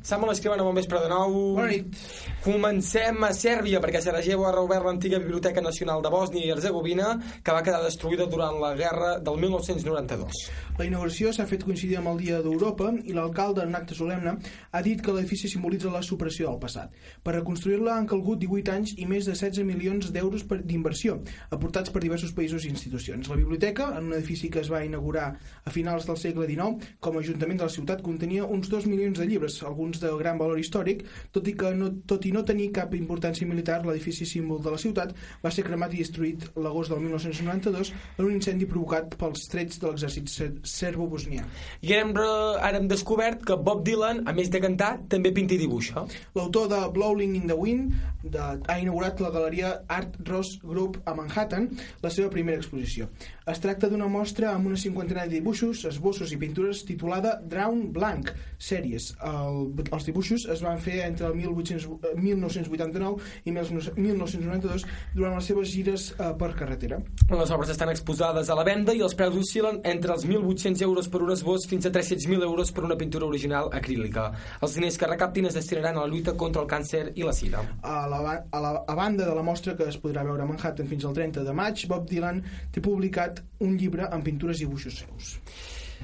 Samuel 0.03 0.33
Escribano, 0.33 0.65
bon 0.67 0.75
vespre 0.75 0.99
de 0.99 1.07
nou. 1.07 1.39
Bona 1.55 1.69
nit. 1.71 1.95
Comencem 2.39 3.17
a 3.27 3.33
Sèrbia, 3.35 3.81
perquè 3.83 3.99
Sarajevo 3.99 4.45
ha 4.47 4.53
reobert 4.53 4.85
l'antiga 4.87 5.17
Biblioteca 5.19 5.59
Nacional 5.59 5.99
de 5.99 6.07
Bòsnia 6.07 6.45
i 6.45 6.51
Herzegovina, 6.53 7.09
que 7.43 7.51
va 7.51 7.63
quedar 7.65 7.81
destruïda 7.83 8.29
durant 8.31 8.55
la 8.61 8.69
guerra 8.79 9.09
del 9.19 9.41
1992. 9.41 10.45
La 10.79 10.85
inauguració 10.87 11.33
s'ha 11.35 11.43
fet 11.49 11.65
coincidir 11.67 11.97
amb 11.99 12.13
el 12.13 12.21
Dia 12.21 12.37
d'Europa 12.39 12.93
i 13.03 13.11
l'alcalde, 13.11 13.65
en 13.67 13.75
acte 13.75 13.97
solemne, 13.97 14.37
ha 14.71 14.81
dit 14.85 15.01
que 15.03 15.11
l'edifici 15.11 15.51
simbolitza 15.51 15.91
la 15.91 15.99
supressió 15.99 16.47
del 16.47 16.61
passat. 16.61 16.93
Per 17.19 17.33
reconstruir-la 17.35 17.97
han 17.99 18.07
calgut 18.07 18.39
18 18.39 18.71
anys 18.71 18.95
i 18.95 19.09
més 19.09 19.27
de 19.27 19.35
16 19.35 19.67
milions 19.67 20.07
d'euros 20.15 20.47
d'inversió, 20.47 21.17
aportats 21.51 21.91
per 21.91 21.99
diversos 22.05 22.31
països 22.31 22.63
i 22.63 22.71
institucions. 22.71 23.27
La 23.27 23.39
biblioteca, 23.41 23.89
en 23.97 24.07
un 24.07 24.15
edifici 24.15 24.47
que 24.47 24.63
es 24.63 24.71
va 24.71 24.85
inaugurar 24.87 25.27
a 25.35 25.75
finals 25.75 26.07
del 26.07 26.21
segle 26.23 26.47
XIX, 26.47 26.87
com 27.03 27.19
a 27.19 27.25
ajuntament 27.25 27.59
de 27.59 27.67
la 27.67 27.75
ciutat, 27.75 27.99
contenia 27.99 28.47
uns 28.47 28.71
2 28.71 28.87
milions 28.87 29.19
de 29.19 29.27
llibres, 29.27 29.59
alguns 29.67 29.99
de 29.99 30.15
gran 30.23 30.39
valor 30.39 30.63
històric, 30.63 31.03
tot 31.35 31.51
i 31.51 31.57
que 31.59 31.75
no, 31.75 31.91
tot 32.07 32.23
i 32.23 32.28
no 32.31 32.43
tenir 32.45 32.71
cap 32.75 32.93
importància 32.95 33.47
militar, 33.47 33.79
l'edifici 33.85 34.25
símbol 34.25 34.61
de 34.63 34.71
la 34.73 34.77
ciutat 34.81 35.13
va 35.43 35.51
ser 35.51 35.63
cremat 35.67 35.93
i 35.93 36.01
destruït 36.03 36.49
l'agost 36.55 36.89
del 36.93 36.99
1992 37.05 37.93
en 38.17 38.25
un 38.25 38.33
incendi 38.35 38.65
provocat 38.69 39.15
pels 39.19 39.47
trets 39.51 39.79
de 39.81 39.87
l'exèrcit 39.87 40.27
ser- 40.29 40.51
serbo-bosnià. 40.63 41.43
I 41.81 41.93
hem, 41.97 42.13
re- 42.15 42.59
ara 42.61 42.77
hem 42.77 42.87
descobert 42.91 43.43
que 43.45 43.55
Bob 43.57 43.83
Dylan, 43.87 44.23
a 44.27 44.33
més 44.33 44.49
de 44.51 44.59
cantar, 44.63 44.99
també 45.09 45.31
pinta 45.35 45.55
i 45.55 45.61
dibuixa. 45.61 46.05
L'autor 46.35 46.67
de 46.71 46.79
Blowing 46.95 47.35
in 47.35 47.47
the 47.47 47.55
Wind 47.57 47.93
de, 48.23 48.39
ha 48.39 48.79
inaugurat 48.79 49.19
la 49.23 49.29
galeria 49.31 49.73
Art 49.87 50.17
Ross 50.27 50.57
Group 50.63 50.99
a 51.05 51.13
Manhattan, 51.15 51.69
la 52.03 52.09
seva 52.11 52.29
primera 52.29 52.57
exposició. 52.59 53.07
Es 53.49 53.59
tracta 53.63 53.87
d'una 53.89 54.07
mostra 54.11 54.51
amb 54.53 54.67
una 54.69 54.77
cinquantena 54.77 55.23
de 55.25 55.39
dibuixos, 55.39 55.85
esbossos 55.89 56.31
i 56.35 56.37
pintures 56.37 56.83
titulada 56.85 57.39
Drown 57.41 57.87
Blank 57.95 58.29
Sèries. 58.61 59.13
El, 59.25 59.71
els 59.89 60.05
dibuixos 60.05 60.45
es 60.51 60.61
van 60.61 60.77
fer 60.83 60.99
entre 61.07 61.27
el 61.31 61.35
1800, 61.39 61.87
eh, 62.11 62.13
1989 62.21 63.45
i 63.45 63.53
1992 63.53 64.85
durant 65.15 65.35
les 65.37 65.49
seves 65.51 65.71
gires 65.71 66.09
eh, 66.17 66.31
per 66.39 66.51
carretera. 66.59 66.99
Les 67.29 67.53
obres 67.55 67.71
estan 67.73 67.91
exposades 67.93 68.49
a 68.49 68.57
la 68.57 68.65
venda 68.67 68.95
i 68.95 69.03
els 69.05 69.15
preus 69.17 69.37
oscil·len 69.39 69.81
entre 69.87 70.15
els 70.15 70.25
1.800 70.27 70.83
euros 70.87 71.09
per 71.09 71.23
un 71.25 71.33
esbós 71.35 71.67
fins 71.69 71.87
a 71.87 71.93
300.000 71.93 72.45
euros 72.47 72.73
per 72.75 72.85
una 72.87 72.97
pintura 72.99 73.27
original 73.29 73.71
acrílica. 73.73 74.29
Els 74.61 74.77
diners 74.77 74.97
que 74.99 75.09
recaptin 75.09 75.49
es 75.49 75.57
destinaran 75.57 75.97
a 75.97 76.05
la 76.05 76.11
lluita 76.11 76.35
contra 76.37 76.63
el 76.63 76.69
càncer 76.69 77.09
i 77.15 77.25
la 77.27 77.35
sida. 77.35 77.63
A, 77.81 78.05
la, 78.11 78.21
a, 78.51 78.63
la, 78.63 78.75
a 78.85 78.95
banda 78.97 79.27
de 79.27 79.35
la 79.35 79.45
mostra 79.45 79.75
que 79.77 79.89
es 79.89 79.99
podrà 80.01 80.23
veure 80.27 80.45
a 80.45 80.49
Manhattan 80.49 80.89
fins 80.89 81.05
al 81.05 81.17
30 81.17 81.45
de 81.47 81.55
maig, 81.55 81.85
Bob 81.89 82.07
Dylan 82.09 82.43
té 82.73 82.83
publicat 82.83 83.43
un 83.65 83.75
llibre 83.79 84.07
amb 84.09 84.25
pintures 84.25 84.61
i 84.61 84.67
dibuixos 84.67 85.03
seus. 85.03 85.35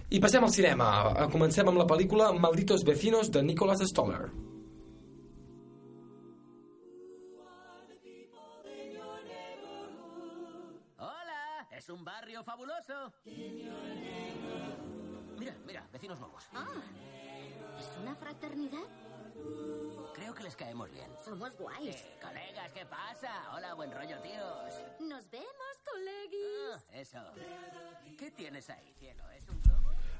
I 0.09 0.19
passem 0.21 0.43
al 0.43 0.53
cinema. 0.53 0.89
Comencem 1.33 1.69
amb 1.69 1.79
la 1.81 1.87
pel·lícula 1.89 2.33
Malditos 2.37 2.83
Vecinos 2.87 3.31
de 3.31 3.43
Nicholas 3.43 3.81
Stoller. 3.89 4.27
Un 11.95 12.03
barrio 12.03 12.43
fabuloso. 12.43 13.13
Mira, 15.39 15.55
mira, 15.65 15.87
vecinos 15.93 16.19
nuevos. 16.19 16.43
Ah, 16.53 16.67
¿es 17.79 17.89
una 18.01 18.15
fraternidad? 18.15 18.83
Creo 20.13 20.33
que 20.33 20.43
les 20.43 20.55
caemos 20.55 20.91
bien. 20.91 21.09
Somos 21.23 21.57
guays. 21.57 21.95
Eh, 21.95 22.19
colegas, 22.21 22.71
¿qué 22.73 22.85
pasa? 22.85 23.31
Hola, 23.53 23.73
buen 23.75 23.91
rollo, 23.91 24.17
tíos. 24.19 24.75
Nos 24.99 25.29
vemos, 25.29 25.73
colegis. 25.85 26.85
Ah, 26.89 26.97
eso. 26.97 27.19
¿Qué 28.17 28.31
tienes 28.31 28.69
ahí, 28.69 28.93
cielo? 28.99 29.23
¿Es 29.31 29.47
un 29.47 29.61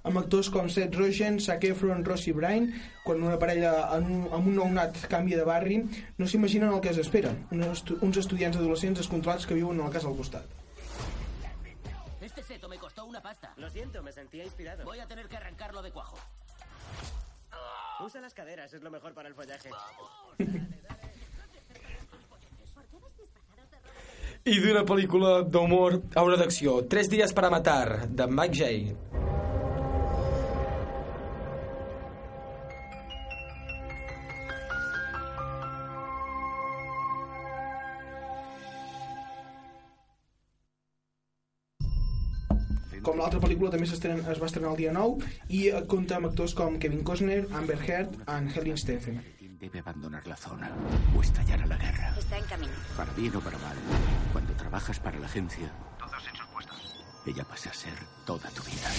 amb 0.06 0.20
actors 0.20 0.52
com 0.54 0.68
Seth 0.70 0.94
Rogen, 0.94 1.40
Zac 1.42 1.64
Efron, 1.66 2.04
Rossi 2.06 2.32
Bryan, 2.32 2.68
quan 3.04 3.24
una 3.24 3.40
parella 3.42 3.72
en 3.96 4.06
un, 4.06 4.28
amb 4.38 4.52
un 4.52 4.60
nounat 4.60 5.00
canvia 5.10 5.40
de 5.40 5.48
barri, 5.48 5.80
no 6.20 6.28
s'imaginen 6.30 6.70
el 6.70 6.84
que 6.84 6.92
es 6.94 7.00
espera. 7.02 7.32
Uns, 7.50 7.66
estu 7.72 7.98
uns 8.06 8.22
estudiants 8.22 8.60
adolescents 8.60 9.02
descontrolats 9.02 9.50
que 9.50 9.58
viuen 9.58 9.82
a 9.82 9.90
la 9.90 9.96
casa 9.98 10.12
al 10.12 10.20
costat. 10.20 10.46
Seto 12.66 12.70
me 12.74 12.80
costó 12.80 13.06
una 13.06 13.22
pasta. 13.22 13.54
Lo 13.58 13.70
siento, 13.70 14.02
me 14.02 14.12
sentía 14.12 14.44
inspirado. 14.44 14.86
Voy 14.86 14.98
a 14.98 15.06
tener 15.06 15.28
que 15.28 15.38
arrancarlo 15.38 15.84
de 15.84 15.92
cuajo. 15.92 16.18
Usa 18.00 18.20
las 18.22 18.34
caderas, 18.34 18.74
es 18.74 18.82
lo 18.82 18.90
mejor 18.90 19.14
para 19.14 19.30
el 19.30 19.36
follaje. 19.36 19.70
I 24.46 24.60
d'una 24.62 24.84
pel·lícula 24.86 25.42
d'humor 25.42 26.02
a 26.14 26.22
una 26.26 26.38
d'acció. 26.38 26.86
Tres 26.90 27.10
dies 27.10 27.34
para 27.34 27.50
matar, 27.50 28.08
de 28.10 28.28
Mike 28.30 28.58
Jay. 28.58 29.25
Com 43.06 43.20
l'altra 43.22 43.38
pel·lícula 43.38 43.70
també 43.70 43.86
es 43.86 44.40
va 44.42 44.48
estrenar 44.48 44.72
el 44.72 44.80
dia 44.80 44.92
9 44.96 45.28
i 45.54 45.60
eh, 45.70 45.82
compta 45.92 46.18
amb 46.18 46.32
actors 46.32 46.56
com 46.58 46.80
Kevin 46.82 47.04
Costner, 47.06 47.44
Amber 47.54 47.78
Heard 47.78 48.18
y 48.26 48.58
Helen 48.58 48.80
Stephen. 48.82 49.22
Debe 49.60 49.80
abandonar 49.80 50.26
la 50.28 50.36
zona 50.36 50.72
o 51.16 51.22
estallar 51.22 51.62
a 51.62 51.68
la 51.68 51.78
guerra. 51.78 52.16
Está 52.18 52.40
en 52.40 52.46
camino. 52.46 52.74
Para 52.98 53.14
bien 53.14 53.36
o 53.36 53.40
para 53.42 53.60
mal. 53.60 53.78
Cuando 54.34 54.54
trabajas 54.54 55.00
para 55.00 55.20
la 55.20 55.28
agencia, 55.28 55.72
todos 56.00 56.28
en 56.28 56.36
sus 56.36 56.48
puestos. 56.48 57.06
Ella 57.28 57.44
pasa 57.44 57.70
a 57.70 57.74
ser 57.74 57.94
toda 58.26 58.50
tu 58.50 58.64
vida. 58.64 58.90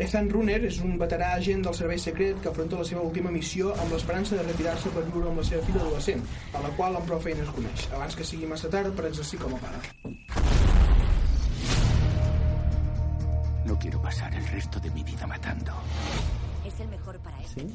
Ethan 0.00 0.30
Runner 0.32 0.56
és 0.64 0.78
un 0.80 0.94
veterà 1.00 1.34
agent 1.36 1.60
del 1.66 1.74
servei 1.76 1.98
secret 2.00 2.38
que 2.40 2.48
afronta 2.48 2.78
la 2.80 2.86
seva 2.88 3.02
última 3.04 3.32
missió 3.34 3.74
amb 3.82 3.92
l'esperança 3.92 4.38
de 4.38 4.46
retirar-se 4.46 4.92
per 4.94 5.02
viure 5.10 5.28
amb 5.28 5.42
la 5.42 5.44
seva 5.44 5.60
filla 5.66 5.82
adolescent, 5.82 6.22
a 6.56 6.62
la 6.64 6.70
qual 6.78 6.96
amb 6.96 7.10
prou 7.10 7.20
feines 7.20 7.50
coneix, 7.52 7.84
abans 7.92 8.16
que 8.16 8.24
sigui 8.24 8.48
massa 8.48 8.70
tard 8.72 8.96
per 8.96 9.10
exercir 9.10 9.42
com 9.42 9.58
a 9.58 9.60
pare. 9.60 9.82
No 13.68 13.76
quiero 13.78 14.00
pasar 14.00 14.32
el 14.32 14.46
resto 14.54 14.80
de 14.80 14.90
mi 14.96 15.04
vida 15.04 15.26
matando. 15.26 15.76
Es 16.64 16.80
el 16.80 16.88
mejor 16.88 17.18
para 17.18 17.36
él. 17.36 17.46
Sí? 17.54 17.66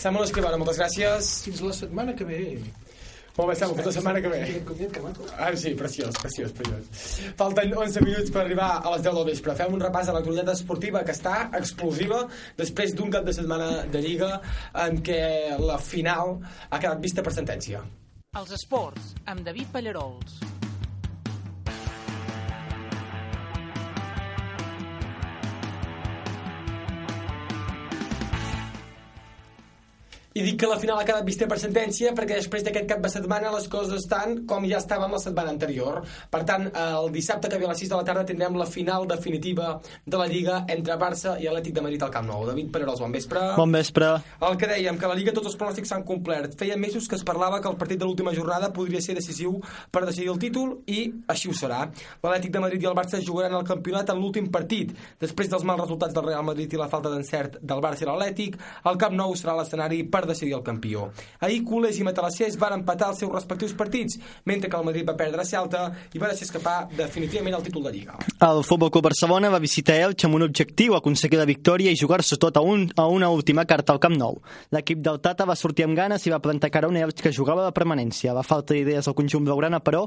Samuel 0.00 0.24
Escribano, 0.24 0.56
moltes 0.64 0.80
gràcies. 0.80 1.34
Fins 1.44 1.60
la 1.60 1.76
setmana 1.76 2.16
que 2.16 2.24
ve. 2.24 2.40
Molt 3.34 3.50
bé, 3.50 3.54
Samuel, 3.58 3.80
fins 3.80 3.88
la 3.88 3.92
setmana 3.96 4.20
que 4.22 4.30
ve. 4.30 4.40
Ah, 5.42 5.50
sí, 5.58 5.72
preciós, 5.74 6.14
preciós, 6.22 6.52
preciós. 6.54 7.08
Falten 7.40 7.74
11 7.74 8.04
minuts 8.06 8.30
per 8.30 8.44
arribar 8.44 8.68
a 8.78 8.92
les 8.94 9.02
10 9.02 9.18
del 9.18 9.26
vespre. 9.32 9.56
Fem 9.58 9.74
un 9.74 9.82
repàs 9.82 10.06
a 10.06 10.14
l'actualitat 10.14 10.52
esportiva 10.54 11.02
que 11.02 11.16
està 11.16 11.48
explosiva 11.58 12.22
després 12.60 12.94
d'un 12.94 13.10
cap 13.10 13.26
de 13.26 13.34
setmana 13.34 13.88
de 13.90 14.04
Lliga 14.06 14.30
en 14.86 15.02
què 15.02 15.20
la 15.58 15.80
final 15.82 16.36
ha 16.70 16.78
quedat 16.78 17.02
vista 17.02 17.26
per 17.26 17.34
sentència. 17.34 17.82
Els 18.38 18.54
esports, 18.54 19.14
amb 19.30 19.42
David 19.46 19.74
Pallarols. 19.74 20.38
I 30.34 30.42
dic 30.42 30.56
que 30.58 30.66
la 30.66 30.80
final 30.82 30.98
ha 30.98 31.04
quedat 31.06 31.22
vista 31.22 31.46
per 31.46 31.60
sentència 31.62 32.10
perquè 32.10 32.40
després 32.40 32.64
d'aquest 32.66 32.88
cap 32.90 33.02
de 33.04 33.10
setmana 33.12 33.52
les 33.54 33.68
coses 33.70 34.00
estan 34.00 34.40
com 34.50 34.64
ja 34.66 34.80
estaven 34.80 35.12
la 35.14 35.20
setmana 35.22 35.52
anterior. 35.52 36.00
Per 36.32 36.40
tant, 36.42 36.64
el 36.74 37.12
dissabte 37.14 37.46
que 37.52 37.60
ve 37.60 37.68
a 37.68 37.70
les 37.70 37.78
6 37.84 37.92
de 37.92 38.00
la 38.00 38.06
tarda 38.08 38.24
tindrem 38.26 38.56
la 38.58 38.66
final 38.66 39.06
definitiva 39.06 39.76
de 40.02 40.18
la 40.18 40.26
Lliga 40.26 40.56
entre 40.74 40.96
Barça 40.98 41.36
i 41.38 41.46
Atlètic 41.46 41.76
de 41.76 41.84
Madrid 41.86 42.02
al 42.02 42.10
Camp 42.16 42.26
Nou. 42.26 42.42
David 42.48 42.72
Pererols, 42.74 43.02
bon 43.04 43.14
vespre. 43.14 43.44
Bon 43.54 43.76
vespre. 43.78 44.08
El 44.48 44.58
que 44.58 44.70
dèiem, 44.72 44.98
que 44.98 45.12
la 45.12 45.14
Lliga 45.20 45.36
tots 45.36 45.52
els 45.52 45.54
pronòstics 45.60 45.94
s'han 45.94 46.02
complert. 46.08 46.58
Feia 46.58 46.74
mesos 46.82 47.06
que 47.06 47.14
es 47.14 47.22
parlava 47.22 47.62
que 47.62 47.70
el 47.70 47.78
partit 47.78 48.02
de 48.02 48.10
l'última 48.10 48.34
jornada 48.34 48.72
podria 48.74 49.04
ser 49.06 49.14
decisiu 49.14 49.60
per 49.94 50.02
decidir 50.02 50.34
el 50.34 50.42
títol 50.42 50.80
i 50.90 51.04
així 51.30 51.52
ho 51.52 51.54
serà. 51.54 51.84
L'Atlètic 52.24 52.56
de 52.58 52.64
Madrid 52.66 52.82
i 52.82 52.90
el 52.90 52.98
Barça 52.98 53.22
jugaran 53.22 53.54
el 53.60 53.70
campionat 53.70 54.10
en 54.10 54.18
l'últim 54.18 54.50
partit. 54.50 54.90
Després 55.22 55.54
dels 55.54 55.62
mals 55.62 55.86
resultats 55.86 56.18
del 56.18 56.26
Real 56.26 56.42
Madrid 56.50 56.74
i 56.74 56.82
la 56.82 56.90
falta 56.90 57.14
d'encert 57.14 57.62
del 57.62 57.86
Barça 57.86 58.02
i 58.02 58.10
l'Atlètic, 58.10 58.58
el 58.90 58.98
Camp 58.98 59.14
Nou 59.22 59.38
serà 59.38 59.54
l'escenari 59.62 60.02
per 60.10 60.23
decidir 60.26 60.54
el 60.54 60.62
campió. 60.66 61.10
Ahir 61.40 61.62
Culers 61.64 61.98
i 62.00 62.06
Matalassers 62.06 62.58
van 62.60 62.78
empatar 62.80 63.10
els 63.12 63.22
seus 63.22 63.32
respectius 63.32 63.74
partits, 63.76 64.18
mentre 64.44 64.70
que 64.70 64.76
el 64.76 64.86
Madrid 64.86 65.08
va 65.08 65.16
perdre 65.18 65.42
a 65.42 65.48
Celta 65.48 65.84
i 66.12 66.22
va 66.22 66.30
deixar 66.30 66.48
escapar 66.48 66.76
definitivament 66.96 67.58
el 67.58 67.66
títol 67.66 67.84
de 67.88 67.94
Lliga. 67.94 68.18
El 68.40 68.62
Futbol 68.64 68.90
Club 68.90 69.08
Barcelona 69.08 69.50
va 69.52 69.62
visitar 69.62 69.96
Elx 70.06 70.26
amb 70.26 70.38
un 70.38 70.46
objectiu, 70.46 70.96
aconseguir 70.96 71.40
la 71.40 71.48
victòria 71.48 71.92
i 71.92 71.98
jugar-se 72.00 72.38
tot 72.40 72.56
a, 72.56 72.62
un, 72.62 72.86
a 72.96 73.06
una 73.08 73.30
última 73.30 73.64
carta 73.64 73.92
al 73.94 74.00
Camp 74.02 74.16
Nou. 74.18 74.40
L'equip 74.74 75.02
del 75.04 75.20
Tata 75.24 75.46
va 75.48 75.56
sortir 75.58 75.86
amb 75.88 75.98
ganes 75.98 76.26
i 76.26 76.32
va 76.32 76.42
plantar 76.42 76.72
cara 76.74 76.88
a 76.88 76.92
un 76.92 76.98
Elx 77.00 77.22
que 77.22 77.34
jugava 77.34 77.66
de 77.66 77.74
permanència. 77.76 78.34
La 78.36 78.46
falta 78.46 78.74
d'idees 78.74 79.08
al 79.08 79.16
conjunt 79.18 79.44
blaugrana, 79.46 79.80
però, 79.84 80.06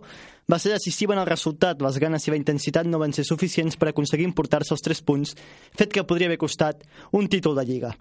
va 0.49 0.59
ser 0.59 0.73
decisiva 0.73 1.15
en 1.15 1.23
el 1.23 1.29
resultat. 1.29 1.81
Les 1.83 1.99
ganes 1.99 2.27
i 2.27 2.33
la 2.33 2.39
intensitat 2.39 2.87
no 2.87 3.01
van 3.01 3.13
ser 3.13 3.27
suficients 3.27 3.77
per 3.77 3.91
aconseguir 3.91 4.27
importar-se 4.27 4.73
els 4.75 4.85
3 4.85 5.03
punts, 5.07 5.35
fet 5.77 5.93
que 5.93 6.05
podria 6.07 6.31
haver 6.31 6.41
costat 6.41 6.85
un 7.11 7.27
títol 7.27 7.57
de 7.59 7.65
Lliga. 7.67 7.95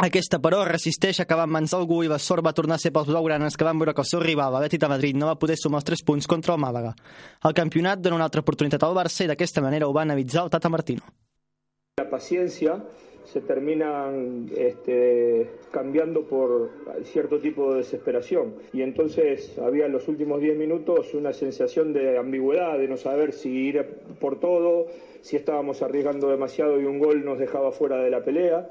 Aquesta, 0.00 0.38
però, 0.40 0.62
resisteix 0.64 1.18
a 1.20 1.26
acabar 1.26 1.44
en 1.44 1.52
mans 1.52 1.74
d'algú 1.74 1.98
i 2.00 2.08
sort 2.24 2.40
va 2.40 2.54
tornar 2.56 2.78
a 2.78 2.80
ser 2.80 2.90
pels 2.90 3.10
blaugranes 3.10 3.56
que 3.56 3.66
van 3.68 3.76
veure 3.78 3.92
que 3.92 4.00
el 4.00 4.08
seu 4.08 4.20
rival, 4.22 4.54
l'Atlètic 4.54 4.80
de 4.80 4.88
Madrid, 4.88 5.16
no 5.16 5.26
va 5.28 5.36
poder 5.36 5.58
sumar 5.60 5.82
els 5.82 5.88
3 5.90 6.02
punts 6.08 6.26
contra 6.26 6.54
el 6.54 6.60
Màlaga. 6.62 6.94
El 7.44 7.52
campionat 7.52 8.00
dona 8.00 8.16
una 8.16 8.24
altra 8.24 8.40
oportunitat 8.40 8.82
al 8.82 8.96
Barça 8.96 9.26
i 9.26 9.28
d'aquesta 9.28 9.60
manera 9.60 9.86
ho 9.86 9.92
va 9.92 10.06
analitzar 10.08 10.46
el 10.46 10.50
Tata 10.50 10.70
Martino. 10.72 11.04
La 11.98 12.08
paciencia 12.08 12.78
se 13.30 13.42
terminan 13.42 14.50
este, 14.56 15.50
cambiando 15.70 16.22
por 16.24 16.70
cierto 17.04 17.38
tipo 17.38 17.72
de 17.72 17.80
desesperación. 17.80 18.54
Y 18.72 18.80
entonces 18.80 19.58
había 19.58 19.84
en 19.84 19.92
los 19.92 20.08
últimos 20.08 20.40
10 20.40 20.56
minutos 20.56 21.12
una 21.12 21.34
sensación 21.34 21.92
de 21.92 22.16
ambigüedad, 22.16 22.78
de 22.78 22.88
no 22.88 22.96
saber 22.96 23.34
si 23.34 23.50
ir 23.50 23.84
por 24.18 24.40
todo, 24.40 24.86
si 25.20 25.36
estábamos 25.36 25.82
arriesgando 25.82 26.30
demasiado 26.30 26.80
y 26.80 26.86
un 26.86 26.98
gol 26.98 27.22
nos 27.22 27.38
dejaba 27.38 27.70
fuera 27.70 27.98
de 27.98 28.10
la 28.10 28.24
pelea. 28.24 28.66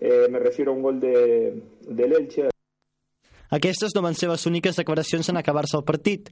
Eh, 0.00 0.28
me 0.30 0.38
refiero 0.38 0.72
a 0.72 0.74
un 0.74 0.82
gol 0.82 1.00
de, 1.00 1.62
del 1.88 2.12
Elche. 2.12 2.48
Aquestes 3.50 3.94
no 3.96 4.02
van 4.04 4.14
ser 4.14 4.28
les 4.28 4.44
úniques 4.46 4.76
declaracions 4.76 5.30
en 5.30 5.38
acabar-se 5.40 5.78
el 5.78 5.84
partit. 5.88 6.28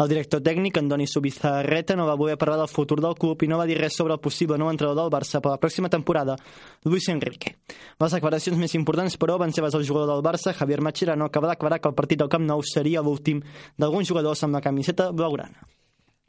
El 0.00 0.08
director 0.08 0.40
tècnic, 0.40 0.78
Andoni 0.78 1.04
Subizarreta, 1.10 1.96
no 1.98 2.06
va 2.06 2.14
voler 2.16 2.36
parlar 2.38 2.60
del 2.60 2.70
futur 2.70 3.00
del 3.02 3.16
club 3.18 3.42
i 3.42 3.48
no 3.50 3.58
va 3.58 3.66
dir 3.68 3.76
res 3.76 3.98
sobre 3.98 4.14
el 4.14 4.22
possible 4.22 4.56
nou 4.56 4.70
entrenador 4.70 5.02
del 5.02 5.12
Barça 5.12 5.42
per 5.42 5.50
la 5.50 5.58
pròxima 5.60 5.90
temporada, 5.92 6.38
Luis 6.86 7.08
Enrique. 7.10 7.56
Les 8.00 8.14
declaracions 8.16 8.56
més 8.56 8.76
importants, 8.78 9.18
però, 9.18 9.36
van 9.42 9.52
ser 9.52 9.66
les 9.66 9.74
del 9.74 9.84
jugador 9.84 10.14
del 10.14 10.24
Barça, 10.24 10.54
Javier 10.54 10.80
Machirano, 10.80 11.28
que 11.28 11.42
va 11.42 11.50
declarar 11.52 11.80
que 11.80 11.90
el 11.90 11.98
partit 11.98 12.22
del 12.22 12.30
Camp 12.30 12.46
Nou 12.46 12.62
seria 12.62 13.02
l'últim 13.02 13.42
d'alguns 13.76 14.08
jugadors 14.08 14.46
amb 14.46 14.56
la 14.56 14.64
camiseta 14.64 15.10
blaugrana. 15.10 15.66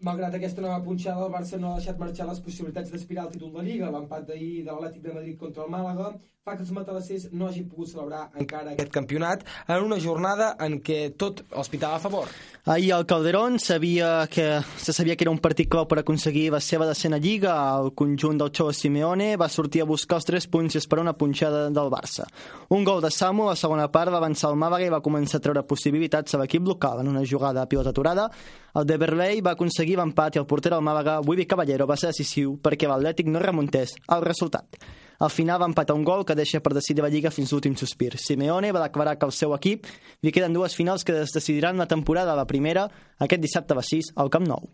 Malgrat 0.01 0.33
aquesta 0.33 0.63
nova 0.65 0.81
punxada, 0.81 1.27
el 1.27 1.31
Barça 1.31 1.61
no 1.61 1.71
ha 1.71 1.79
deixat 1.79 1.99
marxar 2.01 2.25
les 2.27 2.41
possibilitats 2.41 2.89
d'aspirar 2.89 3.27
al 3.27 3.31
títol 3.35 3.53
de 3.53 3.63
Lliga. 3.67 3.91
L'empat 3.93 4.25
d'ahir 4.25 4.63
de 4.65 4.71
l'Atlètic 4.73 5.03
de 5.05 5.13
Madrid 5.13 5.37
contra 5.37 5.63
el 5.63 5.69
Màlaga 5.69 6.07
fa 6.41 6.55
que 6.57 6.63
els 6.65 6.71
matalassers 6.73 7.27
no 7.37 7.45
hagin 7.45 7.67
pogut 7.69 7.91
celebrar 7.91 8.23
encara 8.41 8.71
aquest 8.71 8.89
campionat 8.89 9.43
en 9.69 9.83
una 9.85 9.99
jornada 10.01 10.47
en 10.65 10.79
què 10.81 11.11
tot 11.13 11.43
els 11.45 11.67
pitava 11.69 11.99
a 11.99 12.01
favor. 12.01 12.31
Ahir 12.65 12.95
al 12.95 13.03
Calderón 13.05 13.59
sabia 13.61 14.25
que, 14.25 14.47
se 14.81 14.91
sabia 14.91 15.15
que 15.15 15.21
era 15.27 15.29
un 15.29 15.37
partit 15.37 15.69
clau 15.69 15.85
per 15.85 15.99
aconseguir 16.01 16.47
la 16.49 16.59
seva 16.59 16.87
decena 16.89 17.19
lliga. 17.21 17.53
El 17.77 17.91
conjunt 17.93 18.39
del 18.41 18.49
Xolo 18.49 18.73
Simeone 18.73 19.35
va 19.37 19.51
sortir 19.53 19.83
a 19.83 19.87
buscar 19.91 20.17
els 20.17 20.25
3 20.31 20.47
punts 20.49 20.73
i 20.73 20.79
esperar 20.79 21.03
una 21.05 21.13
punxada 21.13 21.67
del 21.69 21.91
Barça. 21.93 22.25
Un 22.73 22.87
gol 22.89 23.03
de 23.05 23.11
Samu 23.13 23.45
a 23.45 23.51
la 23.51 23.61
segona 23.61 23.91
part 23.93 24.09
va 24.09 24.17
avançar 24.17 24.49
el 24.49 24.57
Màlaga 24.57 24.87
i 24.87 24.93
va 24.95 25.03
començar 25.05 25.37
a 25.37 25.45
treure 25.45 25.61
possibilitats 25.69 26.33
a 26.33 26.41
l'equip 26.41 26.65
local. 26.65 27.03
En 27.03 27.11
una 27.11 27.21
jugada 27.21 27.61
a 27.61 27.69
pilota 27.69 27.93
aturada, 27.93 28.31
el 28.73 28.89
de 28.89 28.97
Berlei 28.97 29.45
va 29.45 29.53
aconseguir 29.53 29.99
l'empat 30.01 30.39
i 30.39 30.41
el 30.41 30.49
porter 30.49 30.73
del 30.73 30.81
Màlaga, 30.81 31.19
Wibi 31.21 31.45
Caballero, 31.45 31.85
va 31.85 32.01
ser 32.01 32.09
decisiu 32.15 32.57
perquè 32.57 32.89
l'Atlètic 32.89 33.29
no 33.29 33.45
remuntés 33.45 33.93
el 34.09 34.25
resultat. 34.25 34.81
Al 35.21 35.29
final 35.29 35.61
va 35.61 35.67
empatar 35.69 35.93
un 35.93 36.03
gol 36.03 36.23
que 36.25 36.33
deixa 36.33 36.63
per 36.65 36.73
decidir 36.73 37.03
la 37.05 37.09
Lliga 37.13 37.29
fins 37.29 37.51
l'últim 37.53 37.75
sospir. 37.77 38.15
Simeone 38.17 38.71
va 38.73 38.81
declarar 38.81 39.19
que 39.21 39.27
el 39.29 39.33
seu 39.37 39.51
equip 39.53 39.85
li 40.25 40.31
queden 40.33 40.55
dues 40.55 40.73
finals 40.73 41.05
que 41.05 41.13
es 41.21 41.33
decidiran 41.35 41.77
la 41.77 41.85
temporada. 41.85 42.33
La 42.35 42.47
primera, 42.49 42.87
aquest 43.21 43.43
dissabte 43.43 43.75
a 43.75 43.77
les 43.77 43.91
6, 43.93 44.09
al 44.17 44.31
Camp 44.33 44.49
Nou. 44.49 44.65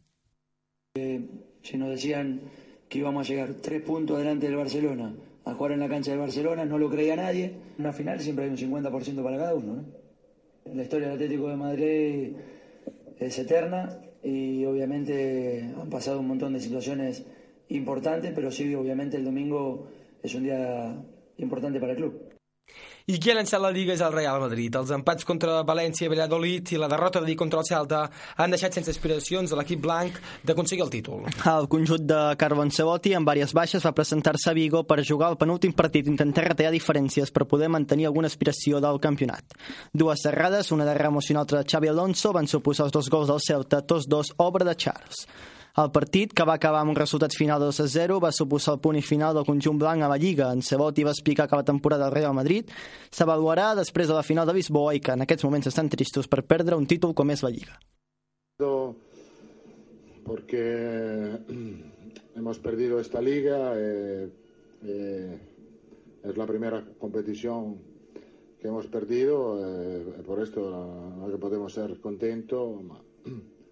Si 0.95 1.78
nos 1.78 1.90
decían 1.90 2.40
que 2.88 2.99
íbamos 2.99 3.28
a 3.28 3.30
llegar 3.30 3.56
tres 3.61 3.82
puntos 3.82 4.15
adelante 4.15 4.48
del 4.48 4.56
Barcelona 4.56 5.11
a 5.44 5.53
jugar 5.53 5.74
en 5.74 5.82
la 5.82 5.90
cancha 5.90 6.11
del 6.11 6.22
Barcelona, 6.22 6.64
no 6.64 6.78
lo 6.78 6.90
creía 6.90 7.18
nadie. 7.18 7.52
En 7.78 7.84
una 7.84 7.91
final 7.91 8.22
siempre 8.22 8.45
hay 8.45 8.52
un 8.52 8.57
50% 8.57 9.22
para 9.22 9.38
cada 9.38 9.53
uno. 9.53 9.74
¿no? 9.76 9.84
La 10.74 10.84
historia 10.84 11.07
del 11.07 11.15
Atlético 11.15 11.49
de 11.49 11.56
Madrid 11.57 12.32
es 13.19 13.38
eterna 13.38 13.99
y 14.24 14.64
obviamente 14.64 15.74
han 15.78 15.90
pasado 15.90 16.22
un 16.22 16.28
montón 16.30 16.53
de 16.53 16.61
situaciones 16.61 17.26
importantes, 17.68 18.32
pero 18.34 18.49
sí, 18.49 18.74
obviamente 18.76 19.18
el 19.18 19.26
domingo 19.26 19.88
es 20.23 20.35
un 20.35 20.44
día 20.44 20.95
importante 21.38 21.80
para 21.80 21.94
el 21.94 21.98
club. 21.98 22.38
I 23.07 23.15
qui 23.23 23.31
ha 23.31 23.38
llançat 23.38 23.61
la 23.64 23.69
Lliga 23.72 23.94
és 23.95 24.02
el 24.03 24.11
Real 24.11 24.41
Madrid. 24.44 24.73
Els 24.76 24.89
empats 24.91 25.23
contra 25.23 25.61
València 25.64 26.03
i 26.03 26.10
Valladolid 26.11 26.73
i 26.76 26.80
la 26.81 26.89
derrota 26.91 27.22
d'ahir 27.23 27.38
contra 27.39 27.61
el 27.61 27.68
Celta 27.69 28.02
han 28.35 28.52
deixat 28.52 28.76
sense 28.76 28.91
aspiracions 28.91 29.53
a 29.53 29.60
l'equip 29.61 29.80
blanc 29.85 30.18
d'aconseguir 30.44 30.84
el 30.84 30.91
títol. 30.91 31.23
El 31.53 31.69
conjunt 31.72 32.03
de 32.10 32.19
Carlo 32.35 32.65
Ancelotti, 32.65 33.15
amb 33.15 33.31
diverses 33.31 33.56
baixes, 33.56 33.88
va 33.88 33.95
presentar-se 33.95 34.52
a 34.52 34.56
Vigo 34.57 34.84
per 34.84 35.06
jugar 35.07 35.31
el 35.31 35.39
penúltim 35.39 35.72
partit 35.72 36.03
i 36.03 36.11
intentar 36.11 36.49
retallar 36.49 36.76
diferències 36.76 37.31
per 37.31 37.48
poder 37.48 37.72
mantenir 37.72 38.11
alguna 38.11 38.27
aspiració 38.27 38.84
del 38.84 38.99
campionat. 38.99 39.56
Dues 39.95 40.27
serrades, 40.27 40.76
una 40.76 40.84
de 40.84 40.99
Ramos 40.99 41.31
i 41.31 41.38
una 41.38 41.48
altra 41.48 41.64
de 41.64 41.72
Xavi 41.72 41.95
Alonso, 41.95 42.35
van 42.35 42.52
suposar 42.52 42.89
els 42.89 42.99
dos 42.99 43.07
gols 43.07 43.31
del 43.31 43.39
Celta, 43.39 43.85
tots 43.88 44.11
dos 44.11 44.35
obra 44.35 44.68
de 44.68 44.76
Charles. 44.76 45.30
El 45.78 45.91
partit, 45.94 46.32
que 46.34 46.45
va 46.49 46.56
acabar 46.58 46.80
amb 46.82 46.90
un 46.90 46.98
resultat 46.98 47.36
final 47.38 47.60
de 47.62 47.68
2 47.70 47.80
a 47.84 47.86
0, 47.94 48.16
va 48.24 48.32
suposar 48.34 48.74
el 48.74 48.80
punt 48.82 48.98
i 48.98 49.04
final 49.06 49.36
del 49.38 49.45
conjunt 49.45 49.78
blanc 49.78 50.02
a 50.02 50.08
la 50.10 50.16
Lliga. 50.18 50.48
Ancelotti 50.49 51.04
va 51.06 51.12
explicar 51.14 51.45
que 51.48 51.60
la 51.60 51.66
temporada 51.68 52.08
del 52.08 52.16
Real 52.16 52.34
Madrid 52.34 52.72
s'avaluarà 53.14 53.76
després 53.78 54.10
de 54.10 54.16
la 54.18 54.24
final 54.26 54.49
de 54.49 54.56
Lisboa 54.58 54.95
i 54.98 55.02
que 55.06 55.14
en 55.14 55.22
aquests 55.22 55.45
moments 55.45 55.70
estan 55.70 55.91
tristos 55.94 56.26
per 56.32 56.41
perdre 56.49 56.80
un 56.82 56.88
títol 56.90 57.14
com 57.14 57.30
és 57.30 57.45
la 57.45 57.52
Lliga. 57.54 57.78
Porque 60.26 60.64
hemos 62.36 62.58
perdido 62.58 62.99
esta 62.99 63.22
liga, 63.22 63.74
eh, 63.76 64.30
eh, 64.82 65.40
es 66.24 66.38
la 66.38 66.48
primera 66.48 66.84
competición 66.98 67.78
que 68.60 68.68
hemos 68.68 68.88
perdido, 68.88 69.60
eh, 69.62 70.24
por 70.26 70.41
esto 70.41 70.72
no, 71.20 71.30
que 71.30 71.38
podemos 71.38 71.72
ser 71.72 71.99
contentos, 72.02 72.82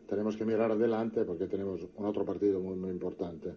tenemos 0.07 0.38
que 0.38 0.45
mirar 0.45 0.72
adelante 0.72 1.23
porque 1.26 1.48
tenemos 1.48 1.82
un 1.95 2.06
otro 2.06 2.26
partido 2.26 2.60
muy, 2.60 2.76
muy 2.76 2.91
importante. 2.91 3.56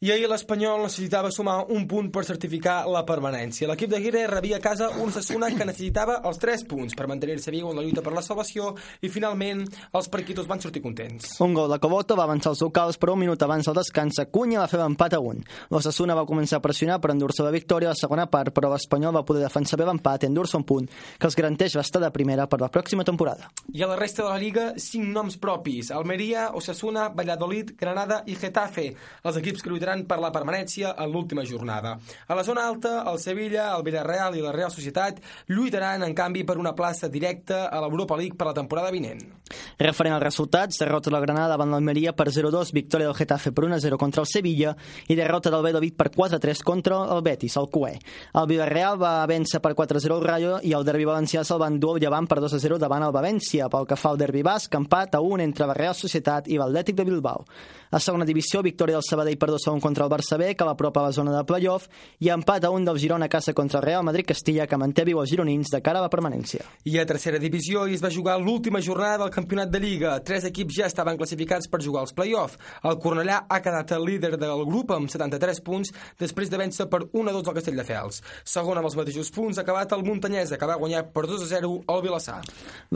I 0.00 0.08
ahir 0.14 0.30
l'Espanyol 0.30 0.86
necessitava 0.86 1.28
sumar 1.28 1.66
un 1.68 1.82
punt 1.84 2.06
per 2.08 2.22
certificar 2.24 2.86
la 2.88 3.02
permanència. 3.04 3.66
L'equip 3.68 3.90
de 3.92 3.98
Guire 4.00 4.22
rebia 4.30 4.56
a 4.56 4.62
casa 4.64 4.86
un 4.96 5.10
Sassuna 5.12 5.50
que 5.52 5.66
necessitava 5.68 6.14
els 6.24 6.38
3 6.40 6.62
punts 6.70 6.94
per 6.96 7.04
mantenir-se 7.10 7.52
viu 7.52 7.68
en 7.68 7.76
la 7.76 7.82
lluita 7.84 8.00
per 8.00 8.14
la 8.16 8.22
salvació 8.24 8.70
i 9.04 9.10
finalment 9.12 9.60
els 9.68 10.08
periquitos 10.08 10.48
van 10.48 10.62
sortir 10.64 10.80
contents. 10.80 11.34
Un 11.44 11.52
gol 11.52 11.68
de 11.68 11.76
Coboto 11.84 12.16
va 12.16 12.24
avançar 12.24 12.54
els 12.54 12.62
locals, 12.64 12.96
però 12.96 13.12
un 13.12 13.20
minut 13.26 13.44
abans 13.44 13.68
del 13.68 13.76
descans, 13.76 14.22
Cunha 14.32 14.62
va 14.62 14.70
fer 14.72 14.80
l'empat 14.80 15.18
a 15.18 15.20
un. 15.20 15.42
L'Ossassuna 15.68 16.16
va 16.16 16.24
començar 16.24 16.62
a 16.62 16.64
pressionar 16.64 16.96
per 16.96 17.12
endur-se 17.12 17.44
la 17.44 17.52
victòria 17.52 17.92
a 17.92 17.92
la 17.92 18.00
segona 18.00 18.24
part, 18.32 18.54
però 18.56 18.72
l'Espanyol 18.72 19.18
va 19.20 19.24
poder 19.28 19.44
defensar 19.44 19.76
bé 19.76 19.84
l'empat 19.84 20.24
i 20.24 20.30
endur-se 20.32 20.56
un 20.56 20.64
punt, 20.64 20.88
que 20.88 21.28
els 21.28 21.36
garanteix 21.36 21.76
l'estar 21.76 22.00
de 22.00 22.12
primera 22.16 22.48
per 22.48 22.62
la 22.64 22.72
pròxima 22.72 23.04
temporada. 23.04 23.52
I 23.68 23.84
a 23.84 23.92
la 23.92 24.00
resta 24.00 24.24
de 24.24 24.32
la 24.32 24.40
Lliga, 24.40 24.66
5 24.80 25.12
noms 25.12 25.36
propis. 25.36 25.92
Almeria, 25.92 26.54
Osasuna, 26.56 27.10
Valladolid, 27.12 27.76
Granada 27.76 28.22
i 28.24 28.40
Getafe. 28.40 28.88
Els 29.28 29.42
equips 29.44 29.60
que 29.60 29.68
lluitaran 29.68 29.89
per 30.08 30.20
la 30.22 30.30
permanència 30.34 30.94
en 30.96 31.10
l'última 31.12 31.44
jornada. 31.44 31.96
A 32.28 32.36
la 32.38 32.44
zona 32.46 32.66
alta, 32.68 33.02
el 33.10 33.18
Sevilla, 33.18 33.70
el 33.76 33.84
Villarreal 33.86 34.36
i 34.38 34.44
la 34.44 34.54
Real 34.54 34.70
Societat 34.70 35.20
lluitaran, 35.48 36.04
en 36.06 36.14
canvi, 36.14 36.44
per 36.44 36.58
una 36.58 36.74
plaça 36.78 37.08
directa 37.08 37.66
a 37.68 37.80
l'Europa 37.82 38.16
League 38.16 38.38
per 38.38 38.46
la 38.48 38.56
temporada 38.56 38.90
vinent. 38.94 39.20
Referent 39.80 40.14
als 40.14 40.22
resultats, 40.22 40.78
derrota 40.78 41.10
de 41.10 41.16
la 41.16 41.22
Granada 41.24 41.56
davant 41.56 41.72
l'Almeria 41.74 42.12
per 42.14 42.28
0-2, 42.30 42.70
victòria 42.72 43.08
del 43.08 43.16
Getafe 43.18 43.50
per 43.52 43.64
1-0 43.66 43.98
contra 43.98 44.22
el 44.22 44.28
Sevilla 44.30 44.74
i 45.08 45.16
derrota 45.18 45.50
del 45.50 45.64
Valladolid 45.64 45.96
per 45.98 46.10
4-3 46.14 46.62
contra 46.62 47.00
el 47.16 47.22
Betis, 47.26 47.56
el 47.58 47.68
Cué. 47.72 47.96
El 48.34 48.46
Villarreal 48.46 49.00
va 49.00 49.26
vèncer 49.26 49.60
per 49.64 49.74
4-0 49.74 50.20
el 50.20 50.26
Rayo 50.26 50.58
i 50.62 50.74
el 50.76 50.86
derbi 50.86 51.08
valencià 51.08 51.42
se'l 51.44 51.60
van 51.62 51.80
dur 51.82 51.98
llevant 51.98 52.28
per 52.30 52.38
2-0 52.44 52.78
davant 52.78 53.02
el 53.06 53.14
València. 53.16 53.68
Pel 53.72 53.88
que 53.90 53.98
fa 53.98 54.14
al 54.14 54.20
derbi 54.20 54.44
basc, 54.46 54.74
empat 54.78 55.18
a 55.18 55.24
1 55.24 55.42
entre 55.48 55.66
la 55.66 55.76
Real 55.76 55.96
Societat 55.98 56.48
i 56.48 56.60
l'Atlètic 56.60 56.98
de 56.98 57.08
Bilbao. 57.08 57.44
A 57.90 57.98
segona 57.98 58.24
divisió, 58.28 58.62
victòria 58.62 59.00
del 59.00 59.06
Sabadell 59.06 59.38
per 59.38 59.50
2-1 59.80 59.82
contra 59.82 60.04
el 60.04 60.10
Barça 60.10 60.36
B, 60.38 60.54
que 60.54 60.64
l'apropa 60.64 61.00
a 61.00 61.08
la 61.08 61.12
zona 61.12 61.32
de 61.36 61.44
playoff, 61.44 61.88
i 62.20 62.28
empat 62.30 62.64
a 62.64 62.70
1 62.70 62.84
del 62.84 62.98
Girona 62.98 63.26
a 63.26 63.28
casa 63.28 63.52
contra 63.52 63.80
el 63.80 63.84
Real 63.84 64.04
Madrid-Castilla, 64.04 64.66
que 64.66 64.76
manté 64.76 65.04
viu 65.04 65.20
els 65.20 65.30
gironins 65.30 65.70
de 65.72 65.80
cara 65.82 65.98
a 65.98 66.02
la 66.02 66.10
permanència. 66.12 66.64
I 66.84 66.98
a 66.98 67.06
tercera 67.06 67.38
divisió 67.38 67.86
hi 67.86 67.96
es 67.96 68.04
va 68.04 68.12
jugar 68.12 68.38
l'última 68.40 68.80
jornada 68.80 69.24
del 69.24 69.32
campionat 69.34 69.70
de 69.70 69.80
Lliga. 69.80 70.18
Tres 70.24 70.44
equips 70.44 70.76
ja 70.76 70.88
estaven 70.90 71.18
classificats 71.18 71.68
per 71.70 71.82
jugar 71.82 72.04
als 72.04 72.14
play-off. 72.16 72.58
El 72.84 72.98
Cornellà 73.00 73.44
ha 73.48 73.60
quedat 73.64 73.94
el 73.96 74.04
líder 74.04 74.36
del 74.36 74.64
grup 74.68 74.92
amb 74.94 75.10
73 75.10 75.62
punts 75.64 75.92
després 76.20 76.50
de 76.50 76.60
vèncer 76.60 76.88
per 76.90 77.02
1-2 77.08 77.48
al 77.48 77.56
Castelldefels. 77.56 78.22
Segon 78.44 78.78
amb 78.78 78.90
els 78.90 78.98
mateixos 78.98 79.32
punts 79.34 79.58
ha 79.58 79.64
acabat 79.64 79.92
el 79.96 80.04
Muntanyesa, 80.04 80.58
que 80.58 80.68
va 80.68 80.78
guanyar 80.80 81.06
per 81.14 81.26
2-0 81.30 81.72
al 81.88 82.04
Vilassar. 82.04 82.40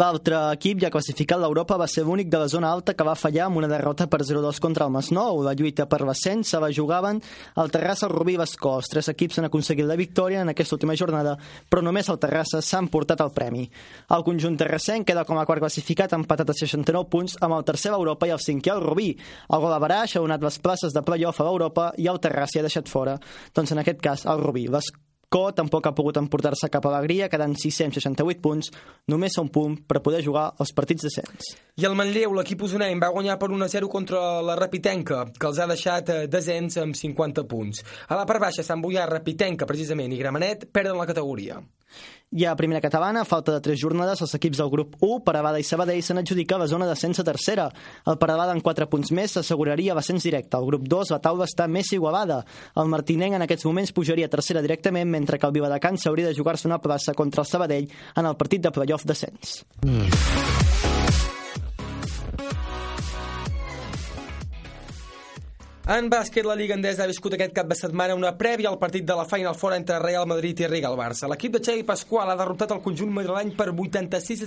L'altre 0.01 0.40
equip 0.59 0.82
ja 0.82 0.93
classificat 0.93 1.40
l'Europa 1.40 1.78
va 1.81 1.89
ser 1.90 2.05
l'únic 2.05 2.31
de 2.32 2.43
la 2.43 2.51
zona 2.51 2.70
alta 2.73 2.94
que 2.94 3.06
va 3.06 3.16
fallar 3.19 3.48
amb 3.48 3.62
una 3.62 3.70
derrota 3.70 4.09
per 4.11 4.23
0-2 4.27 4.61
contra 4.61 4.89
el 4.89 4.94
Masnou. 4.94 5.43
La 5.44 5.55
lluita 5.55 5.86
per 5.90 6.02
l'ascens 6.05 6.51
se 6.51 6.61
la 6.61 6.70
jugaven 6.75 7.21
el 7.63 7.71
Terrassa, 7.71 8.09
Rubí 8.11 8.35
i 8.35 8.41
l'Escó. 8.41 8.75
Els 8.81 8.91
tres 8.91 9.09
equips 9.13 9.39
han 9.39 9.49
aconseguit 9.49 9.87
la 9.87 9.99
victòria 10.01 10.43
en 10.43 10.53
aquesta 10.53 10.77
última 10.77 10.97
jornada, 10.99 11.37
però 11.71 11.85
només 11.85 12.11
el 12.11 12.21
Terrassa 12.23 12.63
s'ha 12.63 12.83
emportat 12.83 13.23
el 13.25 13.33
premi. 13.37 13.69
El 14.15 14.27
conjunt 14.27 14.59
terrassenc 14.61 15.07
queda 15.09 15.25
com 15.29 15.39
a 15.39 15.47
quart 15.49 15.63
classificat 15.65 16.13
empatat 16.19 16.51
a 16.51 16.59
69 16.59 17.09
punts 17.13 17.39
amb 17.41 17.59
el 17.59 17.65
tercer 17.69 17.93
a 17.93 17.97
l'Europa 17.97 18.29
i 18.29 18.35
el 18.35 18.43
cinquè 18.43 18.75
al 18.75 18.85
Rubí. 18.85 19.13
El 19.49 19.65
gol 19.65 19.75
a 19.75 19.81
Baraix 19.83 20.17
ha 20.17 20.25
donat 20.25 20.45
les 20.45 20.59
places 20.59 20.97
de 20.97 21.05
playoff 21.07 21.41
a 21.41 21.49
l'Europa 21.49 21.93
i 21.99 22.11
el 22.11 22.21
Terrassa 22.21 22.61
ha 22.61 22.69
deixat 22.69 22.91
fora, 22.91 23.19
doncs 23.55 23.73
en 23.75 23.85
aquest 23.85 24.05
cas 24.05 24.27
el 24.27 24.43
Rubí. 24.43 24.69
L'Escó 25.35 25.51
tampoc 25.51 25.89
ha 25.89 25.90
pogut 25.98 26.15
emportar-se 26.20 26.69
cap 26.70 26.85
alegria, 26.86 27.27
quedant 27.27 27.56
668 27.59 28.39
punts, 28.39 28.69
només 29.11 29.35
a 29.35 29.43
un 29.43 29.48
punt 29.51 29.73
per 29.82 29.98
poder 29.98 30.20
jugar 30.23 30.44
els 30.62 30.70
partits 30.70 31.09
descens. 31.09 31.48
I 31.74 31.89
el 31.89 31.97
Manlleu, 31.98 32.36
l'equip 32.36 32.62
usonenc, 32.62 33.02
va 33.02 33.11
guanyar 33.11 33.35
per 33.40 33.48
1-0 33.51 33.89
contra 33.90 34.20
la 34.47 34.55
Rapitenca, 34.55 35.24
que 35.35 35.48
els 35.51 35.59
ha 35.59 35.66
deixat 35.66 36.12
eh, 36.15 36.20
descens 36.31 36.78
amb 36.78 36.94
50 36.94 37.48
punts. 37.51 37.82
A 38.06 38.20
la 38.20 38.28
part 38.31 38.47
baixa, 38.47 38.62
Sant 38.62 38.85
Boià, 38.85 39.09
Rapitenca, 39.11 39.66
precisament, 39.66 40.15
i 40.15 40.23
Gramenet 40.23 40.69
perden 40.70 41.02
la 41.02 41.09
categoria. 41.11 41.59
I 42.33 42.47
a 42.47 42.57
primera 42.57 42.81
catalana, 42.81 43.21
a 43.21 43.25
falta 43.25 43.53
de 43.53 43.61
tres 43.61 43.79
jornades, 43.79 44.21
els 44.25 44.35
equips 44.35 44.59
del 44.59 44.71
grup 44.71 44.97
1, 44.99 45.21
Parabada 45.27 45.61
i 45.61 45.67
Sabadell, 45.67 46.03
s'han 46.03 46.19
adjudicat 46.19 46.59
la 46.59 46.67
zona 46.67 46.89
d'ascens 46.89 47.21
a 47.21 47.25
tercera. 47.27 47.69
El 48.11 48.19
Parabada, 48.19 48.57
amb 48.57 48.65
4 48.65 48.89
punts 48.91 49.13
més, 49.15 49.37
s'asseguraria 49.37 49.95
l'ascens 49.95 50.27
directe. 50.27 50.59
El 50.59 50.67
grup 50.67 50.89
2, 50.91 51.13
la 51.15 51.21
taula 51.23 51.47
està 51.47 51.69
més 51.71 51.93
igualada. 51.95 52.41
El 52.75 52.91
Martinenc 52.91 53.39
en 53.39 53.47
aquests 53.47 53.69
moments 53.71 53.95
pujaria 53.95 54.27
a 54.27 54.33
tercera 54.33 54.65
directament, 54.65 55.11
mentre 55.11 55.39
que 55.39 55.47
el 55.47 55.55
Viladecans 55.55 56.09
hauria 56.11 56.27
de 56.27 56.35
jugar-se 56.35 56.67
una 56.67 56.81
plaça 56.83 57.15
contra 57.15 57.45
el 57.45 57.51
Sabadell 57.51 57.89
en 58.17 58.27
el 58.27 58.37
partit 58.37 58.67
de 58.67 58.75
playoff 58.75 59.07
descens. 59.07 59.63
En 65.85 66.06
bàsquet, 66.09 66.47
la 66.48 66.55
Lliga 66.56 66.78
Endesa 66.78 67.02
ha 67.05 67.11
viscut 67.11 67.35
aquest 67.36 67.52
cap 67.52 67.66
de 67.69 67.77
setmana 67.77 68.15
una 68.16 68.31
prèvia 68.40 68.70
al 68.70 68.78
partit 68.81 69.05
de 69.05 69.12
la 69.19 69.27
Final 69.28 69.52
Four 69.52 69.74
entre 69.77 69.98
Real 70.01 70.24
Madrid 70.24 70.62
i 70.62 70.69
Real 70.70 70.94
Barça. 70.97 71.28
L'equip 71.28 71.52
de 71.52 71.61
Xavi 71.61 71.85
Pasqual 71.85 72.32
ha 72.32 72.36
derrotat 72.40 72.73
el 72.73 72.81
conjunt 72.81 73.12
madrileny 73.12 73.51
per 73.59 73.66
86 73.69 74.47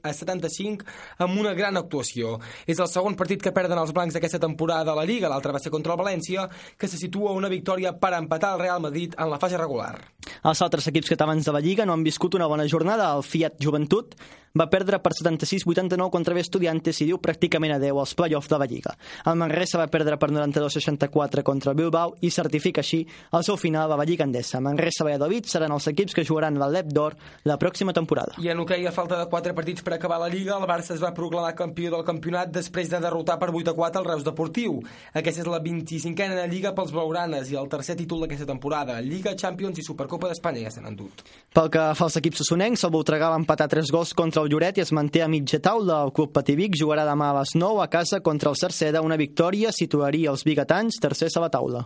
a 0.00 0.14
75 0.16 0.88
amb 1.26 1.42
una 1.42 1.52
gran 1.52 1.76
actuació. 1.76 2.38
És 2.64 2.80
el 2.80 2.88
segon 2.88 3.18
partit 3.20 3.44
que 3.44 3.52
perden 3.52 3.76
els 3.76 3.92
blancs 3.92 4.16
d'aquesta 4.16 4.40
temporada 4.40 4.94
a 4.94 4.96
la 4.96 5.04
Lliga, 5.04 5.28
l'altre 5.28 5.52
va 5.52 5.60
ser 5.60 5.74
contra 5.76 5.92
el 5.92 6.00
València, 6.00 6.48
que 6.80 6.88
se 6.88 6.96
situa 6.96 7.36
una 7.36 7.52
victòria 7.52 7.92
per 8.00 8.14
empatar 8.16 8.54
el 8.56 8.64
Real 8.64 8.80
Madrid 8.80 9.12
en 9.18 9.28
la 9.28 9.42
fase 9.44 9.60
regular. 9.60 9.92
Els 10.40 10.64
altres 10.64 10.88
equips 10.88 11.12
catalans 11.12 11.44
de 11.44 11.52
la 11.52 11.60
Lliga 11.60 11.84
no 11.84 11.92
han 11.92 12.08
viscut 12.08 12.40
una 12.40 12.48
bona 12.48 12.64
jornada. 12.64 13.12
El 13.12 13.28
Fiat 13.28 13.60
Joventut 13.60 14.16
va 14.58 14.66
perdre 14.66 14.98
per 14.98 15.12
76-89 15.14 16.10
contra 16.10 16.34
B 16.34 16.42
Estudiantes 16.42 16.98
i 17.02 17.06
diu 17.08 17.20
pràcticament 17.22 17.76
adeu 17.76 18.00
als 18.00 18.14
play-offs 18.18 18.50
de 18.50 18.58
la 18.58 18.66
Lliga. 18.66 18.94
El 19.30 19.38
Manresa 19.38 19.78
va 19.78 19.86
perdre 19.92 20.18
per 20.18 20.30
92-64 20.34 21.44
contra 21.46 21.72
el 21.72 21.78
Bilbao 21.78 22.16
i 22.26 22.30
certifica 22.34 22.82
així 22.82 23.04
el 23.32 23.44
seu 23.46 23.58
final 23.60 23.92
a 23.92 23.98
la 24.00 24.06
Lliga 24.08 24.26
Endesa. 24.26 24.60
Manresa 24.60 25.04
i 25.04 25.08
Valladolid 25.08 25.46
seran 25.46 25.74
els 25.76 25.86
equips 25.92 26.16
que 26.16 26.24
jugaran 26.26 26.58
la 26.58 26.68
LEP 26.68 26.90
d'Or 26.90 27.16
la 27.46 27.58
pròxima 27.60 27.94
temporada. 27.94 28.34
I 28.42 28.50
en 28.50 28.64
hoquei, 28.64 28.86
a 28.86 28.92
falta 28.94 29.18
de 29.20 29.28
4 29.30 29.54
partits 29.54 29.84
per 29.86 29.94
acabar 29.94 30.18
la 30.18 30.30
Lliga, 30.32 30.56
el 30.58 30.66
Barça 30.66 30.96
es 30.96 31.02
va 31.02 31.12
proclamar 31.14 31.54
campió 31.54 31.92
del 31.94 32.04
campionat 32.04 32.50
després 32.50 32.90
de 32.90 33.00
derrotar 33.02 33.38
per 33.38 33.50
8 33.52 33.70
a 33.70 33.76
4 33.78 34.02
el 34.02 34.08
Reus 34.10 34.26
Deportiu. 34.26 34.80
Aquesta 35.14 35.44
és 35.44 35.50
la 35.50 35.62
25a 35.62 36.48
Lliga 36.50 36.74
pels 36.74 36.92
blaugranes 36.94 37.52
i 37.52 37.58
el 37.60 37.70
tercer 37.70 37.96
títol 37.98 38.24
d'aquesta 38.24 38.48
temporada. 38.48 38.98
Lliga, 39.04 39.36
Champions 39.38 39.78
i 39.78 39.86
Supercopa 39.86 40.32
d'Espanya 40.32 40.66
ja 40.66 40.74
s'han 40.74 40.90
endut. 40.90 41.22
Pel 41.54 41.70
que 41.70 41.84
fa 41.94 42.08
als 42.08 42.18
equips 42.18 42.42
assonencs, 42.44 42.84
el 42.84 42.94
Voltregà 42.94 43.30
va 43.30 43.38
empatar 43.38 43.68
3 43.70 43.92
gols 43.94 44.14
contra 44.18 44.42
el 44.42 44.47
Lloret 44.48 44.78
i 44.78 44.82
es 44.82 44.92
manté 44.96 45.20
a 45.22 45.28
mitja 45.28 45.60
taula. 45.60 46.00
El 46.06 46.14
club 46.16 46.32
Pativic 46.32 46.76
jugarà 46.80 47.04
demà 47.08 47.30
a 47.30 47.38
les 47.40 47.54
9 47.54 47.82
a 47.84 47.88
casa 47.92 48.22
contra 48.24 48.50
el 48.50 48.56
Cerceda. 48.56 49.04
Una 49.04 49.18
victòria 49.20 49.70
situaria 49.76 50.32
els 50.32 50.44
biguetans 50.48 50.98
tercers 51.02 51.36
a 51.36 51.44
la 51.44 51.50
taula. 51.52 51.84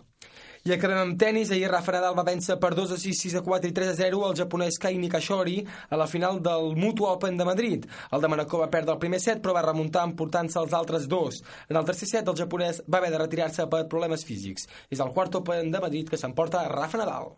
I 0.62 0.70
acabem 0.76 1.00
amb 1.00 1.16
tennis. 1.18 1.50
Ahir 1.50 1.66
Rafa 1.72 1.96
Nadal 1.96 2.14
va 2.14 2.22
vèncer 2.28 2.54
per 2.62 2.70
2 2.78 2.94
a 2.94 2.98
6, 3.02 3.22
6 3.26 3.34
a 3.40 3.42
4 3.42 3.72
i 3.72 3.74
3 3.74 3.90
a 3.90 3.96
0 3.98 4.22
el 4.28 4.36
japonès 4.38 4.78
Kai 4.78 4.94
Nikashori 5.02 5.56
a 5.90 5.98
la 5.98 6.06
final 6.06 6.38
del 6.40 6.76
Mutu 6.78 7.08
Open 7.10 7.36
de 7.36 7.48
Madrid. 7.48 7.90
El 8.12 8.22
de 8.22 8.30
Manacor 8.30 8.62
va 8.62 8.70
perdre 8.70 8.94
el 8.94 9.02
primer 9.02 9.18
set, 9.20 9.42
però 9.42 9.56
va 9.58 9.66
remuntar 9.66 10.06
emportant-se 10.06 10.62
els 10.62 10.76
altres 10.78 11.08
dos. 11.10 11.42
En 11.68 11.82
el 11.82 11.88
tercer 11.88 12.06
set, 12.14 12.30
el 12.30 12.38
japonès 12.38 12.84
va 12.86 13.02
haver 13.02 13.10
de 13.10 13.24
retirar-se 13.26 13.66
per 13.66 13.88
problemes 13.90 14.22
físics. 14.24 14.70
És 14.88 15.02
el 15.02 15.10
quart 15.10 15.42
Open 15.42 15.74
de 15.74 15.82
Madrid 15.82 16.08
que 16.08 16.20
s'emporta 16.20 16.68
Rafa 16.70 17.02
Nadal. 17.02 17.32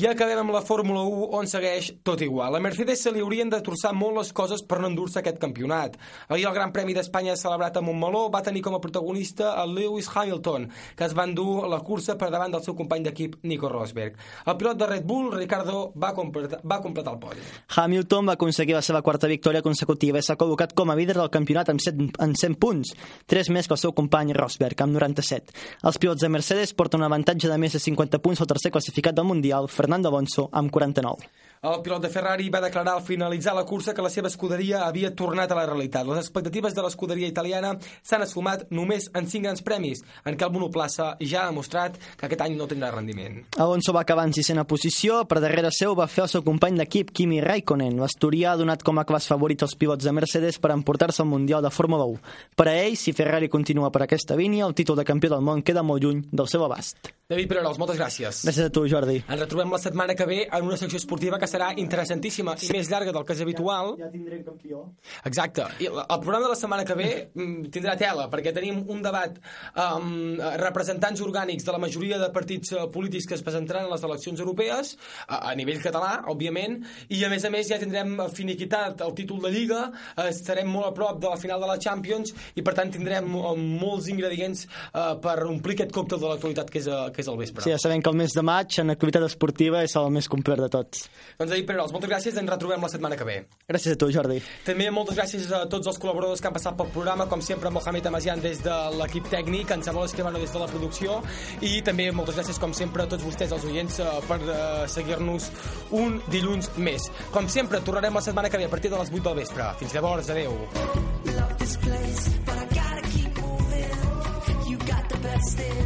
I 0.00 0.06
acabem 0.08 0.38
amb 0.40 0.54
la 0.54 0.62
Fórmula 0.64 1.02
1, 1.04 1.26
on 1.36 1.48
segueix 1.50 1.90
tot 2.06 2.22
igual. 2.24 2.54
A 2.56 2.60
Mercedes 2.64 3.02
se 3.04 3.10
li 3.12 3.20
haurien 3.20 3.50
de 3.52 3.58
torçar 3.60 3.90
molt 3.92 4.16
les 4.16 4.30
coses 4.32 4.62
per 4.64 4.78
no 4.80 4.88
endur-se 4.88 5.18
aquest 5.20 5.36
campionat. 5.42 5.98
Ahir 6.32 6.46
el 6.48 6.54
Gran 6.56 6.70
Premi 6.72 6.94
d'Espanya 6.96 7.34
celebrat 7.36 7.76
a 7.76 7.82
Montmeló 7.84 8.22
va 8.32 8.40
tenir 8.40 8.62
com 8.64 8.72
a 8.72 8.80
protagonista 8.80 9.50
el 9.60 9.74
Lewis 9.76 10.08
Hamilton, 10.08 10.64
que 10.96 11.04
es 11.04 11.12
va 11.18 11.26
endur 11.28 11.66
la 11.68 11.82
cursa 11.84 12.14
per 12.16 12.30
davant 12.32 12.54
del 12.54 12.62
seu 12.64 12.76
company 12.78 13.04
d'equip 13.04 13.34
Nico 13.42 13.68
Rosberg. 13.68 14.16
El 14.46 14.56
pilot 14.62 14.78
de 14.80 14.88
Red 14.88 15.04
Bull, 15.10 15.34
Ricardo, 15.34 15.92
va 15.92 16.14
completar, 16.16 16.62
va 16.64 16.80
completar 16.80 17.18
el 17.18 17.20
podi. 17.20 17.44
Hamilton 17.76 18.32
va 18.32 18.38
aconseguir 18.40 18.78
la 18.78 18.82
seva 18.86 19.04
quarta 19.04 19.28
victòria 19.28 19.60
consecutiva 19.60 20.24
i 20.24 20.24
s'ha 20.24 20.38
col·locat 20.40 20.72
com 20.72 20.88
a 20.88 20.96
líder 20.96 21.18
del 21.18 21.28
campionat 21.28 21.74
amb, 21.74 21.84
7, 21.84 22.08
amb 22.24 22.40
100 22.40 22.56
punts, 22.56 22.94
3 23.28 23.52
més 23.52 23.68
que 23.68 23.76
el 23.76 23.82
seu 23.84 23.92
company 23.92 24.32
Rosberg, 24.32 24.80
amb 24.80 24.96
97. 24.96 25.52
Els 25.84 26.00
pilots 26.00 26.24
de 26.24 26.32
Mercedes 26.32 26.72
porten 26.72 27.04
un 27.04 27.10
avantatge 27.10 27.52
de 27.52 27.60
més 27.60 27.76
de 27.76 27.84
50 27.84 28.24
punts 28.24 28.40
al 28.40 28.48
tercer 28.56 28.72
classificat 28.72 29.20
del 29.20 29.28
Mundial, 29.28 29.68
Fernando 29.68 29.89
Alonso, 29.92 30.48
amb 30.52 30.70
49. 30.70 31.39
El 31.62 31.82
pilot 31.84 32.00
de 32.00 32.08
Ferrari 32.08 32.46
va 32.48 32.62
declarar 32.64 32.94
al 32.96 33.02
finalitzar 33.04 33.52
la 33.52 33.66
cursa 33.68 33.92
que 33.92 34.00
la 34.00 34.08
seva 34.08 34.30
escuderia 34.30 34.78
havia 34.86 35.10
tornat 35.12 35.50
a 35.52 35.56
la 35.58 35.66
realitat. 35.66 36.06
Les 36.08 36.22
expectatives 36.22 36.72
de 36.72 36.80
l'escuderia 36.80 37.28
italiana 37.28 37.74
s'han 38.00 38.24
esfumat 38.24 38.62
només 38.72 39.10
en 39.12 39.28
5 39.28 39.44
grans 39.44 39.60
premis, 39.60 40.00
en 40.24 40.38
què 40.40 40.48
el 40.48 40.54
monoplaça 40.54 41.10
ja 41.20 41.42
ha 41.42 41.50
demostrat 41.50 41.98
que 42.16 42.24
aquest 42.30 42.46
any 42.46 42.56
no 42.56 42.64
tindrà 42.70 42.88
rendiment. 42.94 43.36
Alonso 43.60 43.92
va 43.92 44.06
acabar 44.06 44.24
en 44.24 44.32
sisena 44.32 44.64
posició, 44.64 45.26
per 45.28 45.42
darrere 45.44 45.68
seu 45.68 45.92
va 46.00 46.08
fer 46.08 46.24
el 46.24 46.32
seu 46.32 46.46
company 46.48 46.80
d'equip, 46.80 47.12
Kimi 47.12 47.44
Raikkonen. 47.44 48.00
L'Asturià 48.00 48.54
ha 48.54 48.62
donat 48.64 48.80
com 48.80 48.96
a 48.96 49.04
clars 49.04 49.28
favorits 49.28 49.68
els 49.68 49.76
pilots 49.76 50.08
de 50.08 50.16
Mercedes 50.16 50.56
per 50.56 50.72
emportar-se 50.72 51.20
al 51.20 51.28
Mundial 51.28 51.60
de 51.60 51.76
Fórmula 51.76 52.08
1. 52.08 52.24
Per 52.56 52.70
a 52.72 52.78
ell, 52.86 52.96
si 52.96 53.12
Ferrari 53.12 53.52
continua 53.52 53.92
per 53.92 54.06
aquesta 54.08 54.32
línia, 54.32 54.64
el 54.64 54.72
títol 54.72 54.96
de 54.96 55.04
campió 55.04 55.36
del 55.36 55.44
món 55.44 55.60
queda 55.60 55.84
molt 55.84 56.08
lluny 56.08 56.24
del 56.32 56.48
seu 56.48 56.64
abast. 56.64 57.12
David 57.30 57.46
Pererols, 57.46 57.76
moltes 57.78 58.00
gràcies. 58.00 58.40
Gràcies 58.42 58.64
a 58.64 58.72
tu, 58.74 58.88
Jordi. 58.90 59.20
Ens 59.20 59.38
retrobem 59.44 59.70
la 59.70 59.78
setmana 59.78 60.16
que 60.18 60.24
ve 60.26 60.40
en 60.48 60.64
una 60.66 60.80
secció 60.80 60.98
esportiva 60.98 61.38
que 61.38 61.46
serà 61.50 61.72
interessantíssima 61.80 62.56
i 62.62 62.70
més 62.74 62.90
llarga 62.90 63.14
del 63.14 63.26
que 63.26 63.36
és 63.36 63.42
habitual. 63.44 63.94
Ja 64.00 64.10
tindrem 64.12 64.44
campió. 64.46 64.84
Exacte. 65.28 65.66
I 65.82 65.90
el 65.90 66.20
programa 66.22 66.46
de 66.46 66.52
la 66.54 66.58
setmana 66.58 66.86
que 66.86 66.96
ve 66.98 67.10
mm, 67.34 67.70
tindrà 67.74 67.96
tela, 68.00 68.28
perquè 68.32 68.54
tenim 68.56 68.82
un 68.90 69.02
debat 69.04 69.36
amb 69.80 70.40
representants 70.60 71.22
orgànics 71.24 71.66
de 71.66 71.74
la 71.74 71.80
majoria 71.82 72.18
de 72.20 72.30
partits 72.34 72.74
eh, 72.74 72.86
polítics 72.92 73.28
que 73.28 73.36
es 73.38 73.44
presentaran 73.46 73.88
a 73.88 73.94
les 73.94 74.04
eleccions 74.06 74.40
europees, 74.40 74.94
a, 75.26 75.50
a 75.50 75.54
nivell 75.58 75.80
català, 75.82 76.20
òbviament, 76.30 76.80
i 77.10 77.22
a 77.24 77.30
més 77.32 77.44
a 77.46 77.52
més 77.52 77.68
ja 77.70 77.80
tindrem 77.80 78.16
finiquitat 78.34 79.02
el 79.06 79.14
títol 79.18 79.42
de 79.44 79.52
Lliga, 79.54 79.82
eh, 80.16 80.28
estarem 80.30 80.70
molt 80.70 80.90
a 80.90 80.94
prop 80.96 81.20
de 81.22 81.30
la 81.30 81.38
final 81.40 81.62
de 81.62 81.70
la 81.70 81.78
Champions 81.80 82.34
i 82.56 82.64
per 82.66 82.74
tant 82.78 82.92
tindrem 82.94 83.28
eh, 83.34 83.54
molts 83.58 84.10
ingredients 84.12 84.66
eh, 84.66 85.14
per 85.22 85.36
omplir 85.48 85.78
aquest 85.78 85.94
còctel 85.96 86.22
de 86.22 86.32
l'actualitat 86.32 86.70
que, 86.72 86.82
és, 86.82 86.88
que 87.14 87.24
és 87.24 87.30
el 87.30 87.40
vespre. 87.40 87.64
Sí, 87.66 87.74
ja 87.74 87.80
sabem 87.82 88.02
que 88.02 88.12
el 88.12 88.18
mes 88.20 88.36
de 88.36 88.44
maig 88.46 88.80
en 88.82 88.94
activitat 88.94 89.26
esportiva 89.26 89.84
és 89.86 89.96
el 90.00 90.10
més 90.14 90.28
complet 90.30 90.60
de 90.60 90.70
tots. 90.72 91.06
Doncs 91.40 91.54
ahir, 91.56 91.64
Pererols, 91.64 91.92
moltes 91.94 92.10
gràcies, 92.10 92.36
ens 92.36 92.50
retrobem 92.52 92.82
la 92.84 92.88
setmana 92.92 93.16
que 93.16 93.24
ve. 93.24 93.34
Gràcies 93.64 93.94
a 93.94 93.98
tu, 94.00 94.10
Jordi. 94.12 94.42
També 94.66 94.90
moltes 94.92 95.16
gràcies 95.16 95.46
a 95.56 95.62
tots 95.72 95.88
els 95.88 95.96
col·laboradors 95.96 96.42
que 96.42 96.50
han 96.50 96.52
passat 96.52 96.76
pel 96.76 96.90
programa, 96.92 97.24
com 97.30 97.40
sempre, 97.40 97.70
Mohamed 97.72 98.08
Amazian 98.10 98.42
des 98.44 98.60
de 98.60 98.74
l'equip 98.98 99.30
tècnic, 99.32 99.72
en 99.72 99.80
Samuel 99.86 100.10
Escribano 100.10 100.36
des 100.42 100.52
de 100.52 100.60
la 100.60 100.68
producció, 100.68 101.22
i 101.64 101.80
també 101.86 102.10
moltes 102.12 102.36
gràcies, 102.36 102.60
com 102.60 102.74
sempre, 102.76 103.06
a 103.06 103.08
tots 103.08 103.24
vostès, 103.24 103.54
els 103.56 103.64
oients, 103.64 103.96
eh, 104.04 104.10
per 104.28 104.38
eh, 104.42 104.84
seguir-nos 104.92 105.48
un 105.96 106.20
dilluns 106.28 106.68
més. 106.76 107.08
Com 107.32 107.48
sempre, 107.48 107.80
tornarem 107.88 108.20
la 108.20 108.26
setmana 108.28 108.52
que 108.52 108.60
ve 108.60 108.68
a 108.68 108.74
partir 108.76 108.92
de 108.92 109.00
les 109.00 109.08
8 109.08 109.24
del 109.30 109.40
vespre. 109.40 109.72
Fins 109.80 109.96
llavors, 109.96 110.28
adeu. 110.28 110.52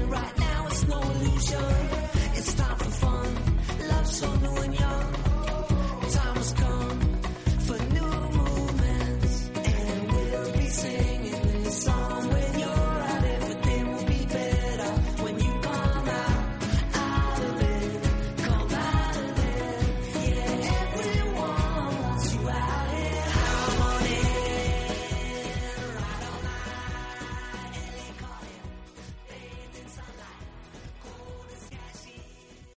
Right 0.08 0.38
now, 0.38 0.66
it's 0.66 0.86
no 0.88 1.00
illusion. 1.00 1.74
It's 2.34 2.54
time 2.54 2.76
for 2.76 2.90
fun. 2.90 3.88
Love's 3.88 4.16
so 4.18 4.34
new 4.34 4.62
and 4.62 4.74
young. 4.74 5.13